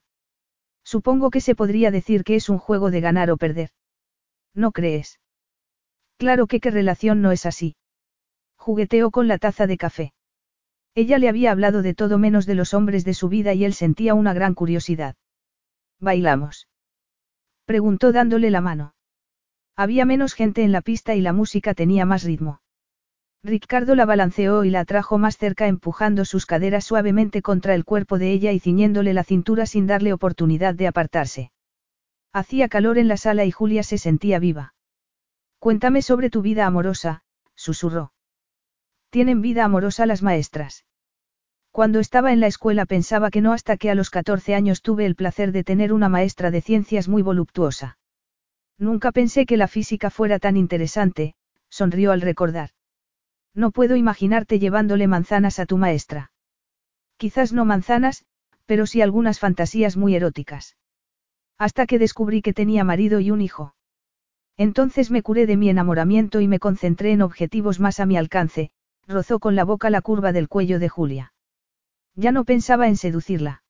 [0.82, 3.70] Supongo que se podría decir que es un juego de ganar o perder.
[4.54, 5.20] ¿No crees?
[6.16, 7.76] Claro que qué relación no es así.
[8.56, 10.12] Jugueteó con la taza de café.
[10.94, 13.74] Ella le había hablado de todo menos de los hombres de su vida y él
[13.74, 15.16] sentía una gran curiosidad.
[16.00, 16.68] ¿Bailamos?
[17.64, 18.94] Preguntó dándole la mano.
[19.76, 22.60] Había menos gente en la pista y la música tenía más ritmo.
[23.42, 28.18] Ricardo la balanceó y la trajo más cerca empujando sus caderas suavemente contra el cuerpo
[28.18, 31.52] de ella y ciñéndole la cintura sin darle oportunidad de apartarse.
[32.32, 34.74] Hacía calor en la sala y Julia se sentía viva.
[35.58, 37.22] Cuéntame sobre tu vida amorosa,
[37.54, 38.12] susurró.
[39.10, 40.84] Tienen vida amorosa las maestras.
[41.72, 45.04] Cuando estaba en la escuela pensaba que no hasta que a los 14 años tuve
[45.04, 47.98] el placer de tener una maestra de ciencias muy voluptuosa.
[48.78, 51.34] Nunca pensé que la física fuera tan interesante,
[51.68, 52.70] sonrió al recordar.
[53.54, 56.32] No puedo imaginarte llevándole manzanas a tu maestra.
[57.16, 58.24] Quizás no manzanas,
[58.64, 60.76] pero sí algunas fantasías muy eróticas.
[61.58, 63.74] Hasta que descubrí que tenía marido y un hijo.
[64.56, 68.70] Entonces me curé de mi enamoramiento y me concentré en objetivos más a mi alcance,
[69.10, 71.32] rozó con la boca la curva del cuello de Julia.
[72.14, 73.62] Ya no pensaba en seducirla.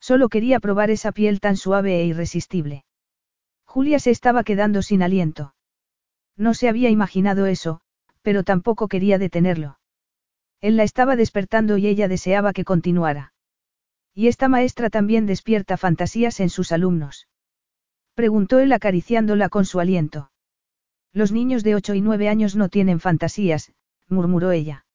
[0.00, 2.84] Solo quería probar esa piel tan suave e irresistible.
[3.64, 5.54] Julia se estaba quedando sin aliento.
[6.36, 7.80] No se había imaginado eso,
[8.22, 9.78] pero tampoco quería detenerlo.
[10.60, 13.32] Él la estaba despertando y ella deseaba que continuara.
[14.14, 17.28] ¿Y esta maestra también despierta fantasías en sus alumnos?
[18.14, 20.30] Preguntó él acariciándola con su aliento.
[21.12, 23.72] Los niños de ocho y nueve años no tienen fantasías,
[24.08, 24.86] murmuró ella.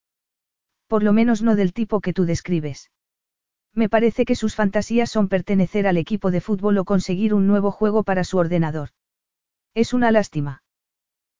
[0.88, 2.92] Por lo menos no del tipo que tú describes.
[3.74, 7.72] Me parece que sus fantasías son pertenecer al equipo de fútbol o conseguir un nuevo
[7.72, 8.90] juego para su ordenador.
[9.74, 10.64] Es una lástima.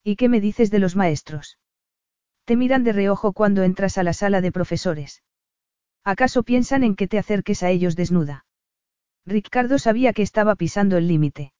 [0.04, 1.60] ¿Y qué me dices de los maestros?
[2.46, 5.24] Te miran de reojo cuando entras a la sala de profesores.
[6.04, 8.46] ¿Acaso piensan en que te acerques a ellos desnuda?
[9.26, 11.54] Ricardo sabía que estaba pisando el límite.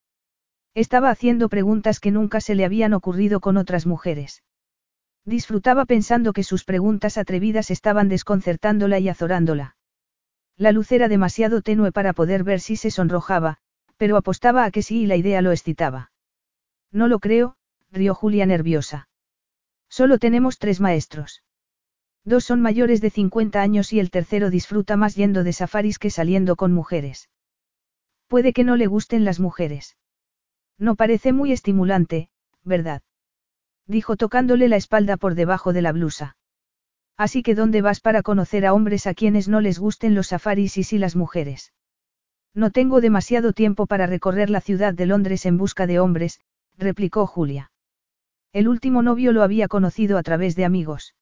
[0.74, 4.42] Estaba haciendo preguntas que nunca se le habían ocurrido con otras mujeres.
[5.26, 9.76] Disfrutaba pensando que sus preguntas atrevidas estaban desconcertándola y azorándola.
[10.58, 13.58] La luz era demasiado tenue para poder ver si se sonrojaba,
[13.98, 16.12] pero apostaba a que sí y la idea lo excitaba.
[16.92, 17.56] No lo creo,
[17.92, 19.10] rió Julia nerviosa.
[19.90, 21.44] Solo tenemos tres maestros.
[22.24, 26.10] Dos son mayores de 50 años y el tercero disfruta más yendo de safaris que
[26.10, 27.30] saliendo con mujeres.
[28.28, 29.98] Puede que no le gusten las mujeres.
[30.78, 32.30] No parece muy estimulante,
[32.64, 33.02] ¿verdad?
[33.92, 36.38] Dijo tocándole la espalda por debajo de la blusa.
[37.18, 40.78] Así que ¿dónde vas para conocer a hombres a quienes no les gusten los safaris
[40.78, 41.74] y sí las mujeres?
[42.54, 46.40] No tengo demasiado tiempo para recorrer la ciudad de Londres en busca de hombres,
[46.78, 47.74] replicó Julia.
[48.54, 51.14] El último novio lo había conocido a través de amigos.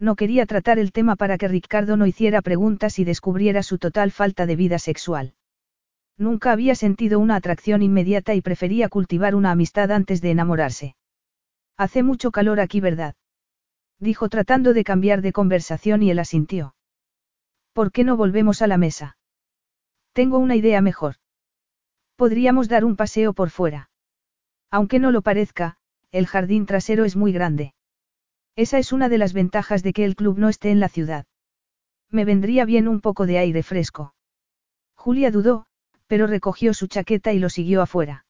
[0.00, 4.10] No quería tratar el tema para que Ricardo no hiciera preguntas y descubriera su total
[4.10, 5.34] falta de vida sexual.
[6.18, 10.96] Nunca había sentido una atracción inmediata y prefería cultivar una amistad antes de enamorarse.
[11.76, 13.14] Hace mucho calor aquí, ¿verdad?
[13.98, 16.74] Dijo tratando de cambiar de conversación y él asintió.
[17.72, 19.16] ¿Por qué no volvemos a la mesa?
[20.12, 21.16] Tengo una idea mejor.
[22.16, 23.90] Podríamos dar un paseo por fuera.
[24.70, 25.76] Aunque no lo parezca,
[26.12, 27.74] el jardín trasero es muy grande.
[28.54, 31.26] Esa es una de las ventajas de que el club no esté en la ciudad.
[32.10, 34.14] Me vendría bien un poco de aire fresco.
[34.94, 35.66] Julia dudó,
[36.06, 38.23] pero recogió su chaqueta y lo siguió afuera.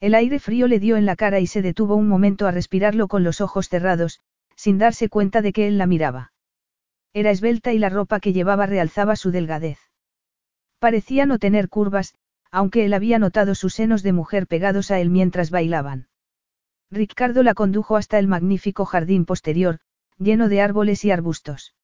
[0.00, 3.08] El aire frío le dio en la cara y se detuvo un momento a respirarlo
[3.08, 4.20] con los ojos cerrados,
[4.54, 6.32] sin darse cuenta de que él la miraba.
[7.12, 9.78] Era esbelta y la ropa que llevaba realzaba su delgadez.
[10.78, 12.14] Parecía no tener curvas,
[12.50, 16.08] aunque él había notado sus senos de mujer pegados a él mientras bailaban.
[16.90, 19.80] Ricardo la condujo hasta el magnífico jardín posterior,
[20.16, 21.74] lleno de árboles y arbustos.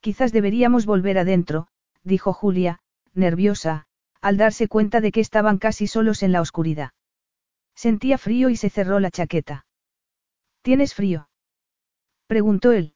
[0.00, 1.68] Quizás deberíamos volver adentro,
[2.04, 2.80] dijo Julia,
[3.14, 3.86] nerviosa,
[4.20, 6.90] al darse cuenta de que estaban casi solos en la oscuridad.
[7.86, 9.64] Sentía frío y se cerró la chaqueta.
[10.60, 11.30] ¿Tienes frío?
[12.26, 12.92] preguntó él.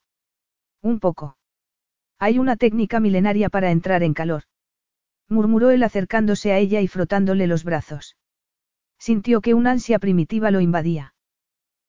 [0.82, 1.38] Un poco.
[2.18, 4.42] Hay una técnica milenaria para entrar en calor.
[5.26, 8.18] Murmuró él acercándose a ella y frotándole los brazos.
[8.98, 11.14] Sintió que una ansia primitiva lo invadía.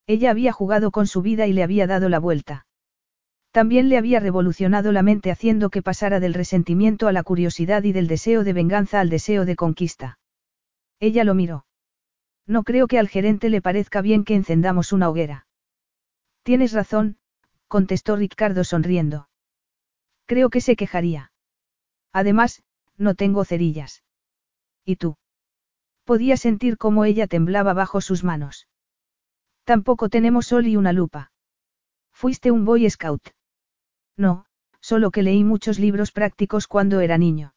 [0.07, 2.65] Ella había jugado con su vida y le había dado la vuelta.
[3.51, 7.91] También le había revolucionado la mente haciendo que pasara del resentimiento a la curiosidad y
[7.91, 10.17] del deseo de venganza al deseo de conquista.
[11.01, 11.64] Ella lo miró.
[12.47, 15.47] No creo que al gerente le parezca bien que encendamos una hoguera.
[16.43, 17.17] Tienes razón,
[17.67, 19.29] contestó Ricardo sonriendo.
[20.25, 21.31] Creo que se quejaría.
[22.11, 22.63] Además,
[22.97, 24.03] no tengo cerillas.
[24.83, 25.17] ¿Y tú?
[26.03, 28.67] Podía sentir cómo ella temblaba bajo sus manos.
[29.63, 31.31] Tampoco tenemos sol y una lupa.
[32.13, 33.29] Fuiste un boy scout.
[34.15, 34.45] No,
[34.79, 37.55] solo que leí muchos libros prácticos cuando era niño.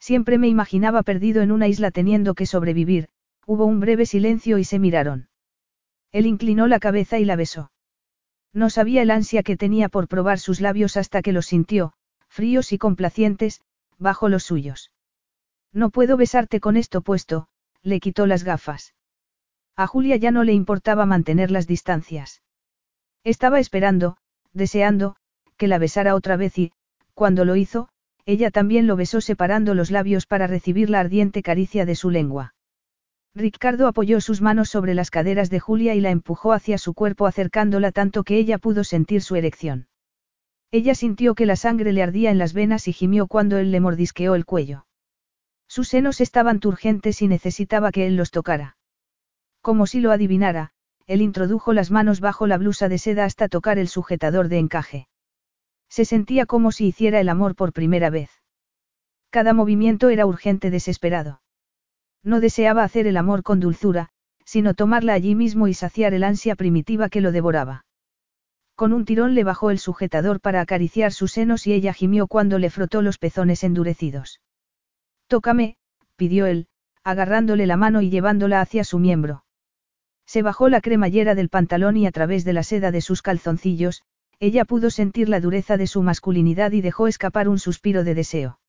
[0.00, 3.10] Siempre me imaginaba perdido en una isla teniendo que sobrevivir,
[3.48, 5.30] hubo un breve silencio y se miraron.
[6.12, 7.72] Él inclinó la cabeza y la besó.
[8.52, 11.94] No sabía el ansia que tenía por probar sus labios hasta que los sintió,
[12.28, 13.62] fríos y complacientes,
[13.96, 14.92] bajo los suyos.
[15.72, 17.48] No puedo besarte con esto puesto,
[17.82, 18.94] le quitó las gafas.
[19.76, 22.42] A Julia ya no le importaba mantener las distancias.
[23.24, 24.18] Estaba esperando,
[24.52, 25.16] deseando,
[25.56, 26.72] que la besara otra vez y,
[27.14, 27.88] cuando lo hizo,
[28.26, 32.52] ella también lo besó separando los labios para recibir la ardiente caricia de su lengua.
[33.34, 37.26] Ricardo apoyó sus manos sobre las caderas de Julia y la empujó hacia su cuerpo
[37.26, 39.88] acercándola tanto que ella pudo sentir su erección.
[40.70, 43.80] Ella sintió que la sangre le ardía en las venas y gimió cuando él le
[43.80, 44.86] mordisqueó el cuello.
[45.66, 48.76] Sus senos estaban turgentes y necesitaba que él los tocara.
[49.60, 50.72] Como si lo adivinara,
[51.06, 55.08] él introdujo las manos bajo la blusa de seda hasta tocar el sujetador de encaje.
[55.88, 58.30] Se sentía como si hiciera el amor por primera vez.
[59.30, 61.40] Cada movimiento era urgente desesperado.
[62.22, 64.10] No deseaba hacer el amor con dulzura,
[64.44, 67.84] sino tomarla allí mismo y saciar el ansia primitiva que lo devoraba.
[68.74, 72.58] Con un tirón le bajó el sujetador para acariciar sus senos y ella gimió cuando
[72.58, 74.40] le frotó los pezones endurecidos.
[75.26, 75.76] Tócame,
[76.16, 76.68] pidió él,
[77.02, 79.44] agarrándole la mano y llevándola hacia su miembro.
[80.26, 84.02] Se bajó la cremallera del pantalón y a través de la seda de sus calzoncillos,
[84.40, 88.60] ella pudo sentir la dureza de su masculinidad y dejó escapar un suspiro de deseo.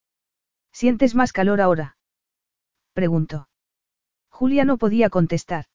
[0.72, 1.98] ¿Sientes más calor ahora?
[2.94, 3.48] Preguntó.
[4.30, 5.66] Julia no podía contestar.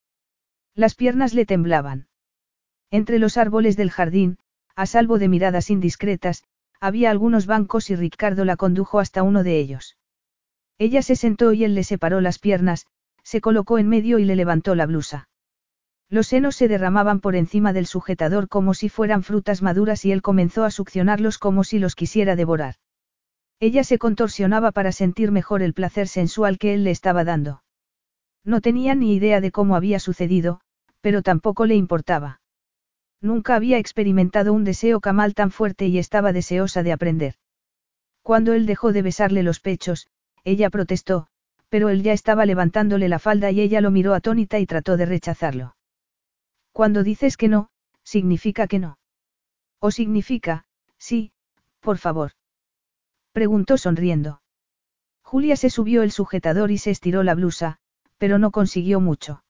[0.74, 2.08] Las piernas le temblaban.
[2.90, 4.38] Entre los árboles del jardín,
[4.76, 6.44] a salvo de miradas indiscretas,
[6.80, 9.96] había algunos bancos y Ricardo la condujo hasta uno de ellos.
[10.78, 12.86] Ella se sentó y él le separó las piernas,
[13.22, 15.28] se colocó en medio y le levantó la blusa.
[16.10, 20.22] Los senos se derramaban por encima del sujetador como si fueran frutas maduras y él
[20.22, 22.76] comenzó a succionarlos como si los quisiera devorar.
[23.60, 27.62] Ella se contorsionaba para sentir mejor el placer sensual que él le estaba dando.
[28.44, 30.60] No tenía ni idea de cómo había sucedido,
[31.00, 32.40] pero tampoco le importaba.
[33.20, 37.34] Nunca había experimentado un deseo camal tan fuerte y estaba deseosa de aprender.
[38.22, 40.08] Cuando él dejó de besarle los pechos,
[40.44, 41.28] ella protestó,
[41.68, 45.06] pero él ya estaba levantándole la falda y ella lo miró atónita y trató de
[45.06, 45.76] rechazarlo.
[46.72, 47.70] Cuando dices que no,
[48.02, 48.98] significa que no.
[49.78, 50.66] O significa,
[50.98, 51.32] sí,
[51.80, 52.32] por favor.
[53.34, 54.42] Preguntó sonriendo.
[55.24, 57.78] Julia se subió el sujetador y se estiró la blusa,
[58.16, 59.42] pero no consiguió mucho.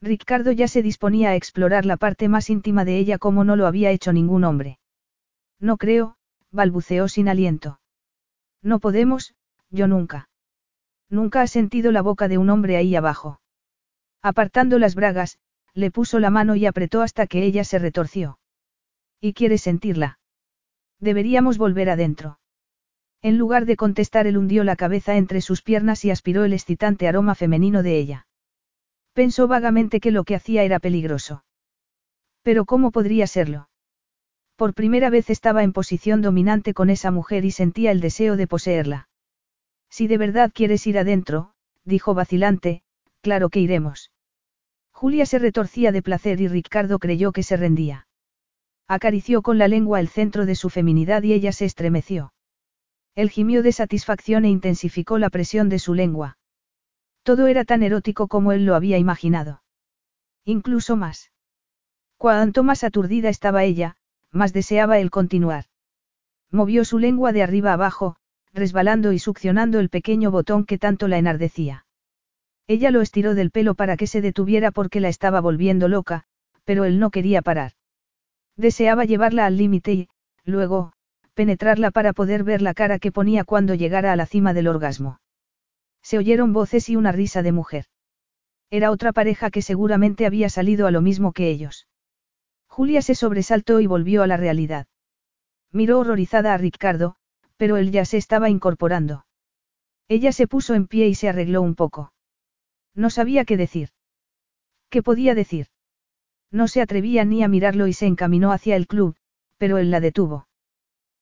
[0.00, 3.66] Ricardo ya se disponía a explorar la parte más íntima de ella como no lo
[3.66, 4.78] había hecho ningún hombre.
[5.58, 6.14] No creo,
[6.52, 7.80] balbuceó sin aliento.
[8.62, 9.34] No podemos,
[9.70, 10.28] yo nunca.
[11.08, 13.40] Nunca has sentido la boca de un hombre ahí abajo.
[14.22, 15.40] Apartando las bragas,
[15.74, 18.38] le puso la mano y apretó hasta que ella se retorció.
[19.20, 20.20] ¿Y quieres sentirla?
[21.00, 22.39] Deberíamos volver adentro.
[23.22, 27.06] En lugar de contestar, él hundió la cabeza entre sus piernas y aspiró el excitante
[27.06, 28.26] aroma femenino de ella.
[29.12, 31.44] Pensó vagamente que lo que hacía era peligroso.
[32.42, 33.68] Pero ¿cómo podría serlo?
[34.56, 38.46] Por primera vez estaba en posición dominante con esa mujer y sentía el deseo de
[38.46, 39.08] poseerla.
[39.90, 41.52] Si de verdad quieres ir adentro,
[41.84, 42.82] dijo vacilante,
[43.20, 44.12] claro que iremos.
[44.92, 48.06] Julia se retorcía de placer y Ricardo creyó que se rendía.
[48.86, 52.32] Acarició con la lengua el centro de su feminidad y ella se estremeció.
[53.14, 56.38] Él gimió de satisfacción e intensificó la presión de su lengua.
[57.22, 59.62] Todo era tan erótico como él lo había imaginado.
[60.44, 61.30] Incluso más.
[62.16, 63.96] Cuanto más aturdida estaba ella,
[64.30, 65.66] más deseaba él continuar.
[66.50, 68.16] Movió su lengua de arriba abajo,
[68.52, 71.86] resbalando y succionando el pequeño botón que tanto la enardecía.
[72.66, 76.24] Ella lo estiró del pelo para que se detuviera porque la estaba volviendo loca,
[76.64, 77.72] pero él no quería parar.
[78.56, 80.08] Deseaba llevarla al límite y,
[80.44, 80.92] luego,
[81.40, 85.22] penetrarla para poder ver la cara que ponía cuando llegara a la cima del orgasmo.
[86.02, 87.86] Se oyeron voces y una risa de mujer.
[88.68, 91.88] Era otra pareja que seguramente había salido a lo mismo que ellos.
[92.66, 94.86] Julia se sobresaltó y volvió a la realidad.
[95.72, 97.16] Miró horrorizada a Ricardo,
[97.56, 99.24] pero él ya se estaba incorporando.
[100.08, 102.12] Ella se puso en pie y se arregló un poco.
[102.94, 103.88] No sabía qué decir.
[104.90, 105.68] ¿Qué podía decir?
[106.50, 109.16] No se atrevía ni a mirarlo y se encaminó hacia el club,
[109.56, 110.49] pero él la detuvo.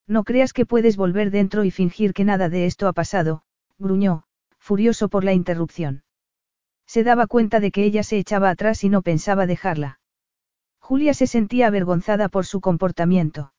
[0.08, 3.42] No creas que puedes volver dentro y fingir que nada de esto ha pasado,
[3.78, 4.24] gruñó,
[4.58, 6.02] furioso por la interrupción.
[6.86, 10.00] Se daba cuenta de que ella se echaba atrás y no pensaba dejarla.
[10.80, 13.52] Julia se sentía avergonzada por su comportamiento.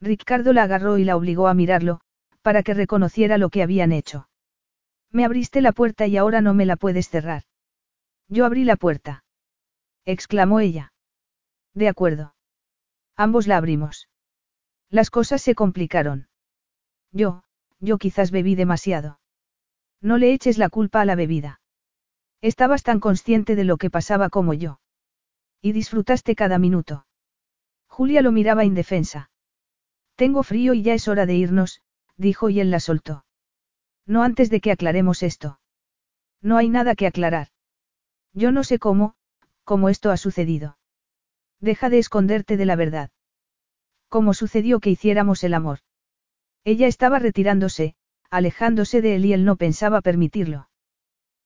[0.00, 2.00] Ricardo la agarró y la obligó a mirarlo,
[2.42, 4.28] para que reconociera lo que habían hecho.
[5.10, 7.42] Me abriste la puerta y ahora no me la puedes cerrar.
[8.28, 9.24] Yo abrí la puerta.
[10.04, 10.92] exclamó ella.
[11.74, 12.34] De acuerdo.
[13.16, 14.08] Ambos la abrimos.
[14.94, 16.28] Las cosas se complicaron.
[17.10, 17.42] Yo,
[17.80, 19.18] yo quizás bebí demasiado.
[20.00, 21.60] No le eches la culpa a la bebida.
[22.40, 24.78] Estabas tan consciente de lo que pasaba como yo.
[25.60, 27.06] Y disfrutaste cada minuto.
[27.88, 29.32] Julia lo miraba indefensa.
[30.14, 31.82] Tengo frío y ya es hora de irnos,
[32.16, 33.24] dijo y él la soltó.
[34.06, 35.58] No antes de que aclaremos esto.
[36.40, 37.48] No hay nada que aclarar.
[38.32, 39.16] Yo no sé cómo,
[39.64, 40.78] cómo esto ha sucedido.
[41.58, 43.10] Deja de esconderte de la verdad.
[44.08, 45.80] ¿Cómo sucedió que hiciéramos el amor?
[46.64, 47.94] Ella estaba retirándose,
[48.30, 50.68] alejándose de él y él no pensaba permitirlo.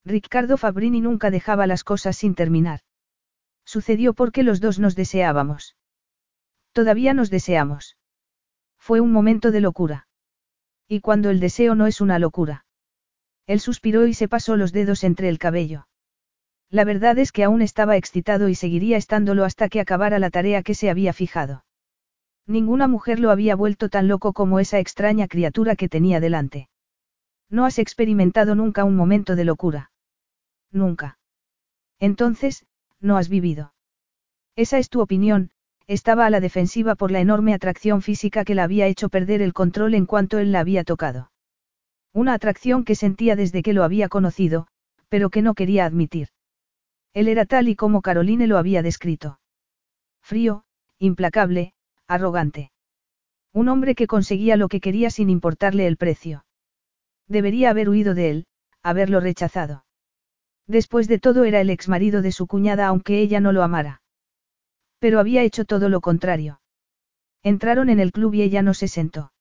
[0.05, 2.81] Ricardo Fabrini nunca dejaba las cosas sin terminar.
[3.65, 5.77] Sucedió porque los dos nos deseábamos.
[6.73, 7.99] Todavía nos deseamos.
[8.79, 10.09] Fue un momento de locura.
[10.87, 12.65] Y cuando el deseo no es una locura.
[13.47, 15.89] Él suspiró y se pasó los dedos entre el cabello.
[16.71, 20.63] La verdad es que aún estaba excitado y seguiría estándolo hasta que acabara la tarea
[20.63, 21.65] que se había fijado.
[22.49, 26.71] Ninguna mujer lo había vuelto tan loco como esa extraña criatura que tenía delante.
[27.51, 29.91] ¿No has experimentado nunca un momento de locura?
[30.73, 31.19] Nunca.
[32.01, 32.67] Entonces,
[33.01, 33.75] no has vivido.
[34.57, 35.51] Esa es tu opinión,
[35.87, 39.53] estaba a la defensiva por la enorme atracción física que la había hecho perder el
[39.53, 41.31] control en cuanto él la había tocado.
[42.15, 44.69] Una atracción que sentía desde que lo había conocido,
[45.11, 46.29] pero que no quería admitir.
[47.13, 49.39] Él era tal y como Caroline lo había descrito.
[50.23, 50.65] Frío,
[50.99, 51.75] implacable,
[52.09, 52.73] arrogante.
[53.53, 56.45] Un hombre que conseguía lo que quería sin importarle el precio.
[57.29, 58.47] Debería haber huido de él,
[58.83, 59.85] haberlo rechazado.
[60.67, 64.03] Después de todo era el exmarido de su cuñada aunque ella no lo amara.
[64.99, 66.61] Pero había hecho todo lo contrario.
[67.43, 69.33] Entraron en el club y ella no se sentó.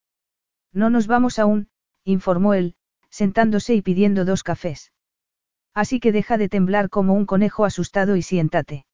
[0.74, 1.70] No nos vamos aún,
[2.04, 2.76] informó él,
[3.10, 4.92] sentándose y pidiendo dos cafés.
[5.74, 8.86] Así que deja de temblar como un conejo asustado y siéntate.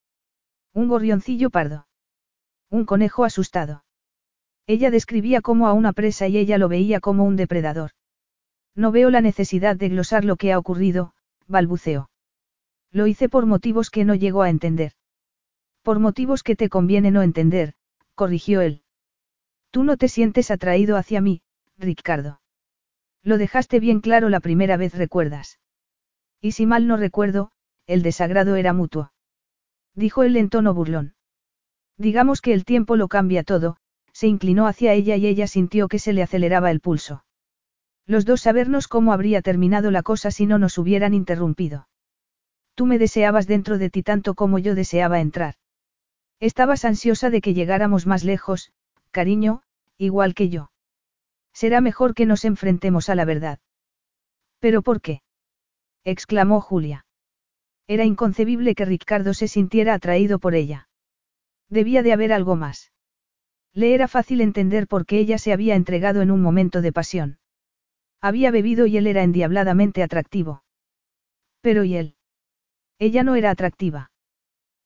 [0.74, 1.88] Un gorrioncillo pardo.
[2.74, 3.84] Un conejo asustado.
[4.66, 7.92] Ella describía como a una presa y ella lo veía como un depredador.
[8.74, 11.14] No veo la necesidad de glosar lo que ha ocurrido,
[11.46, 12.10] balbuceó.
[12.92, 14.94] Lo hice por motivos que no llego a entender.
[15.84, 17.76] Por motivos que te conviene no entender,
[18.16, 18.82] corrigió él.
[19.70, 21.44] Tú no te sientes atraído hacia mí,
[21.78, 22.42] Ricardo.
[23.22, 25.60] Lo dejaste bien claro la primera vez, recuerdas.
[26.42, 27.52] Y si mal no recuerdo,
[27.86, 29.14] el desagrado era mutuo.
[29.94, 31.14] Dijo él en tono burlón.
[31.98, 33.78] Digamos que el tiempo lo cambia todo,
[34.12, 37.24] se inclinó hacia ella y ella sintió que se le aceleraba el pulso.
[38.06, 41.88] Los dos sabernos cómo habría terminado la cosa si no nos hubieran interrumpido.
[42.76, 45.56] Tú me deseabas dentro de ti tanto como yo deseaba entrar.
[46.40, 48.72] Estabas ansiosa de que llegáramos más lejos,
[49.12, 49.62] cariño,
[49.98, 50.72] igual que yo.
[51.54, 53.60] Será mejor que nos enfrentemos a la verdad.
[54.60, 55.22] ¿Pero por qué?
[56.04, 57.06] exclamó Julia.
[57.88, 60.90] Era inconcebible que Ricardo se sintiera atraído por ella.
[61.70, 62.92] Debía de haber algo más.
[63.74, 67.40] Le era fácil entender por qué ella se había entregado en un momento de pasión.
[68.22, 70.64] Había bebido y él era endiabladamente atractivo.
[71.62, 72.16] Pero ¿y él?
[73.00, 74.12] Ella no era atractiva.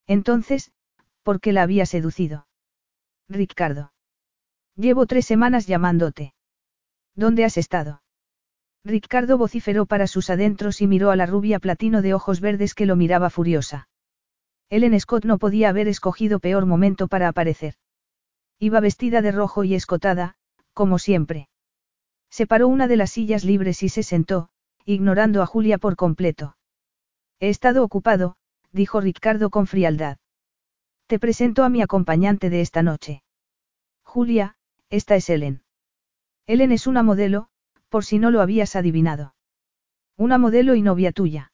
[0.08, 0.72] Entonces,
[1.24, 2.48] ¿por qué la había seducido?
[3.28, 3.92] Ricardo.
[4.76, 6.34] Llevo tres semanas llamándote.
[7.16, 8.02] ¿Dónde has estado?
[8.86, 12.86] Ricardo vociferó para sus adentros y miró a la rubia platino de ojos verdes que
[12.86, 13.90] lo miraba furiosa.
[14.70, 17.76] Ellen Scott no podía haber escogido peor momento para aparecer.
[18.60, 20.36] Iba vestida de rojo y escotada,
[20.74, 21.50] como siempre.
[22.30, 24.50] Separó una de las sillas libres y se sentó,
[24.84, 26.58] ignorando a Julia por completo.
[27.40, 28.36] He estado ocupado,
[28.72, 30.18] dijo Ricardo con frialdad.
[31.08, 33.24] Te presento a mi acompañante de esta noche.
[34.04, 34.58] Julia,
[34.90, 35.64] esta es Ellen.
[36.46, 37.48] Ellen es una modelo,
[37.90, 39.36] por si no lo habías adivinado.
[40.18, 41.54] Una modelo y novia tuya.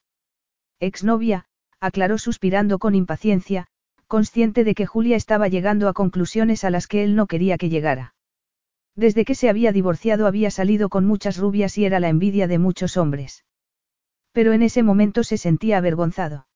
[0.80, 1.45] Exnovia,
[1.84, 3.68] aclaró suspirando con impaciencia,
[4.07, 7.68] consciente de que Julia estaba llegando a conclusiones a las que él no quería que
[7.68, 8.15] llegara.
[8.95, 12.57] Desde que se había divorciado había salido con muchas rubias y era la envidia de
[12.57, 13.43] muchos hombres.
[14.31, 16.47] Pero en ese momento se sentía avergonzado.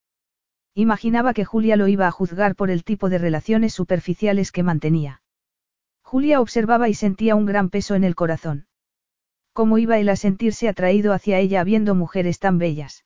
[0.74, 5.20] Imaginaba que Julia lo iba a juzgar por el tipo de relaciones superficiales que mantenía.
[6.00, 8.66] Julia observaba y sentía un gran peso en el corazón.
[9.52, 13.04] ¿Cómo iba él a sentirse atraído hacia ella viendo mujeres tan bellas?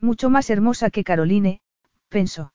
[0.00, 1.60] Mucho más hermosa que Caroline,
[2.08, 2.52] pensó.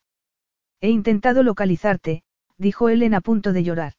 [0.82, 2.24] He intentado localizarte,
[2.58, 3.94] dijo Ellen a punto de llorar.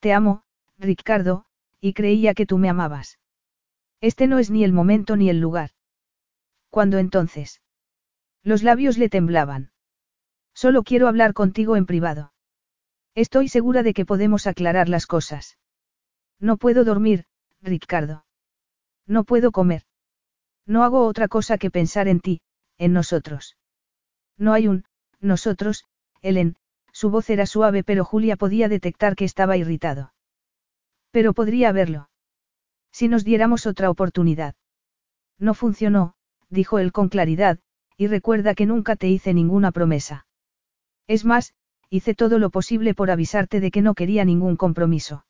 [0.00, 0.44] Te amo,
[0.78, 1.44] Ricardo,
[1.80, 3.18] y creía que tú me amabas.
[4.00, 5.70] Este no es ni el momento ni el lugar.
[6.70, 7.60] ¿Cuándo entonces?
[8.42, 9.72] Los labios le temblaban.
[10.54, 12.32] Solo quiero hablar contigo en privado.
[13.14, 15.58] Estoy segura de que podemos aclarar las cosas.
[16.38, 17.24] No puedo dormir,
[17.60, 18.24] Ricardo.
[19.06, 19.82] No puedo comer.
[20.66, 22.40] No hago otra cosa que pensar en ti,
[22.82, 23.56] en nosotros.
[24.36, 24.84] No hay un,
[25.20, 25.84] nosotros,
[26.20, 26.56] Ellen,
[26.92, 30.12] su voz era suave pero Julia podía detectar que estaba irritado.
[31.12, 32.10] Pero podría haberlo.
[32.90, 34.56] Si nos diéramos otra oportunidad.
[35.38, 36.14] No funcionó,
[36.48, 37.60] dijo él con claridad,
[37.96, 40.26] y recuerda que nunca te hice ninguna promesa.
[41.06, 41.54] Es más,
[41.88, 45.24] hice todo lo posible por avisarte de que no quería ningún compromiso.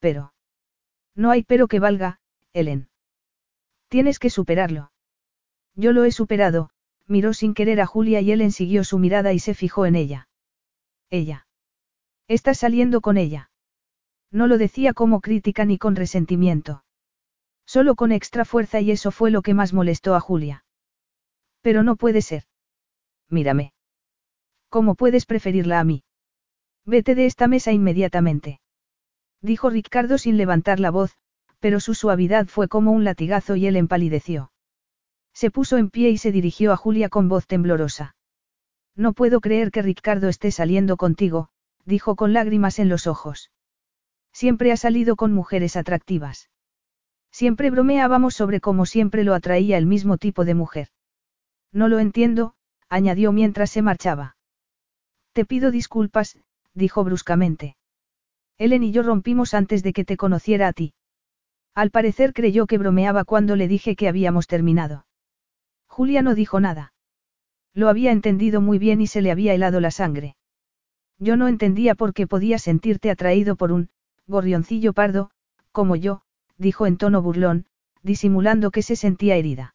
[0.00, 0.34] Pero.
[1.14, 2.18] No hay pero que valga,
[2.52, 2.88] Helen.
[3.88, 4.90] Tienes que superarlo.
[5.78, 6.70] Yo lo he superado,
[7.06, 10.28] miró sin querer a Julia y Helen siguió su mirada y se fijó en ella.
[11.08, 11.46] Ella.
[12.26, 13.52] Estás saliendo con ella.
[14.32, 16.82] No lo decía como crítica ni con resentimiento.
[17.64, 20.64] Solo con extra fuerza y eso fue lo que más molestó a Julia.
[21.60, 22.42] Pero no puede ser.
[23.30, 23.72] Mírame.
[24.70, 26.02] ¿Cómo puedes preferirla a mí?
[26.86, 28.60] Vete de esta mesa inmediatamente.
[29.42, 31.16] Dijo Ricardo sin levantar la voz,
[31.60, 34.50] pero su suavidad fue como un latigazo y él empalideció.
[35.38, 38.16] Se puso en pie y se dirigió a Julia con voz temblorosa.
[38.96, 41.50] No puedo creer que Ricardo esté saliendo contigo,
[41.84, 43.52] dijo con lágrimas en los ojos.
[44.32, 46.50] Siempre ha salido con mujeres atractivas.
[47.30, 50.88] Siempre bromeábamos sobre cómo siempre lo atraía el mismo tipo de mujer.
[51.70, 52.54] No lo entiendo,
[52.88, 54.36] añadió mientras se marchaba.
[55.34, 56.36] Te pido disculpas,
[56.74, 57.76] dijo bruscamente.
[58.56, 60.94] Ellen y yo rompimos antes de que te conociera a ti.
[61.76, 65.04] Al parecer creyó que bromeaba cuando le dije que habíamos terminado.
[65.98, 66.92] Julia no dijo nada.
[67.74, 70.36] Lo había entendido muy bien y se le había helado la sangre.
[71.18, 73.90] Yo no entendía por qué podía sentirte atraído por un,
[74.28, 75.32] gorrioncillo pardo,
[75.72, 76.22] como yo,
[76.56, 77.66] dijo en tono burlón,
[78.04, 79.74] disimulando que se sentía herida.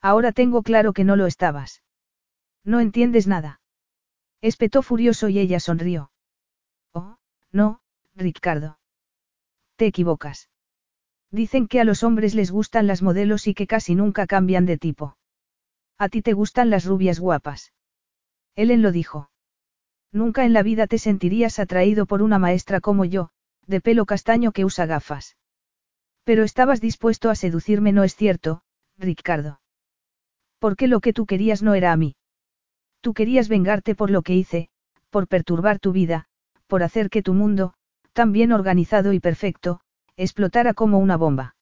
[0.00, 1.82] Ahora tengo claro que no lo estabas.
[2.64, 3.60] No entiendes nada.
[4.40, 6.10] Espetó furioso y ella sonrió.
[6.94, 7.18] Oh,
[7.52, 7.82] no,
[8.14, 8.78] Ricardo.
[9.76, 10.48] Te equivocas.
[11.30, 14.78] Dicen que a los hombres les gustan las modelos y que casi nunca cambian de
[14.78, 15.18] tipo.
[15.98, 17.72] A ti te gustan las rubias guapas.
[18.56, 19.30] Ellen lo dijo.
[20.12, 23.30] Nunca en la vida te sentirías atraído por una maestra como yo,
[23.66, 25.36] de pelo castaño que usa gafas.
[26.24, 28.62] Pero estabas dispuesto a seducirme, ¿no es cierto,
[28.96, 29.60] Ricardo?
[30.58, 32.16] Porque lo que tú querías no era a mí.
[33.00, 34.68] Tú querías vengarte por lo que hice,
[35.10, 36.26] por perturbar tu vida,
[36.66, 37.74] por hacer que tu mundo,
[38.12, 39.80] tan bien organizado y perfecto,
[40.16, 41.56] explotara como una bomba.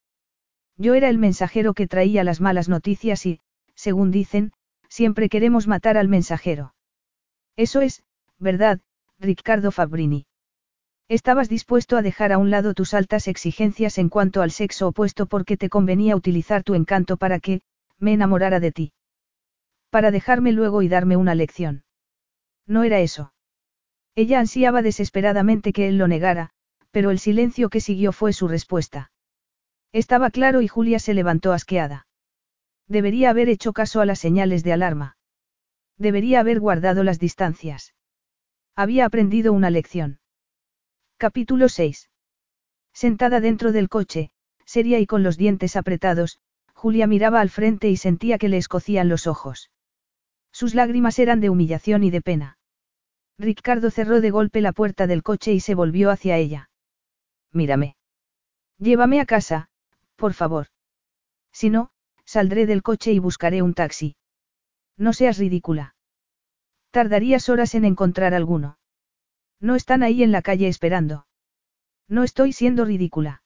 [0.77, 3.41] Yo era el mensajero que traía las malas noticias y,
[3.75, 4.51] según dicen,
[4.89, 6.73] siempre queremos matar al mensajero.
[7.55, 8.03] Eso es,
[8.39, 8.79] verdad,
[9.19, 10.25] Ricardo Fabrini.
[11.09, 15.25] Estabas dispuesto a dejar a un lado tus altas exigencias en cuanto al sexo opuesto
[15.25, 17.61] porque te convenía utilizar tu encanto para que,
[17.99, 18.93] me enamorara de ti.
[19.89, 21.83] Para dejarme luego y darme una lección.
[22.65, 23.33] No era eso.
[24.15, 26.51] Ella ansiaba desesperadamente que él lo negara,
[26.91, 29.11] pero el silencio que siguió fue su respuesta.
[29.91, 32.07] Estaba claro y Julia se levantó asqueada.
[32.87, 35.17] Debería haber hecho caso a las señales de alarma.
[35.97, 37.93] Debería haber guardado las distancias.
[38.75, 40.19] Había aprendido una lección.
[41.17, 42.09] Capítulo 6.
[42.93, 44.31] Sentada dentro del coche,
[44.65, 46.39] seria y con los dientes apretados,
[46.73, 49.71] Julia miraba al frente y sentía que le escocían los ojos.
[50.51, 52.57] Sus lágrimas eran de humillación y de pena.
[53.37, 56.69] Ricardo cerró de golpe la puerta del coche y se volvió hacia ella.
[57.51, 57.95] Mírame.
[58.77, 59.69] Llévame a casa,
[60.15, 60.67] por favor.
[61.51, 61.91] Si no,
[62.25, 64.15] saldré del coche y buscaré un taxi.
[64.97, 65.95] No seas ridícula.
[66.91, 68.77] Tardarías horas en encontrar alguno.
[69.59, 71.25] No están ahí en la calle esperando.
[72.07, 73.43] No estoy siendo ridícula.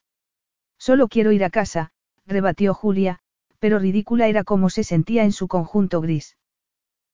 [0.78, 1.92] Solo quiero ir a casa,
[2.26, 3.20] rebatió Julia,
[3.58, 6.36] pero ridícula era como se sentía en su conjunto gris.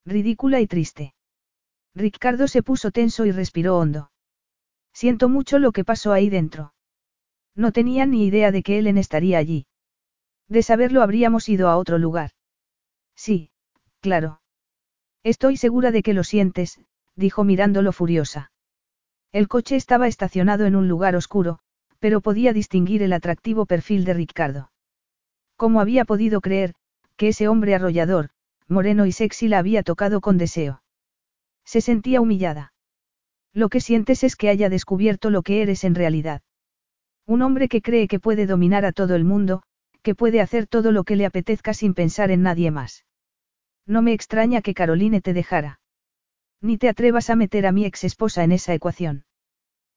[0.04, 1.14] Ridícula y triste.
[1.94, 4.10] Ricardo se puso tenso y respiró hondo.
[4.92, 6.74] Siento mucho lo que pasó ahí dentro.
[7.54, 9.66] No tenía ni idea de que Ellen estaría allí.
[10.48, 12.30] De saberlo habríamos ido a otro lugar.
[13.16, 13.50] Sí,
[14.00, 14.40] claro.
[15.22, 16.80] Estoy segura de que lo sientes,
[17.16, 18.52] dijo mirándolo furiosa.
[19.32, 21.58] El coche estaba estacionado en un lugar oscuro,
[21.98, 24.70] pero podía distinguir el atractivo perfil de Ricardo.
[25.56, 26.74] ¿Cómo había podido creer,
[27.16, 28.30] que ese hombre arrollador,
[28.68, 30.82] moreno y sexy la había tocado con deseo?
[31.64, 32.72] Se sentía humillada.
[33.52, 36.42] Lo que sientes es que haya descubierto lo que eres en realidad.
[37.26, 39.62] Un hombre que cree que puede dominar a todo el mundo,
[40.04, 43.04] que puede hacer todo lo que le apetezca sin pensar en nadie más.
[43.86, 45.80] No me extraña que Caroline te dejara.
[46.60, 49.24] Ni te atrevas a meter a mi ex esposa en esa ecuación.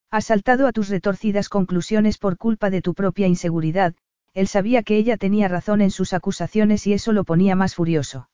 [0.09, 3.95] Has saltado a tus retorcidas conclusiones por culpa de tu propia inseguridad,
[4.33, 8.29] él sabía que ella tenía razón en sus acusaciones y eso lo ponía más furioso.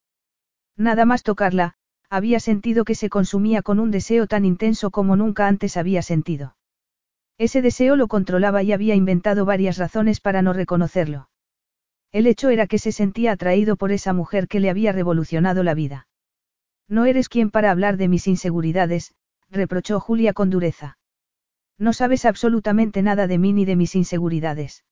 [0.77, 1.73] Nada más tocarla,
[2.09, 6.55] había sentido que se consumía con un deseo tan intenso como nunca antes había sentido.
[7.39, 11.29] Ese deseo lo controlaba y había inventado varias razones para no reconocerlo.
[12.13, 15.73] El hecho era que se sentía atraído por esa mujer que le había revolucionado la
[15.73, 16.07] vida.
[16.87, 19.15] No eres quien para hablar de mis inseguridades,
[19.49, 20.99] reprochó Julia con dureza.
[21.79, 24.85] No sabes absolutamente nada de mí ni de mis inseguridades.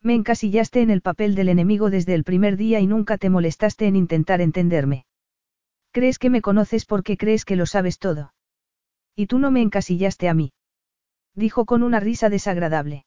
[0.00, 3.86] Me encasillaste en el papel del enemigo desde el primer día y nunca te molestaste
[3.86, 5.04] en intentar entenderme.
[5.90, 8.32] Crees que me conoces porque crees que lo sabes todo.
[9.14, 10.52] Y tú no me encasillaste a mí.
[11.34, 13.04] Dijo con una risa desagradable.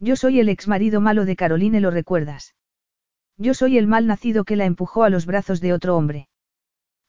[0.00, 2.54] Yo soy el exmarido malo de Caroline, ¿lo recuerdas?
[3.36, 6.28] Yo soy el mal nacido que la empujó a los brazos de otro hombre.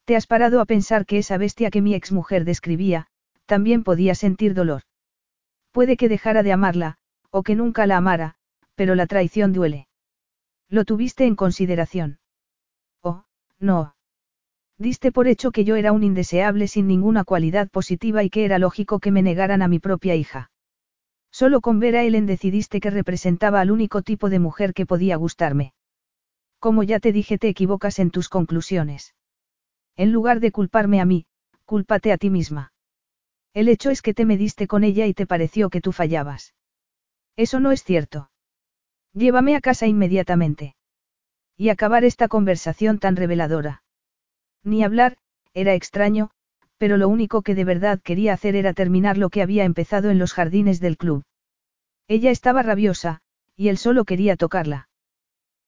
[0.05, 3.07] ¿Te has parado a pensar que esa bestia que mi exmujer describía,
[3.45, 4.81] también podía sentir dolor?
[5.71, 6.97] Puede que dejara de amarla,
[7.29, 8.35] o que nunca la amara,
[8.75, 9.87] pero la traición duele.
[10.67, 12.19] ¿Lo tuviste en consideración?
[13.01, 13.23] Oh,
[13.59, 13.95] no.
[14.77, 18.59] Diste por hecho que yo era un indeseable sin ninguna cualidad positiva y que era
[18.59, 20.50] lógico que me negaran a mi propia hija.
[21.31, 25.15] Solo con ver a Ellen decidiste que representaba al único tipo de mujer que podía
[25.15, 25.73] gustarme.
[26.59, 29.15] Como ya te dije, te equivocas en tus conclusiones.
[29.95, 31.25] En lugar de culparme a mí,
[31.65, 32.73] cúlpate a ti misma.
[33.53, 36.53] El hecho es que te mediste con ella y te pareció que tú fallabas.
[37.35, 38.29] Eso no es cierto.
[39.13, 40.75] Llévame a casa inmediatamente.
[41.57, 43.83] Y acabar esta conversación tan reveladora.
[44.63, 45.17] Ni hablar,
[45.53, 46.31] era extraño,
[46.81, 50.17] pero lo único que de verdad quería hacer era terminar lo que había empezado en
[50.17, 51.21] los jardines del club.
[52.07, 53.21] Ella estaba rabiosa,
[53.55, 54.89] y él solo quería tocarla.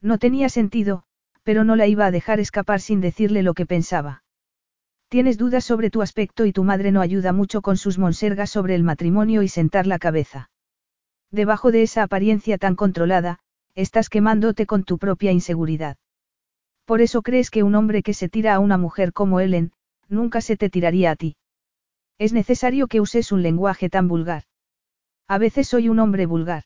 [0.02, 1.04] No tenía sentido,
[1.44, 4.24] pero no la iba a dejar escapar sin decirle lo que pensaba.
[5.08, 8.74] Tienes dudas sobre tu aspecto y tu madre no ayuda mucho con sus monsergas sobre
[8.74, 10.50] el matrimonio y sentar la cabeza.
[11.30, 13.38] Debajo de esa apariencia tan controlada,
[13.76, 15.98] estás quemándote con tu propia inseguridad.
[16.86, 19.74] Por eso crees que un hombre que se tira a una mujer como Ellen,
[20.14, 21.36] nunca se te tiraría a ti.
[22.18, 24.44] Es necesario que uses un lenguaje tan vulgar.
[25.28, 26.64] A veces soy un hombre vulgar.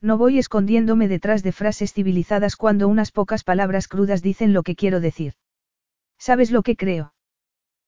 [0.00, 4.76] No voy escondiéndome detrás de frases civilizadas cuando unas pocas palabras crudas dicen lo que
[4.76, 5.34] quiero decir.
[6.18, 7.14] ¿Sabes lo que creo?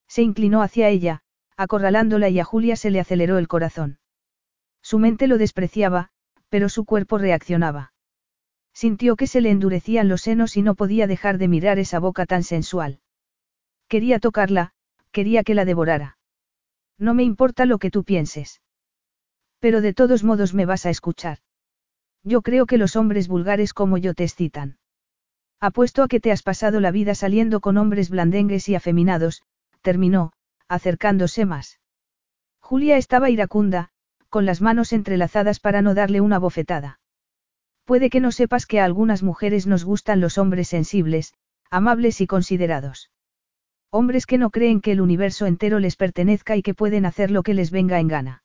[0.08, 1.20] Se inclinó hacia ella,
[1.56, 3.98] acorralándola y a Julia se le aceleró el corazón.
[4.82, 6.10] Su mente lo despreciaba,
[6.48, 7.92] pero su cuerpo reaccionaba.
[8.72, 12.26] Sintió que se le endurecían los senos y no podía dejar de mirar esa boca
[12.26, 13.00] tan sensual.
[13.88, 14.72] Quería tocarla,
[15.12, 16.18] quería que la devorara.
[16.98, 18.60] No me importa lo que tú pienses.
[19.60, 21.38] Pero de todos modos me vas a escuchar.
[22.22, 24.78] Yo creo que los hombres vulgares como yo te excitan.
[25.60, 29.42] Apuesto a que te has pasado la vida saliendo con hombres blandengues y afeminados,
[29.82, 30.32] terminó,
[30.68, 31.80] acercándose más.
[32.60, 33.88] Julia estaba iracunda,
[34.28, 37.00] con las manos entrelazadas para no darle una bofetada.
[37.84, 41.32] Puede que no sepas que a algunas mujeres nos gustan los hombres sensibles,
[41.70, 43.10] amables y considerados.
[43.90, 47.42] Hombres que no creen que el universo entero les pertenezca y que pueden hacer lo
[47.42, 48.42] que les venga en gana.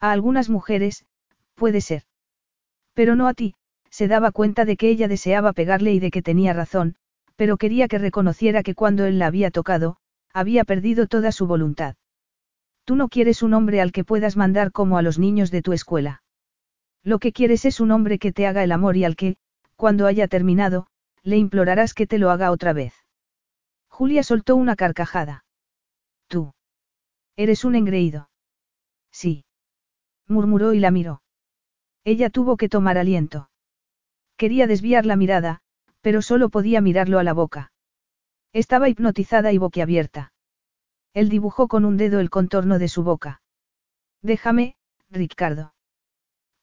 [0.00, 1.04] A algunas mujeres,
[1.54, 2.04] puede ser.
[2.94, 3.54] Pero no a ti,
[3.90, 6.96] se daba cuenta de que ella deseaba pegarle y de que tenía razón,
[7.36, 9.98] pero quería que reconociera que cuando él la había tocado,
[10.32, 11.96] había perdido toda su voluntad.
[12.84, 15.72] Tú no quieres un hombre al que puedas mandar como a los niños de tu
[15.72, 16.22] escuela.
[17.02, 19.36] Lo que quieres es un hombre que te haga el amor y al que,
[19.76, 20.86] cuando haya terminado,
[21.22, 23.03] le implorarás que te lo haga otra vez.
[23.96, 25.44] Julia soltó una carcajada.
[26.26, 26.52] Tú.
[27.36, 28.28] Eres un engreído.
[29.12, 29.44] Sí.
[30.26, 31.22] murmuró y la miró.
[32.02, 33.50] Ella tuvo que tomar aliento.
[34.36, 35.60] Quería desviar la mirada,
[36.00, 37.70] pero solo podía mirarlo a la boca.
[38.52, 40.32] Estaba hipnotizada y boquiabierta.
[41.12, 43.42] Él dibujó con un dedo el contorno de su boca.
[44.22, 44.74] Déjame,
[45.08, 45.72] Ricardo.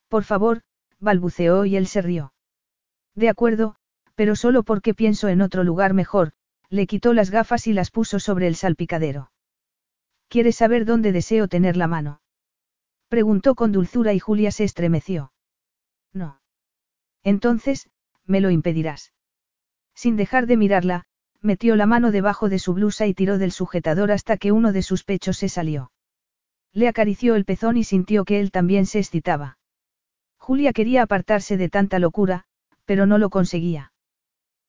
[0.09, 0.63] Por favor,
[0.99, 2.33] balbuceó y él se rió.
[3.15, 3.77] De acuerdo,
[4.15, 6.33] pero solo porque pienso en otro lugar mejor,
[6.71, 9.31] le quitó las gafas y las puso sobre el salpicadero.
[10.29, 12.21] ¿Quieres saber dónde deseo tener la mano?
[13.09, 15.33] Preguntó con dulzura y Julia se estremeció.
[16.13, 16.39] No.
[17.23, 17.89] Entonces,
[18.25, 19.11] me lo impedirás.
[19.93, 21.03] Sin dejar de mirarla,
[21.41, 24.81] metió la mano debajo de su blusa y tiró del sujetador hasta que uno de
[24.81, 25.91] sus pechos se salió.
[26.71, 29.57] Le acarició el pezón y sintió que él también se excitaba.
[30.37, 32.45] Julia quería apartarse de tanta locura,
[32.85, 33.91] pero no lo conseguía.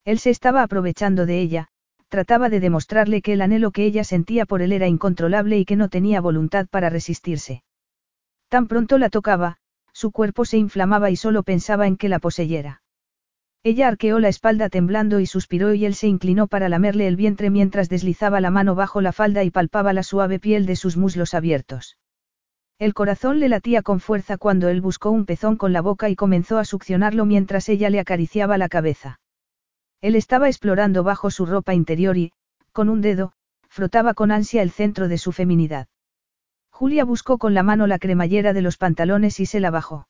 [0.05, 1.69] Él se estaba aprovechando de ella,
[2.13, 5.77] trataba de demostrarle que el anhelo que ella sentía por él era incontrolable y que
[5.77, 7.63] no tenía voluntad para resistirse.
[8.51, 9.57] Tan pronto la tocaba,
[9.95, 12.83] su cuerpo se inflamaba y solo pensaba en que la poseyera.
[13.63, 17.49] Ella arqueó la espalda temblando y suspiró y él se inclinó para lamerle el vientre
[17.49, 21.33] mientras deslizaba la mano bajo la falda y palpaba la suave piel de sus muslos
[21.33, 21.97] abiertos.
[22.79, 26.15] El corazón le latía con fuerza cuando él buscó un pezón con la boca y
[26.15, 29.22] comenzó a succionarlo mientras ella le acariciaba la cabeza.
[30.03, 32.33] Él estaba explorando bajo su ropa interior y,
[32.73, 33.33] con un dedo,
[33.69, 35.87] frotaba con ansia el centro de su feminidad.
[36.71, 40.09] Julia buscó con la mano la cremallera de los pantalones y se la bajó.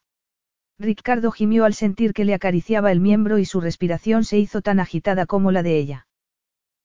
[0.78, 4.80] Ricardo gimió al sentir que le acariciaba el miembro y su respiración se hizo tan
[4.80, 6.06] agitada como la de ella.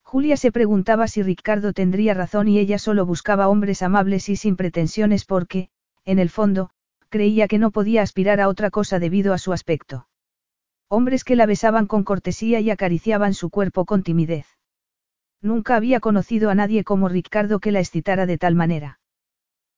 [0.02, 4.56] Julia se preguntaba si Ricardo tendría razón y ella solo buscaba hombres amables y sin
[4.56, 5.70] pretensiones porque,
[6.04, 6.70] en el fondo,
[7.08, 10.06] creía que no podía aspirar a otra cosa debido a su aspecto.
[10.88, 14.46] Hombres que la besaban con cortesía y acariciaban su cuerpo con timidez.
[15.42, 18.98] Nunca había conocido a nadie como Ricardo que la excitara de tal manera.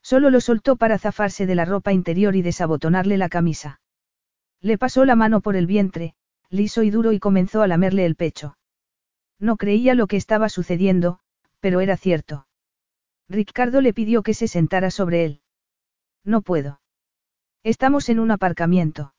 [0.02, 3.80] Solo lo soltó para zafarse de la ropa interior y desabotonarle la camisa.
[4.60, 6.14] Le pasó la mano por el vientre,
[6.48, 8.56] liso y duro y comenzó a lamerle el pecho.
[9.38, 11.18] No creía lo que estaba sucediendo,
[11.60, 12.46] pero era cierto.
[13.28, 15.40] Ricardo le pidió que se sentara sobre él.
[16.24, 16.80] No puedo.
[17.62, 19.12] Estamos en un aparcamiento.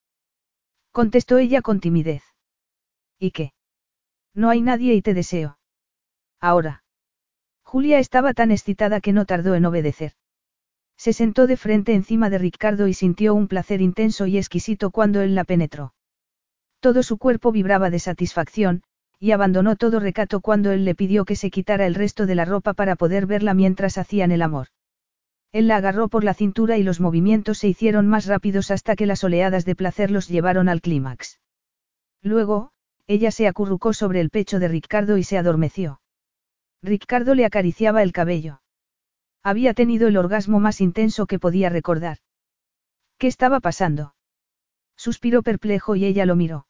[0.91, 2.23] Contestó ella con timidez.
[3.17, 3.53] ¿Y qué?
[4.33, 5.57] No hay nadie y te deseo.
[6.39, 6.83] Ahora.
[7.63, 10.13] Julia estaba tan excitada que no tardó en obedecer.
[10.97, 15.21] Se sentó de frente encima de Ricardo y sintió un placer intenso y exquisito cuando
[15.21, 15.93] él la penetró.
[16.79, 18.83] Todo su cuerpo vibraba de satisfacción,
[19.17, 22.43] y abandonó todo recato cuando él le pidió que se quitara el resto de la
[22.43, 24.67] ropa para poder verla mientras hacían el amor.
[25.51, 29.05] Él la agarró por la cintura y los movimientos se hicieron más rápidos hasta que
[29.05, 31.39] las oleadas de placer los llevaron al clímax.
[32.21, 32.71] Luego,
[33.07, 36.01] ella se acurrucó sobre el pecho de Ricardo y se adormeció.
[36.81, 38.61] Ricardo le acariciaba el cabello.
[39.43, 42.19] Había tenido el orgasmo más intenso que podía recordar.
[43.17, 44.15] ¿Qué estaba pasando?
[44.95, 46.67] Suspiró perplejo y ella lo miró.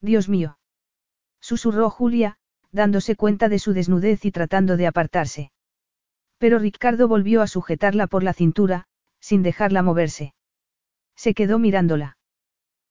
[0.00, 0.58] Dios mío
[1.44, 2.38] susurró Julia,
[2.72, 5.52] dándose cuenta de su desnudez y tratando de apartarse.
[6.38, 8.86] Pero Ricardo volvió a sujetarla por la cintura,
[9.20, 10.34] sin dejarla moverse.
[11.16, 12.18] Se quedó mirándola.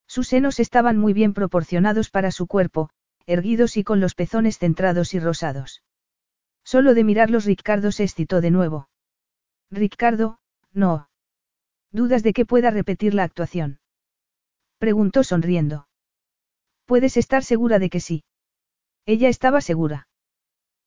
[0.07, 2.89] Sus senos estaban muy bien proporcionados para su cuerpo,
[3.25, 5.83] erguidos y con los pezones centrados y rosados.
[6.63, 8.89] Solo de mirarlos Ricardo se excitó de nuevo.
[9.69, 10.39] Ricardo,
[10.71, 11.09] no.
[11.91, 13.79] ¿Dudas de que pueda repetir la actuación?
[14.77, 15.87] Preguntó sonriendo.
[16.85, 18.23] Puedes estar segura de que sí.
[19.05, 20.07] Ella estaba segura.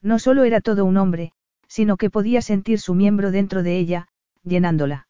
[0.02, 1.32] No solo era todo un hombre,
[1.68, 4.08] sino que podía sentir su miembro dentro de ella,
[4.42, 5.08] llenándola.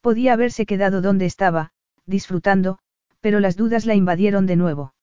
[0.00, 1.72] Podía haberse quedado donde estaba,
[2.06, 2.78] disfrutando,
[3.20, 4.94] pero las dudas la invadieron de nuevo.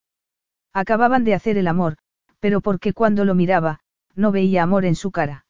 [0.73, 1.97] Acababan de hacer el amor,
[2.39, 3.79] pero porque cuando lo miraba,
[4.15, 5.45] no veía amor en su cara.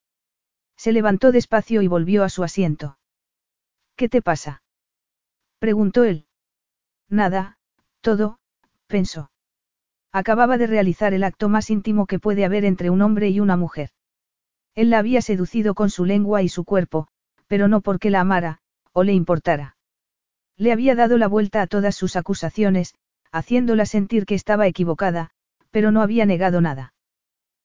[0.78, 2.98] Se levantó despacio y volvió a su asiento.
[3.96, 4.64] ¿Qué te pasa?
[5.60, 6.26] preguntó él.
[7.08, 7.58] Nada,
[8.02, 8.40] todo,
[8.88, 9.32] pensó.
[10.12, 13.58] Acababa de realizar el acto más íntimo que puede haber entre un hombre y una
[13.58, 13.92] mujer.
[14.76, 17.08] Él la había seducido con su lengua y su cuerpo,
[17.48, 18.60] pero no porque la amara,
[18.94, 19.76] o le importara.
[20.58, 22.94] Le había dado la vuelta a todas sus acusaciones,
[23.32, 25.32] haciéndola sentir que estaba equivocada,
[25.72, 26.94] pero no había negado nada.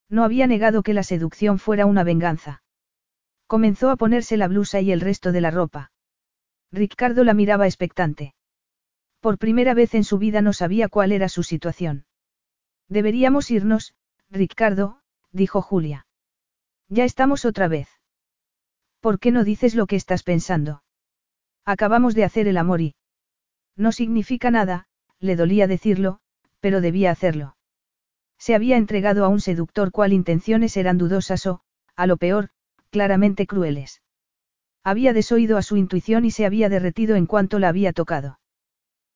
[0.09, 2.63] No había negado que la seducción fuera una venganza.
[3.47, 5.93] Comenzó a ponerse la blusa y el resto de la ropa.
[6.73, 8.35] Ricardo la miraba expectante.
[9.21, 12.07] Por primera vez en su vida no sabía cuál era su situación.
[12.89, 13.95] Deberíamos irnos,
[14.31, 15.01] Ricardo,
[15.33, 16.06] dijo Julia.
[16.89, 17.89] Ya estamos otra vez.
[19.01, 20.83] ¿Por qué no dices lo que estás pensando?
[21.65, 22.95] Acabamos de hacer el amor y...
[23.77, 24.87] No significa nada,
[25.19, 26.21] le dolía decirlo,
[26.61, 27.57] pero debía hacerlo.
[28.39, 31.61] Se había entregado a un seductor cual intenciones eran dudosas o,
[31.97, 32.51] a lo peor,
[32.91, 34.03] claramente crueles.
[34.85, 38.39] Había desoído a su intuición y se había derretido en cuanto la había tocado.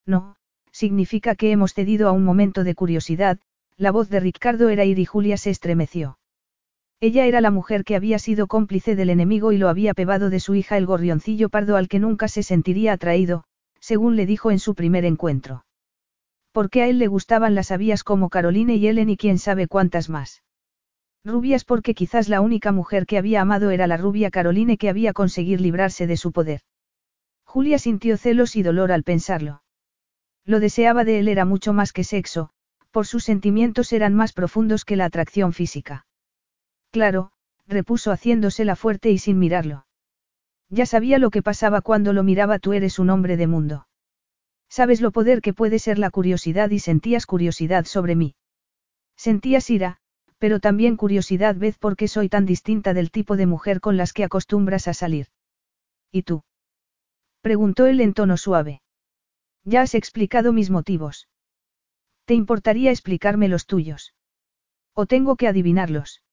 [0.05, 0.35] No,
[0.71, 3.39] significa que hemos cedido a un momento de curiosidad,
[3.77, 6.19] la voz de Ricardo era ir y Julia se estremeció.
[7.03, 10.39] Ella era la mujer que había sido cómplice del enemigo y lo había pebado de
[10.39, 13.43] su hija el gorrioncillo pardo al que nunca se sentiría atraído,
[13.79, 15.65] según le dijo en su primer encuentro.
[16.51, 20.09] Porque a él le gustaban las avías como Caroline y Ellen y quién sabe cuántas
[20.09, 20.43] más.
[21.25, 25.11] Rubias porque quizás la única mujer que había amado era la rubia Caroline que había
[25.11, 26.61] conseguir librarse de su poder.
[27.45, 29.63] Julia sintió celos y dolor al pensarlo.
[30.45, 32.51] Lo deseaba de él era mucho más que sexo,
[32.91, 36.05] por sus sentimientos eran más profundos que la atracción física.
[36.91, 37.31] Claro,
[37.67, 39.85] repuso haciéndosela fuerte y sin mirarlo.
[40.69, 43.87] Ya sabía lo que pasaba cuando lo miraba tú eres un hombre de mundo.
[44.69, 48.35] Sabes lo poder que puede ser la curiosidad y sentías curiosidad sobre mí.
[49.17, 49.97] Sentías ira,
[50.37, 54.13] pero también curiosidad vez por qué soy tan distinta del tipo de mujer con las
[54.13, 55.27] que acostumbras a salir.
[56.11, 56.43] ¿Y tú?
[57.41, 58.81] Preguntó él en tono suave.
[59.63, 61.27] Ya has explicado mis motivos.
[62.25, 64.13] ¿Te importaría explicarme los tuyos?
[64.93, 66.23] ¿O tengo que adivinarlos?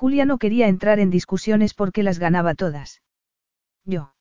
[0.00, 3.02] Julia no quería entrar en discusiones porque las ganaba todas.
[3.84, 4.14] Yo.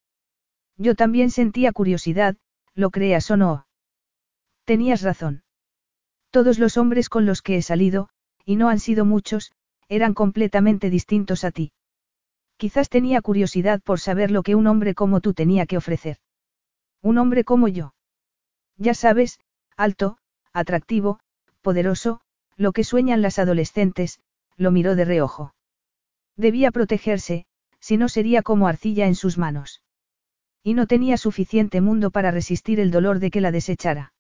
[0.76, 2.36] Yo también sentía curiosidad,
[2.76, 3.66] lo creas o no.
[4.66, 5.42] Tenías razón.
[6.32, 8.10] Todos los hombres con los que he salido,
[8.44, 9.54] y no han sido muchos,
[9.88, 11.72] eran completamente distintos a ti.
[12.58, 16.18] Quizás tenía curiosidad por saber lo que un hombre como tú tenía que ofrecer.
[17.02, 17.94] Un hombre como yo.
[18.76, 19.40] Ya sabes,
[19.78, 20.18] alto,
[20.52, 21.22] atractivo,
[21.62, 22.20] poderoso,
[22.58, 24.20] lo que sueñan las adolescentes,
[24.58, 25.54] lo miró de reojo.
[26.40, 27.46] Debía protegerse,
[27.82, 29.82] si no sería como arcilla en sus manos.
[30.64, 34.14] Y no tenía suficiente mundo para resistir el dolor de que la desechara.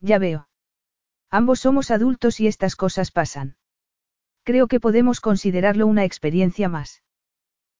[0.00, 0.48] Ya veo.
[1.30, 3.56] Ambos somos adultos y estas cosas pasan.
[4.42, 7.02] Creo que podemos considerarlo una experiencia más.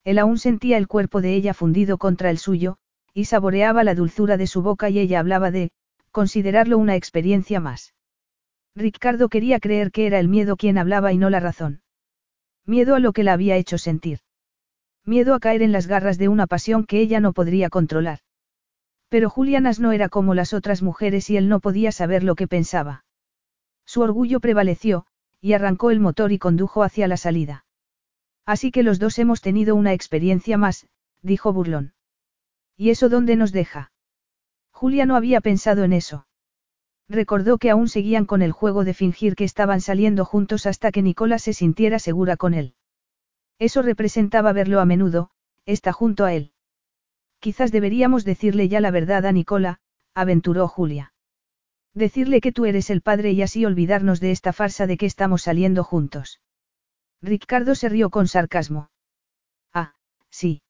[0.04, 2.76] Él aún sentía el cuerpo de ella fundido contra el suyo,
[3.14, 5.70] y saboreaba la dulzura de su boca y ella hablaba de,
[6.10, 7.94] considerarlo una experiencia más.
[8.76, 11.80] Ricardo quería creer que era el miedo quien hablaba y no la razón.
[12.66, 14.20] Miedo a lo que la había hecho sentir.
[15.04, 18.20] Miedo a caer en las garras de una pasión que ella no podría controlar.
[19.08, 22.48] Pero Julianas no era como las otras mujeres y él no podía saber lo que
[22.48, 23.04] pensaba.
[23.84, 25.06] Su orgullo prevaleció,
[25.40, 27.66] y arrancó el motor y condujo hacia la salida.
[28.46, 30.86] Así que los dos hemos tenido una experiencia más,
[31.22, 31.92] dijo Burlón.
[32.76, 33.92] ¿Y eso dónde nos deja?
[34.70, 36.26] Julia no había pensado en eso.
[37.08, 41.02] Recordó que aún seguían con el juego de fingir que estaban saliendo juntos hasta que
[41.02, 42.74] Nicola se sintiera segura con él.
[43.58, 45.30] Eso representaba verlo a menudo,
[45.66, 46.52] está junto a él.
[47.40, 49.80] Quizás deberíamos decirle ya la verdad a Nicola,
[50.14, 51.12] aventuró Julia.
[51.92, 55.42] Decirle que tú eres el padre y así olvidarnos de esta farsa de que estamos
[55.42, 56.40] saliendo juntos.
[57.20, 58.90] Ricardo se rió con sarcasmo.
[59.72, 59.94] Ah,
[60.30, 60.62] sí.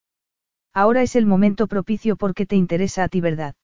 [0.72, 3.54] Ahora es el momento propicio porque te interesa a ti verdad.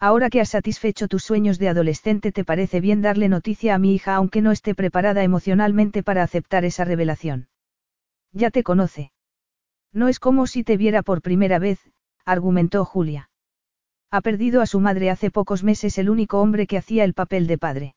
[0.00, 3.94] Ahora que has satisfecho tus sueños de adolescente te parece bien darle noticia a mi
[3.94, 7.48] hija aunque no esté preparada emocionalmente para aceptar esa revelación.
[8.32, 9.12] Ya te conoce.
[9.92, 11.78] No es como si te viera por primera vez,
[12.24, 13.30] argumentó Julia.
[14.10, 17.46] Ha perdido a su madre hace pocos meses el único hombre que hacía el papel
[17.46, 17.94] de padre.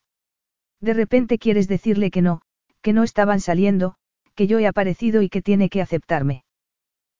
[0.80, 2.42] De repente quieres decirle que no,
[2.82, 3.96] que no estaban saliendo,
[4.34, 6.44] que yo he aparecido y que tiene que aceptarme.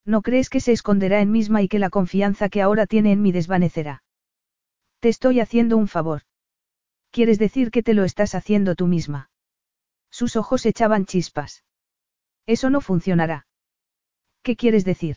[0.05, 3.21] ¿No crees que se esconderá en misma y que la confianza que ahora tiene en
[3.21, 4.03] mí desvanecerá?
[5.01, 6.23] Te estoy haciendo un favor.
[7.11, 9.31] ¿Quieres decir que te lo estás haciendo tú misma?
[10.11, 11.65] Sus ojos echaban chispas.
[12.47, 13.47] Eso no funcionará.
[14.43, 15.17] ¿Qué quieres decir?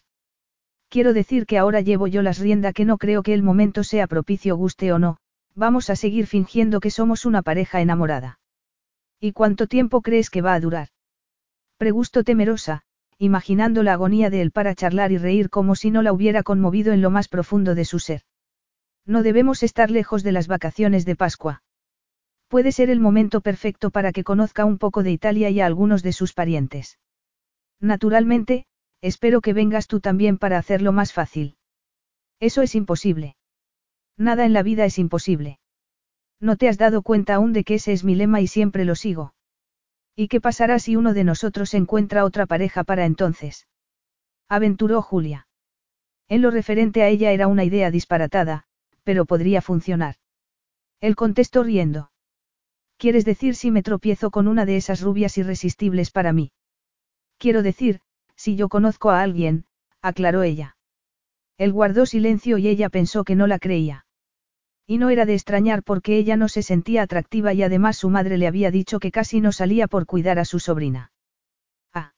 [0.90, 4.08] Quiero decir que ahora llevo yo las riendas que no creo que el momento sea
[4.08, 5.18] propicio guste o no,
[5.56, 8.40] vamos a seguir fingiendo que somos una pareja enamorada.
[9.20, 10.90] ¿Y cuánto tiempo crees que va a durar?
[11.78, 12.84] Pregusto temerosa,
[13.18, 16.94] imaginando la agonía de él para charlar y reír como si no la hubiera conmovido
[16.94, 18.24] en lo más profundo de su ser.
[19.06, 21.64] No debemos estar lejos de las vacaciones de Pascua.
[22.48, 26.04] Puede ser el momento perfecto para que conozca un poco de Italia y a algunos
[26.04, 27.00] de sus parientes.
[27.80, 28.66] Naturalmente,
[29.02, 31.56] espero que vengas tú también para hacerlo más fácil.
[32.40, 33.36] Eso es imposible.
[34.18, 35.60] Nada en la vida es imposible.
[36.40, 38.96] No te has dado cuenta aún de que ese es mi lema y siempre lo
[38.96, 39.34] sigo.
[40.16, 43.68] ¿Y qué pasará si uno de nosotros encuentra otra pareja para entonces?
[44.50, 45.48] Aventuró Julia.
[46.28, 48.66] En lo referente a ella era una idea disparatada,
[49.04, 50.16] pero podría funcionar.
[51.00, 52.12] Él contestó riendo.
[52.98, 56.52] ¿Quieres decir si me tropiezo con una de esas rubias irresistibles para mí?
[57.40, 58.02] Quiero decir,
[58.36, 59.66] si yo conozco a alguien,
[60.04, 60.78] aclaró ella.
[61.58, 64.06] Él guardó silencio y ella pensó que no la creía.
[64.86, 68.38] Y no era de extrañar porque ella no se sentía atractiva y además su madre
[68.38, 71.12] le había dicho que casi no salía por cuidar a su sobrina.
[71.94, 72.14] Ah.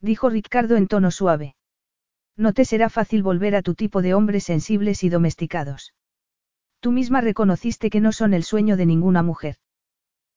[0.00, 1.55] Dijo Ricardo en tono suave.
[2.36, 5.94] No te será fácil volver a tu tipo de hombres sensibles y domesticados.
[6.80, 9.56] Tú misma reconociste que no son el sueño de ninguna mujer.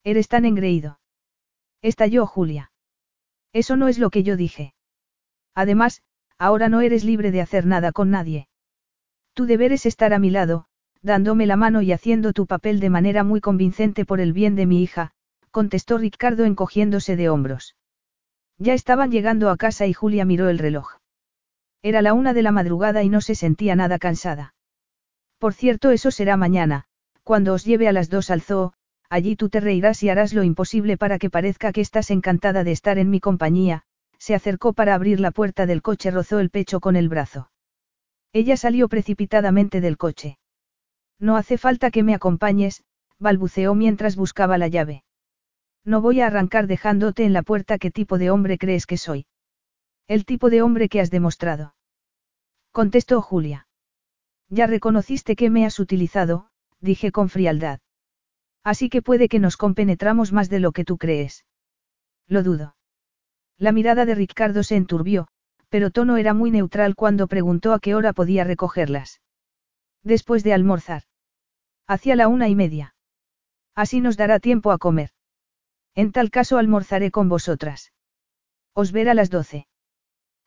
[0.04, 1.00] Eres tan engreído.
[1.82, 2.72] Estalló Julia.
[3.52, 4.74] Eso no es lo que yo dije.
[5.56, 6.02] Además,
[6.38, 8.48] ahora no eres libre de hacer nada con nadie.
[9.34, 10.66] Tu deber es estar a mi lado,
[11.02, 14.66] dándome la mano y haciendo tu papel de manera muy convincente por el bien de
[14.66, 15.12] mi hija,
[15.52, 17.76] contestó Ricardo encogiéndose de hombros.
[18.58, 20.99] Ya estaban llegando a casa y Julia miró el reloj.
[21.82, 24.54] Era la una de la madrugada y no se sentía nada cansada.
[25.38, 26.86] Por cierto, eso será mañana,
[27.24, 28.74] cuando os lleve a las dos al zoo,
[29.10, 32.72] allí tú te reirás y harás lo imposible para que parezca que estás encantada de
[32.72, 33.84] estar en mi compañía,
[34.18, 37.50] se acercó para abrir la puerta del coche, rozó el pecho con el brazo.
[38.34, 40.38] Ella salió precipitadamente del coche.
[41.20, 42.84] No hace falta que me acompañes,
[43.18, 45.04] balbuceó mientras buscaba la llave.
[45.86, 49.26] No voy a arrancar dejándote en la puerta qué tipo de hombre crees que soy.
[50.10, 51.76] El tipo de hombre que has demostrado.
[52.72, 53.68] Contestó Julia.
[54.50, 56.50] Ya reconociste que me has utilizado,
[56.80, 57.80] dije con frialdad.
[58.64, 61.46] Así que puede que nos compenetramos más de lo que tú crees.
[62.26, 62.76] Lo dudo.
[63.60, 65.28] La mirada de Ricardo se enturbió,
[65.70, 69.22] pero tono era muy neutral cuando preguntó a qué hora podía recogerlas.
[70.02, 71.04] Después de almorzar.
[71.86, 72.96] Hacia la una y media.
[73.76, 75.12] Así nos dará tiempo a comer.
[75.94, 77.94] En tal caso almorzaré con vosotras.
[78.74, 79.69] Os ver a las doce.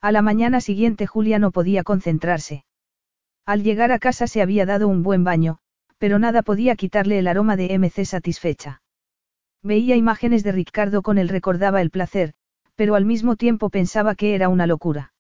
[0.03, 2.65] A la mañana siguiente Julia no podía concentrarse.
[3.47, 5.59] Al llegar a casa se había dado un buen baño,
[5.99, 8.83] pero nada podía quitarle el aroma de MC satisfecha.
[9.63, 12.35] Veía imágenes de Ricardo con él recordaba el placer,
[12.75, 15.15] pero al mismo tiempo pensaba que era una locura.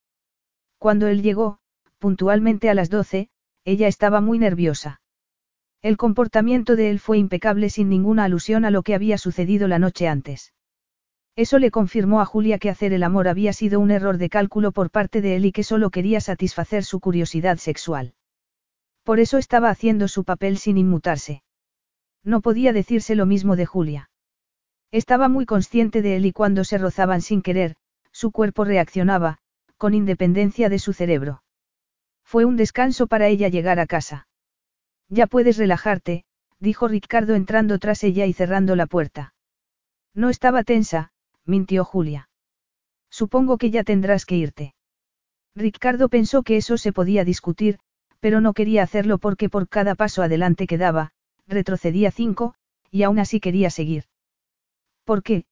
[0.78, 1.58] Cuando él llegó,
[2.00, 3.28] puntualmente a las doce,
[3.64, 5.00] ella estaba muy nerviosa.
[5.80, 9.78] El comportamiento de él fue impecable sin ninguna alusión a lo que había sucedido la
[9.78, 10.52] noche antes.
[11.34, 14.70] Eso le confirmó a Julia que hacer el amor había sido un error de cálculo
[14.72, 18.14] por parte de él y que solo quería satisfacer su curiosidad sexual.
[19.02, 21.42] Por eso estaba haciendo su papel sin inmutarse.
[22.22, 24.10] No podía decirse lo mismo de Julia.
[24.90, 27.76] Estaba muy consciente de él y cuando se rozaban sin querer,
[28.12, 29.38] su cuerpo reaccionaba,
[29.78, 31.42] con independencia de su cerebro.
[32.22, 34.28] Fue un descanso para ella llegar a casa.
[35.08, 36.24] Ya puedes relajarte,
[36.60, 39.34] dijo Ricardo entrando tras ella y cerrando la puerta.
[40.14, 41.10] No estaba tensa,
[41.44, 42.28] mintió Julia.
[43.10, 44.74] Supongo que ya tendrás que irte.
[45.54, 47.78] Ricardo pensó que eso se podía discutir,
[48.20, 51.12] pero no quería hacerlo porque por cada paso adelante que daba,
[51.46, 52.54] retrocedía cinco,
[52.90, 54.04] y aún así quería seguir.
[55.04, 55.44] ¿Por qué?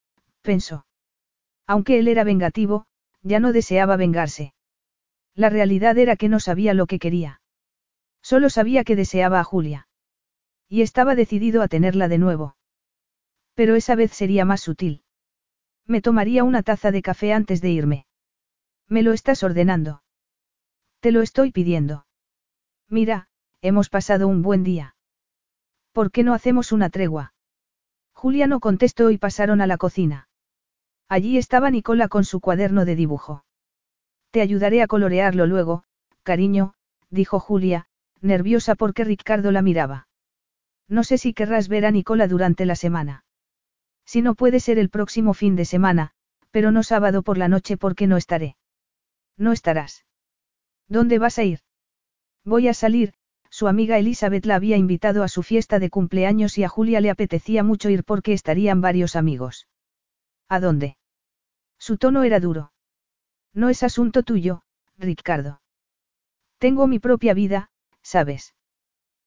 [0.43, 0.87] pensó.
[1.67, 2.87] Aunque él era vengativo,
[3.23, 4.55] ya no deseaba vengarse.
[5.35, 7.41] La realidad era que no sabía lo que quería.
[8.23, 9.89] Solo sabía que deseaba a Julia.
[10.69, 12.57] Y estaba decidido a tenerla de nuevo.
[13.55, 15.03] Pero esa vez sería más sutil.
[15.91, 18.07] Me tomaría una taza de café antes de irme.
[18.87, 20.05] Me lo estás ordenando.
[21.01, 22.07] Te lo estoy pidiendo.
[22.89, 23.27] Mira,
[23.61, 24.95] hemos pasado un buen día.
[25.91, 27.35] ¿Por qué no hacemos una tregua?
[28.13, 30.29] Julia no contestó y pasaron a la cocina.
[31.09, 33.45] Allí estaba Nicola con su cuaderno de dibujo.
[34.31, 35.83] Te ayudaré a colorearlo luego,
[36.23, 36.75] cariño,
[37.09, 37.89] dijo Julia,
[38.21, 40.07] nerviosa porque Ricardo la miraba.
[40.87, 43.25] No sé si querrás ver a Nicola durante la semana.
[44.11, 46.11] Si no puede ser el próximo fin de semana,
[46.51, 48.57] pero no sábado por la noche porque no estaré.
[49.37, 50.05] No estarás.
[50.89, 51.61] ¿Dónde vas a ir?
[52.45, 53.15] Voy a salir,
[53.51, 57.11] su amiga Elizabeth la había invitado a su fiesta de cumpleaños y a Julia le
[57.11, 59.69] apetecía mucho ir porque estarían varios amigos.
[60.49, 60.97] ¿A dónde?
[61.79, 62.73] Su tono era duro.
[63.55, 64.65] No es asunto tuyo,
[64.99, 65.63] Ricardo.
[66.59, 67.71] Tengo mi propia vida,
[68.03, 68.57] sabes.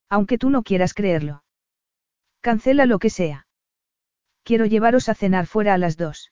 [0.10, 1.45] Aunque tú no quieras creerlo.
[2.41, 3.47] Cancela lo que sea.
[4.44, 6.32] Quiero llevaros a cenar fuera a las dos.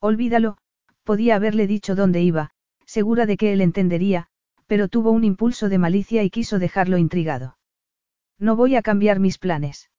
[0.00, 0.58] Olvídalo,
[1.04, 2.50] podía haberle dicho dónde iba,
[2.86, 4.28] segura de que él entendería,
[4.66, 7.56] pero tuvo un impulso de malicia y quiso dejarlo intrigado.
[8.38, 9.90] No voy a cambiar mis planes.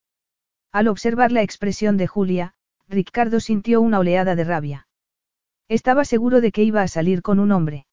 [0.72, 2.53] Al observar la expresión de Julia,
[2.88, 4.88] Ricardo sintió una oleada de rabia.
[5.68, 7.86] Estaba seguro de que iba a salir con un hombre.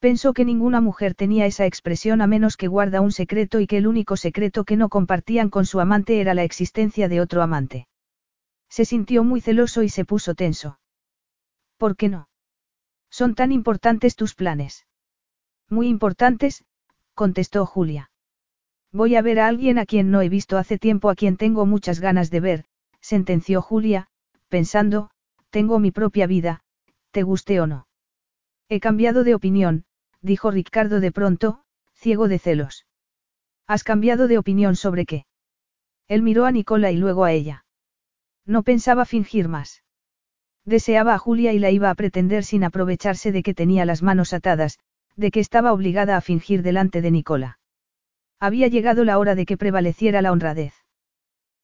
[0.00, 3.78] Pensó que ninguna mujer tenía esa expresión a menos que guarda un secreto y que
[3.78, 7.88] el único secreto que no compartían con su amante era la existencia de otro amante.
[8.68, 10.78] Se sintió muy celoso y se puso tenso.
[11.76, 12.28] ¿Por qué no?
[13.10, 14.86] Son tan importantes tus planes.
[15.68, 16.64] Muy importantes,
[17.14, 18.10] contestó Julia.
[18.92, 21.66] Voy a ver a alguien a quien no he visto hace tiempo, a quien tengo
[21.66, 22.64] muchas ganas de ver,
[23.00, 24.08] sentenció Julia,
[24.48, 25.10] pensando,
[25.50, 26.62] tengo mi propia vida,
[27.10, 27.86] te guste o no.
[28.68, 29.84] He cambiado de opinión,
[30.20, 31.62] dijo Ricardo de pronto,
[31.94, 32.86] ciego de celos.
[33.66, 35.26] ¿Has cambiado de opinión sobre qué?
[36.06, 37.64] Él miró a Nicola y luego a ella.
[38.48, 39.84] No pensaba fingir más.
[40.64, 44.32] Deseaba a Julia y la iba a pretender sin aprovecharse de que tenía las manos
[44.32, 44.78] atadas,
[45.16, 47.58] de que estaba obligada a fingir delante de Nicola.
[48.40, 50.72] Había llegado la hora de que prevaleciera la honradez.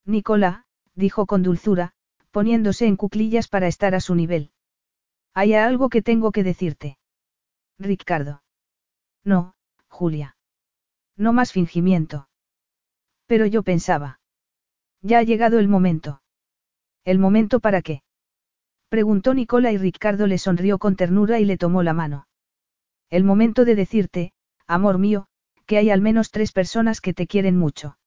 [0.05, 1.93] Nicola, dijo con dulzura,
[2.31, 4.51] poniéndose en cuclillas para estar a su nivel.
[5.32, 6.98] Hay algo que tengo que decirte.
[7.78, 8.43] Ricardo.
[9.24, 9.55] No,
[9.89, 10.36] Julia.
[11.16, 12.28] No más fingimiento.
[13.27, 14.20] Pero yo pensaba.
[15.01, 16.20] Ya ha llegado el momento.
[17.05, 18.02] ¿El momento para qué?
[18.89, 22.26] Preguntó Nicola y Ricardo le sonrió con ternura y le tomó la mano.
[23.10, 24.32] El momento de decirte,
[24.66, 25.26] amor mío,
[25.66, 27.98] que hay al menos tres personas que te quieren mucho.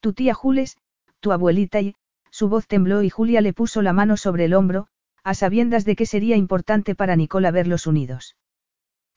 [0.00, 0.76] Tu tía Jules,
[1.20, 1.94] tu abuelita y,
[2.30, 4.86] su voz tembló y Julia le puso la mano sobre el hombro,
[5.22, 8.36] a sabiendas de que sería importante para Nicola verlos unidos.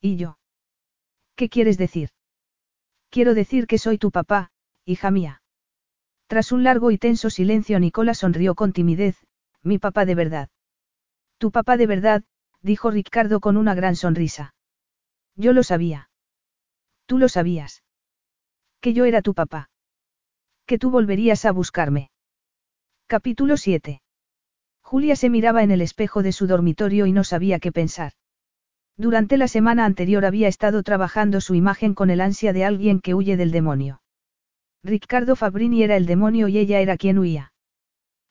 [0.01, 0.37] ¿Y yo?
[1.35, 2.09] ¿Qué quieres decir?
[3.09, 4.51] Quiero decir que soy tu papá,
[4.85, 5.42] hija mía.
[6.33, 9.15] Tras un largo y tenso silencio Nicola sonrió con timidez,
[9.61, 10.49] mi papá de verdad.
[11.37, 12.23] Tu papá de verdad,
[12.63, 14.55] dijo Ricardo con una gran sonrisa.
[15.35, 16.09] Yo lo sabía.
[17.05, 17.83] Tú lo sabías.
[18.81, 19.69] Que yo era tu papá.
[20.65, 22.09] Que tú volverías a buscarme.
[23.05, 24.01] Capítulo 7.
[24.81, 28.13] Julia se miraba en el espejo de su dormitorio y no sabía qué pensar.
[28.97, 33.13] Durante la semana anterior había estado trabajando su imagen con el ansia de alguien que
[33.13, 34.01] huye del demonio.
[34.83, 37.53] Ricardo Fabrini era el demonio y ella era quien huía.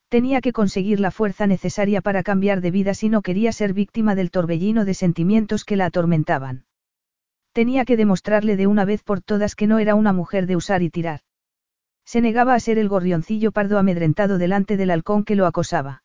[0.07, 4.13] Tenía que conseguir la fuerza necesaria para cambiar de vida si no quería ser víctima
[4.13, 6.65] del torbellino de sentimientos que la atormentaban.
[7.53, 10.83] Tenía que demostrarle de una vez por todas que no era una mujer de usar
[10.83, 11.21] y tirar.
[12.05, 16.03] Se negaba a ser el gorrioncillo pardo amedrentado delante del halcón que lo acosaba.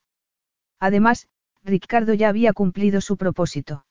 [0.79, 1.27] Además,
[1.63, 3.85] Ricardo ya había cumplido su propósito.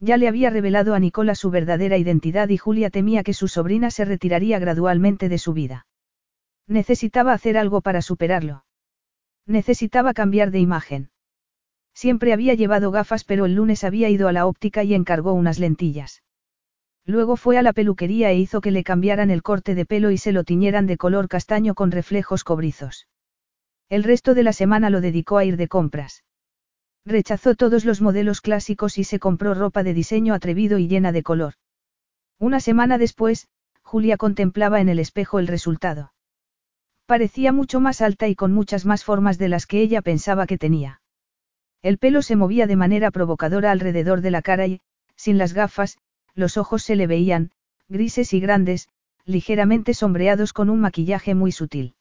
[0.00, 3.90] Ya le había revelado a Nicola su verdadera identidad y Julia temía que su sobrina
[3.90, 5.86] se retiraría gradualmente de su vida.
[6.66, 8.64] Necesitaba hacer algo para superarlo.
[9.46, 11.10] Necesitaba cambiar de imagen.
[11.92, 15.58] Siempre había llevado gafas pero el lunes había ido a la óptica y encargó unas
[15.58, 16.22] lentillas.
[17.04, 20.16] Luego fue a la peluquería e hizo que le cambiaran el corte de pelo y
[20.16, 23.08] se lo tiñeran de color castaño con reflejos cobrizos.
[23.90, 26.22] El resto de la semana lo dedicó a ir de compras.
[27.04, 31.22] Rechazó todos los modelos clásicos y se compró ropa de diseño atrevido y llena de
[31.22, 31.54] color.
[32.38, 33.48] Una semana después,
[33.82, 36.12] Julia contemplaba en el espejo el resultado.
[37.06, 40.58] Parecía mucho más alta y con muchas más formas de las que ella pensaba que
[40.58, 41.00] tenía.
[41.82, 44.80] El pelo se movía de manera provocadora alrededor de la cara y,
[45.16, 45.98] sin las gafas,
[46.34, 47.50] los ojos se le veían,
[47.88, 48.88] grises y grandes,
[49.24, 51.94] ligeramente sombreados con un maquillaje muy sutil.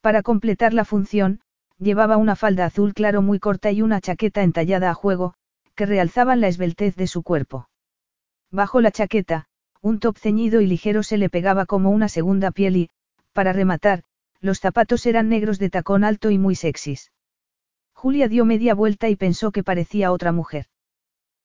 [0.00, 1.40] Para completar la función,
[1.78, 5.34] llevaba una falda azul claro muy corta y una chaqueta entallada a juego,
[5.74, 7.68] que realzaban la esbeltez de su cuerpo.
[8.50, 9.46] Bajo la chaqueta,
[9.80, 12.90] un top ceñido y ligero se le pegaba como una segunda piel y,
[13.32, 14.02] para rematar,
[14.40, 17.12] los zapatos eran negros de tacón alto y muy sexys.
[17.92, 20.66] Julia dio media vuelta y pensó que parecía otra mujer.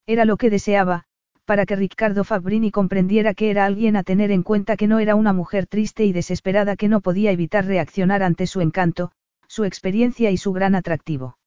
[0.06, 1.04] Era lo que deseaba,
[1.44, 5.14] para que Ricardo Fabrini comprendiera que era alguien a tener en cuenta que no era
[5.14, 9.12] una mujer triste y desesperada que no podía evitar reaccionar ante su encanto,
[9.54, 11.38] su experiencia y su gran atractivo.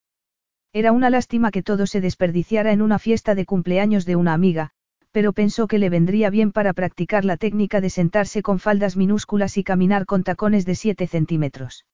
[0.71, 4.71] Era una lástima que todo se desperdiciara en una fiesta de cumpleaños de una amiga,
[5.11, 9.57] pero pensó que le vendría bien para practicar la técnica de sentarse con faldas minúsculas
[9.57, 11.85] y caminar con tacones de 7 centímetros.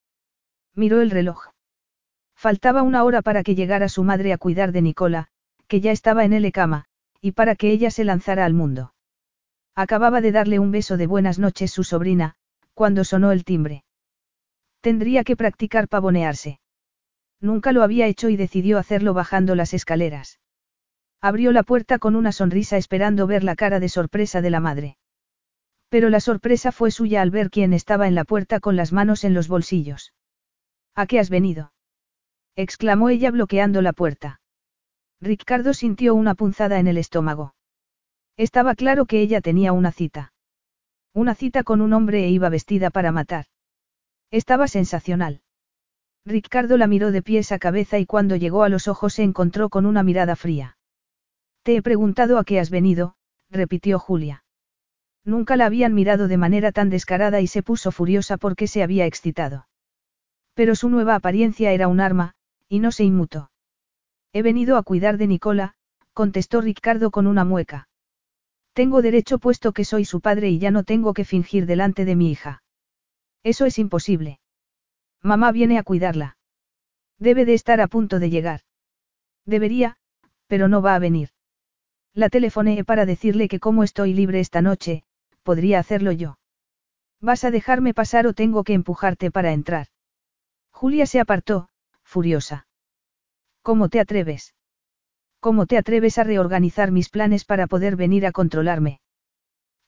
[0.76, 1.48] Miró el reloj.
[2.36, 5.30] Faltaba una hora para que llegara su madre a cuidar de Nicola,
[5.68, 6.86] que ya estaba en el cama,
[7.22, 8.94] y para que ella se lanzara al mundo.
[9.74, 12.36] Acababa de darle un beso de buenas noches su sobrina,
[12.76, 13.83] cuando sonó el timbre.
[14.84, 16.60] Tendría que practicar pavonearse.
[17.40, 20.42] Nunca lo había hecho y decidió hacerlo bajando las escaleras.
[21.22, 24.98] Abrió la puerta con una sonrisa esperando ver la cara de sorpresa de la madre.
[25.88, 29.24] Pero la sorpresa fue suya al ver quién estaba en la puerta con las manos
[29.24, 30.14] en los bolsillos.
[30.96, 31.72] ¿A qué has venido?
[32.58, 34.42] exclamó ella bloqueando la puerta.
[35.22, 37.56] Ricardo sintió una punzada en el estómago.
[38.36, 40.34] Estaba claro que ella tenía una cita.
[41.14, 43.46] Una cita con un hombre e iba vestida para matar.
[44.34, 45.42] Estaba sensacional.
[46.26, 49.70] Ricardo la miró de pies a cabeza y cuando llegó a los ojos se encontró
[49.70, 50.76] con una mirada fría.
[51.62, 53.14] Te he preguntado a qué has venido,
[53.52, 54.44] repitió Julia.
[55.24, 59.06] Nunca la habían mirado de manera tan descarada y se puso furiosa porque se había
[59.06, 59.68] excitado.
[60.56, 62.34] Pero su nueva apariencia era un arma,
[62.68, 63.52] y no se inmutó.
[64.34, 65.76] He venido a cuidar de Nicola,
[66.12, 67.88] contestó Ricardo con una mueca.
[68.74, 72.16] Tengo derecho puesto que soy su padre y ya no tengo que fingir delante de
[72.16, 72.63] mi hija.
[73.44, 74.40] Eso es imposible.
[75.22, 76.38] Mamá viene a cuidarla.
[77.20, 78.62] Debe de estar a punto de llegar.
[79.46, 79.98] Debería,
[80.48, 81.30] pero no va a venir.
[82.14, 85.04] La telefoné para decirle que como estoy libre esta noche,
[85.44, 86.38] podría hacerlo yo.
[87.20, 89.88] ¿Vas a dejarme pasar o tengo que empujarte para entrar?
[90.72, 91.70] Julia se apartó,
[92.04, 92.68] furiosa.
[93.62, 94.54] ¿Cómo te atreves?
[95.40, 99.02] ¿Cómo te atreves a reorganizar mis planes para poder venir a controlarme?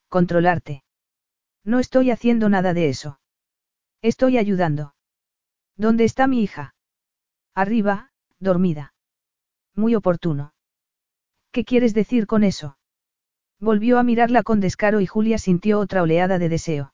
[0.09, 0.83] Controlarte.
[1.63, 3.19] No estoy haciendo nada de eso.
[4.05, 4.93] Estoy ayudando.
[5.77, 6.75] ¿Dónde está mi hija?
[7.55, 8.93] Arriba, dormida.
[9.73, 10.53] Muy oportuno.
[11.51, 12.77] ¿Qué quieres decir con eso?
[13.59, 16.93] Volvió a mirarla con descaro y Julia sintió otra oleada de deseo.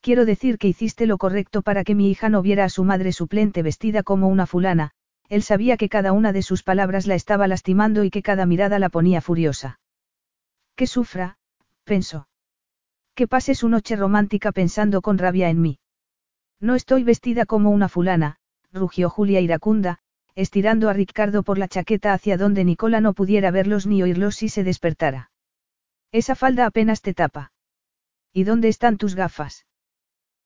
[0.00, 3.12] Quiero decir que hiciste lo correcto para que mi hija no viera a su madre
[3.12, 4.90] suplente vestida como una fulana,
[5.28, 8.80] él sabía que cada una de sus palabras la estaba lastimando y que cada mirada
[8.80, 9.78] la ponía furiosa.
[10.74, 11.38] Que sufra,
[11.84, 12.26] pensó.
[13.14, 15.78] Que pase su noche romántica pensando con rabia en mí.
[16.60, 18.38] No estoy vestida como una fulana,
[18.72, 19.98] rugió Julia iracunda,
[20.34, 24.48] estirando a Ricardo por la chaqueta hacia donde Nicola no pudiera verlos ni oírlos si
[24.48, 25.30] se despertara.
[26.12, 27.52] Esa falda apenas te tapa.
[28.32, 29.66] ¿Y dónde están tus gafas?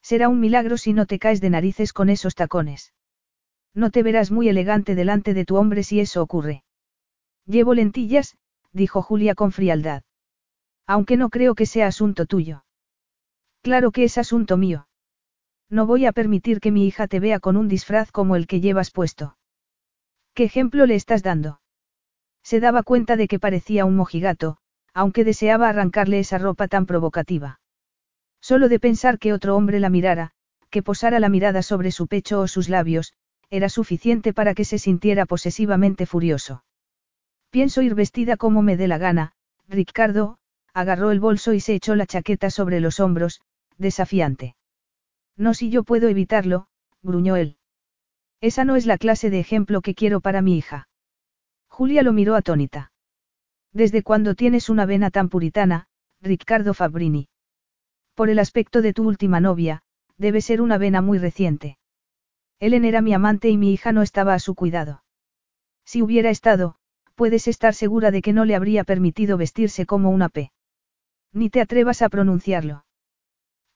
[0.02, 2.94] Será un milagro si no te caes de narices con esos tacones.
[3.74, 6.64] No te verás muy elegante delante de tu hombre si eso ocurre.
[7.47, 8.36] Llevo lentillas,
[8.72, 10.02] dijo Julia con frialdad.
[10.86, 12.64] Aunque no creo que sea asunto tuyo.
[13.62, 14.89] Claro que es asunto mío.
[15.70, 18.60] No voy a permitir que mi hija te vea con un disfraz como el que
[18.60, 19.36] llevas puesto.
[20.34, 21.60] ¿Qué ejemplo le estás dando?
[22.42, 24.57] Se daba cuenta de que parecía un mojigato,
[24.92, 27.60] aunque deseaba arrancarle esa ropa tan provocativa.
[28.40, 30.32] Solo de pensar que otro hombre la mirara,
[30.70, 33.12] que posara la mirada sobre su pecho o sus labios,
[33.49, 36.65] era suficiente para que se sintiera posesivamente furioso.
[37.50, 39.32] Pienso ir vestida como me dé la gana,
[39.68, 40.39] Ricardo,
[40.73, 43.40] agarró el bolso y se echó la chaqueta sobre los hombros,
[43.76, 44.55] desafiante.
[45.41, 46.67] No si yo puedo evitarlo,
[47.02, 47.57] gruñó él.
[48.43, 50.91] Esa no es la clase de ejemplo que quiero para mi hija.
[51.67, 52.93] Julia lo miró atónita.
[53.73, 55.86] ¿Desde cuándo tienes una vena tan puritana,
[56.20, 57.31] Ricardo Fabrini?
[58.15, 59.81] Por el aspecto de tu última novia,
[60.19, 61.78] debe ser una vena muy reciente.
[62.59, 65.05] Ellen era mi amante y mi hija no estaba a su cuidado.
[65.86, 66.77] Si hubiera estado,
[67.15, 70.52] puedes estar segura de que no le habría permitido vestirse como una P.
[71.33, 72.85] Ni te atrevas a pronunciarlo.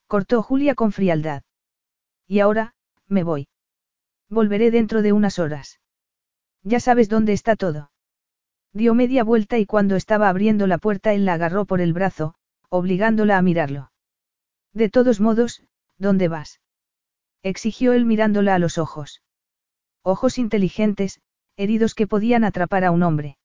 [0.05, 1.41] Cortó Julia con frialdad.
[2.27, 2.73] Y ahora,
[3.07, 3.47] me voy.
[4.29, 5.79] Volveré dentro de unas horas.
[6.63, 7.91] Ya sabes dónde está todo.
[8.73, 12.35] Dio media vuelta y cuando estaba abriendo la puerta él la agarró por el brazo,
[12.69, 13.91] obligándola a mirarlo.
[14.73, 15.63] De todos modos,
[15.97, 16.59] ¿dónde vas?
[17.43, 19.21] exigió él mirándola a los ojos.
[20.03, 21.21] Ojos inteligentes,
[21.55, 23.37] heridos que podían atrapar a un hombre.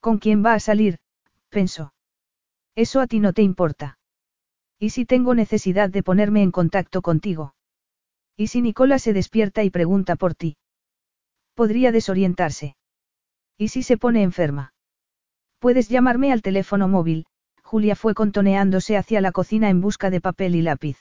[0.00, 0.98] ¿Con quién va a salir?
[1.50, 1.92] pensó.
[2.74, 3.98] Eso a ti no te importa.
[4.78, 7.54] ¿Y si tengo necesidad de ponerme en contacto contigo?
[8.42, 10.56] ¿Y si Nicola se despierta y pregunta por ti?
[11.54, 12.74] Podría desorientarse.
[13.56, 14.74] ¿Y si se pone enferma?
[15.60, 17.26] Puedes llamarme al teléfono móvil,
[17.62, 20.98] Julia fue contoneándose hacia la cocina en busca de papel y lápiz.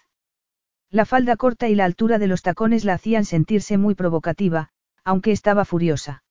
[0.92, 4.70] La falda corta y la altura de los tacones la hacían sentirse muy provocativa,
[5.04, 6.24] aunque estaba furiosa.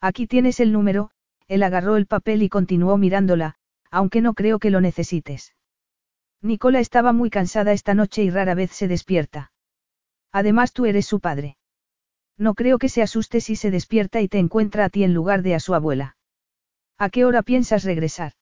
[0.00, 1.10] Aquí tienes el número,
[1.48, 3.56] él agarró el papel y continuó mirándola,
[3.90, 5.56] aunque no creo que lo necesites.
[6.42, 9.50] Nicola estaba muy cansada esta noche y rara vez se despierta.
[10.32, 11.56] Además tú eres su padre.
[12.36, 15.42] No creo que se asuste si se despierta y te encuentra a ti en lugar
[15.42, 16.16] de a su abuela.
[16.98, 18.32] ¿A qué hora piensas regresar?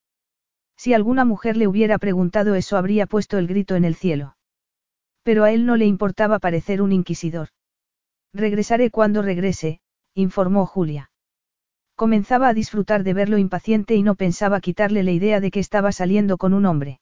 [0.75, 4.37] Si alguna mujer le hubiera preguntado eso habría puesto el grito en el cielo.
[5.23, 7.49] Pero a él no le importaba parecer un inquisidor.
[8.33, 9.81] Regresaré cuando regrese,
[10.13, 11.11] informó Julia.
[11.95, 15.91] Comenzaba a disfrutar de verlo impaciente y no pensaba quitarle la idea de que estaba
[15.91, 16.99] saliendo con un hombre.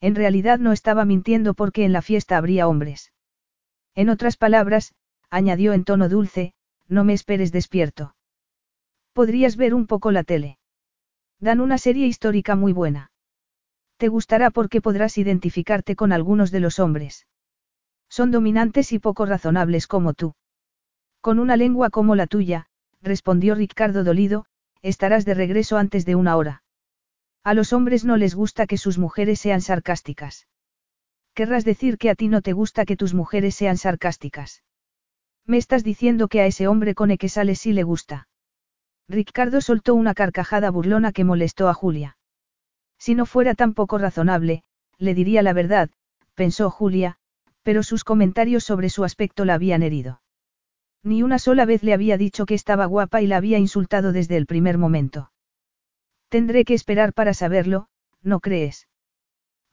[0.00, 3.12] En realidad no estaba mintiendo porque en la fiesta habría hombres.
[3.96, 4.94] En otras palabras,
[5.30, 6.52] añadió en tono dulce,
[6.86, 8.14] no me esperes despierto.
[9.14, 10.58] Podrías ver un poco la tele.
[11.40, 13.10] Dan una serie histórica muy buena.
[13.96, 17.26] Te gustará porque podrás identificarte con algunos de los hombres.
[18.10, 20.34] Son dominantes y poco razonables como tú.
[21.22, 22.66] Con una lengua como la tuya,
[23.00, 24.44] respondió Ricardo dolido,
[24.82, 26.62] estarás de regreso antes de una hora.
[27.42, 30.46] A los hombres no les gusta que sus mujeres sean sarcásticas.
[31.36, 34.62] Querrás decir que a ti no te gusta que tus mujeres sean sarcásticas.
[35.44, 38.26] Me estás diciendo que a ese hombre con el que sales sí le gusta.
[39.06, 42.16] Ricardo soltó una carcajada burlona que molestó a Julia.
[42.98, 44.62] Si no fuera tan poco razonable,
[44.96, 45.90] le diría la verdad,
[46.34, 47.18] pensó Julia,
[47.62, 50.22] pero sus comentarios sobre su aspecto la habían herido.
[51.02, 54.38] Ni una sola vez le había dicho que estaba guapa y la había insultado desde
[54.38, 55.32] el primer momento.
[56.30, 57.88] Tendré que esperar para saberlo,
[58.22, 58.88] ¿no crees?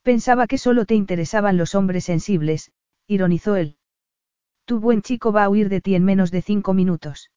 [0.04, 2.72] Pensaba que solo te interesaban los hombres sensibles,
[3.08, 3.78] ironizó él.
[4.66, 7.32] Tu buen chico va a huir de ti en menos de cinco minutos.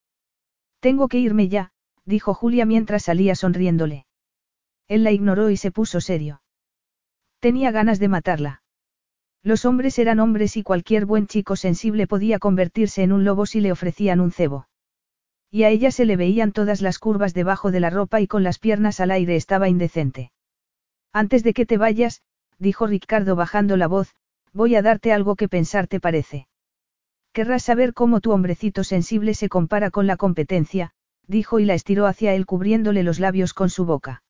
[0.81, 1.71] Tengo que irme ya,
[2.05, 4.07] dijo Julia mientras salía sonriéndole.
[4.89, 6.43] Él la ignoró y se puso serio.
[7.39, 8.63] Tenía ganas de matarla.
[9.43, 13.61] Los hombres eran hombres y cualquier buen chico sensible podía convertirse en un lobo si
[13.61, 14.67] le ofrecían un cebo.
[15.53, 18.43] Y a ella se le veían todas las curvas debajo de la ropa y con
[18.43, 20.33] las piernas al aire estaba indecente.
[21.13, 22.23] Antes de que te vayas,
[22.59, 24.15] dijo Ricardo bajando la voz,
[24.53, 26.49] voy a darte algo que pensar te parece.
[27.33, 30.93] Querrás saber cómo tu hombrecito sensible se compara con la competencia,
[31.27, 34.23] dijo y la estiró hacia él cubriéndole los labios con su boca.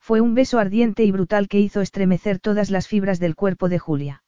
[0.00, 3.78] Fue un beso ardiente y brutal que hizo estremecer todas las fibras del cuerpo de
[3.78, 4.24] Julia.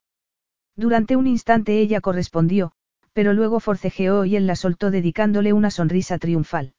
[0.76, 2.72] Durante un instante ella correspondió,
[3.12, 6.74] pero luego forcejeó y él la soltó dedicándole una sonrisa triunfal.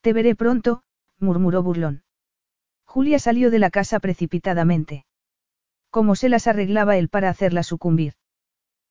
[0.00, 0.82] Te veré pronto,
[1.18, 2.02] murmuró burlón.
[2.84, 5.04] Julia salió de la casa precipitadamente.
[5.92, 8.14] ¿Cómo se las arreglaba él para hacerla sucumbir?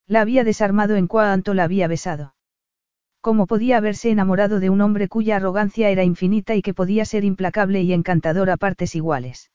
[0.06, 2.36] La había desarmado en cuanto la había besado.
[3.22, 7.24] ¿Cómo podía haberse enamorado de un hombre cuya arrogancia era infinita y que podía ser
[7.24, 9.50] implacable y encantador a partes iguales?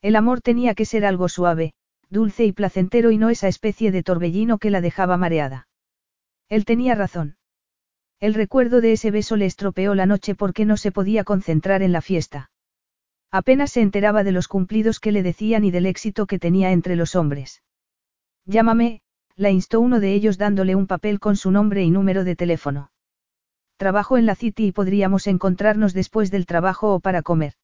[0.00, 1.72] El amor tenía que ser algo suave,
[2.08, 5.66] dulce y placentero y no esa especie de torbellino que la dejaba mareada.
[6.48, 7.36] Él tenía razón.
[8.20, 11.90] El recuerdo de ese beso le estropeó la noche porque no se podía concentrar en
[11.90, 12.49] la fiesta.
[13.32, 16.96] Apenas se enteraba de los cumplidos que le decían y del éxito que tenía entre
[16.96, 17.62] los hombres.
[18.44, 19.02] Llámame,
[19.36, 22.90] la instó uno de ellos dándole un papel con su nombre y número de teléfono.
[23.76, 27.54] Trabajo en la City y podríamos encontrarnos después del trabajo o para comer.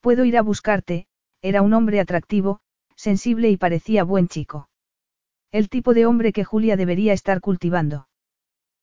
[0.00, 1.06] Puedo ir a buscarte,
[1.42, 2.60] era un hombre atractivo,
[2.96, 4.68] sensible y parecía buen chico.
[5.52, 8.08] El tipo de hombre que Julia debería estar cultivando.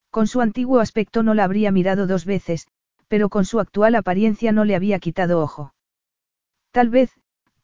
[0.10, 2.68] Con su antiguo aspecto no la habría mirado dos veces,
[3.08, 5.75] pero con su actual apariencia no le había quitado ojo.
[6.76, 7.10] Tal vez,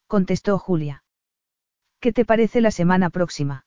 [0.08, 1.04] contestó Julia.
[2.00, 3.66] ¿Qué te parece la semana próxima?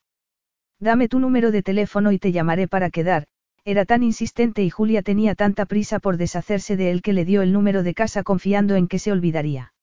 [0.81, 3.27] Dame tu número de teléfono y te llamaré para quedar,
[3.63, 7.43] era tan insistente y Julia tenía tanta prisa por deshacerse de él que le dio
[7.43, 9.75] el número de casa confiando en que se olvidaría.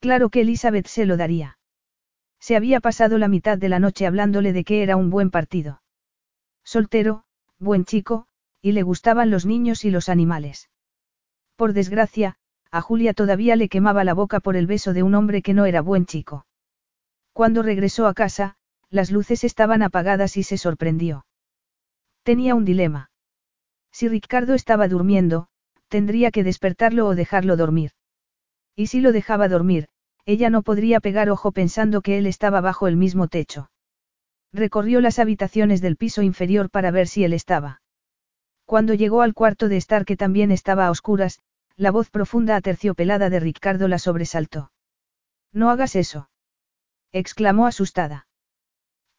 [0.00, 1.56] Claro que Elizabeth se lo daría.
[2.40, 5.82] Se había pasado la mitad de la noche hablándole de que era un buen partido.
[6.64, 7.22] Soltero,
[7.60, 8.26] buen chico,
[8.60, 10.68] y le gustaban los niños y los animales.
[11.54, 12.38] Por desgracia,
[12.74, 15.64] a Julia todavía le quemaba la boca por el beso de un hombre que no
[15.64, 16.44] era buen chico.
[17.32, 18.56] Cuando regresó a casa,
[18.90, 21.24] las luces estaban apagadas y se sorprendió.
[22.24, 23.12] Tenía un dilema.
[23.92, 25.46] Si Ricardo estaba durmiendo,
[25.86, 27.92] tendría que despertarlo o dejarlo dormir.
[28.74, 29.86] Y si lo dejaba dormir,
[30.26, 33.70] ella no podría pegar ojo pensando que él estaba bajo el mismo techo.
[34.52, 37.82] Recorrió las habitaciones del piso inferior para ver si él estaba.
[38.64, 41.38] Cuando llegó al cuarto de estar que también estaba a oscuras,
[41.76, 44.70] la voz profunda aterciopelada de Ricardo la sobresaltó.
[45.52, 46.30] No hagas eso.
[47.12, 48.26] exclamó asustada.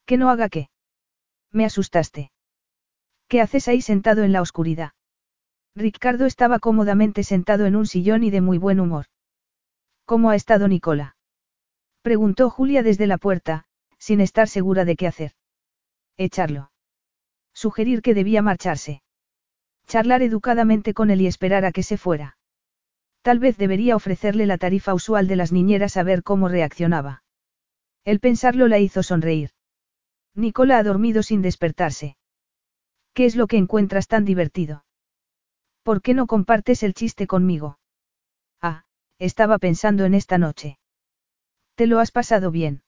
[0.04, 0.70] ¿Que no haga qué?
[1.50, 2.30] Me asustaste.
[3.28, 4.92] ¿Qué haces ahí sentado en la oscuridad?
[5.74, 9.06] Ricardo estaba cómodamente sentado en un sillón y de muy buen humor.
[10.04, 11.16] ¿Cómo ha estado Nicola?
[12.02, 13.64] Preguntó Julia desde la puerta,
[13.98, 15.32] sin estar segura de qué hacer.
[16.16, 16.70] Echarlo.
[17.52, 19.02] Sugerir que debía marcharse.
[19.86, 22.35] Charlar educadamente con él y esperar a que se fuera.
[23.26, 27.24] Tal vez debería ofrecerle la tarifa usual de las niñeras a ver cómo reaccionaba.
[28.04, 29.50] El pensarlo la hizo sonreír.
[30.36, 32.16] Nicola ha dormido sin despertarse.
[33.14, 34.84] ¿Qué es lo que encuentras tan divertido?
[35.82, 37.80] ¿Por qué no compartes el chiste conmigo?
[38.62, 38.84] Ah,
[39.18, 40.78] estaba pensando en esta noche.
[41.74, 42.84] ¿Te lo has pasado bien?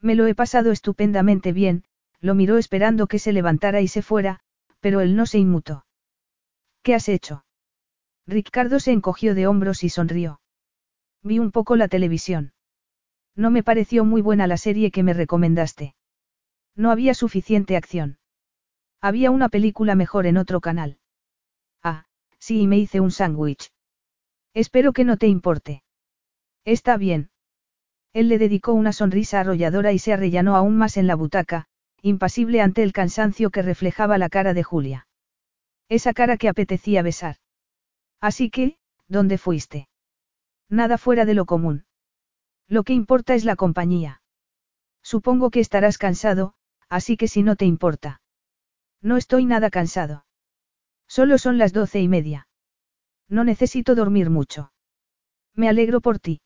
[0.00, 1.84] Me lo he pasado estupendamente bien,
[2.22, 4.40] lo miró esperando que se levantara y se fuera,
[4.80, 5.84] pero él no se inmutó.
[6.82, 7.44] ¿Qué has hecho?
[8.30, 10.40] Ricardo se encogió de hombros y sonrió.
[11.22, 12.52] Vi un poco la televisión.
[13.34, 15.96] No me pareció muy buena la serie que me recomendaste.
[16.76, 18.18] No había suficiente acción.
[19.00, 20.98] Había una película mejor en otro canal.
[21.82, 22.04] Ah,
[22.38, 23.72] sí, y me hice un sándwich.
[24.54, 25.82] Espero que no te importe.
[26.64, 27.30] Está bien.
[28.12, 31.66] Él le dedicó una sonrisa arrolladora y se arrellanó aún más en la butaca,
[32.00, 35.08] impasible ante el cansancio que reflejaba la cara de Julia.
[35.88, 37.36] Esa cara que apetecía besar.
[38.20, 38.76] Así que,
[39.08, 39.88] ¿dónde fuiste?
[40.68, 41.84] Nada fuera de lo común.
[42.68, 44.22] Lo que importa es la compañía.
[45.02, 46.54] Supongo que estarás cansado,
[46.88, 48.20] así que si no te importa.
[49.02, 50.26] No estoy nada cansado.
[51.08, 52.46] Solo son las doce y media.
[53.28, 54.72] No necesito dormir mucho.
[55.54, 56.42] Me alegro por ti.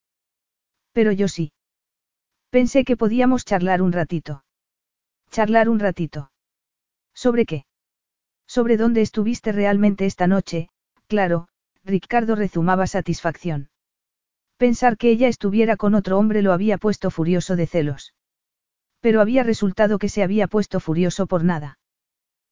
[0.93, 1.53] Pero yo sí.
[2.51, 4.45] Pensé que podíamos charlar un ratito.
[5.31, 6.31] Charlar un ratito.
[7.15, 7.67] ¿Sobre qué?
[8.47, 10.69] Sobre dónde estuviste realmente esta noche,
[11.09, 11.49] claro,
[11.85, 13.69] Ricardo rezumaba satisfacción.
[14.57, 18.15] Pensar que ella estuviera con otro hombre lo había puesto furioso de celos.
[19.01, 21.79] Pero había resultado que se había puesto furioso por nada.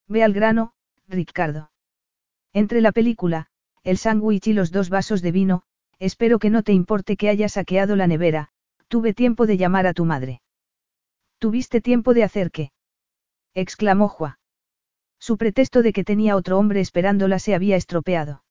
[0.06, 0.74] Ve al grano,
[1.08, 1.70] Ricardo.
[2.52, 3.46] Entre la película,
[3.82, 5.62] el sándwich y los dos vasos de vino,
[5.98, 8.50] espero que no te importe que haya saqueado la nevera,
[8.88, 10.42] tuve tiempo de llamar a tu madre.
[11.38, 12.72] ¿Tuviste tiempo de hacer qué?
[13.54, 14.36] exclamó Juan.
[15.18, 18.42] Su pretexto de que tenía otro hombre esperándola se había estropeado.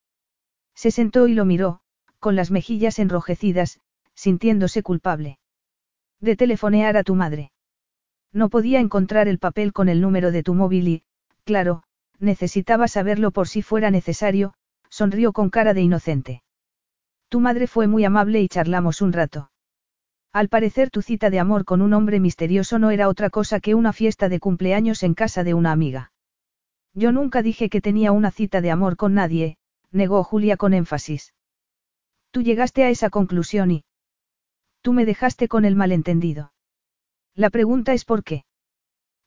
[0.76, 1.82] Se sentó y lo miró,
[2.20, 3.80] con las mejillas enrojecidas,
[4.14, 5.40] sintiéndose culpable.
[6.20, 7.52] De telefonear a tu madre.
[8.32, 11.04] No podía encontrar el papel con el número de tu móvil y,
[11.44, 11.84] claro,
[12.20, 14.54] necesitaba saberlo por si fuera necesario,
[14.90, 16.44] sonrió con cara de inocente.
[17.30, 19.52] Tu madre fue muy amable y charlamos un rato.
[20.34, 23.76] Al parecer tu cita de amor con un hombre misterioso no era otra cosa que
[23.76, 26.12] una fiesta de cumpleaños en casa de una amiga.
[26.94, 29.58] Yo nunca dije que tenía una cita de amor con nadie,
[29.92, 31.34] negó Julia con énfasis.
[32.32, 33.84] Tú llegaste a esa conclusión y...
[34.82, 36.54] Tú me dejaste con el malentendido.
[37.36, 38.46] La pregunta es por qué.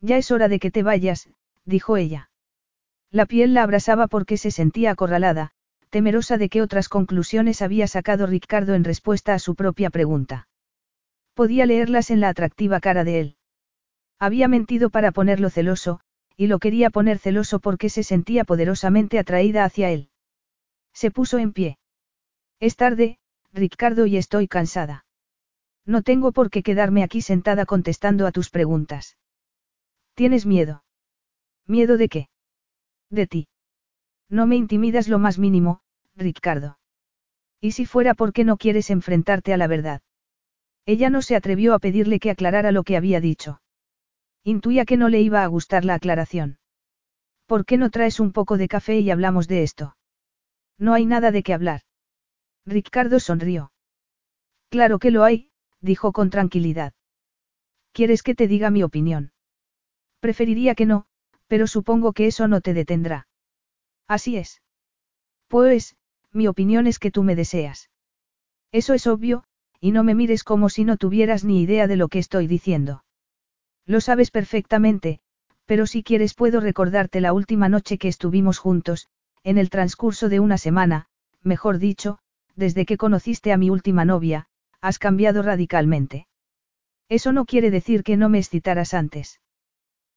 [0.00, 1.28] Ya es hora de que te vayas,
[1.64, 2.30] dijo ella.
[3.10, 5.52] La piel la abrasaba porque se sentía acorralada,
[5.90, 10.48] temerosa de que otras conclusiones había sacado Ricardo en respuesta a su propia pregunta.
[11.34, 13.36] Podía leerlas en la atractiva cara de él.
[14.18, 16.00] Había mentido para ponerlo celoso,
[16.36, 20.08] y lo quería poner celoso porque se sentía poderosamente atraída hacia él.
[20.94, 21.78] Se puso en pie.
[22.60, 23.18] Es tarde,
[23.52, 25.04] Ricardo, y estoy cansada.
[25.84, 29.18] No tengo por qué quedarme aquí sentada contestando a tus preguntas.
[30.14, 30.84] ¿Tienes miedo?
[31.66, 32.28] ¿Miedo de qué?
[33.10, 33.48] De ti.
[34.30, 35.80] No me intimidas lo más mínimo,
[36.16, 36.78] Ricardo.
[37.60, 40.02] ¿Y si fuera porque no quieres enfrentarte a la verdad?
[40.86, 43.60] Ella no se atrevió a pedirle que aclarara lo que había dicho.
[44.42, 46.58] Intuía que no le iba a gustar la aclaración.
[47.46, 49.96] ¿Por qué no traes un poco de café y hablamos de esto?
[50.78, 51.82] No hay nada de qué hablar.
[52.66, 53.72] Ricardo sonrió.
[54.70, 56.94] Claro que lo hay, dijo con tranquilidad.
[57.92, 59.32] ¿Quieres que te diga mi opinión?
[60.20, 61.06] Preferiría que no,
[61.46, 63.28] pero supongo que eso no te detendrá.
[64.08, 64.62] Así es.
[65.48, 65.96] Pues,
[66.32, 67.90] mi opinión es que tú me deseas.
[68.72, 69.44] Eso es obvio,
[69.80, 73.04] y no me mires como si no tuvieras ni idea de lo que estoy diciendo.
[73.86, 75.20] Lo sabes perfectamente,
[75.66, 79.08] pero si quieres puedo recordarte la última noche que estuvimos juntos,
[79.44, 81.06] en el transcurso de una semana,
[81.42, 82.18] mejor dicho,
[82.56, 84.46] desde que conociste a mi última novia,
[84.80, 86.26] has cambiado radicalmente.
[87.08, 89.40] Eso no quiere decir que no me excitaras antes.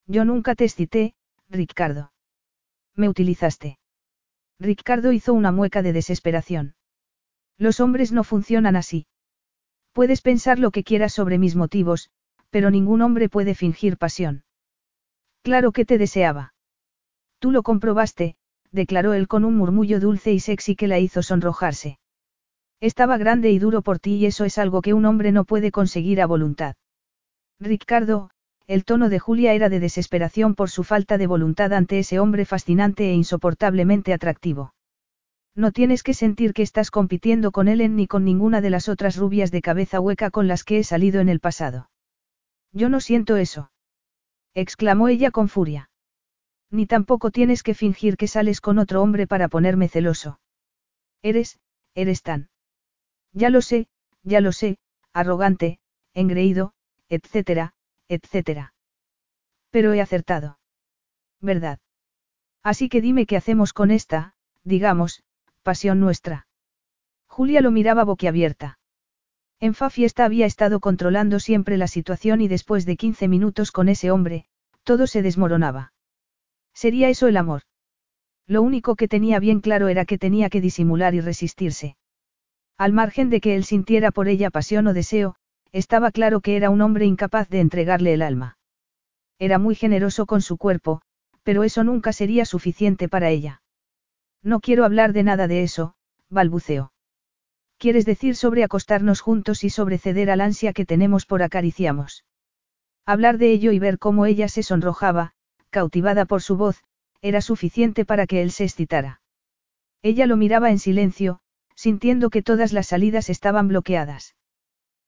[0.08, 1.14] Yo nunca te excité,
[1.50, 2.14] Ricardo.
[2.96, 3.78] Me utilizaste.
[4.60, 6.76] Ricardo hizo una mueca de desesperación.
[7.58, 9.08] Los hombres no funcionan así.
[9.92, 12.10] Puedes pensar lo que quieras sobre mis motivos,
[12.50, 14.46] pero ningún hombre puede fingir pasión.
[15.44, 16.54] Claro que te deseaba.
[17.40, 18.36] Tú lo comprobaste,
[18.72, 22.00] declaró él con un murmullo dulce y sexy que la hizo sonrojarse.
[22.80, 25.72] Estaba grande y duro por ti y eso es algo que un hombre no puede
[25.72, 26.76] conseguir a voluntad.
[27.60, 28.30] Ricardo,
[28.68, 32.46] el tono de Julia era de desesperación por su falta de voluntad ante ese hombre
[32.46, 34.74] fascinante e insoportablemente atractivo.
[35.56, 39.16] No tienes que sentir que estás compitiendo con Ellen ni con ninguna de las otras
[39.16, 41.90] rubias de cabeza hueca con las que he salido en el pasado.
[42.74, 43.72] Yo no siento eso.
[44.54, 45.90] exclamó ella con furia.
[46.70, 50.40] Ni tampoco tienes que fingir que sales con otro hombre para ponerme celoso.
[51.22, 51.60] Eres,
[51.96, 52.50] eres tan.
[53.34, 53.88] Ya lo sé,
[54.24, 54.78] ya lo sé,
[55.14, 55.80] arrogante,
[56.14, 56.74] engreído,
[57.10, 57.74] etcétera,
[58.08, 58.74] etcétera.
[59.70, 60.60] Pero he acertado.
[61.40, 61.80] ¿Verdad?
[62.64, 65.24] Así que dime qué hacemos con esta, digamos,
[65.64, 66.48] pasión nuestra.
[67.28, 68.80] Julia lo miraba boquiabierta.
[69.60, 73.90] En Fa Fiesta había estado controlando siempre la situación y después de 15 minutos con
[73.90, 74.46] ese hombre,
[74.84, 75.94] todo se desmoronaba.
[76.78, 77.64] ¿Sería eso el amor?
[78.46, 81.98] Lo único que tenía bien claro era que tenía que disimular y resistirse.
[82.78, 85.38] Al margen de que él sintiera por ella pasión o deseo,
[85.72, 88.60] estaba claro que era un hombre incapaz de entregarle el alma.
[89.40, 91.02] Era muy generoso con su cuerpo,
[91.42, 93.64] pero eso nunca sería suficiente para ella.
[94.44, 95.96] No quiero hablar de nada de eso,
[96.30, 96.92] balbuceó.
[97.80, 102.24] ¿Quieres decir sobre acostarnos juntos y sobre ceder al ansia que tenemos por acariciamos?
[103.04, 105.34] Hablar de ello y ver cómo ella se sonrojaba,
[105.70, 106.84] cautivada por su voz,
[107.22, 109.22] era suficiente para que él se excitara.
[110.02, 111.40] Ella lo miraba en silencio,
[111.76, 114.36] sintiendo que todas las salidas estaban bloqueadas.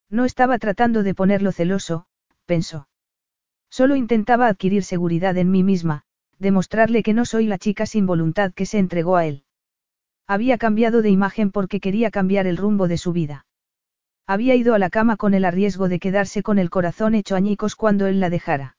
[0.10, 2.06] No estaba tratando de ponerlo celoso,
[2.46, 2.88] pensó.
[3.70, 6.04] Solo intentaba adquirir seguridad en mí misma,
[6.40, 9.44] demostrarle que no soy la chica sin voluntad que se entregó a él.
[10.26, 13.46] Había cambiado de imagen porque quería cambiar el rumbo de su vida.
[14.26, 17.76] Había ido a la cama con el riesgo de quedarse con el corazón hecho añicos
[17.76, 18.78] cuando él la dejara.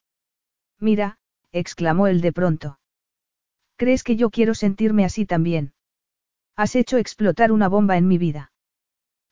[0.79, 1.19] Mira,
[1.53, 2.79] exclamó él de pronto.
[3.77, 5.73] ¿Crees que yo quiero sentirme así también?
[6.57, 8.53] Has hecho explotar una bomba en mi vida.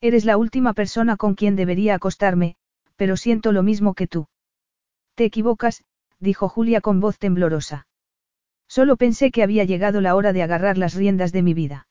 [0.01, 2.57] Eres la última persona con quien debería acostarme,
[2.97, 4.29] pero siento lo mismo que tú.
[5.15, 5.85] Te equivocas,
[6.19, 7.87] dijo Julia con voz temblorosa.
[8.69, 11.89] Solo pensé que había llegado la hora de agarrar las riendas de mi vida.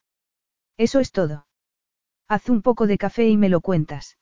[0.78, 1.48] Eso es todo.
[2.28, 4.18] Haz un poco de café y me lo cuentas.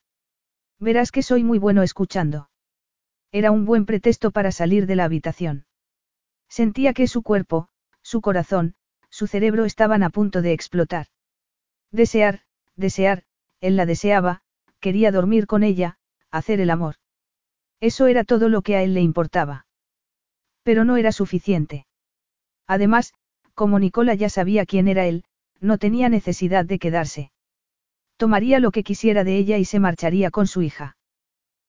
[0.78, 2.50] Verás que soy muy bueno escuchando.
[3.32, 5.66] Era un buen pretexto para salir de la habitación.
[6.48, 7.68] Sentía que su cuerpo,
[8.02, 8.74] su corazón,
[9.10, 11.06] su cerebro estaban a punto de explotar.
[11.90, 12.42] Desear,
[12.76, 13.24] desear,
[13.60, 14.42] él la deseaba,
[14.80, 15.98] quería dormir con ella,
[16.30, 16.96] hacer el amor.
[17.80, 19.66] Eso era todo lo que a él le importaba.
[20.62, 21.86] Pero no era suficiente.
[22.66, 23.14] Además,
[23.54, 25.24] como Nicola ya sabía quién era él,
[25.60, 27.30] no tenía necesidad de quedarse.
[28.16, 30.96] Tomaría lo que quisiera de ella y se marcharía con su hija.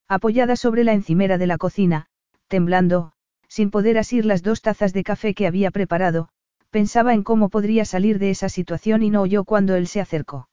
[0.08, 2.08] Apoyada sobre la encimera de la cocina,
[2.48, 3.14] temblando,
[3.48, 6.30] sin poder asir las dos tazas de café que había preparado,
[6.70, 10.50] pensaba en cómo podría salir de esa situación y no oyó cuando él se acercó.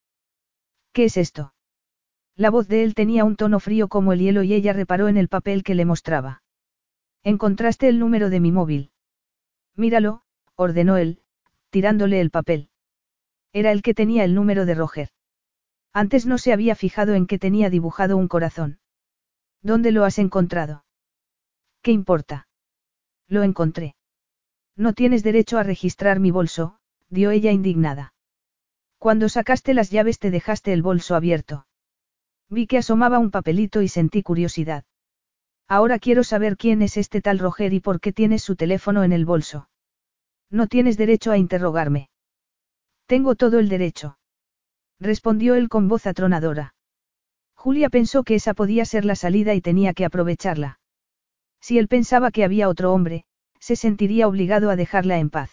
[0.93, 1.55] ¿Qué es esto?
[2.37, 5.17] La voz de él tenía un tono frío como el hielo y ella reparó en
[5.17, 6.43] el papel que le mostraba.
[7.23, 8.91] Encontraste el número de mi móvil.
[9.77, 10.23] Míralo,
[10.57, 11.23] ordenó él,
[11.71, 12.69] tirándole el papel.
[13.53, 15.09] Era el que tenía el número de Roger.
[15.93, 18.79] Antes no se había fijado en que tenía dibujado un corazón.
[19.63, 20.85] ¿Dónde lo has encontrado?
[21.83, 22.49] ¿Qué importa?
[23.29, 23.95] Lo encontré.
[24.77, 26.79] No tienes derecho a registrar mi bolso,
[27.09, 28.13] dio ella indignada.
[28.99, 31.67] Cuando sacaste las llaves te dejaste el bolso abierto.
[32.49, 34.85] Vi que asomaba un papelito y sentí curiosidad.
[35.69, 39.13] Ahora quiero saber quién es este tal Roger y por qué tienes su teléfono en
[39.13, 39.69] el bolso.
[40.51, 42.11] No tienes derecho a interrogarme.
[43.07, 44.19] Tengo todo el derecho.
[45.01, 46.75] Respondió él con voz atronadora.
[47.55, 50.81] Julia pensó que esa podía ser la salida y tenía que aprovecharla.
[51.65, 53.25] Si él pensaba que había otro hombre,
[53.59, 55.51] se sentiría obligado a dejarla en paz.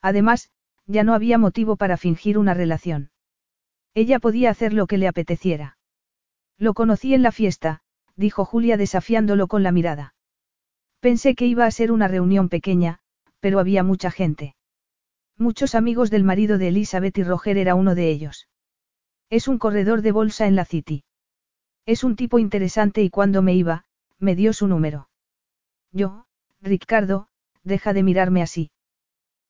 [0.00, 0.48] Además,
[0.86, 3.10] ya no había motivo para fingir una relación.
[3.92, 5.76] Ella podía hacer lo que le apeteciera.
[6.56, 7.82] Lo conocí en la fiesta,
[8.16, 10.14] dijo Julia desafiándolo con la mirada.
[11.00, 13.00] Pensé que iba a ser una reunión pequeña,
[13.40, 14.56] pero había mucha gente.
[15.36, 18.48] Muchos amigos del marido de Elizabeth y Roger era uno de ellos.
[19.28, 21.04] Es un corredor de bolsa en la City.
[21.84, 23.84] Es un tipo interesante y cuando me iba,
[24.18, 25.09] me dio su número.
[25.92, 26.26] Yo,
[26.60, 27.28] Ricardo,
[27.64, 28.70] deja de mirarme así.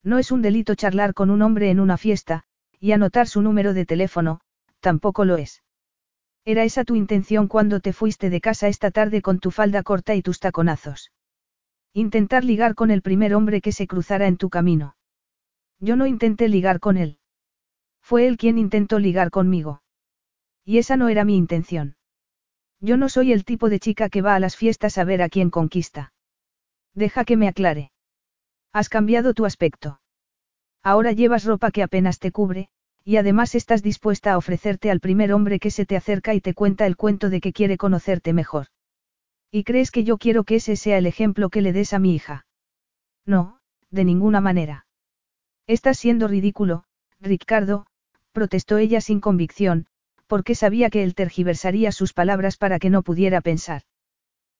[0.03, 2.43] No es un delito charlar con un hombre en una fiesta,
[2.79, 4.41] y anotar su número de teléfono,
[4.79, 5.63] tampoco lo es.
[6.43, 10.15] ¿Era esa tu intención cuando te fuiste de casa esta tarde con tu falda corta
[10.15, 11.11] y tus taconazos?
[11.93, 14.95] Intentar ligar con el primer hombre que se cruzara en tu camino.
[15.79, 17.19] Yo no intenté ligar con él.
[18.01, 19.83] Fue él quien intentó ligar conmigo.
[20.65, 21.95] Y esa no era mi intención.
[22.79, 25.29] Yo no soy el tipo de chica que va a las fiestas a ver a
[25.29, 26.13] quién conquista.
[26.93, 27.91] Deja que me aclare.
[28.73, 30.01] Has cambiado tu aspecto.
[30.83, 32.69] Ahora llevas ropa que apenas te cubre,
[33.03, 36.53] y además estás dispuesta a ofrecerte al primer hombre que se te acerca y te
[36.53, 38.67] cuenta el cuento de que quiere conocerte mejor.
[39.51, 42.15] ¿Y crees que yo quiero que ese sea el ejemplo que le des a mi
[42.15, 42.45] hija?
[43.25, 44.85] No, de ninguna manera.
[45.67, 46.83] Estás siendo ridículo,
[47.19, 47.85] Ricardo,
[48.31, 49.87] protestó ella sin convicción,
[50.27, 53.83] porque sabía que él tergiversaría sus palabras para que no pudiera pensar.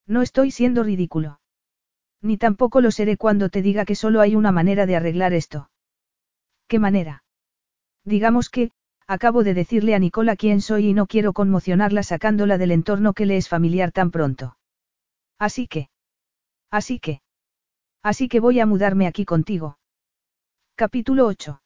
[0.05, 1.40] No estoy siendo ridículo.
[2.21, 5.69] Ni tampoco lo seré cuando te diga que solo hay una manera de arreglar esto.
[6.67, 7.23] ¿Qué manera?
[8.05, 8.71] Digamos que,
[9.07, 13.25] acabo de decirle a Nicola quién soy y no quiero conmocionarla sacándola del entorno que
[13.25, 14.57] le es familiar tan pronto.
[15.39, 15.89] Así que.
[16.69, 17.21] Así que.
[18.03, 19.77] Así que voy a mudarme aquí contigo.
[20.75, 21.61] Capítulo 8.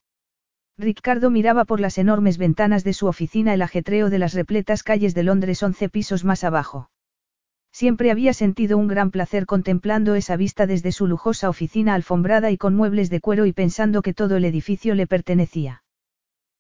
[0.78, 5.16] Ricardo miraba por las enormes ventanas de su oficina el ajetreo de las repletas calles
[5.16, 6.90] de Londres once pisos más abajo.
[7.76, 12.58] Siempre había sentido un gran placer contemplando esa vista desde su lujosa oficina alfombrada y
[12.58, 15.84] con muebles de cuero y pensando que todo el edificio le pertenecía.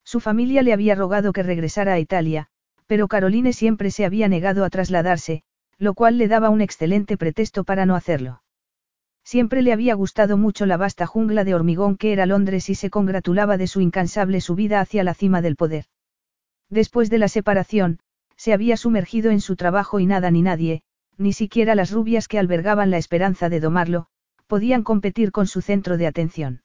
[0.03, 2.49] Su familia le había rogado que regresara a Italia,
[2.85, 5.43] pero Caroline siempre se había negado a trasladarse,
[5.77, 8.43] lo cual le daba un excelente pretexto para no hacerlo.
[9.23, 12.89] Siempre le había gustado mucho la vasta jungla de hormigón que era Londres y se
[12.89, 15.85] congratulaba de su incansable subida hacia la cima del poder.
[16.69, 17.99] Después de la separación,
[18.35, 20.83] se había sumergido en su trabajo y nada ni nadie,
[21.17, 24.07] ni siquiera las rubias que albergaban la esperanza de domarlo,
[24.47, 26.61] podían competir con su centro de atención.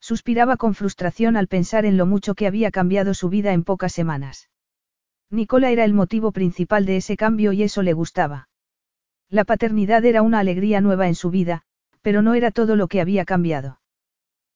[0.00, 3.92] Suspiraba con frustración al pensar en lo mucho que había cambiado su vida en pocas
[3.92, 4.50] semanas.
[5.30, 8.48] Nicola era el motivo principal de ese cambio y eso le gustaba.
[9.28, 11.62] La paternidad era una alegría nueva en su vida,
[12.02, 13.80] pero no era todo lo que había cambiado.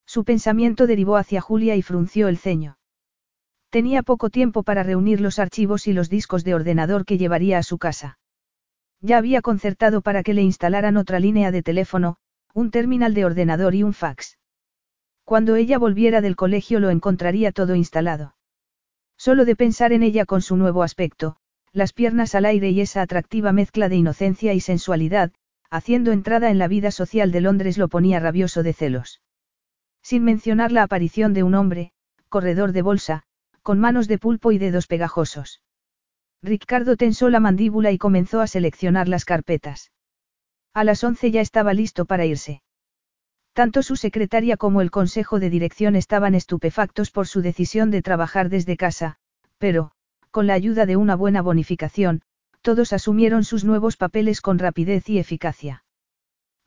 [0.07, 2.79] Su pensamiento derivó hacia Julia y frunció el ceño.
[3.71, 7.63] Tenía poco tiempo para reunir los archivos y los discos de ordenador que llevaría a
[7.63, 8.19] su casa.
[9.05, 12.17] Ya había concertado para que le instalaran otra línea de teléfono,
[12.55, 14.39] un terminal de ordenador y un fax.
[15.25, 18.35] Cuando ella volviera del colegio lo encontraría todo instalado.
[19.19, 21.37] Solo de pensar en ella con su nuevo aspecto,
[21.71, 25.33] las piernas al aire y esa atractiva mezcla de inocencia y sensualidad,
[25.69, 29.21] haciendo entrada en la vida social de Londres lo ponía rabioso de celos.
[30.01, 31.93] Sin mencionar la aparición de un hombre,
[32.31, 33.25] corredor de bolsa,
[33.61, 35.61] con manos de pulpo y dedos pegajosos.
[36.45, 39.93] Ricardo tensó la mandíbula y comenzó a seleccionar las carpetas.
[40.75, 42.61] A las once ya estaba listo para irse.
[43.55, 48.51] Tanto su secretaria como el consejo de dirección estaban estupefactos por su decisión de trabajar
[48.51, 49.17] desde casa,
[49.57, 49.93] pero,
[50.31, 52.21] con la ayuda de una buena bonificación,
[52.61, 55.85] todos asumieron sus nuevos papeles con rapidez y eficacia.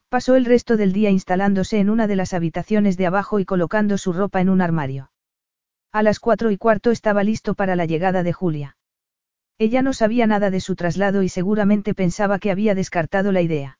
[0.09, 3.99] Pasó el resto del día instalándose en una de las habitaciones de abajo y colocando
[3.99, 5.11] su ropa en un armario.
[5.91, 8.76] A las cuatro y cuarto estaba listo para la llegada de Julia.
[9.59, 13.79] Ella no sabía nada de su traslado y seguramente pensaba que había descartado la idea.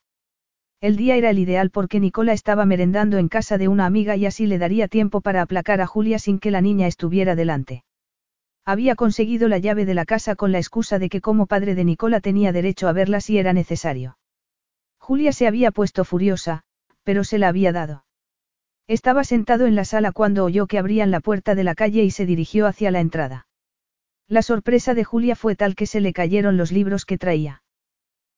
[0.82, 4.26] El día era el ideal porque Nicola estaba merendando en casa de una amiga y
[4.26, 7.84] así le daría tiempo para aplacar a Julia sin que la niña estuviera delante.
[8.66, 11.84] Había conseguido la llave de la casa con la excusa de que como padre de
[11.84, 14.18] Nicola tenía derecho a verla si era necesario.
[15.00, 16.64] Julia se había puesto furiosa,
[17.04, 18.04] pero se la había dado.
[18.88, 22.12] Estaba sentado en la sala cuando oyó que abrían la puerta de la calle y
[22.12, 23.47] se dirigió hacia la entrada.
[24.28, 27.64] La sorpresa de Julia fue tal que se le cayeron los libros que traía.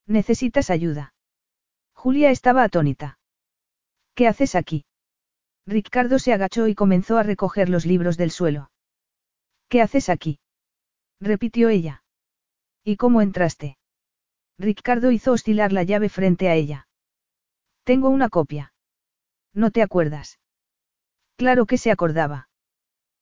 [0.06, 1.14] ¿Necesitas ayuda?
[1.92, 3.18] Julia estaba atónita.
[4.14, 4.84] ¿Qué haces aquí?
[5.66, 8.70] Ricardo se agachó y comenzó a recoger los libros del suelo.
[9.68, 10.40] ¿Qué haces aquí?
[11.20, 12.02] repitió ella.
[12.84, 13.76] ¿Y cómo entraste?
[14.58, 16.88] Ricardo hizo oscilar la llave frente a ella.
[17.84, 18.72] Tengo una copia.
[19.52, 20.38] ¿No te acuerdas?
[21.36, 22.48] Claro que se acordaba.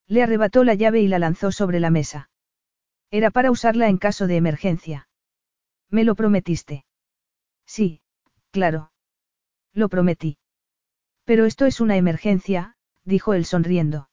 [0.07, 2.31] Le arrebató la llave y la lanzó sobre la mesa.
[3.11, 5.09] Era para usarla en caso de emergencia.
[5.91, 6.85] Me lo prometiste.
[7.67, 8.03] Sí,
[8.51, 8.93] Claro.
[9.73, 10.39] Lo prometí.
[11.25, 14.09] Pero esto es una emergencia, dijo él sonriendo.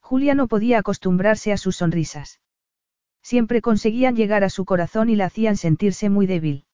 [0.00, 2.40] Julia no podía acostumbrarse a sus sonrisas.
[3.22, 6.64] Siempre conseguían llegar a su corazón y la hacían sentirse muy débil.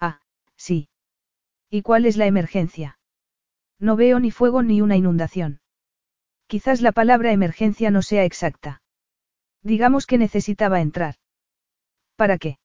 [0.00, 0.20] Ah,
[0.56, 0.88] sí.
[1.70, 2.98] ¿Y cuál es la emergencia?
[3.78, 5.60] No veo ni fuego ni una inundación.
[6.46, 8.82] Quizás la palabra emergencia no sea exacta.
[9.72, 11.16] Digamos que necesitaba entrar.
[12.16, 12.58] ¿Para qué?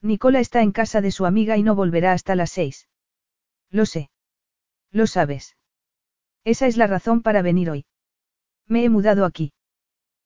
[0.00, 2.86] Nicola está en casa de su amiga y no volverá hasta las seis.
[3.68, 4.10] Lo sé.
[4.92, 5.56] Lo sabes.
[6.44, 7.84] Esa es la razón para venir hoy.
[8.68, 9.52] Me he mudado aquí.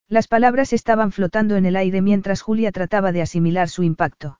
[0.07, 4.39] Las palabras estaban flotando en el aire mientras Julia trataba de asimilar su impacto.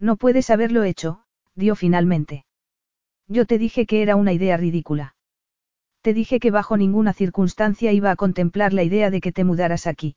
[0.00, 1.22] No puedes haberlo hecho,
[1.54, 2.44] dio finalmente.
[3.28, 5.14] Yo te dije que era una idea ridícula.
[6.00, 9.86] Te dije que bajo ninguna circunstancia iba a contemplar la idea de que te mudaras
[9.86, 10.16] aquí.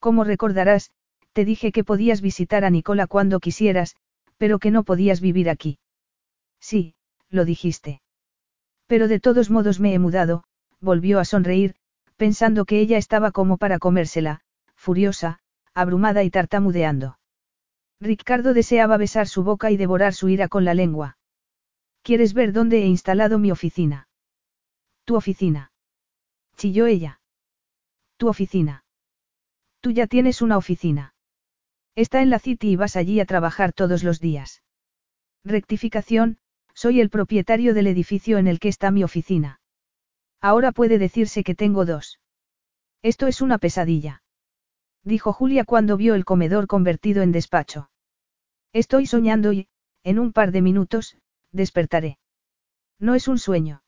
[0.00, 0.90] Como recordarás,
[1.32, 3.96] te dije que podías visitar a Nicola cuando quisieras,
[4.38, 5.78] pero que no podías vivir aquí.
[6.58, 6.94] Sí,
[7.28, 8.00] lo dijiste.
[8.86, 10.42] Pero de todos modos me he mudado,
[10.80, 11.76] volvió a sonreír,
[12.16, 14.40] pensando que ella estaba como para comérsela,
[14.74, 15.38] furiosa,
[15.74, 17.18] abrumada y tartamudeando.
[18.00, 21.18] Ricardo deseaba besar su boca y devorar su ira con la lengua.
[22.02, 24.08] ¿Quieres ver dónde he instalado mi oficina?
[25.04, 25.72] Tu oficina.
[26.56, 27.20] Chilló ella.
[28.16, 28.84] Tu oficina.
[29.80, 31.14] Tú ya tienes una oficina.
[31.94, 34.62] Está en la City y vas allí a trabajar todos los días.
[35.44, 36.38] Rectificación,
[36.74, 39.60] soy el propietario del edificio en el que está mi oficina.
[40.40, 42.20] Ahora puede decirse que tengo dos.
[43.02, 44.22] Esto es una pesadilla.
[45.02, 47.90] Dijo Julia cuando vio el comedor convertido en despacho.
[48.72, 49.68] Estoy soñando y,
[50.04, 51.16] en un par de minutos,
[51.52, 52.18] despertaré.
[52.98, 53.82] No es un sueño.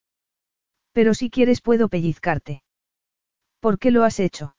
[0.92, 2.62] Pero si quieres puedo pellizcarte.
[3.60, 4.56] ¿Por qué lo has hecho?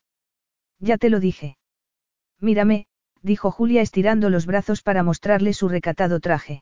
[0.83, 1.55] Ya te lo dije.
[2.41, 2.87] Mírame,
[3.21, 6.61] dijo Julia estirando los brazos para mostrarle su recatado traje.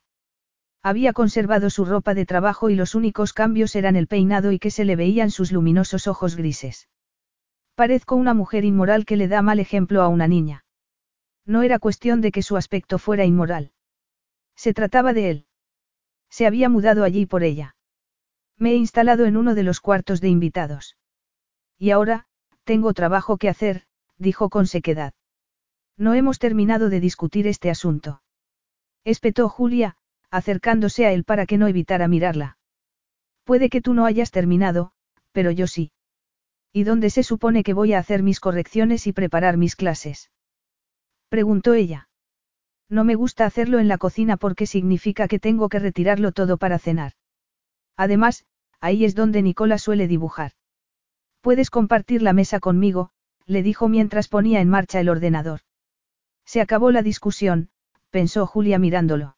[0.84, 4.70] Había conservado su ropa de trabajo y los únicos cambios eran el peinado y que
[4.70, 6.88] se le veían sus luminosos ojos grises.
[7.74, 10.66] Parezco una mujer inmoral que le da mal ejemplo a una niña.
[11.44, 13.72] No era cuestión de que su aspecto fuera inmoral.
[14.56, 15.46] Se trataba de él.
[16.30, 17.76] Se había mudado allí por ella.
[18.56, 20.96] Me he instalado en uno de los cuartos de invitados.
[21.80, 22.28] Y ahora,
[22.66, 23.88] tengo trabajo que hacer,
[24.22, 25.14] dijo con sequedad.
[25.98, 28.22] No hemos terminado de discutir este asunto.
[29.04, 29.98] Espetó Julia,
[30.30, 32.58] acercándose a él para que no evitara mirarla.
[33.44, 34.92] Puede que tú no hayas terminado,
[35.32, 35.92] pero yo sí.
[36.72, 40.32] ¿Y dónde se supone que voy a hacer mis correcciones y preparar mis clases?
[41.28, 42.08] Preguntó ella.
[42.90, 46.78] No me gusta hacerlo en la cocina porque significa que tengo que retirarlo todo para
[46.78, 47.14] cenar.
[47.98, 48.46] Además,
[48.80, 50.52] ahí es donde Nicola suele dibujar.
[51.42, 53.12] Puedes compartir la mesa conmigo,
[53.52, 55.60] le dijo mientras ponía en marcha el ordenador.
[56.46, 57.70] Se acabó la discusión,
[58.10, 59.36] pensó Julia mirándolo.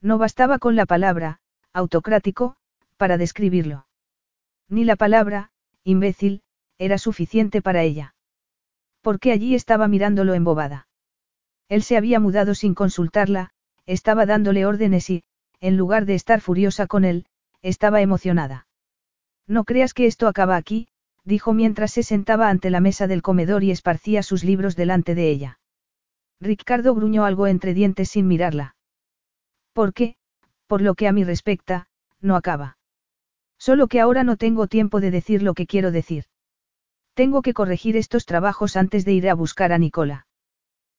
[0.00, 1.40] No bastaba con la palabra,
[1.72, 2.56] autocrático,
[2.96, 3.86] para describirlo.
[4.68, 5.50] Ni la palabra,
[5.82, 6.42] imbécil,
[6.78, 8.14] era suficiente para ella.
[9.00, 10.86] Porque allí estaba mirándolo embobada.
[11.68, 13.50] Él se había mudado sin consultarla,
[13.84, 15.24] estaba dándole órdenes y,
[15.60, 17.26] en lugar de estar furiosa con él,
[17.62, 18.68] estaba emocionada.
[19.48, 20.86] No creas que esto acaba aquí,
[21.24, 25.30] dijo mientras se sentaba ante la mesa del comedor y esparcía sus libros delante de
[25.30, 25.58] ella.
[26.40, 28.76] Ricardo gruñó algo entre dientes sin mirarla.
[29.72, 30.16] ¿Por qué?
[30.66, 31.88] Por lo que a mí respecta,
[32.20, 32.78] no acaba.
[33.58, 36.24] Solo que ahora no tengo tiempo de decir lo que quiero decir.
[37.14, 40.26] Tengo que corregir estos trabajos antes de ir a buscar a Nicola.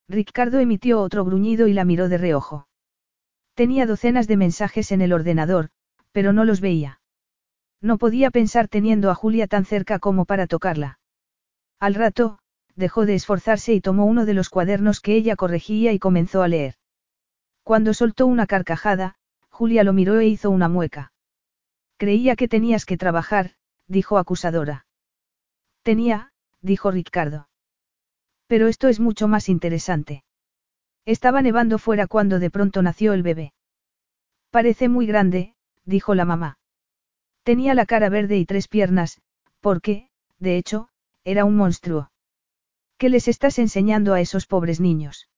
[0.08, 2.68] Ricardo emitió otro gruñido y la miró de reojo.
[3.54, 5.70] Tenía docenas de mensajes en el ordenador,
[6.12, 7.00] pero no los veía.
[7.82, 11.00] No podía pensar teniendo a Julia tan cerca como para tocarla.
[11.80, 12.40] Al rato,
[12.76, 16.48] dejó de esforzarse y tomó uno de los cuadernos que ella corregía y comenzó a
[16.48, 16.76] leer.
[17.64, 19.16] Cuando soltó una carcajada,
[19.50, 21.14] Julia lo miró e hizo una mueca.
[21.98, 23.52] Creía que tenías que trabajar,
[23.88, 24.86] dijo acusadora.
[25.82, 26.32] Tenía,
[26.62, 27.48] dijo Ricardo.
[28.48, 30.24] Pero esto es mucho más interesante.
[31.06, 33.54] Estaba nevando fuera cuando de pronto nació el bebé.
[34.50, 35.56] Parece muy grande,
[35.86, 36.58] dijo la mamá.
[37.46, 39.22] Tenía la cara verde y tres piernas,
[39.60, 40.10] porque,
[40.40, 40.90] de hecho,
[41.24, 42.10] era un monstruo.
[42.98, 45.30] ¿Qué les estás enseñando a esos pobres niños?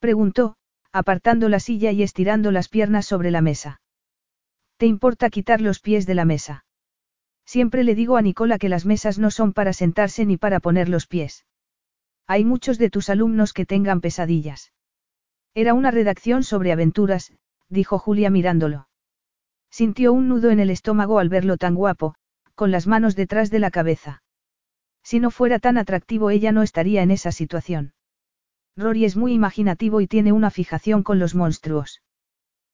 [0.00, 0.56] Preguntó,
[0.90, 3.80] apartando la silla y estirando las piernas sobre la mesa.
[4.76, 6.64] ¿Te importa quitar los pies de la mesa?
[7.46, 10.88] Siempre le digo a Nicola que las mesas no son para sentarse ni para poner
[10.88, 11.46] los pies.
[12.26, 14.72] Hay muchos de tus alumnos que tengan pesadillas.
[15.54, 17.32] Era una redacción sobre aventuras,
[17.68, 18.89] dijo Julia mirándolo.
[19.70, 22.14] Sintió un nudo en el estómago al verlo tan guapo,
[22.54, 24.22] con las manos detrás de la cabeza.
[25.02, 27.94] Si no fuera tan atractivo ella no estaría en esa situación.
[28.76, 32.02] Rory es muy imaginativo y tiene una fijación con los monstruos.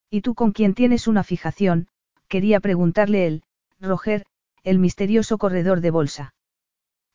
[0.09, 1.87] ¿Y tú con quién tienes una fijación?
[2.27, 3.43] quería preguntarle él,
[3.79, 4.25] Roger,
[4.63, 6.33] el misterioso corredor de bolsa.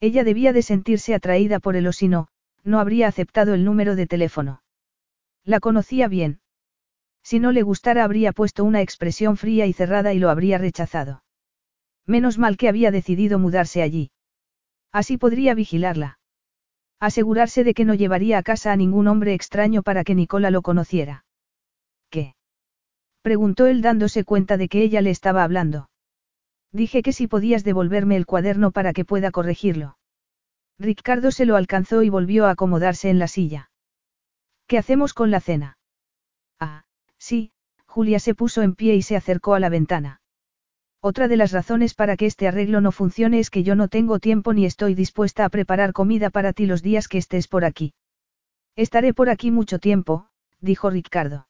[0.00, 2.28] Ella debía de sentirse atraída por él o si no,
[2.64, 4.62] no habría aceptado el número de teléfono.
[5.44, 6.40] La conocía bien.
[7.22, 11.22] Si no le gustara habría puesto una expresión fría y cerrada y lo habría rechazado.
[12.06, 14.10] Menos mal que había decidido mudarse allí.
[14.90, 16.18] Así podría vigilarla.
[17.00, 20.62] Asegurarse de que no llevaría a casa a ningún hombre extraño para que Nicola lo
[20.62, 21.24] conociera.
[22.10, 22.34] ¿Qué?
[23.22, 25.90] Preguntó él dándose cuenta de que ella le estaba hablando.
[26.72, 29.96] Dije que si podías devolverme el cuaderno para que pueda corregirlo.
[30.78, 33.70] Ricardo se lo alcanzó y volvió a acomodarse en la silla.
[34.66, 35.76] ¿Qué hacemos con la cena?
[36.58, 36.84] Ah,
[37.22, 37.52] sí,
[37.86, 40.20] Julia se puso en pie y se acercó a la ventana.
[41.00, 44.18] Otra de las razones para que este arreglo no funcione es que yo no tengo
[44.18, 47.94] tiempo ni estoy dispuesta a preparar comida para ti los días que estés por aquí.
[48.74, 50.28] Estaré por aquí mucho tiempo,
[50.60, 51.46] dijo Ricardo.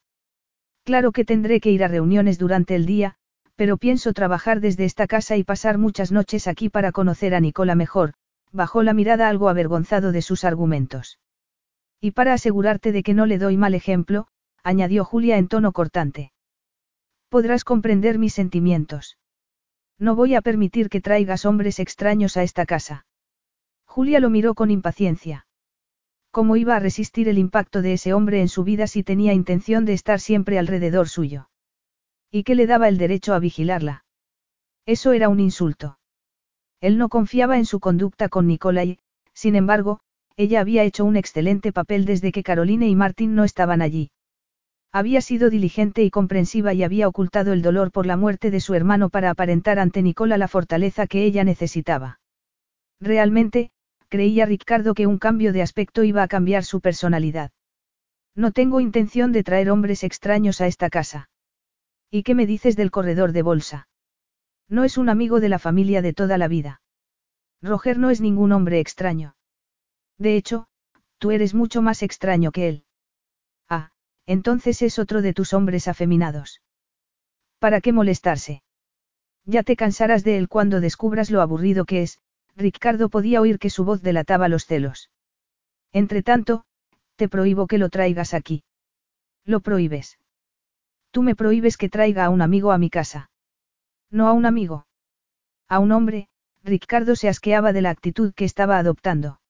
[0.85, 3.15] Claro que tendré que ir a reuniones durante el día,
[3.57, 7.75] pero pienso trabajar desde esta casa y pasar muchas noches aquí para conocer a Nicola
[7.75, 8.15] mejor,
[8.51, 11.19] bajó la mirada algo avergonzado de sus argumentos.
[12.01, 14.27] Y para asegurarte de que no le doy mal ejemplo,
[14.63, 16.33] añadió Julia en tono cortante.
[17.29, 19.19] Podrás comprender mis sentimientos.
[19.99, 23.07] No voy a permitir que traigas hombres extraños a esta casa.
[23.87, 25.47] Julia lo miró con impaciencia.
[26.31, 29.85] ¿Cómo iba a resistir el impacto de ese hombre en su vida si tenía intención
[29.85, 31.51] de estar siempre alrededor suyo?
[32.31, 34.05] ¿Y qué le daba el derecho a vigilarla?
[34.87, 35.99] Eso era un insulto.
[36.81, 38.99] Él no confiaba en su conducta con Nicolai,
[39.35, 40.01] sin embargo,
[40.37, 44.11] ella había hecho un excelente papel desde que Caroline y Martín no estaban allí.
[44.95, 48.75] Había sido diligente y comprensiva y había ocultado el dolor por la muerte de su
[48.75, 52.21] hermano para aparentar ante Nicola la fortaleza que ella necesitaba.
[53.01, 53.71] Realmente,
[54.11, 57.53] creía Ricardo que un cambio de aspecto iba a cambiar su personalidad.
[58.35, 61.31] No tengo intención de traer hombres extraños a esta casa.
[62.11, 63.89] ¿Y qué me dices del corredor de bolsa?
[64.69, 66.83] No es un amigo de la familia de toda la vida.
[67.63, 69.37] Roger no es ningún hombre extraño.
[70.19, 70.67] De hecho,
[71.17, 72.85] tú eres mucho más extraño que él.
[74.27, 76.63] Entonces es otro de tus hombres afeminados.
[77.59, 78.63] ¿Para qué molestarse?
[79.45, 82.19] Ya te cansarás de él cuando descubras lo aburrido que es,
[82.57, 85.11] Ricardo podía oír que su voz delataba los celos.
[85.93, 86.65] Entretanto,
[87.17, 88.65] te prohíbo que lo traigas aquí.
[89.45, 90.19] Lo prohíbes.
[91.11, 93.31] Tú me prohíbes que traiga a un amigo a mi casa.
[94.11, 94.87] No a un amigo.
[95.69, 96.29] A un hombre,
[96.63, 99.41] Ricardo se asqueaba de la actitud que estaba adoptando.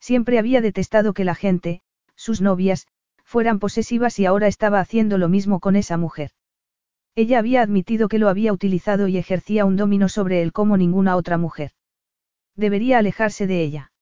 [0.00, 1.82] Siempre había detestado que la gente,
[2.16, 2.86] sus novias,
[3.30, 6.32] fueran posesivas y ahora estaba haciendo lo mismo con esa mujer.
[7.14, 11.14] Ella había admitido que lo había utilizado y ejercía un domino sobre él como ninguna
[11.14, 11.70] otra mujer.
[12.56, 13.92] Debería alejarse de ella.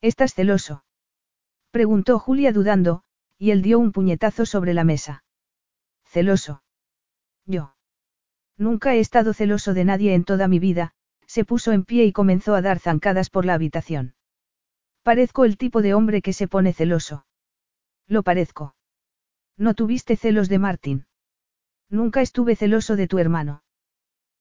[0.00, 0.82] ¿Estás celoso?
[1.70, 3.04] Preguntó Julia dudando,
[3.38, 5.22] y él dio un puñetazo sobre la mesa.
[6.04, 6.64] ¿Celoso?
[7.46, 7.76] Yo.
[8.56, 10.94] Nunca he estado celoso de nadie en toda mi vida,
[11.28, 14.16] se puso en pie y comenzó a dar zancadas por la habitación.
[15.04, 17.27] Parezco el tipo de hombre que se pone celoso.
[18.08, 18.74] Lo parezco.
[19.56, 21.06] No tuviste celos de Martín.
[21.90, 23.62] Nunca estuve celoso de tu hermano.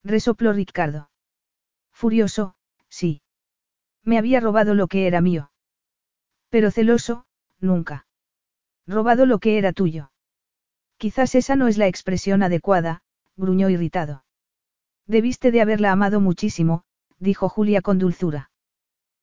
[0.03, 1.09] Resopló Ricardo.
[1.91, 2.55] Furioso,
[2.87, 3.21] sí.
[4.03, 5.51] Me había robado lo que era mío.
[6.49, 7.25] Pero celoso,
[7.59, 8.07] nunca.
[8.85, 10.11] Robado lo que era tuyo.
[10.97, 13.01] Quizás esa no es la expresión adecuada,
[13.35, 14.23] gruñó irritado.
[15.05, 16.83] Debiste de haberla amado muchísimo,
[17.19, 18.49] dijo Julia con dulzura.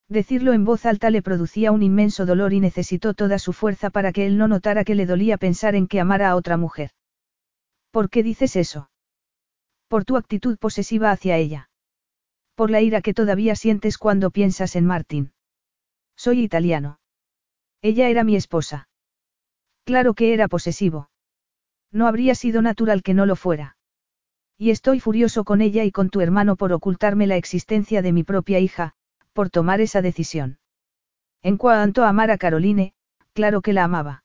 [0.09, 4.13] Decirlo en voz alta le producía un inmenso dolor y necesitó toda su fuerza para
[4.13, 6.91] que él no notara que le dolía pensar en que amara a otra mujer.
[7.91, 8.91] ¿Por qué dices eso?
[9.89, 11.71] Por tu actitud posesiva hacia ella.
[12.55, 15.33] Por la ira que todavía sientes cuando piensas en Martín.
[16.17, 17.01] Soy italiano.
[17.81, 18.89] Ella era mi esposa.
[19.85, 21.11] Claro que era posesivo.
[21.93, 23.77] No habría sido natural que no lo fuera.
[24.57, 28.23] Y estoy furioso con ella y con tu hermano por ocultarme la existencia de mi
[28.25, 28.95] propia hija,
[29.35, 30.59] por tomar esa decisión.
[31.43, 32.95] En cuanto a amar a Caroline,
[33.35, 34.25] claro que la amaba.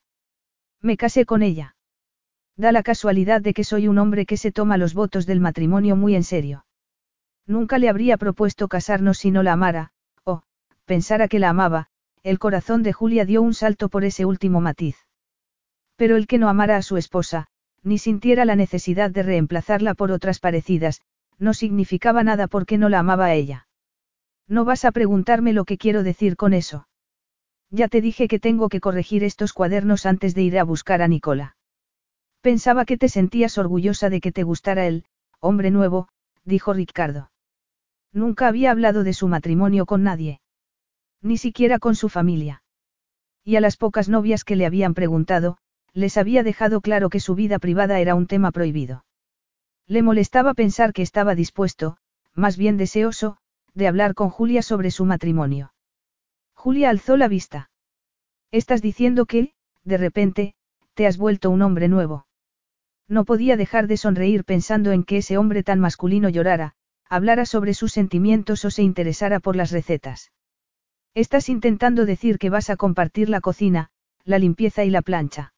[0.80, 1.76] Me casé con ella.
[2.56, 5.96] Da la casualidad de que soy un hombre que se toma los votos del matrimonio
[5.96, 6.64] muy en serio.
[7.46, 9.92] Nunca le habría propuesto casarnos si no la amara,
[10.24, 10.42] o,
[10.86, 11.88] pensara que la amaba,
[12.22, 14.96] el corazón de Julia dio un salto por ese último matiz.
[15.96, 17.48] Pero el que no amara a su esposa,
[17.82, 21.00] ni sintiera la necesidad de reemplazarla por otras parecidas,
[21.38, 23.66] no significaba nada porque no la amaba a ella.
[24.50, 26.88] No vas a preguntarme lo que quiero decir con eso.
[27.70, 31.08] Ya te dije que tengo que corregir estos cuadernos antes de ir a buscar a
[31.08, 31.56] Nicola.
[32.40, 35.04] Pensaba que te sentías orgullosa de que te gustara el,
[35.38, 36.08] hombre nuevo,
[36.44, 37.30] dijo Ricardo.
[38.12, 40.40] Nunca había hablado de su matrimonio con nadie.
[41.22, 42.64] Ni siquiera con su familia.
[43.44, 45.58] Y a las pocas novias que le habían preguntado,
[45.92, 49.04] les había dejado claro que su vida privada era un tema prohibido.
[49.86, 51.98] Le molestaba pensar que estaba dispuesto,
[52.34, 53.36] más bien deseoso,
[53.74, 55.72] de hablar con Julia sobre su matrimonio.
[56.54, 57.70] Julia alzó la vista.
[58.50, 60.54] Estás diciendo que, de repente,
[60.94, 62.26] te has vuelto un hombre nuevo.
[63.08, 66.74] No podía dejar de sonreír pensando en que ese hombre tan masculino llorara,
[67.08, 70.30] hablara sobre sus sentimientos o se interesara por las recetas.
[71.14, 73.90] Estás intentando decir que vas a compartir la cocina,
[74.24, 75.52] la limpieza y la plancha.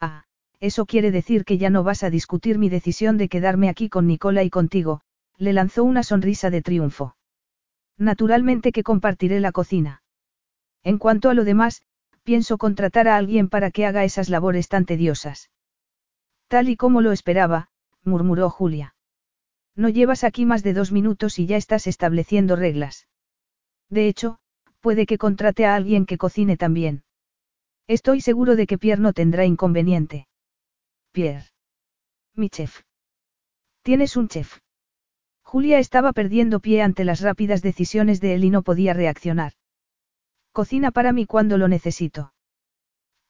[0.00, 0.24] Ah,
[0.60, 4.06] eso quiere decir que ya no vas a discutir mi decisión de quedarme aquí con
[4.06, 5.00] Nicola y contigo,
[5.38, 7.16] le lanzó una sonrisa de triunfo.
[7.98, 10.02] Naturalmente que compartiré la cocina.
[10.82, 11.82] En cuanto a lo demás,
[12.22, 15.50] pienso contratar a alguien para que haga esas labores tan tediosas.
[16.48, 17.68] Tal y como lo esperaba,
[18.02, 18.94] murmuró Julia.
[19.74, 23.08] No llevas aquí más de dos minutos y ya estás estableciendo reglas.
[23.88, 24.38] De hecho,
[24.80, 27.04] puede que contrate a alguien que cocine también.
[27.86, 30.28] Estoy seguro de que Pierre no tendrá inconveniente.
[31.12, 31.46] Pierre.
[32.34, 32.82] Mi chef.
[33.82, 34.58] Tienes un chef.
[35.48, 39.52] Julia estaba perdiendo pie ante las rápidas decisiones de él y no podía reaccionar.
[40.50, 42.34] Cocina para mí cuando lo necesito.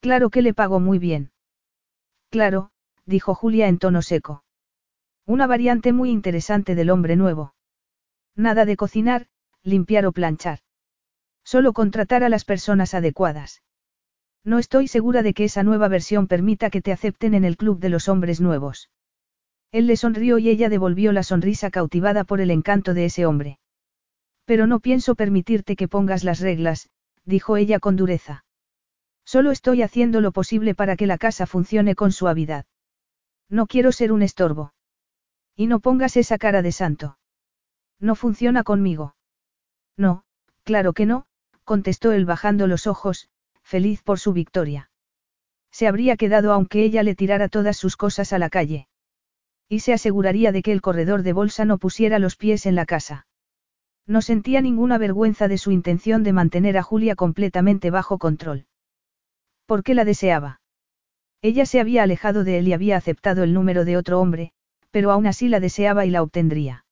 [0.00, 1.30] Claro que le pagó muy bien.
[2.30, 2.70] Claro,
[3.04, 4.44] dijo Julia en tono seco.
[5.26, 7.54] Una variante muy interesante del hombre nuevo.
[8.34, 9.26] Nada de cocinar,
[9.62, 10.60] limpiar o planchar.
[11.44, 13.62] Solo contratar a las personas adecuadas.
[14.42, 17.78] No estoy segura de que esa nueva versión permita que te acepten en el club
[17.78, 18.88] de los hombres nuevos.
[19.72, 23.58] Él le sonrió y ella devolvió la sonrisa cautivada por el encanto de ese hombre.
[24.44, 26.88] Pero no pienso permitirte que pongas las reglas,
[27.24, 28.44] dijo ella con dureza.
[29.24, 32.64] Solo estoy haciendo lo posible para que la casa funcione con suavidad.
[33.48, 34.72] No quiero ser un estorbo.
[35.56, 37.18] Y no pongas esa cara de santo.
[37.98, 39.16] No funciona conmigo.
[39.96, 40.22] No,
[40.62, 41.26] claro que no,
[41.64, 43.28] contestó él bajando los ojos,
[43.62, 44.90] feliz por su victoria.
[45.72, 48.88] Se habría quedado aunque ella le tirara todas sus cosas a la calle.
[49.68, 52.86] Y se aseguraría de que el corredor de bolsa no pusiera los pies en la
[52.86, 53.26] casa.
[54.06, 58.66] No sentía ninguna vergüenza de su intención de mantener a Julia completamente bajo control.
[59.66, 60.60] ¿Por qué la deseaba?
[61.42, 64.52] Ella se había alejado de él y había aceptado el número de otro hombre,
[64.90, 66.84] pero aún así la deseaba y la obtendría.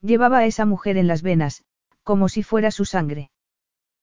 [0.00, 1.62] Llevaba a esa mujer en las venas,
[2.02, 3.30] como si fuera su sangre.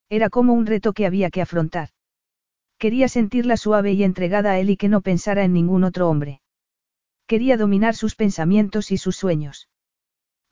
[0.09, 1.89] Era como un reto que había que afrontar.
[2.77, 6.41] Quería sentirla suave y entregada a él y que no pensara en ningún otro hombre.
[7.27, 9.69] Quería dominar sus pensamientos y sus sueños.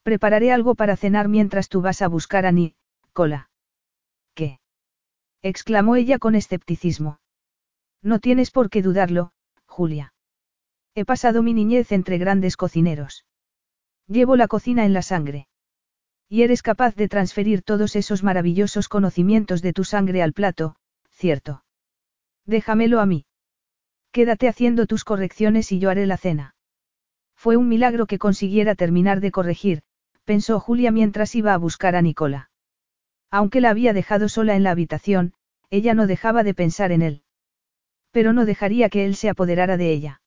[0.04, 2.76] Prepararé algo para cenar mientras tú vas a buscar a Ni,
[3.14, 3.50] Cola.
[4.34, 4.60] ¿Qué?
[5.42, 7.20] exclamó ella con escepticismo.
[8.02, 9.32] No tienes por qué dudarlo,
[9.66, 10.14] Julia.
[10.96, 13.26] He pasado mi niñez entre grandes cocineros.
[14.08, 15.48] Llevo la cocina en la sangre.
[16.28, 20.76] Y eres capaz de transferir todos esos maravillosos conocimientos de tu sangre al plato,
[21.10, 21.64] ¿cierto?
[22.46, 23.26] Déjamelo a mí.
[24.12, 26.55] Quédate haciendo tus correcciones y yo haré la cena.
[27.46, 29.84] Fue un milagro que consiguiera terminar de corregir,
[30.24, 32.50] pensó Julia mientras iba a buscar a Nicola.
[33.30, 35.36] Aunque la había dejado sola en la habitación,
[35.70, 37.22] ella no dejaba de pensar en él.
[38.10, 40.22] Pero no dejaría que él se apoderara de ella.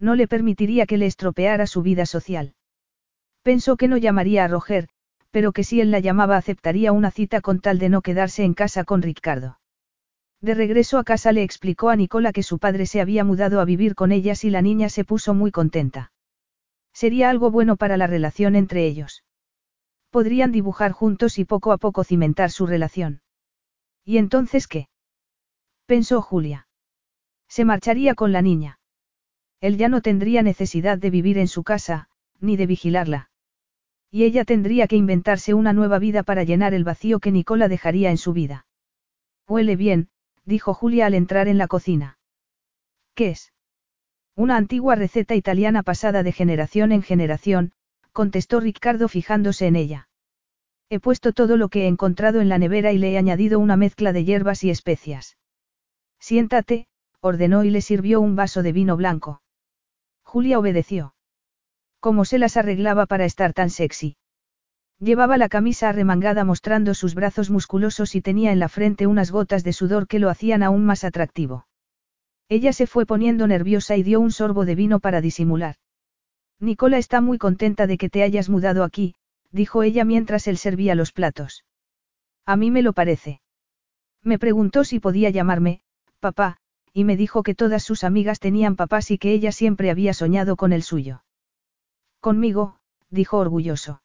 [0.00, 2.54] No le permitiría que le estropeara su vida social.
[3.44, 4.88] Pensó que no llamaría a Roger,
[5.30, 8.54] pero que si él la llamaba aceptaría una cita con tal de no quedarse en
[8.54, 9.60] casa con Ricardo.
[10.40, 13.64] De regreso a casa le explicó a Nicola que su padre se había mudado a
[13.64, 16.11] vivir con ellas y la niña se puso muy contenta.
[16.92, 19.24] Sería algo bueno para la relación entre ellos.
[20.10, 23.22] Podrían dibujar juntos y poco a poco cimentar su relación.
[24.04, 24.88] ¿Y entonces qué?
[25.86, 26.68] Pensó Julia.
[27.48, 28.78] Se marcharía con la niña.
[29.60, 32.08] Él ya no tendría necesidad de vivir en su casa,
[32.40, 33.30] ni de vigilarla.
[34.10, 38.10] Y ella tendría que inventarse una nueva vida para llenar el vacío que Nicola dejaría
[38.10, 38.66] en su vida.
[39.48, 40.08] Huele bien,
[40.44, 42.18] dijo Julia al entrar en la cocina.
[43.14, 43.52] ¿Qué es?
[44.34, 47.72] Una antigua receta italiana pasada de generación en generación,
[48.12, 50.08] contestó Ricardo fijándose en ella.
[50.88, 53.76] He puesto todo lo que he encontrado en la nevera y le he añadido una
[53.76, 55.36] mezcla de hierbas y especias.
[56.18, 56.86] Siéntate,
[57.20, 59.42] ordenó y le sirvió un vaso de vino blanco.
[60.22, 61.14] Julia obedeció.
[62.00, 64.16] ¿Cómo se las arreglaba para estar tan sexy?
[64.98, 69.62] Llevaba la camisa arremangada mostrando sus brazos musculosos y tenía en la frente unas gotas
[69.62, 71.66] de sudor que lo hacían aún más atractivo.
[72.52, 75.76] Ella se fue poniendo nerviosa y dio un sorbo de vino para disimular.
[76.60, 79.14] Nicola está muy contenta de que te hayas mudado aquí,
[79.52, 81.64] dijo ella mientras él servía los platos.
[82.44, 83.40] A mí me lo parece.
[84.22, 85.80] Me preguntó si podía llamarme,
[86.20, 86.58] papá,
[86.92, 90.56] y me dijo que todas sus amigas tenían papás y que ella siempre había soñado
[90.56, 91.24] con el suyo.
[92.20, 92.76] Conmigo,
[93.08, 94.02] dijo orgulloso.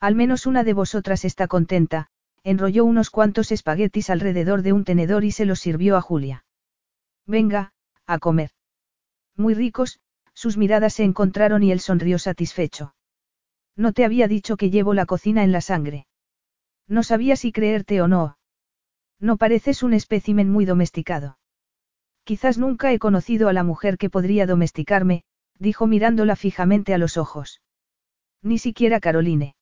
[0.00, 2.08] Al menos una de vosotras está contenta,
[2.44, 6.46] enrolló unos cuantos espaguetis alrededor de un tenedor y se los sirvió a Julia.
[7.28, 7.72] Venga,
[8.06, 8.50] a comer.
[9.36, 10.00] Muy ricos,
[10.32, 12.94] sus miradas se encontraron y él sonrió satisfecho.
[13.76, 16.06] No te había dicho que llevo la cocina en la sangre.
[16.88, 18.38] No sabía si creerte o no.
[19.20, 21.38] No pareces un espécimen muy domesticado.
[22.24, 25.24] Quizás nunca he conocido a la mujer que podría domesticarme,
[25.58, 27.60] dijo mirándola fijamente a los ojos.
[28.42, 29.54] Ni siquiera Caroline.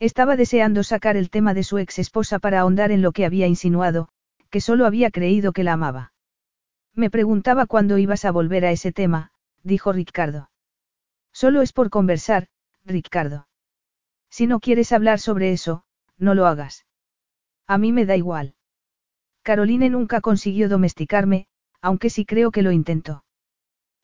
[0.00, 3.46] Estaba deseando sacar el tema de su ex esposa para ahondar en lo que había
[3.46, 4.08] insinuado,
[4.50, 6.12] que solo había creído que la amaba.
[6.94, 10.50] Me preguntaba cuándo ibas a volver a ese tema, dijo Ricardo.
[11.32, 12.48] Solo es por conversar,
[12.84, 13.46] Ricardo.
[14.30, 15.84] Si no quieres hablar sobre eso,
[16.18, 16.86] no lo hagas.
[17.66, 18.54] A mí me da igual.
[19.42, 21.46] Caroline nunca consiguió domesticarme,
[21.80, 23.24] aunque sí creo que lo intentó.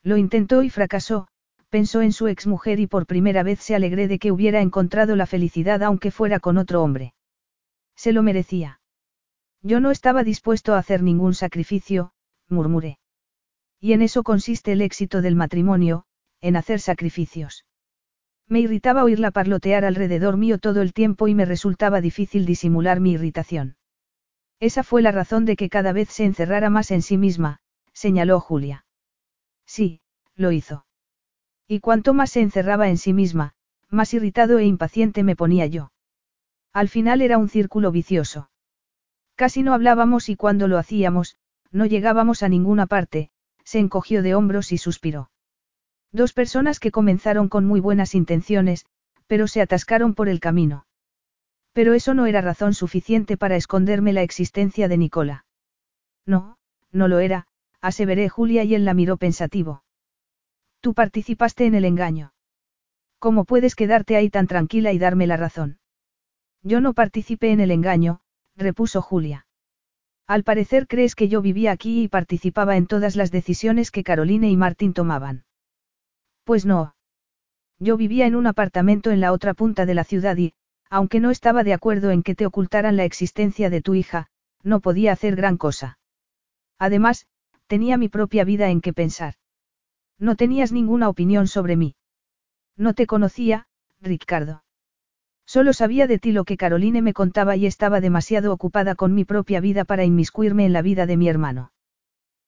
[0.03, 1.27] Lo intentó y fracasó,
[1.69, 5.25] pensó en su exmujer y por primera vez se alegré de que hubiera encontrado la
[5.25, 7.13] felicidad aunque fuera con otro hombre.
[7.95, 8.79] Se lo merecía.
[9.61, 12.11] Yo no estaba dispuesto a hacer ningún sacrificio,
[12.49, 12.99] murmuré.
[13.79, 16.05] Y en eso consiste el éxito del matrimonio,
[16.41, 17.65] en hacer sacrificios.
[18.47, 23.11] Me irritaba oírla parlotear alrededor mío todo el tiempo y me resultaba difícil disimular mi
[23.11, 23.75] irritación.
[24.59, 27.59] Esa fue la razón de que cada vez se encerrara más en sí misma,
[27.93, 28.85] señaló Julia.
[29.65, 30.01] Sí,
[30.35, 30.85] lo hizo.
[31.67, 33.53] Y cuanto más se encerraba en sí misma,
[33.89, 35.91] más irritado e impaciente me ponía yo.
[36.73, 38.49] Al final era un círculo vicioso.
[39.35, 41.35] Casi no hablábamos y cuando lo hacíamos,
[41.71, 43.29] no llegábamos a ninguna parte,
[43.63, 45.29] se encogió de hombros y suspiró.
[46.11, 48.85] Dos personas que comenzaron con muy buenas intenciones,
[49.27, 50.85] pero se atascaron por el camino.
[51.73, 55.45] Pero eso no era razón suficiente para esconderme la existencia de Nicola.
[56.25, 56.57] No,
[56.91, 57.47] no lo era,
[57.81, 59.83] aseveré Julia y él la miró pensativo.
[60.79, 62.33] Tú participaste en el engaño.
[63.19, 65.79] ¿Cómo puedes quedarte ahí tan tranquila y darme la razón?
[66.63, 68.21] Yo no participé en el engaño,
[68.55, 69.46] repuso Julia.
[70.27, 74.49] Al parecer crees que yo vivía aquí y participaba en todas las decisiones que Caroline
[74.49, 75.45] y Martín tomaban.
[76.43, 76.95] Pues no.
[77.79, 80.53] Yo vivía en un apartamento en la otra punta de la ciudad y,
[80.89, 84.27] aunque no estaba de acuerdo en que te ocultaran la existencia de tu hija,
[84.63, 85.97] no podía hacer gran cosa.
[86.77, 87.27] Además,
[87.67, 89.35] tenía mi propia vida en que pensar.
[90.19, 91.95] No tenías ninguna opinión sobre mí.
[92.75, 93.67] No te conocía,
[94.01, 94.63] Ricardo.
[95.47, 99.23] Solo sabía de ti lo que Caroline me contaba y estaba demasiado ocupada con mi
[99.23, 101.71] propia vida para inmiscuirme en la vida de mi hermano.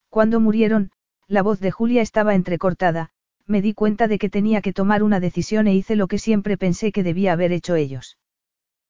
[0.09, 0.91] Cuando murieron,
[1.25, 3.11] la voz de Julia estaba entrecortada,
[3.45, 6.57] me di cuenta de que tenía que tomar una decisión e hice lo que siempre
[6.57, 8.17] pensé que debía haber hecho ellos.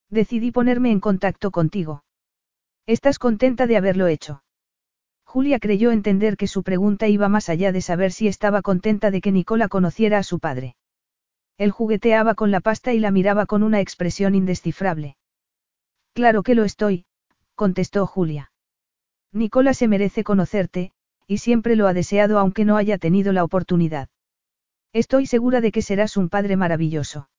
[0.09, 2.03] Decidí ponerme en contacto contigo.
[2.88, 4.41] ¿Estás contenta de haberlo hecho?
[5.23, 9.21] Julia creyó entender que su pregunta iba más allá de saber si estaba contenta de
[9.21, 10.75] que Nicola conociera a su padre.
[11.59, 15.17] Él jugueteaba con la pasta y la miraba con una expresión indescifrable.
[16.13, 17.05] Claro que lo estoy,
[17.53, 18.53] contestó Julia.
[19.33, 20.93] Nicola se merece conocerte,
[21.27, 24.07] y siempre lo ha deseado aunque no haya tenido la oportunidad.
[24.93, 27.29] Estoy segura de que serás un padre maravilloso.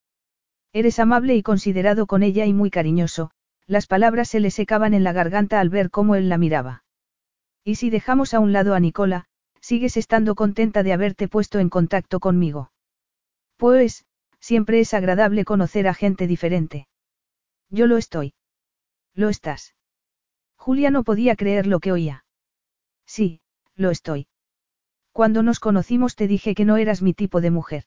[0.75, 3.31] Eres amable y considerado con ella y muy cariñoso,
[3.67, 6.85] las palabras se le secaban en la garganta al ver cómo él la miraba.
[7.65, 9.25] Y si dejamos a un lado a Nicola,
[9.63, 12.71] sigues estando contenta de haberte puesto en contacto conmigo.
[13.57, 14.05] Pues,
[14.41, 16.89] siempre es agradable conocer a gente diferente.
[17.69, 18.35] Yo lo estoy.
[19.15, 19.75] Lo estás.
[20.57, 22.25] Julia no podía creer lo que oía.
[23.07, 23.41] Sí,
[23.77, 24.27] lo estoy.
[25.13, 27.85] Cuando nos conocimos te dije que no eras mi tipo de mujer.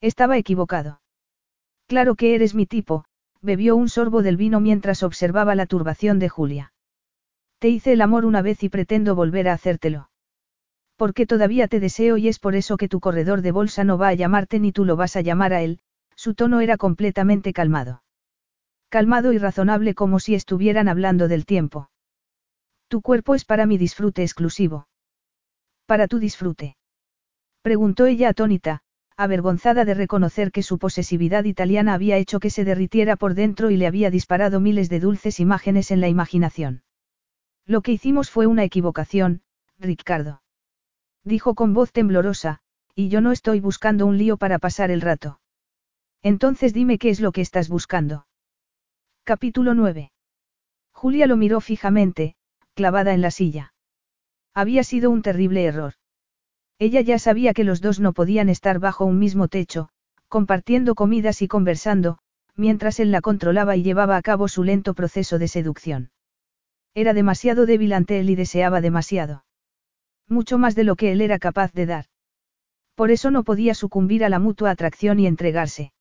[0.00, 1.00] Estaba equivocado.
[1.86, 3.04] Claro que eres mi tipo,
[3.40, 6.72] bebió un sorbo del vino mientras observaba la turbación de Julia.
[7.58, 10.10] Te hice el amor una vez y pretendo volver a hacértelo.
[11.02, 14.06] Porque todavía te deseo y es por eso que tu corredor de bolsa no va
[14.06, 15.80] a llamarte ni tú lo vas a llamar a él,
[16.14, 18.04] su tono era completamente calmado.
[18.88, 21.90] Calmado y razonable como si estuvieran hablando del tiempo.
[22.86, 24.86] Tu cuerpo es para mi disfrute exclusivo.
[25.86, 26.76] Para tu disfrute.
[27.62, 28.82] Preguntó ella atónita,
[29.16, 33.76] avergonzada de reconocer que su posesividad italiana había hecho que se derritiera por dentro y
[33.76, 36.84] le había disparado miles de dulces imágenes en la imaginación.
[37.66, 39.42] Lo que hicimos fue una equivocación,
[39.80, 40.41] Ricardo.
[41.24, 42.60] Dijo con voz temblorosa,
[42.94, 45.40] y yo no estoy buscando un lío para pasar el rato.
[46.22, 48.26] Entonces dime qué es lo que estás buscando.
[49.24, 50.12] Capítulo 9.
[50.92, 52.34] Julia lo miró fijamente,
[52.74, 53.74] clavada en la silla.
[54.54, 55.94] Había sido un terrible error.
[56.78, 59.88] Ella ya sabía que los dos no podían estar bajo un mismo techo,
[60.28, 62.18] compartiendo comidas y conversando,
[62.56, 66.10] mientras él la controlaba y llevaba a cabo su lento proceso de seducción.
[66.94, 69.44] Era demasiado débil ante él y deseaba demasiado.
[70.32, 72.06] Mucho más de lo que él era capaz de dar.
[72.94, 75.92] Por eso no podía sucumbir a la mutua atracción y entregarse.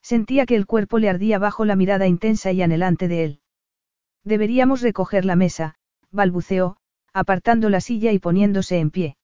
[0.00, 3.40] Sentía que el cuerpo le ardía bajo la mirada intensa y anhelante de él.
[4.24, 5.74] Deberíamos recoger la mesa,
[6.10, 6.78] balbuceó,
[7.12, 9.18] apartando la silla y poniéndose en pie.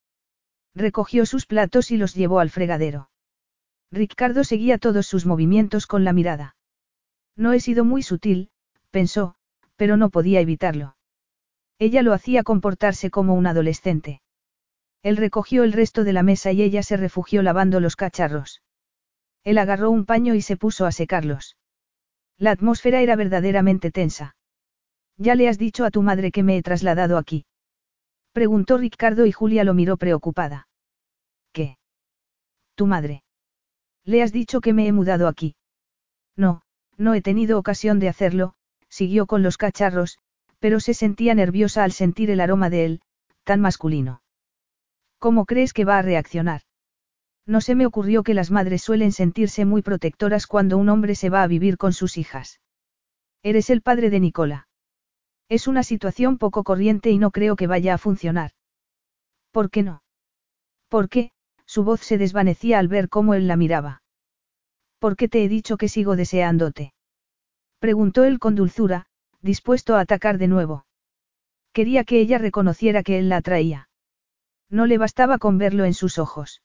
[0.75, 3.09] Recogió sus platos y los llevó al fregadero.
[3.91, 6.55] Ricardo seguía todos sus movimientos con la mirada.
[7.35, 8.51] No he sido muy sutil,
[8.91, 9.33] pensó,
[9.77, 10.95] pero no podía evitarlo.
[11.79, 14.21] Ella lo hacía comportarse como un adolescente.
[15.03, 18.61] Él recogió el resto de la mesa y ella se refugió lavando los cacharros.
[19.43, 21.55] Él agarró un paño y se puso a secarlos.
[22.37, 24.35] La atmósfera era verdaderamente tensa.
[25.17, 27.45] Ya le has dicho a tu madre que me he trasladado aquí.
[28.33, 30.67] Preguntó Ricardo y Julia lo miró preocupada.
[31.51, 31.77] ¿Qué?
[32.75, 33.23] ¿Tu madre?
[34.03, 35.55] ¿Le has dicho que me he mudado aquí?
[36.35, 36.61] No,
[36.97, 38.53] no he tenido ocasión de hacerlo,
[38.89, 40.19] siguió con los cacharros,
[40.59, 43.01] pero se sentía nerviosa al sentir el aroma de él,
[43.43, 44.21] tan masculino.
[45.19, 46.61] ¿Cómo crees que va a reaccionar?
[47.45, 51.29] No se me ocurrió que las madres suelen sentirse muy protectoras cuando un hombre se
[51.29, 52.59] va a vivir con sus hijas.
[53.41, 54.67] Eres el padre de Nicola.
[55.49, 58.51] Es una situación poco corriente y no creo que vaya a funcionar.
[59.51, 60.03] ¿Por qué no?
[60.89, 61.31] ¿Por qué?
[61.65, 64.01] Su voz se desvanecía al ver cómo él la miraba.
[64.99, 66.93] ¿Por qué te he dicho que sigo deseándote?
[67.79, 69.05] Preguntó él con dulzura,
[69.41, 70.85] dispuesto a atacar de nuevo.
[71.71, 73.89] Quería que ella reconociera que él la atraía.
[74.69, 76.61] No le bastaba con verlo en sus ojos.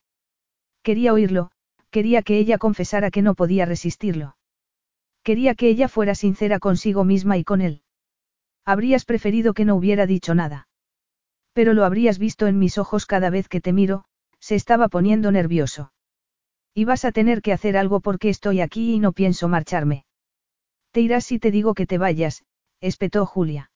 [0.82, 1.50] Quería oírlo,
[1.90, 4.36] quería que ella confesara que no podía resistirlo.
[5.22, 7.82] Quería que ella fuera sincera consigo misma y con él.
[8.64, 10.68] Habrías preferido que no hubiera dicho nada.
[11.52, 14.04] Pero lo habrías visto en mis ojos cada vez que te miro,
[14.40, 15.92] se estaba poniendo nervioso.
[16.74, 20.06] Y vas a tener que hacer algo porque estoy aquí y no pienso marcharme.
[20.90, 22.44] Te irás si te digo que te vayas,
[22.80, 23.70] espetó Julia.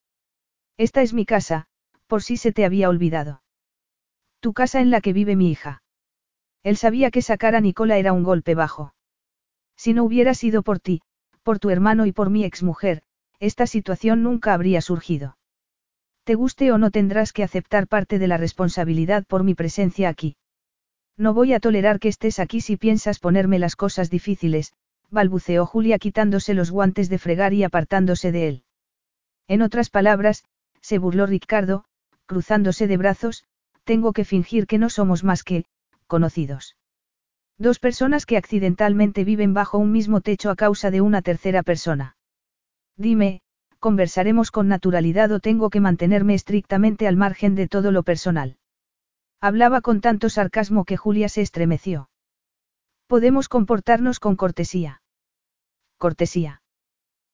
[0.77, 1.67] Esta es mi casa,
[2.07, 3.41] por si se te había olvidado.
[4.39, 5.81] Tu casa en la que vive mi hija.
[6.63, 8.93] Él sabía que sacar a Nicola era un golpe bajo.
[9.75, 11.01] Si no hubiera sido por ti,
[11.43, 13.03] por tu hermano y por mi exmujer,
[13.39, 15.37] esta situación nunca habría surgido.
[16.23, 20.35] Te guste o no tendrás que aceptar parte de la responsabilidad por mi presencia aquí.
[21.15, 24.73] No voy a tolerar que estés aquí si piensas ponerme las cosas difíciles,
[25.09, 28.63] balbuceó Julia quitándose los guantes de fregar y apartándose de él.
[29.47, 30.43] En otras palabras,
[30.81, 31.85] se burló Ricardo,
[32.25, 33.45] cruzándose de brazos,
[33.91, 35.63] tengo que fingir que no somos más que,
[36.07, 36.75] conocidos.
[37.57, 42.17] Dos personas que accidentalmente viven bajo un mismo techo a causa de una tercera persona.
[42.97, 43.41] Dime,
[43.79, 48.57] conversaremos con naturalidad o tengo que mantenerme estrictamente al margen de todo lo personal.
[49.39, 52.09] Hablaba con tanto sarcasmo que Julia se estremeció.
[53.07, 55.01] Podemos comportarnos con cortesía.
[55.97, 56.61] Cortesía.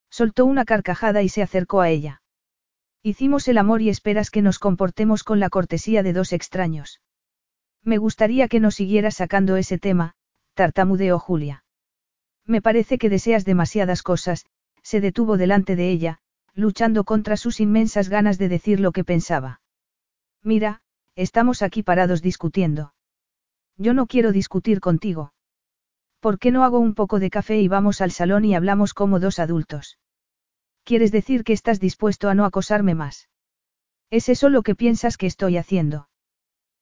[0.08, 2.22] Soltó una carcajada y se acercó a ella.
[3.06, 7.02] Hicimos el amor y esperas que nos comportemos con la cortesía de dos extraños.
[7.82, 10.14] Me gustaría que no siguieras sacando ese tema,
[10.54, 11.66] tartamudeó Julia.
[12.46, 14.46] Me parece que deseas demasiadas cosas,
[14.82, 16.20] se detuvo delante de ella,
[16.54, 19.60] luchando contra sus inmensas ganas de decir lo que pensaba.
[20.42, 20.80] Mira,
[21.14, 22.94] estamos aquí parados discutiendo.
[23.76, 25.34] Yo no quiero discutir contigo.
[26.20, 29.20] ¿Por qué no hago un poco de café y vamos al salón y hablamos como
[29.20, 29.98] dos adultos?
[30.84, 33.28] ¿Quieres decir que estás dispuesto a no acosarme más?
[34.10, 36.08] ¿Es eso lo que piensas que estoy haciendo?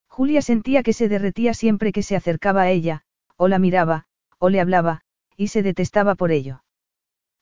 [0.08, 3.02] Julia sentía que se derretía siempre que se acercaba a ella,
[3.36, 4.04] o la miraba,
[4.38, 5.02] o le hablaba,
[5.36, 6.64] y se detestaba por ello.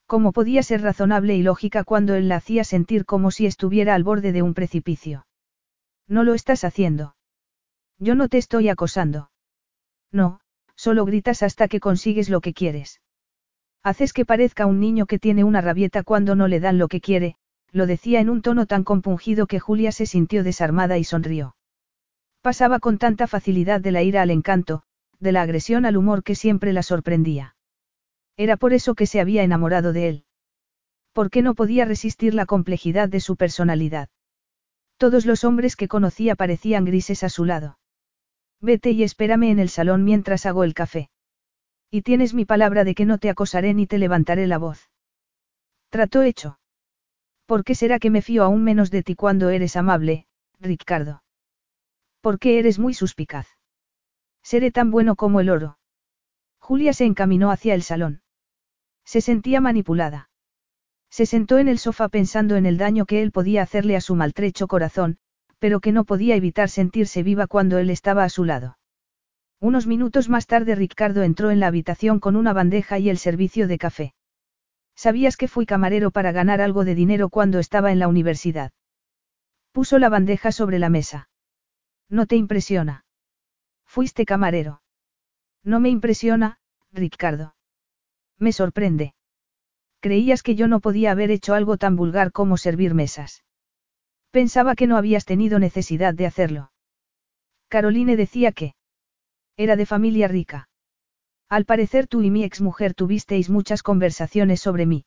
[0.06, 4.04] ¿Cómo podía ser razonable y lógica cuando él la hacía sentir como si estuviera al
[4.04, 5.26] borde de un precipicio?
[6.06, 7.16] No lo estás haciendo.
[7.98, 9.30] Yo no te estoy acosando.
[10.12, 10.40] No,
[10.74, 13.00] solo gritas hasta que consigues lo que quieres.
[13.82, 17.00] Haces que parezca un niño que tiene una rabieta cuando no le dan lo que
[17.00, 17.36] quiere,
[17.72, 21.56] lo decía en un tono tan compungido que Julia se sintió desarmada y sonrió.
[22.42, 24.82] Pasaba con tanta facilidad de la ira al encanto,
[25.18, 27.56] de la agresión al humor que siempre la sorprendía.
[28.36, 30.24] Era por eso que se había enamorado de él.
[31.12, 34.08] Porque no podía resistir la complejidad de su personalidad.
[34.96, 37.78] Todos los hombres que conocía parecían grises a su lado.
[38.60, 41.10] Vete y espérame en el salón mientras hago el café.
[41.90, 44.90] Y tienes mi palabra de que no te acosaré ni te levantaré la voz.
[45.88, 46.60] Trato hecho.
[47.46, 50.26] ¿Por qué será que me fío aún menos de ti cuando eres amable,
[50.60, 51.24] Ricardo?
[52.20, 53.48] Porque eres muy suspicaz.
[54.42, 55.78] Seré tan bueno como el oro.
[56.60, 58.22] Julia se encaminó hacia el salón.
[59.04, 60.30] Se sentía manipulada.
[61.10, 64.14] Se sentó en el sofá pensando en el daño que él podía hacerle a su
[64.14, 65.18] maltrecho corazón,
[65.58, 68.78] pero que no podía evitar sentirse viva cuando él estaba a su lado.
[69.60, 73.68] Unos minutos más tarde Ricardo entró en la habitación con una bandeja y el servicio
[73.68, 74.14] de café.
[74.96, 78.72] ¿Sabías que fui camarero para ganar algo de dinero cuando estaba en la universidad?
[79.72, 81.28] Puso la bandeja sobre la mesa.
[82.08, 83.04] ¿No te impresiona?
[83.84, 84.82] Fuiste camarero.
[85.62, 86.58] No me impresiona,
[86.90, 87.54] Ricardo.
[88.38, 89.14] Me sorprende.
[90.00, 93.44] Creías que yo no podía haber hecho algo tan vulgar como servir mesas.
[94.30, 96.72] Pensaba que no habías tenido necesidad de hacerlo.
[97.68, 98.74] Caroline decía que
[99.56, 100.68] era de familia rica.
[101.48, 105.04] Al parecer tú y mi exmujer tuvisteis muchas conversaciones sobre mí.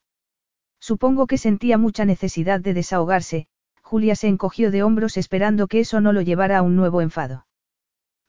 [0.79, 3.47] Supongo que sentía mucha necesidad de desahogarse,
[3.81, 7.45] Julia se encogió de hombros esperando que eso no lo llevara a un nuevo enfado.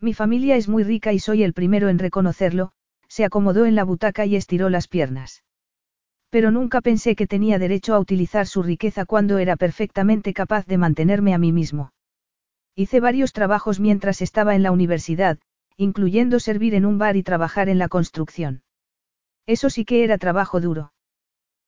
[0.01, 2.73] Mi familia es muy rica y soy el primero en reconocerlo,
[3.09, 5.43] se acomodó en la butaca y estiró las piernas.
[6.31, 10.79] Pero nunca pensé que tenía derecho a utilizar su riqueza cuando era perfectamente capaz de
[10.79, 11.93] mantenerme a mí mismo.
[12.75, 15.39] Hice varios trabajos mientras estaba en la universidad,
[15.77, 18.63] incluyendo servir en un bar y trabajar en la construcción.
[19.47, 20.93] Eso sí que era trabajo duro.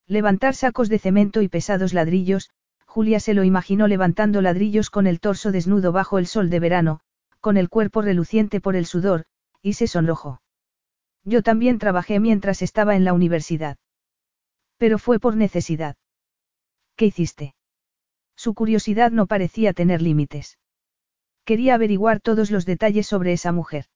[0.07, 2.51] Levantar sacos de cemento y pesados ladrillos,
[2.87, 7.01] Julia se lo imaginó levantando ladrillos con el torso desnudo bajo el sol de verano,
[7.41, 9.25] con el cuerpo reluciente por el sudor,
[9.61, 10.41] y se sonrojó.
[11.25, 13.77] Yo también trabajé mientras estaba en la universidad.
[14.79, 15.97] Pero fue por necesidad.
[16.95, 17.55] ¿Qué hiciste?
[18.37, 20.59] Su curiosidad no parecía tener límites.
[21.45, 23.87] Quería averiguar todos los detalles sobre esa mujer.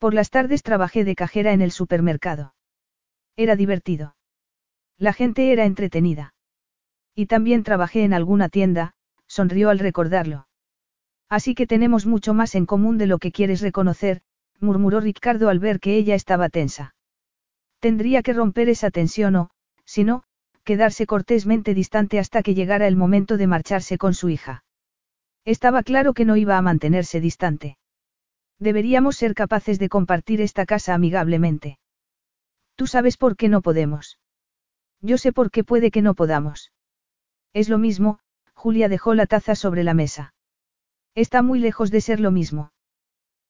[0.00, 2.54] Por las tardes trabajé de cajera en el supermercado.
[3.36, 4.16] Era divertido.
[4.96, 6.32] La gente era entretenida.
[7.14, 8.94] Y también trabajé en alguna tienda,
[9.26, 10.48] sonrió al recordarlo.
[11.28, 14.22] Así que tenemos mucho más en común de lo que quieres reconocer,
[14.58, 16.94] murmuró Ricardo al ver que ella estaba tensa.
[17.78, 19.50] Tendría que romper esa tensión o,
[19.84, 20.22] si no,
[20.64, 24.64] quedarse cortésmente distante hasta que llegara el momento de marcharse con su hija.
[25.44, 27.76] Estaba claro que no iba a mantenerse distante.
[28.60, 31.78] Deberíamos ser capaces de compartir esta casa amigablemente.
[32.76, 34.18] Tú sabes por qué no podemos.
[35.00, 36.70] Yo sé por qué puede que no podamos.
[37.54, 38.20] Es lo mismo,
[38.52, 40.34] Julia dejó la taza sobre la mesa.
[41.14, 42.72] Está muy lejos de ser lo mismo.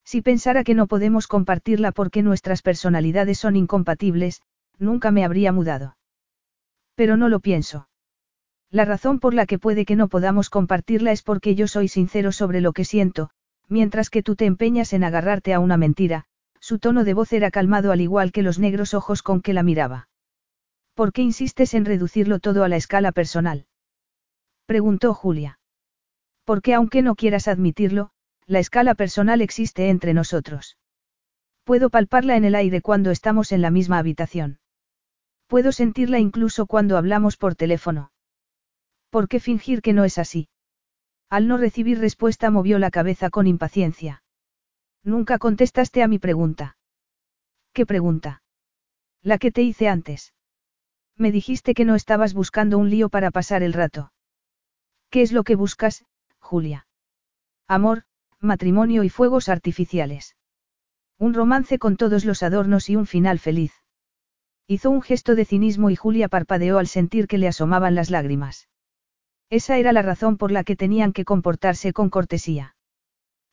[0.05, 4.43] Si pensara que no podemos compartirla porque nuestras personalidades son incompatibles,
[4.79, 5.97] nunca me habría mudado.
[6.95, 7.89] Pero no lo pienso.
[8.71, 12.31] La razón por la que puede que no podamos compartirla es porque yo soy sincero
[12.31, 13.31] sobre lo que siento,
[13.71, 16.27] mientras que tú te empeñas en agarrarte a una mentira,
[16.61, 19.63] su tono de voz era calmado al igual que los negros ojos con que la
[19.63, 20.09] miraba.
[20.95, 23.67] ¿Por qué insistes en reducirlo todo a la escala personal?
[24.67, 25.59] preguntó Julia.
[26.45, 28.11] Porque aunque no quieras admitirlo,
[28.47, 30.77] la escala personal existe entre nosotros.
[31.65, 34.59] Puedo palparla en el aire cuando estamos en la misma habitación.
[35.47, 38.13] Puedo sentirla incluso cuando hablamos por teléfono.
[39.11, 40.49] ¿Por qué fingir que no es así?
[41.31, 44.25] Al no recibir respuesta movió la cabeza con impaciencia.
[45.05, 46.76] Nunca contestaste a mi pregunta.
[47.73, 48.42] ¿Qué pregunta?
[49.23, 50.34] La que te hice antes.
[51.17, 54.12] Me dijiste que no estabas buscando un lío para pasar el rato.
[55.09, 56.05] ¿Qué es lo que buscas,
[56.41, 56.89] Julia?
[57.68, 58.02] Amor,
[58.41, 60.36] matrimonio y fuegos artificiales.
[61.18, 63.73] Un romance con todos los adornos y un final feliz.
[64.67, 68.70] Hizo un gesto de cinismo y Julia parpadeó al sentir que le asomaban las lágrimas.
[69.51, 72.77] Esa era la razón por la que tenían que comportarse con cortesía.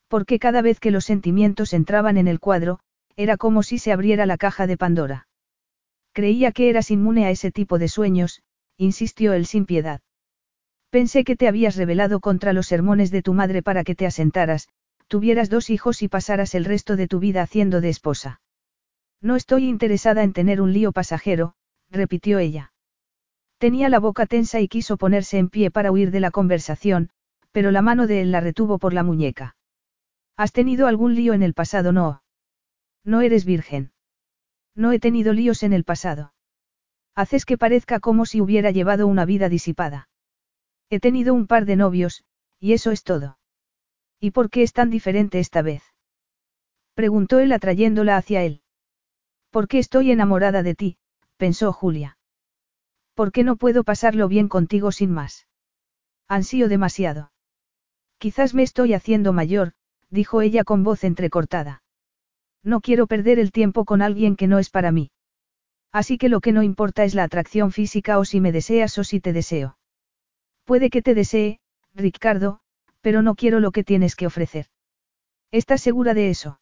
[0.07, 2.79] Porque cada vez que los sentimientos entraban en el cuadro,
[3.15, 5.27] era como si se abriera la caja de Pandora.
[6.13, 8.43] Creía que eras inmune a ese tipo de sueños,
[8.77, 10.01] insistió él sin piedad.
[10.91, 14.69] Pensé que te habías rebelado contra los sermones de tu madre para que te asentaras,
[15.07, 18.39] tuvieras dos hijos y pasaras el resto de tu vida haciendo de esposa.
[19.19, 21.55] No estoy interesada en tener un lío pasajero,
[21.89, 22.71] repitió ella.
[23.57, 27.09] Tenía la boca tensa y quiso ponerse en pie para huir de la conversación,
[27.51, 29.55] pero la mano de él la retuvo por la muñeca.
[30.35, 31.91] ¿Has tenido algún lío en el pasado?
[31.91, 32.21] No.
[33.03, 33.91] No eres virgen.
[34.75, 36.33] No he tenido líos en el pasado.
[37.15, 40.07] Haces que parezca como si hubiera llevado una vida disipada.
[40.91, 42.23] He tenido un par de novios,
[42.59, 43.39] y eso es todo.
[44.19, 45.81] ¿Y por qué es tan diferente esta vez?
[46.93, 48.61] Preguntó él atrayéndola hacia él.
[49.49, 50.97] ¿Por qué estoy enamorada de ti?
[51.37, 52.16] pensó Julia.
[53.17, 55.47] ¿Por qué no puedo pasarlo bien contigo sin más?
[56.27, 57.31] Ansío demasiado.
[58.19, 59.73] Quizás me estoy haciendo mayor,
[60.11, 61.81] dijo ella con voz entrecortada.
[62.63, 65.09] No quiero perder el tiempo con alguien que no es para mí.
[65.91, 69.03] Así que lo que no importa es la atracción física o si me deseas o
[69.03, 69.79] si te deseo.
[70.63, 71.59] Puede que te desee,
[71.95, 72.59] Ricardo,
[73.01, 74.67] pero no quiero lo que tienes que ofrecer.
[75.49, 76.59] ¿Estás segura de eso?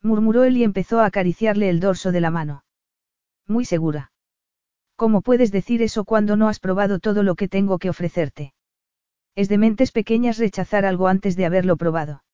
[0.00, 2.64] murmuró él y empezó a acariciarle el dorso de la mano.
[3.46, 4.10] Muy segura.
[4.96, 8.54] ¿Cómo puedes decir eso cuando no has probado todo lo que tengo que ofrecerte?
[9.34, 12.24] Es de mentes pequeñas rechazar algo antes de haberlo probado.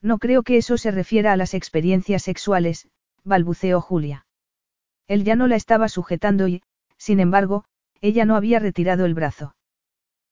[0.00, 2.88] No creo que eso se refiera a las experiencias sexuales,
[3.24, 4.26] balbuceó Julia.
[5.06, 6.62] Él ya no la estaba sujetando y,
[6.96, 7.64] sin embargo,
[8.00, 9.54] ella no había retirado el brazo.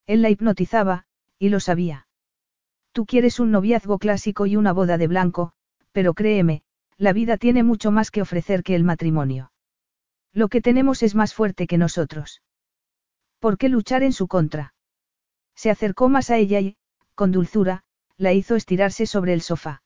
[0.07, 1.05] Él la hipnotizaba,
[1.39, 2.07] y lo sabía.
[2.93, 5.53] Tú quieres un noviazgo clásico y una boda de blanco,
[5.93, 6.63] pero créeme,
[6.97, 9.53] la vida tiene mucho más que ofrecer que el matrimonio.
[10.33, 12.43] Lo que tenemos es más fuerte que nosotros.
[13.39, 14.75] ¿Por qué luchar en su contra?
[15.55, 16.77] Se acercó más a ella y,
[17.15, 17.83] con dulzura,
[18.17, 19.83] la hizo estirarse sobre el sofá.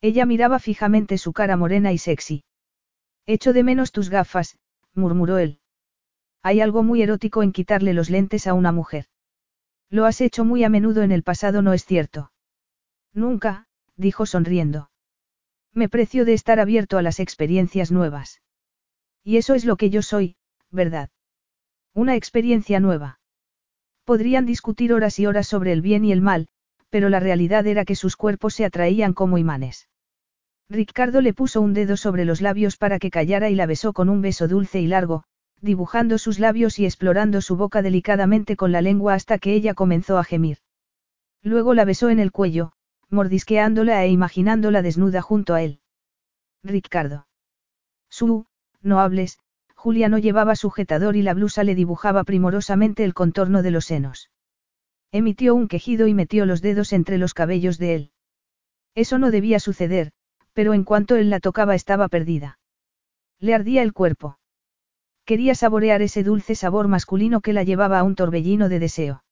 [0.00, 2.44] Ella miraba fijamente su cara morena y sexy.
[3.26, 4.58] Echo de menos tus gafas,
[4.94, 5.60] murmuró él.
[6.42, 9.06] Hay algo muy erótico en quitarle los lentes a una mujer.
[9.90, 12.32] Lo has hecho muy a menudo en el pasado, ¿no es cierto?
[13.12, 13.66] Nunca,
[13.96, 14.90] dijo sonriendo.
[15.72, 18.40] Me precio de estar abierto a las experiencias nuevas.
[19.28, 20.36] Y eso es lo que yo soy,
[20.70, 21.10] ¿verdad?
[21.92, 23.20] Una experiencia nueva.
[24.06, 26.48] Podrían discutir horas y horas sobre el bien y el mal,
[26.88, 29.90] pero la realidad era que sus cuerpos se atraían como imanes.
[30.70, 34.08] Ricardo le puso un dedo sobre los labios para que callara y la besó con
[34.08, 35.24] un beso dulce y largo,
[35.60, 40.16] dibujando sus labios y explorando su boca delicadamente con la lengua hasta que ella comenzó
[40.16, 40.56] a gemir.
[41.42, 42.72] Luego la besó en el cuello,
[43.10, 45.80] mordisqueándola e imaginándola desnuda junto a él.
[46.62, 47.26] Ricardo.
[48.08, 48.46] Su,
[48.82, 49.38] no hables,
[49.74, 54.30] Julia no llevaba sujetador y la blusa le dibujaba primorosamente el contorno de los senos.
[55.12, 58.10] Emitió un quejido y metió los dedos entre los cabellos de él.
[58.94, 60.12] Eso no debía suceder,
[60.52, 62.58] pero en cuanto él la tocaba estaba perdida.
[63.38, 64.38] Le ardía el cuerpo.
[65.24, 69.22] Quería saborear ese dulce sabor masculino que la llevaba a un torbellino de deseo.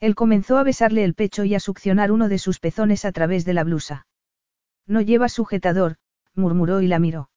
[0.00, 3.44] Él comenzó a besarle el pecho y a succionar uno de sus pezones a través
[3.44, 4.06] de la blusa.
[4.86, 5.96] No lleva sujetador,
[6.34, 7.30] murmuró y la miró.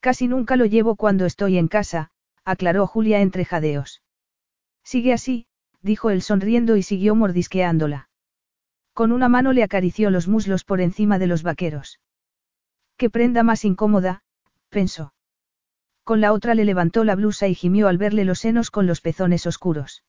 [0.00, 2.10] Casi nunca lo llevo cuando estoy en casa,
[2.44, 4.02] aclaró Julia entre jadeos.
[4.84, 5.46] Sigue así,
[5.82, 8.08] dijo él sonriendo y siguió mordisqueándola.
[8.92, 12.00] Con una mano le acarició los muslos por encima de los vaqueros.
[12.96, 14.22] Qué prenda más incómoda,
[14.68, 15.12] pensó.
[16.04, 19.00] Con la otra le levantó la blusa y gimió al verle los senos con los
[19.00, 20.04] pezones oscuros.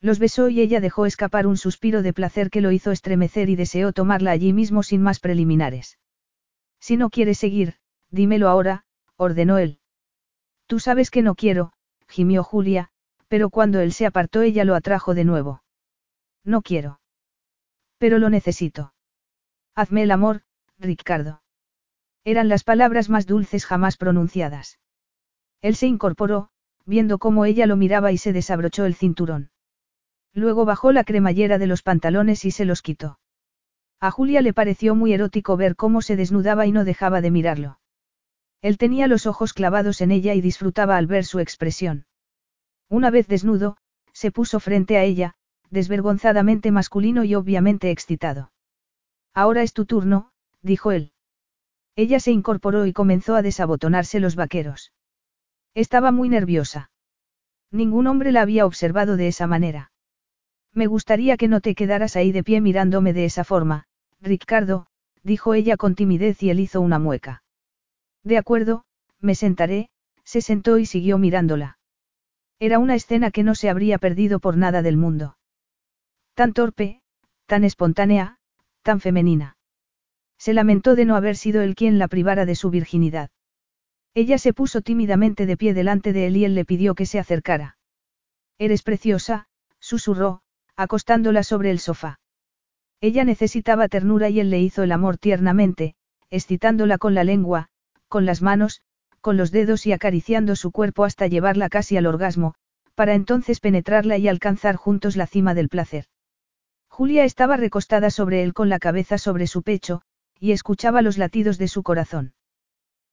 [0.00, 3.54] Los besó y ella dejó escapar un suspiro de placer que lo hizo estremecer y
[3.54, 5.98] deseó tomarla allí mismo sin más preliminares.
[6.80, 7.76] Si no quieres seguir,
[8.10, 8.84] dímelo ahora,
[9.22, 9.78] ordenó él.
[10.66, 11.72] Tú sabes que no quiero,
[12.08, 12.90] gimió Julia,
[13.28, 15.62] pero cuando él se apartó ella lo atrajo de nuevo.
[16.44, 17.00] No quiero.
[17.98, 18.94] Pero lo necesito.
[19.74, 20.42] Hazme el amor,
[20.78, 21.42] Ricardo.
[22.24, 24.78] Eran las palabras más dulces jamás pronunciadas.
[25.60, 26.50] Él se incorporó,
[26.84, 29.50] viendo cómo ella lo miraba y se desabrochó el cinturón.
[30.34, 33.18] Luego bajó la cremallera de los pantalones y se los quitó.
[34.00, 37.78] A Julia le pareció muy erótico ver cómo se desnudaba y no dejaba de mirarlo.
[38.62, 42.06] Él tenía los ojos clavados en ella y disfrutaba al ver su expresión.
[42.88, 43.76] Una vez desnudo,
[44.12, 45.34] se puso frente a ella,
[45.70, 48.52] desvergonzadamente masculino y obviamente excitado.
[49.34, 50.30] Ahora es tu turno,
[50.62, 51.12] dijo él.
[51.96, 54.92] Ella se incorporó y comenzó a desabotonarse los vaqueros.
[55.74, 56.90] Estaba muy nerviosa.
[57.70, 59.90] Ningún hombre la había observado de esa manera.
[60.72, 63.86] Me gustaría que no te quedaras ahí de pie mirándome de esa forma,
[64.20, 64.86] Ricardo,
[65.22, 67.42] dijo ella con timidez y él hizo una mueca.
[68.24, 68.84] De acuerdo,
[69.20, 69.88] me sentaré,
[70.24, 71.78] se sentó y siguió mirándola.
[72.58, 75.36] Era una escena que no se habría perdido por nada del mundo.
[76.34, 77.00] Tan torpe,
[77.46, 78.38] tan espontánea,
[78.82, 79.56] tan femenina.
[80.38, 83.30] Se lamentó de no haber sido él quien la privara de su virginidad.
[84.14, 87.18] Ella se puso tímidamente de pie delante de él y él le pidió que se
[87.18, 87.78] acercara.
[88.58, 89.46] Eres preciosa,
[89.80, 90.42] susurró,
[90.76, 92.20] acostándola sobre el sofá.
[93.00, 95.96] Ella necesitaba ternura y él le hizo el amor tiernamente,
[96.30, 97.70] excitándola con la lengua,
[98.12, 98.82] con las manos,
[99.22, 102.54] con los dedos y acariciando su cuerpo hasta llevarla casi al orgasmo,
[102.94, 106.04] para entonces penetrarla y alcanzar juntos la cima del placer.
[106.88, 110.02] Julia estaba recostada sobre él con la cabeza sobre su pecho,
[110.38, 112.34] y escuchaba los latidos de su corazón.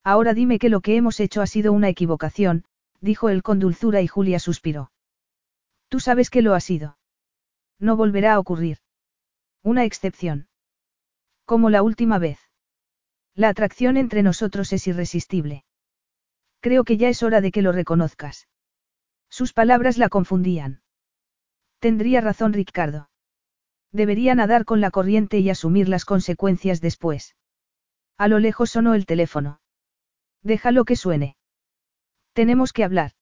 [0.04, 2.66] Ahora dime que lo que hemos hecho ha sido una equivocación,
[3.00, 4.92] dijo él con dulzura y Julia suspiró.
[5.88, 6.98] Tú sabes que lo ha sido.
[7.80, 8.80] No volverá a ocurrir.
[9.64, 10.50] Una excepción.
[11.46, 12.49] Como la última vez.
[13.40, 15.64] La atracción entre nosotros es irresistible.
[16.60, 18.50] Creo que ya es hora de que lo reconozcas.
[19.30, 20.82] Sus palabras la confundían.
[21.80, 23.10] Tendría razón Ricardo.
[23.94, 27.38] Debería nadar con la corriente y asumir las consecuencias después.
[28.18, 29.62] A lo lejos sonó el teléfono.
[30.44, 31.38] Déjalo que suene.
[32.34, 33.14] Tenemos que hablar.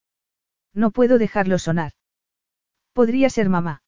[0.74, 1.92] No puedo dejarlo sonar.
[2.92, 3.84] Podría ser mamá.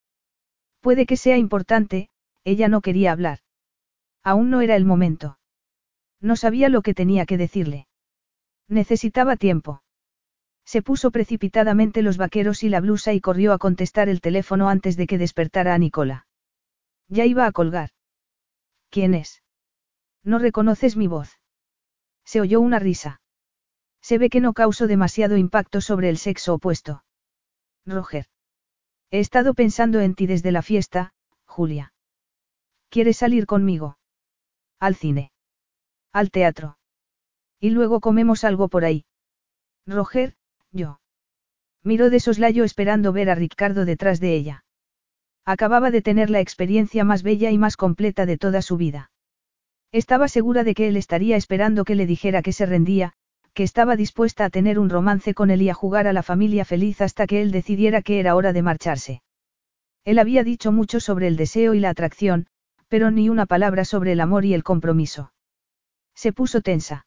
[0.80, 2.12] Puede que sea importante,
[2.44, 3.40] ella no quería hablar.
[4.22, 5.39] Aún no era el momento.
[6.22, 7.88] No sabía lo que tenía que decirle.
[8.68, 9.82] Necesitaba tiempo.
[10.66, 14.98] Se puso precipitadamente los vaqueros y la blusa y corrió a contestar el teléfono antes
[14.98, 16.28] de que despertara a Nicola.
[17.08, 17.90] Ya iba a colgar.
[18.90, 19.42] ¿Quién es?
[20.24, 21.40] No reconoces mi voz.
[22.26, 23.22] Se oyó una risa.
[24.02, 27.04] Se ve que no causó demasiado impacto sobre el sexo opuesto.
[27.86, 28.28] Roger.
[29.10, 31.14] He estado pensando en ti desde la fiesta,
[31.46, 31.94] Julia.
[32.90, 33.98] ¿Quieres salir conmigo?
[34.80, 35.32] Al cine.
[36.12, 36.78] Al teatro.
[37.60, 39.06] Y luego comemos algo por ahí.
[39.86, 40.36] Roger,
[40.72, 41.02] yo.
[41.84, 44.64] Miró de soslayo esperando ver a Ricardo detrás de ella.
[45.46, 49.12] Acababa de tener la experiencia más bella y más completa de toda su vida.
[49.92, 53.14] Estaba segura de que él estaría esperando que le dijera que se rendía,
[53.54, 56.66] que estaba dispuesta a tener un romance con él y a jugar a la familia
[56.66, 59.22] feliz hasta que él decidiera que era hora de marcharse.
[60.06, 62.48] Él había dicho mucho sobre el deseo y la atracción,
[62.88, 65.32] pero ni una palabra sobre el amor y el compromiso.
[66.24, 67.06] Se puso tensa.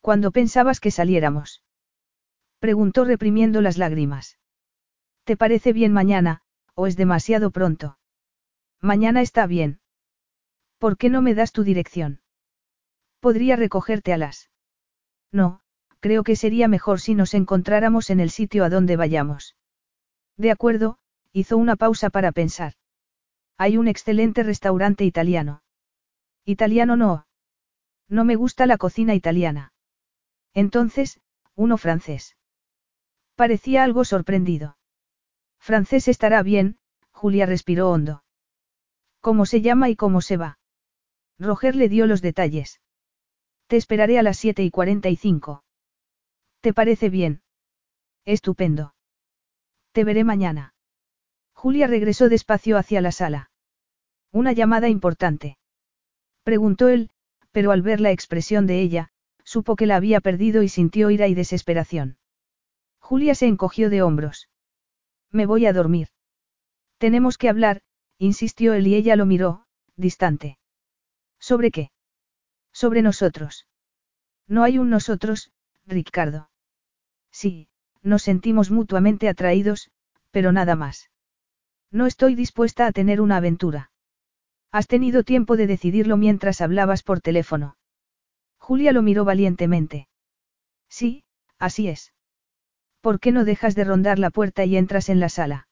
[0.00, 1.62] ¿Cuándo pensabas que saliéramos?
[2.58, 4.40] Preguntó reprimiendo las lágrimas.
[5.22, 6.42] ¿Te parece bien mañana,
[6.74, 7.96] o es demasiado pronto?
[8.80, 9.78] Mañana está bien.
[10.78, 12.20] ¿Por qué no me das tu dirección?
[13.20, 14.50] Podría recogerte a las.
[15.30, 15.60] No,
[16.00, 19.54] creo que sería mejor si nos encontráramos en el sitio a donde vayamos.
[20.36, 20.98] De acuerdo,
[21.32, 22.72] hizo una pausa para pensar.
[23.58, 25.62] Hay un excelente restaurante italiano.
[26.44, 27.27] Italiano no.
[28.08, 29.72] No me gusta la cocina italiana.
[30.54, 31.20] Entonces,
[31.54, 32.36] uno francés.
[33.34, 34.78] Parecía algo sorprendido.
[35.58, 36.78] Francés estará bien,
[37.10, 38.24] Julia respiró hondo.
[39.20, 40.58] ¿Cómo se llama y cómo se va?
[41.38, 42.80] Roger le dio los detalles.
[43.66, 45.62] Te esperaré a las 7 y 45.
[46.60, 47.42] ¿Te parece bien?
[48.24, 48.94] Estupendo.
[49.92, 50.74] Te veré mañana.
[51.52, 53.50] Julia regresó despacio hacia la sala.
[54.32, 55.58] Una llamada importante.
[56.44, 57.10] Preguntó él,
[57.52, 59.10] pero al ver la expresión de ella,
[59.44, 62.18] supo que la había perdido y sintió ira y desesperación.
[62.98, 64.48] Julia se encogió de hombros.
[65.30, 66.08] Me voy a dormir.
[66.98, 67.82] Tenemos que hablar,
[68.18, 69.64] insistió él y ella lo miró,
[69.96, 70.58] distante.
[71.38, 71.90] ¿Sobre qué?
[72.72, 73.66] Sobre nosotros.
[74.46, 75.52] No hay un nosotros,
[75.86, 76.50] Ricardo.
[77.30, 77.68] Sí,
[78.02, 79.90] nos sentimos mutuamente atraídos,
[80.30, 81.10] pero nada más.
[81.90, 83.90] No estoy dispuesta a tener una aventura.
[84.70, 87.76] Has tenido tiempo de decidirlo mientras hablabas por teléfono.
[88.58, 90.08] Julia lo miró valientemente.
[90.88, 91.24] Sí,
[91.58, 92.12] así es.
[93.00, 95.68] ¿Por qué no dejas de rondar la puerta y entras en la sala?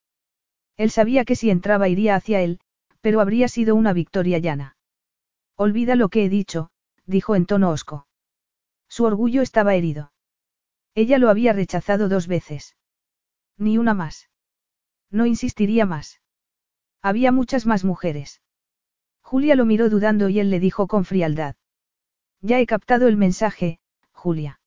[0.76, 2.60] Él sabía que si entraba iría hacia él,
[3.00, 4.76] pero habría sido una victoria llana.
[5.56, 6.70] Olvida lo que he dicho,
[7.04, 8.06] dijo en tono hosco.
[8.88, 10.12] Su orgullo estaba herido.
[10.94, 12.76] Ella lo había rechazado dos veces.
[13.58, 14.30] Ni una más.
[15.10, 16.20] No insistiría más.
[17.02, 18.40] Había muchas más mujeres.
[19.26, 21.56] Julia lo miró dudando y él le dijo con frialdad.
[22.42, 23.80] Ya he captado el mensaje,
[24.12, 24.60] Julia.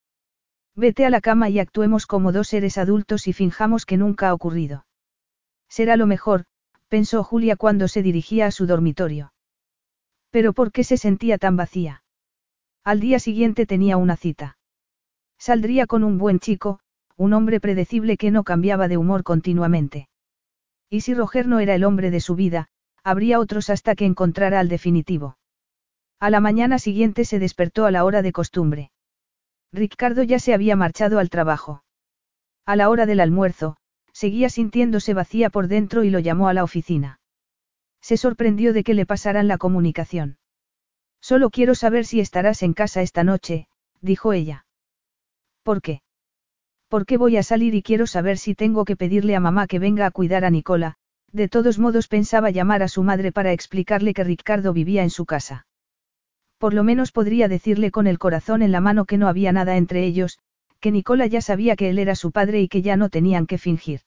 [0.76, 4.34] Vete a la cama y actuemos como dos seres adultos y finjamos que nunca ha
[4.34, 4.84] ocurrido.
[5.70, 6.44] Será lo mejor,
[6.88, 9.32] pensó Julia cuando se dirigía a su dormitorio.
[10.28, 12.02] Pero ¿por qué se sentía tan vacía?
[12.84, 14.58] Al día siguiente tenía una cita.
[15.38, 16.80] Saldría con un buen chico,
[17.16, 20.10] un hombre predecible que no cambiaba de humor continuamente.
[20.90, 22.69] Y si Roger no era el hombre de su vida,
[23.04, 25.38] habría otros hasta que encontrara al definitivo.
[26.18, 28.90] A la mañana siguiente se despertó a la hora de costumbre.
[29.72, 31.82] Ricardo ya se había marchado al trabajo.
[32.66, 33.76] A la hora del almuerzo,
[34.12, 37.20] seguía sintiéndose vacía por dentro y lo llamó a la oficina.
[38.02, 40.38] Se sorprendió de que le pasaran la comunicación.
[41.20, 43.68] Solo quiero saber si estarás en casa esta noche,
[44.00, 44.66] dijo ella.
[45.62, 46.02] ¿Por qué?
[46.88, 50.06] Porque voy a salir y quiero saber si tengo que pedirle a mamá que venga
[50.06, 50.96] a cuidar a Nicola,
[51.32, 55.26] de todos modos pensaba llamar a su madre para explicarle que Ricardo vivía en su
[55.26, 55.66] casa.
[56.58, 59.76] Por lo menos podría decirle con el corazón en la mano que no había nada
[59.76, 60.38] entre ellos,
[60.80, 63.58] que Nicola ya sabía que él era su padre y que ya no tenían que
[63.58, 64.00] fingir.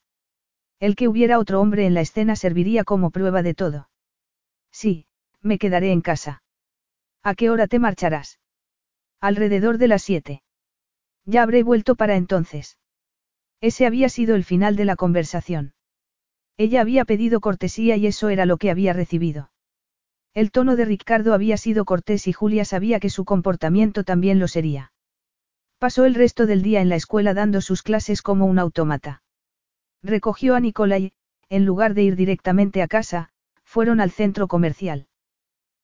[0.80, 3.88] El que hubiera otro hombre en la escena serviría como prueba de todo.
[4.70, 5.06] Sí,
[5.40, 6.42] me quedaré en casa.
[7.22, 8.38] ¿A qué hora te marcharás?
[9.20, 10.42] Alrededor de las siete.
[11.24, 12.76] Ya habré vuelto para entonces.
[13.60, 15.72] Ese había sido el final de la conversación.
[16.56, 19.50] Ella había pedido cortesía y eso era lo que había recibido.
[20.34, 24.48] El tono de Ricardo había sido cortés y Julia sabía que su comportamiento también lo
[24.48, 24.92] sería.
[25.78, 29.22] Pasó el resto del día en la escuela dando sus clases como un autómata.
[30.02, 31.12] Recogió a Nicola y,
[31.48, 33.30] en lugar de ir directamente a casa,
[33.64, 35.06] fueron al centro comercial.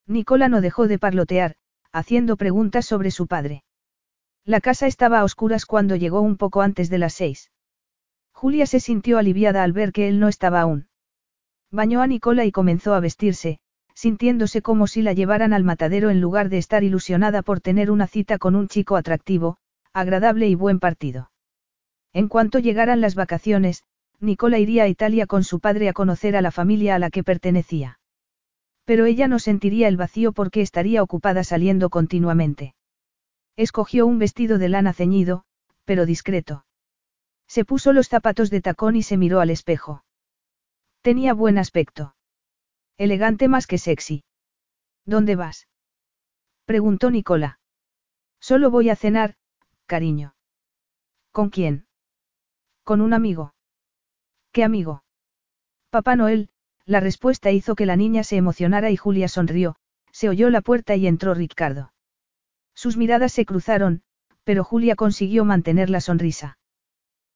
[0.06, 1.56] Nicola no dejó de parlotear,
[1.92, 3.64] haciendo preguntas sobre su padre.
[4.44, 7.50] La casa estaba a oscuras cuando llegó un poco antes de las seis.
[8.40, 10.88] Julia se sintió aliviada al ver que él no estaba aún.
[11.70, 13.58] Bañó a Nicola y comenzó a vestirse,
[13.94, 18.06] sintiéndose como si la llevaran al matadero en lugar de estar ilusionada por tener una
[18.06, 19.58] cita con un chico atractivo,
[19.92, 21.30] agradable y buen partido.
[22.14, 23.82] En cuanto llegaran las vacaciones,
[24.20, 27.22] Nicola iría a Italia con su padre a conocer a la familia a la que
[27.22, 28.00] pertenecía.
[28.86, 32.74] Pero ella no sentiría el vacío porque estaría ocupada saliendo continuamente.
[33.54, 35.44] Escogió un vestido de lana ceñido,
[35.84, 36.64] pero discreto.
[37.50, 40.04] Se puso los zapatos de tacón y se miró al espejo.
[41.02, 42.14] Tenía buen aspecto.
[42.96, 44.22] Elegante más que sexy.
[45.04, 45.66] ¿Dónde vas?
[46.64, 47.58] Preguntó Nicola.
[48.38, 49.34] Solo voy a cenar,
[49.86, 50.36] cariño.
[51.32, 51.88] ¿Con quién?
[52.84, 53.52] Con un amigo.
[54.52, 55.02] ¿Qué amigo?
[55.90, 56.50] Papá Noel,
[56.84, 59.74] la respuesta hizo que la niña se emocionara y Julia sonrió,
[60.12, 61.92] se oyó la puerta y entró Ricardo.
[62.74, 64.04] Sus miradas se cruzaron,
[64.44, 66.59] pero Julia consiguió mantener la sonrisa.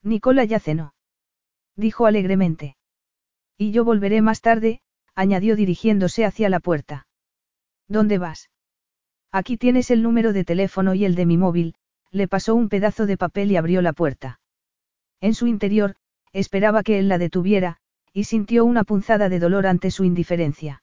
[0.05, 0.95] Nicola ya cenó.
[1.77, 2.77] Dijo alegremente.
[3.57, 4.81] Y yo volveré más tarde,
[5.15, 7.07] añadió dirigiéndose hacia la puerta.
[7.89, 8.51] ¿Dónde vas?
[9.33, 11.75] Aquí tienes el número de teléfono y el de mi móvil,
[12.11, 14.41] le pasó un pedazo de papel y abrió la puerta.
[15.21, 15.97] En su interior,
[16.33, 17.79] esperaba que él la detuviera,
[18.13, 20.83] y sintió una punzada de dolor ante su indiferencia.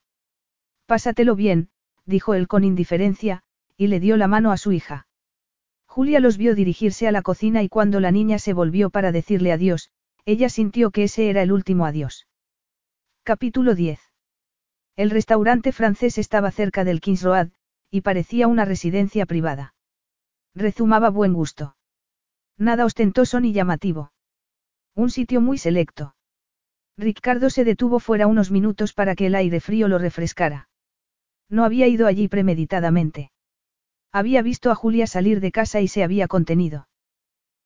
[0.85, 1.69] Pásatelo bien,
[2.05, 3.43] dijo él con indiferencia,
[3.77, 5.07] y le dio la mano a su hija.
[5.93, 9.51] Julia los vio dirigirse a la cocina y cuando la niña se volvió para decirle
[9.51, 9.91] adiós,
[10.23, 12.29] ella sintió que ese era el último adiós.
[13.23, 13.99] Capítulo 10.
[14.95, 17.49] El restaurante francés estaba cerca del Kings Road,
[17.89, 19.73] y parecía una residencia privada.
[20.55, 21.75] Rezumaba buen gusto.
[22.57, 24.13] Nada ostentoso ni llamativo.
[24.95, 26.15] Un sitio muy selecto.
[26.97, 30.69] Ricardo se detuvo fuera unos minutos para que el aire frío lo refrescara.
[31.49, 33.33] No había ido allí premeditadamente.
[34.11, 36.87] Había visto a Julia salir de casa y se había contenido.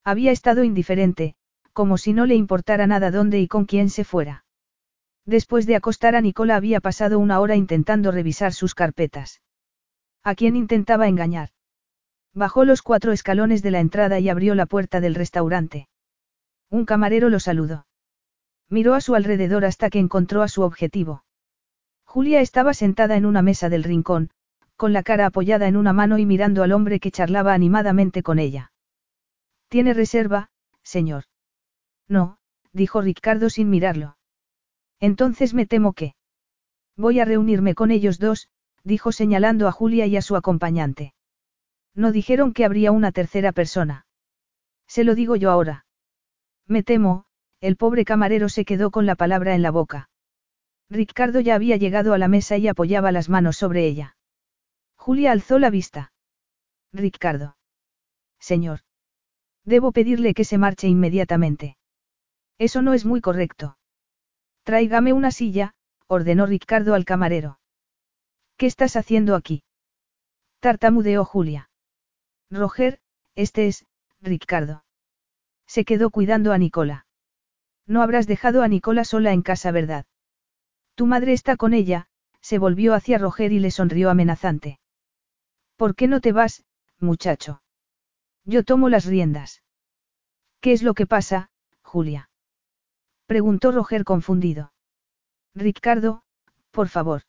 [0.04, 1.36] Había estado indiferente,
[1.74, 4.46] como si no le importara nada dónde y con quién se fuera.
[5.26, 9.42] Después de acostar a Nicola había pasado una hora intentando revisar sus carpetas.
[10.24, 11.50] ¿A quién intentaba engañar?
[12.34, 15.88] Bajó los cuatro escalones de la entrada y abrió la puerta del restaurante.
[16.70, 17.88] Un camarero lo saludó.
[18.70, 21.24] Miró a su alrededor hasta que encontró a su objetivo.
[22.04, 24.30] Julia estaba sentada en una mesa del rincón,
[24.76, 28.40] con la cara apoyada en una mano y mirando al hombre que charlaba animadamente con
[28.40, 28.72] ella.
[29.70, 30.50] ¿Tiene reserva,
[30.84, 31.26] señor?
[32.08, 32.38] No,
[32.74, 34.18] dijo Ricardo sin mirarlo.
[35.00, 36.16] Entonces me temo que.
[36.98, 38.50] Voy a reunirme con ellos dos,
[38.84, 41.14] dijo señalando a Julia y a su acompañante.
[41.94, 44.06] No dijeron que habría una tercera persona.
[44.88, 45.86] Se lo digo yo ahora.
[46.68, 47.26] Me temo,
[47.62, 50.10] el pobre camarero se quedó con la palabra en la boca.
[50.90, 54.15] Ricardo ya había llegado a la mesa y apoyaba las manos sobre ella.
[55.06, 56.12] Julia alzó la vista.
[56.92, 57.58] Ricardo.
[58.40, 58.80] Señor.
[59.64, 61.78] Debo pedirle que se marche inmediatamente.
[62.58, 63.78] Eso no es muy correcto.
[64.64, 65.76] Tráigame una silla,
[66.08, 67.60] ordenó Ricardo al camarero.
[68.58, 69.62] ¿Qué estás haciendo aquí?
[70.60, 71.70] Tartamudeó Julia.
[72.50, 73.00] Roger,
[73.36, 73.86] este es,
[74.22, 74.86] Ricardo.
[75.68, 77.06] Se quedó cuidando a Nicola.
[77.86, 80.08] No habrás dejado a Nicola sola en casa, ¿verdad?
[80.96, 82.08] Tu madre está con ella,
[82.42, 84.80] se volvió hacia Roger y le sonrió amenazante.
[85.76, 86.64] ¿Por qué no te vas,
[87.00, 87.62] muchacho?
[88.46, 89.64] Yo tomo las riendas.
[90.62, 91.50] ¿Qué es lo que pasa,
[91.82, 92.30] Julia?
[93.26, 94.74] Preguntó Roger confundido.
[95.54, 96.24] Ricardo,
[96.72, 97.24] por favor.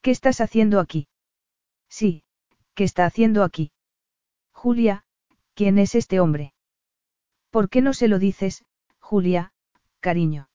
[0.00, 1.08] ¿Qué estás haciendo aquí?
[1.88, 2.24] Sí,
[2.74, 3.72] ¿qué está haciendo aquí?
[4.52, 5.04] Julia,
[5.54, 6.54] ¿quién es este hombre?
[7.50, 8.64] ¿Por qué no se lo dices,
[8.98, 9.52] Julia,
[10.00, 10.48] cariño?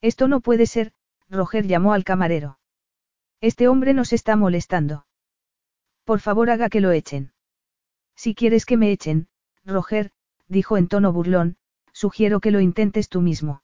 [0.00, 0.92] Esto no puede ser,
[1.28, 2.58] Roger llamó al camarero.
[3.40, 5.06] Este hombre nos está molestando.
[6.04, 7.32] Por favor haga que lo echen.
[8.14, 9.28] Si quieres que me echen,
[9.64, 10.10] Roger,
[10.48, 11.56] dijo en tono burlón,
[11.92, 13.62] sugiero que lo intentes tú mismo.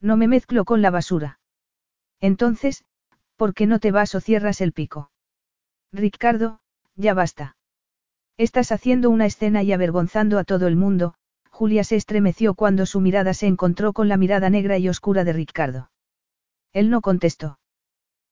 [0.00, 1.38] No me mezclo con la basura.
[2.20, 2.84] Entonces,
[3.36, 5.10] ¿por qué no te vas o cierras el pico?
[5.92, 6.60] Ricardo,
[6.96, 7.56] ya basta.
[8.38, 11.14] Estás haciendo una escena y avergonzando a todo el mundo,
[11.50, 15.34] Julia se estremeció cuando su mirada se encontró con la mirada negra y oscura de
[15.34, 15.90] Ricardo.
[16.72, 17.58] Él no contestó.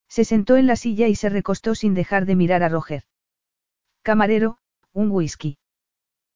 [0.08, 3.05] Se sentó en la silla y se recostó sin dejar de mirar a Roger.
[4.09, 4.57] Camarero,
[4.95, 5.59] un whisky.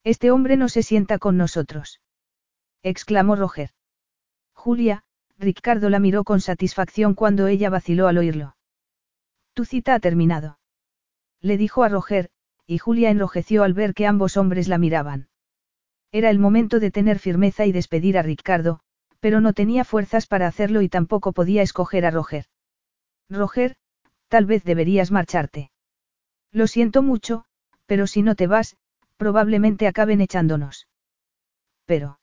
[0.04, 2.02] Este hombre no se sienta con nosotros.
[2.82, 3.70] exclamó Roger.
[4.52, 5.04] Julia,
[5.38, 8.56] Ricardo la miró con satisfacción cuando ella vaciló al oírlo.
[9.54, 10.58] Tu cita ha terminado.
[11.40, 12.28] Le dijo a Roger,
[12.66, 15.30] y Julia enrojeció al ver que ambos hombres la miraban.
[16.10, 18.80] Era el momento de tener firmeza y despedir a Ricardo,
[19.18, 22.44] pero no tenía fuerzas para hacerlo y tampoco podía escoger a Roger.
[23.30, 23.76] Roger,
[24.28, 25.70] tal vez deberías marcharte.
[26.50, 27.46] Lo siento mucho,
[27.86, 28.76] pero si no te vas,
[29.16, 30.88] probablemente acaben echándonos.
[31.84, 32.18] Pero.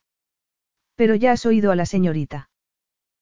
[0.96, 2.50] Pero ya has oído a la señorita.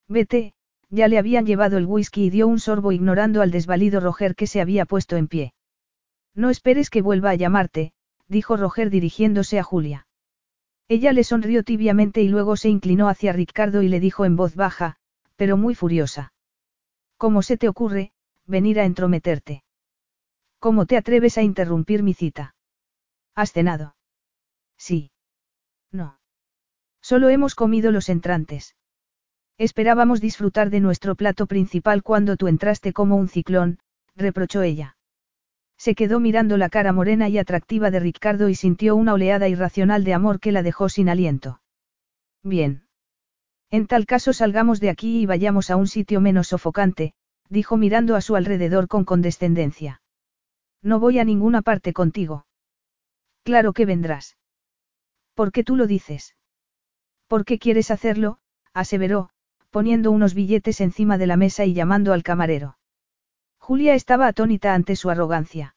[0.09, 0.55] Vete,
[0.91, 4.47] ya le habían llevado el whisky y dio un sorbo ignorando al desvalido Roger que
[4.47, 5.53] se había puesto en pie.
[6.35, 7.93] No esperes que vuelva a llamarte,
[8.27, 10.07] dijo Roger dirigiéndose a Julia.
[10.89, 14.55] Ella le sonrió tibiamente y luego se inclinó hacia Ricardo y le dijo en voz
[14.55, 14.97] baja,
[15.37, 16.33] pero muy furiosa.
[17.19, 18.13] ¿Cómo se te ocurre,
[18.47, 19.63] venir a entrometerte?
[20.59, 22.55] ¿Cómo te atreves a interrumpir mi cita?
[23.35, 23.95] ¿Has cenado?
[24.77, 25.13] Sí.
[25.93, 26.19] No.
[27.01, 28.75] Solo hemos comido los entrantes.
[29.57, 33.79] Esperábamos disfrutar de nuestro plato principal cuando tú entraste como un ciclón,
[34.17, 34.97] reprochó ella.
[35.77, 40.03] Se quedó mirando la cara morena y atractiva de Ricardo y sintió una oleada irracional
[40.03, 41.61] de amor que la dejó sin aliento.
[42.43, 42.85] Bien.
[43.71, 47.15] En tal caso salgamos de aquí y vayamos a un sitio menos sofocante,
[47.49, 50.01] dijo mirando a su alrededor con condescendencia.
[50.83, 52.47] No voy a ninguna parte contigo.
[53.43, 54.37] Claro que vendrás.
[55.35, 56.37] ¿Por qué tú lo dices?
[57.27, 58.39] ¿Por qué quieres hacerlo?
[58.75, 59.31] aseveró,
[59.71, 62.79] poniendo unos billetes encima de la mesa y llamando al camarero.
[63.59, 65.77] Julia estaba atónita ante su arrogancia.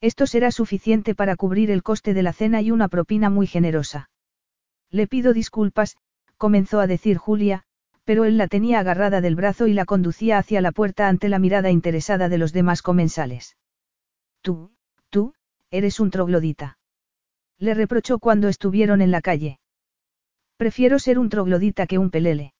[0.00, 4.10] Esto será suficiente para cubrir el coste de la cena y una propina muy generosa.
[4.90, 5.96] Le pido disculpas,
[6.36, 7.64] comenzó a decir Julia,
[8.04, 11.38] pero él la tenía agarrada del brazo y la conducía hacia la puerta ante la
[11.38, 13.56] mirada interesada de los demás comensales.
[14.42, 14.72] Tú,
[15.08, 15.34] tú,
[15.70, 16.78] eres un troglodita.
[17.58, 19.60] Le reprochó cuando estuvieron en la calle.
[20.56, 22.52] Prefiero ser un troglodita que un pelele.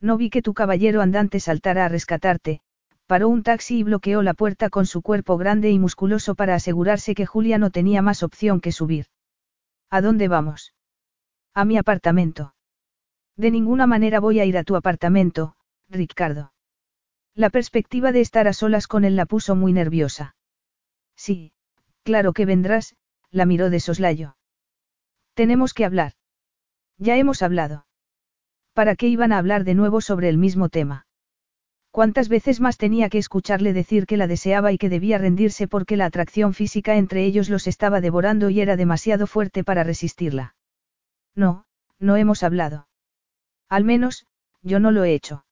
[0.00, 2.60] No vi que tu caballero andante saltara a rescatarte,
[3.06, 7.14] paró un taxi y bloqueó la puerta con su cuerpo grande y musculoso para asegurarse
[7.14, 9.06] que Julia no tenía más opción que subir.
[9.90, 10.74] ¿A dónde vamos?
[11.54, 12.54] A mi apartamento.
[13.36, 15.56] De ninguna manera voy a ir a tu apartamento,
[15.88, 16.52] Ricardo.
[17.34, 20.34] La perspectiva de estar a solas con él la puso muy nerviosa.
[21.18, 21.52] Sí,
[22.04, 22.94] claro que vendrás,
[23.30, 24.36] la miró de soslayo.
[25.34, 26.12] Tenemos que hablar.
[26.96, 27.86] Ya hemos hablado.
[28.72, 31.06] ¿Para qué iban a hablar de nuevo sobre el mismo tema?
[31.90, 35.96] ¿Cuántas veces más tenía que escucharle decir que la deseaba y que debía rendirse porque
[35.96, 40.54] la atracción física entre ellos los estaba devorando y era demasiado fuerte para resistirla?
[41.34, 41.66] No,
[41.98, 42.88] no hemos hablado.
[43.68, 44.26] Al menos,
[44.62, 45.44] yo no lo he hecho.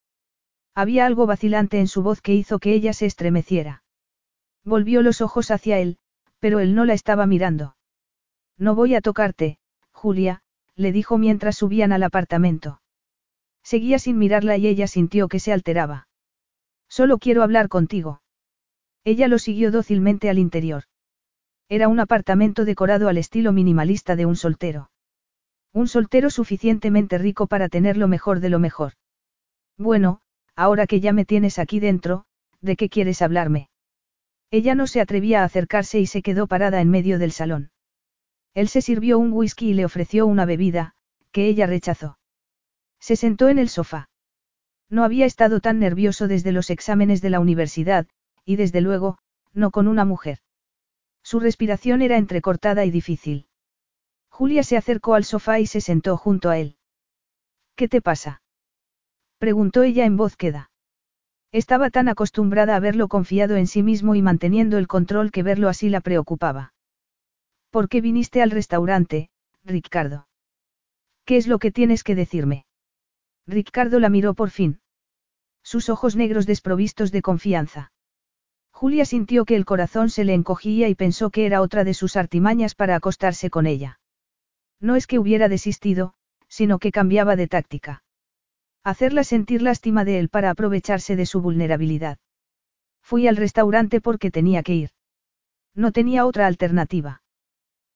[0.75, 3.83] Había algo vacilante en su voz que hizo que ella se estremeciera.
[4.67, 5.97] Volvió los ojos hacia él,
[6.41, 7.77] pero él no la estaba mirando.
[8.59, 9.59] No voy a tocarte,
[9.93, 10.43] Julia,
[10.75, 12.83] le dijo mientras subían al apartamento.
[13.63, 16.09] Seguía sin mirarla y ella sintió que se alteraba.
[16.89, 18.23] Solo quiero hablar contigo.
[19.05, 20.83] Ella lo siguió dócilmente al interior.
[21.69, 24.91] Era un apartamento decorado al estilo minimalista de un soltero.
[25.73, 28.95] Un soltero suficientemente rico para tener lo mejor de lo mejor.
[29.79, 30.23] Bueno,
[30.57, 32.25] ahora que ya me tienes aquí dentro,
[32.61, 33.69] ¿de qué quieres hablarme?
[34.51, 37.71] Ella no se atrevía a acercarse y se quedó parada en medio del salón.
[38.55, 40.95] Él se sirvió un whisky y le ofreció una bebida,
[41.33, 42.19] que ella rechazó.
[43.01, 44.09] Se sentó en el sofá.
[44.89, 48.07] No había estado tan nervioso desde los exámenes de la universidad,
[48.45, 49.19] y desde luego,
[49.53, 50.39] no con una mujer.
[51.23, 53.49] Su respiración era entrecortada y difícil.
[54.29, 56.77] Julia se acercó al sofá y se sentó junto a él.
[57.75, 58.43] ¿Qué te pasa?
[59.39, 60.71] preguntó ella en voz queda.
[61.57, 65.71] Estaba tan acostumbrada a verlo confiado en sí mismo y manteniendo el control que verlo
[65.71, 66.75] así la preocupaba.
[67.71, 69.31] ¿Por qué viniste al restaurante,
[69.65, 70.29] Ricardo?
[71.25, 72.67] ¿Qué es lo que tienes que decirme?
[73.47, 74.81] Ricardo la miró por fin.
[75.63, 77.91] Sus ojos negros desprovistos de confianza.
[78.71, 82.17] Julia sintió que el corazón se le encogía y pensó que era otra de sus
[82.17, 83.99] artimañas para acostarse con ella.
[84.79, 86.13] No es que hubiera desistido,
[86.49, 88.05] sino que cambiaba de táctica.
[88.87, 92.19] Hacerla sentir lástima de él para aprovecharse de su vulnerabilidad.
[93.03, 94.91] Fui al restaurante porque tenía que ir.
[95.75, 97.21] No tenía otra alternativa.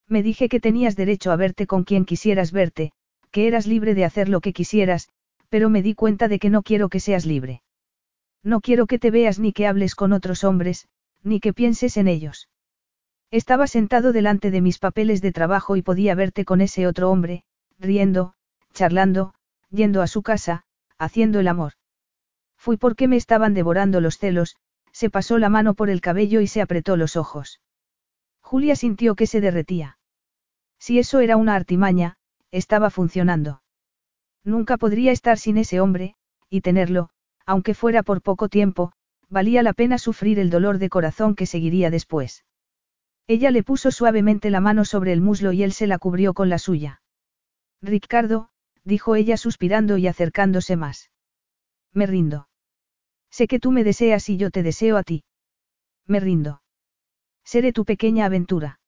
[0.08, 2.90] Me dije que tenías derecho a verte con quien quisieras verte,
[3.30, 5.08] que eras libre de hacer lo que quisieras,
[5.48, 7.62] pero me di cuenta de que no quiero que seas libre.
[8.42, 10.88] No quiero que te veas ni que hables con otros hombres,
[11.22, 12.48] ni que pienses en ellos.
[13.30, 17.44] Estaba sentado delante de mis papeles de trabajo y podía verte con ese otro hombre,
[17.78, 18.34] riendo,
[18.72, 19.34] charlando,
[19.70, 20.64] yendo a su casa,
[21.00, 21.72] haciendo el amor.
[22.56, 24.56] Fui porque me estaban devorando los celos,
[24.92, 27.60] se pasó la mano por el cabello y se apretó los ojos.
[28.42, 29.98] Julia sintió que se derretía.
[30.78, 32.18] Si eso era una artimaña,
[32.50, 33.62] estaba funcionando.
[34.44, 36.16] Nunca podría estar sin ese hombre,
[36.50, 37.08] y tenerlo,
[37.46, 38.92] aunque fuera por poco tiempo,
[39.30, 42.44] valía la pena sufrir el dolor de corazón que seguiría después.
[43.26, 46.50] Ella le puso suavemente la mano sobre el muslo y él se la cubrió con
[46.50, 47.00] la suya.
[47.80, 48.49] Ricardo,
[48.84, 51.10] dijo ella suspirando y acercándose más.
[51.92, 52.48] Me rindo.
[53.30, 55.24] Sé que tú me deseas y yo te deseo a ti.
[56.06, 56.62] Me rindo.
[57.44, 58.80] Seré tu pequeña aventura.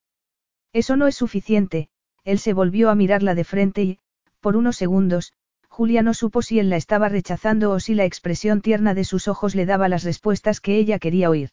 [0.73, 1.89] Eso no es suficiente,
[2.25, 3.99] él se volvió a mirarla de frente y,
[4.41, 5.33] por unos segundos,
[5.69, 9.29] Julia no supo si él la estaba rechazando o si la expresión tierna de sus
[9.29, 11.51] ojos le daba las respuestas que ella quería oír.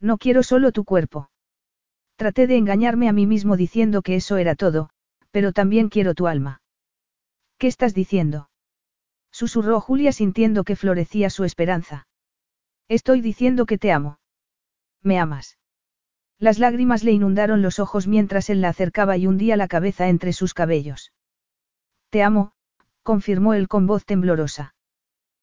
[0.00, 1.30] No quiero solo tu cuerpo.
[2.16, 4.90] Traté de engañarme a mí mismo diciendo que eso era todo,
[5.30, 6.60] pero también quiero tu alma.
[7.58, 8.50] ¿Qué estás diciendo?
[9.32, 12.06] Susurró Julia sintiendo que florecía su esperanza.
[12.88, 14.20] Estoy diciendo que te amo.
[15.02, 15.58] ¿Me amas?
[16.38, 20.32] Las lágrimas le inundaron los ojos mientras él la acercaba y hundía la cabeza entre
[20.32, 21.12] sus cabellos.
[22.10, 22.52] Te amo,
[23.02, 24.74] confirmó él con voz temblorosa.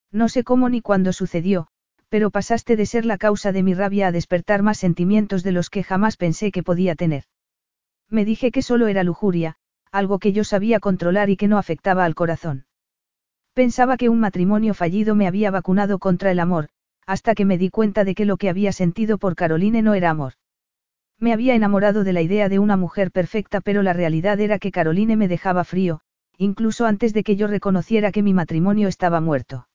[0.10, 1.68] No sé cómo ni cuándo sucedió,
[2.08, 5.70] pero pasaste de ser la causa de mi rabia a despertar más sentimientos de los
[5.70, 7.26] que jamás pensé que podía tener.
[8.10, 9.58] Me dije que solo era lujuria,
[9.96, 12.66] algo que yo sabía controlar y que no afectaba al corazón.
[13.54, 16.68] Pensaba que un matrimonio fallido me había vacunado contra el amor,
[17.08, 20.10] hasta que me di cuenta de que lo que había sentido por Caroline no era
[20.10, 20.34] amor.
[21.18, 24.72] Me había enamorado de la idea de una mujer perfecta, pero la realidad era que
[24.72, 26.02] Caroline me dejaba frío,
[26.38, 29.70] incluso antes de que yo reconociera que mi matrimonio estaba muerto.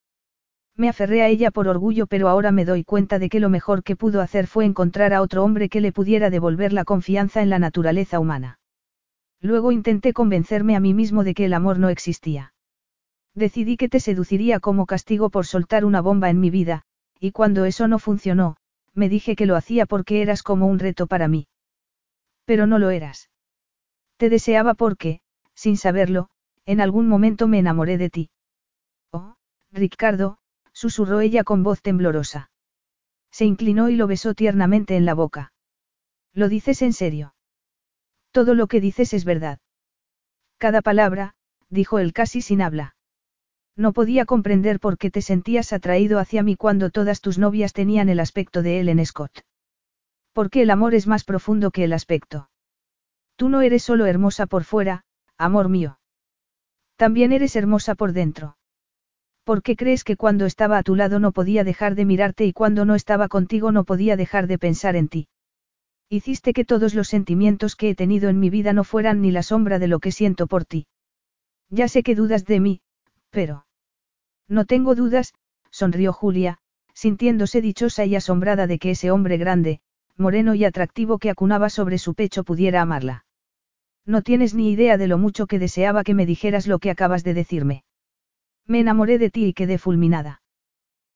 [0.77, 3.83] Me aferré a ella por orgullo, pero ahora me doy cuenta de que lo mejor
[3.83, 7.49] que pudo hacer fue encontrar a otro hombre que le pudiera devolver la confianza en
[7.49, 8.60] la naturaleza humana.
[9.41, 12.53] Luego intenté convencerme a mí mismo de que el amor no existía.
[13.35, 16.83] Decidí que te seduciría como castigo por soltar una bomba en mi vida,
[17.19, 18.57] y cuando eso no funcionó,
[18.95, 21.47] me dije que lo hacía porque eras como un reto para mí.
[22.45, 23.31] Pero no lo eras.
[24.17, 25.21] Te deseaba porque,
[25.55, 26.29] sin saberlo,
[26.67, 28.31] en algún momento me enamoré de ti.
[29.13, 29.37] Oh,
[29.73, 30.39] Ricardo,
[30.73, 32.51] susurró ella con voz temblorosa.
[33.31, 35.53] Se inclinó y lo besó tiernamente en la boca.
[36.35, 37.35] ¿Lo dices en serio?
[38.33, 39.59] Todo lo que dices es verdad.
[40.59, 41.35] Cada palabra,
[41.69, 42.95] dijo él casi sin habla.
[43.77, 48.09] No podía comprender por qué te sentías atraído hacia mí cuando todas tus novias tenían
[48.09, 49.41] el aspecto de Ellen Scott.
[50.33, 52.51] Porque el amor es más profundo que el aspecto.
[53.37, 55.05] Tú no eres solo hermosa por fuera,
[55.39, 55.99] amor mío.
[56.97, 58.59] También eres hermosa por dentro.
[59.45, 62.53] ¿Por qué crees que cuando estaba a tu lado no podía dejar de mirarte y
[62.53, 65.29] cuando no estaba contigo no podía dejar de pensar en ti?
[66.13, 69.45] Hiciste que todos los sentimientos que he tenido en mi vida no fueran ni la
[69.45, 70.89] sombra de lo que siento por ti.
[71.69, 72.81] Ya sé que dudas de mí,
[73.31, 73.65] pero...
[74.49, 75.35] No tengo dudas,
[75.71, 76.59] sonrió Julia,
[76.95, 79.81] sintiéndose dichosa y asombrada de que ese hombre grande,
[80.17, 83.25] moreno y atractivo que acunaba sobre su pecho pudiera amarla.
[84.05, 87.23] No tienes ni idea de lo mucho que deseaba que me dijeras lo que acabas
[87.23, 87.85] de decirme.
[88.67, 90.43] Me enamoré de ti y quedé fulminada.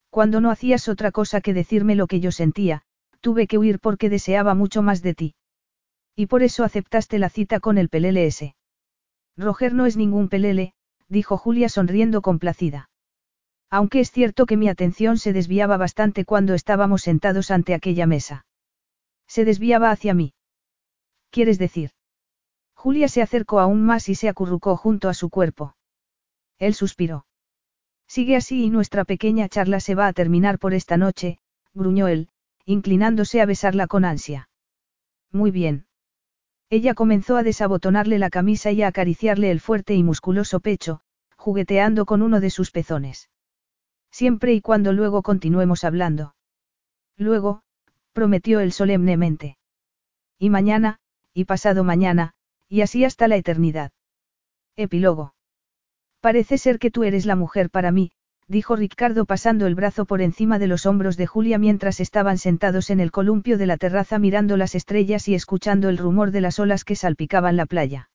[0.09, 2.83] Cuando no hacías otra cosa que decirme lo que yo sentía,
[3.25, 5.35] tuve que huir porque deseaba mucho más de ti.
[6.15, 8.55] Y por eso aceptaste la cita con el pelele ese.
[9.35, 10.75] Roger no es ningún pelele,
[11.09, 12.91] dijo Julia sonriendo complacida.
[13.71, 18.45] Aunque es cierto que mi atención se desviaba bastante cuando estábamos sentados ante aquella mesa.
[19.27, 20.35] Se desviaba hacia mí.
[21.31, 21.93] ¿Quieres decir?
[22.75, 25.77] Julia se acercó aún más y se acurrucó junto a su cuerpo.
[26.59, 27.25] Él suspiró.
[28.07, 31.39] Sigue así y nuestra pequeña charla se va a terminar por esta noche,
[31.73, 32.29] gruñó él,
[32.67, 34.49] inclinándose a besarla con ansia.
[35.31, 35.87] Muy bien.
[36.71, 41.01] Ella comenzó a desabotonarle la camisa y a acariciarle el fuerte y musculoso pecho,
[41.37, 43.29] jugueteando con uno de sus pezones.
[44.11, 46.35] Siempre y cuando luego continuemos hablando.
[47.17, 47.63] Luego,
[48.13, 49.59] prometió él solemnemente.
[50.39, 51.01] Y mañana,
[51.33, 52.35] y pasado mañana,
[52.69, 53.93] y así hasta la eternidad.
[54.77, 55.35] Epílogo.
[56.21, 58.13] Parece ser que tú eres la mujer para mí,
[58.49, 62.91] dijo Ricardo pasando el brazo por encima de los hombros de Julia mientras estaban sentados
[62.91, 66.59] en el columpio de la terraza mirando las estrellas y escuchando el rumor de las
[66.59, 68.11] olas que salpicaban la playa.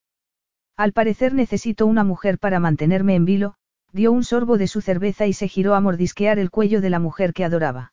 [0.76, 3.54] Al parecer necesito una mujer para mantenerme en vilo,
[3.92, 7.00] dio un sorbo de su cerveza y se giró a mordisquear el cuello de la
[7.00, 7.92] mujer que adoraba.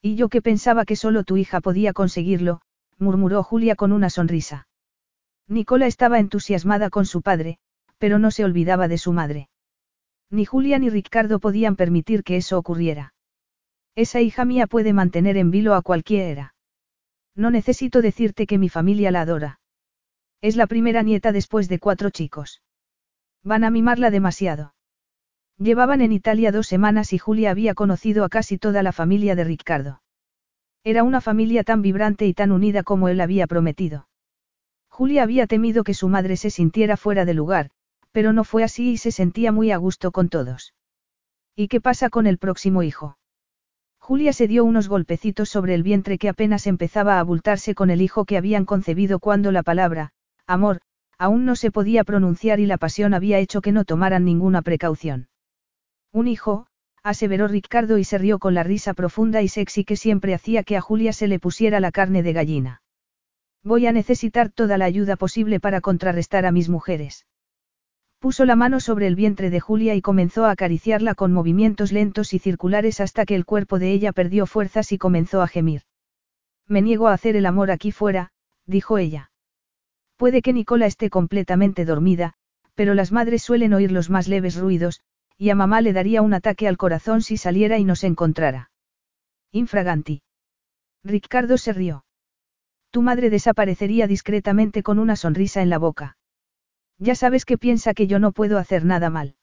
[0.00, 2.60] Y yo que pensaba que solo tu hija podía conseguirlo,
[2.98, 4.68] murmuró Julia con una sonrisa.
[5.48, 7.58] Nicola estaba entusiasmada con su padre,
[7.98, 9.48] pero no se olvidaba de su madre.
[10.30, 13.14] Ni Julia ni Ricardo podían permitir que eso ocurriera.
[13.94, 16.54] Esa hija mía puede mantener en vilo a cualquiera.
[17.34, 19.60] No necesito decirte que mi familia la adora.
[20.40, 22.62] Es la primera nieta después de cuatro chicos.
[23.42, 24.74] Van a mimarla demasiado.
[25.58, 29.44] Llevaban en Italia dos semanas y Julia había conocido a casi toda la familia de
[29.44, 30.02] Ricardo.
[30.84, 34.08] Era una familia tan vibrante y tan unida como él había prometido.
[34.88, 37.70] Julia había temido que su madre se sintiera fuera de lugar,
[38.12, 40.74] pero no fue así y se sentía muy a gusto con todos.
[41.54, 43.18] ¿Y qué pasa con el próximo hijo?
[43.98, 48.00] Julia se dio unos golpecitos sobre el vientre que apenas empezaba a abultarse con el
[48.00, 50.12] hijo que habían concebido cuando la palabra,
[50.46, 50.80] amor,
[51.18, 55.28] aún no se podía pronunciar y la pasión había hecho que no tomaran ninguna precaución.
[56.12, 56.68] Un hijo,
[57.02, 60.76] aseveró Ricardo y se rió con la risa profunda y sexy que siempre hacía que
[60.76, 62.82] a Julia se le pusiera la carne de gallina.
[63.62, 67.26] Voy a necesitar toda la ayuda posible para contrarrestar a mis mujeres.
[68.18, 72.34] Puso la mano sobre el vientre de Julia y comenzó a acariciarla con movimientos lentos
[72.34, 75.82] y circulares hasta que el cuerpo de ella perdió fuerzas y comenzó a gemir.
[76.66, 78.32] Me niego a hacer el amor aquí fuera,
[78.66, 79.30] dijo ella.
[80.16, 82.34] Puede que Nicola esté completamente dormida,
[82.74, 85.00] pero las madres suelen oír los más leves ruidos,
[85.36, 88.70] y a mamá le daría un ataque al corazón si saliera y nos encontrara.
[89.52, 90.22] Infraganti.
[91.04, 92.04] Ricardo se rió.
[92.90, 96.16] Tu madre desaparecería discretamente con una sonrisa en la boca.
[96.98, 99.36] Ya sabes que piensa que yo no puedo hacer nada mal.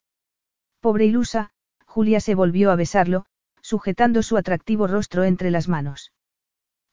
[0.80, 1.50] Pobre ilusa,
[1.86, 3.24] Julia se volvió a besarlo,
[3.62, 6.12] sujetando su atractivo rostro entre las manos.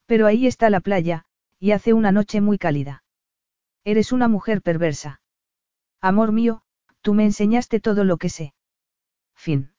[0.06, 1.26] Pero ahí está la playa,
[1.60, 3.04] y hace una noche muy cálida.
[3.84, 5.22] Eres una mujer perversa.
[6.02, 6.62] Amor mío,
[7.02, 8.54] tú me enseñaste todo lo que sé.
[9.36, 9.73] Fin.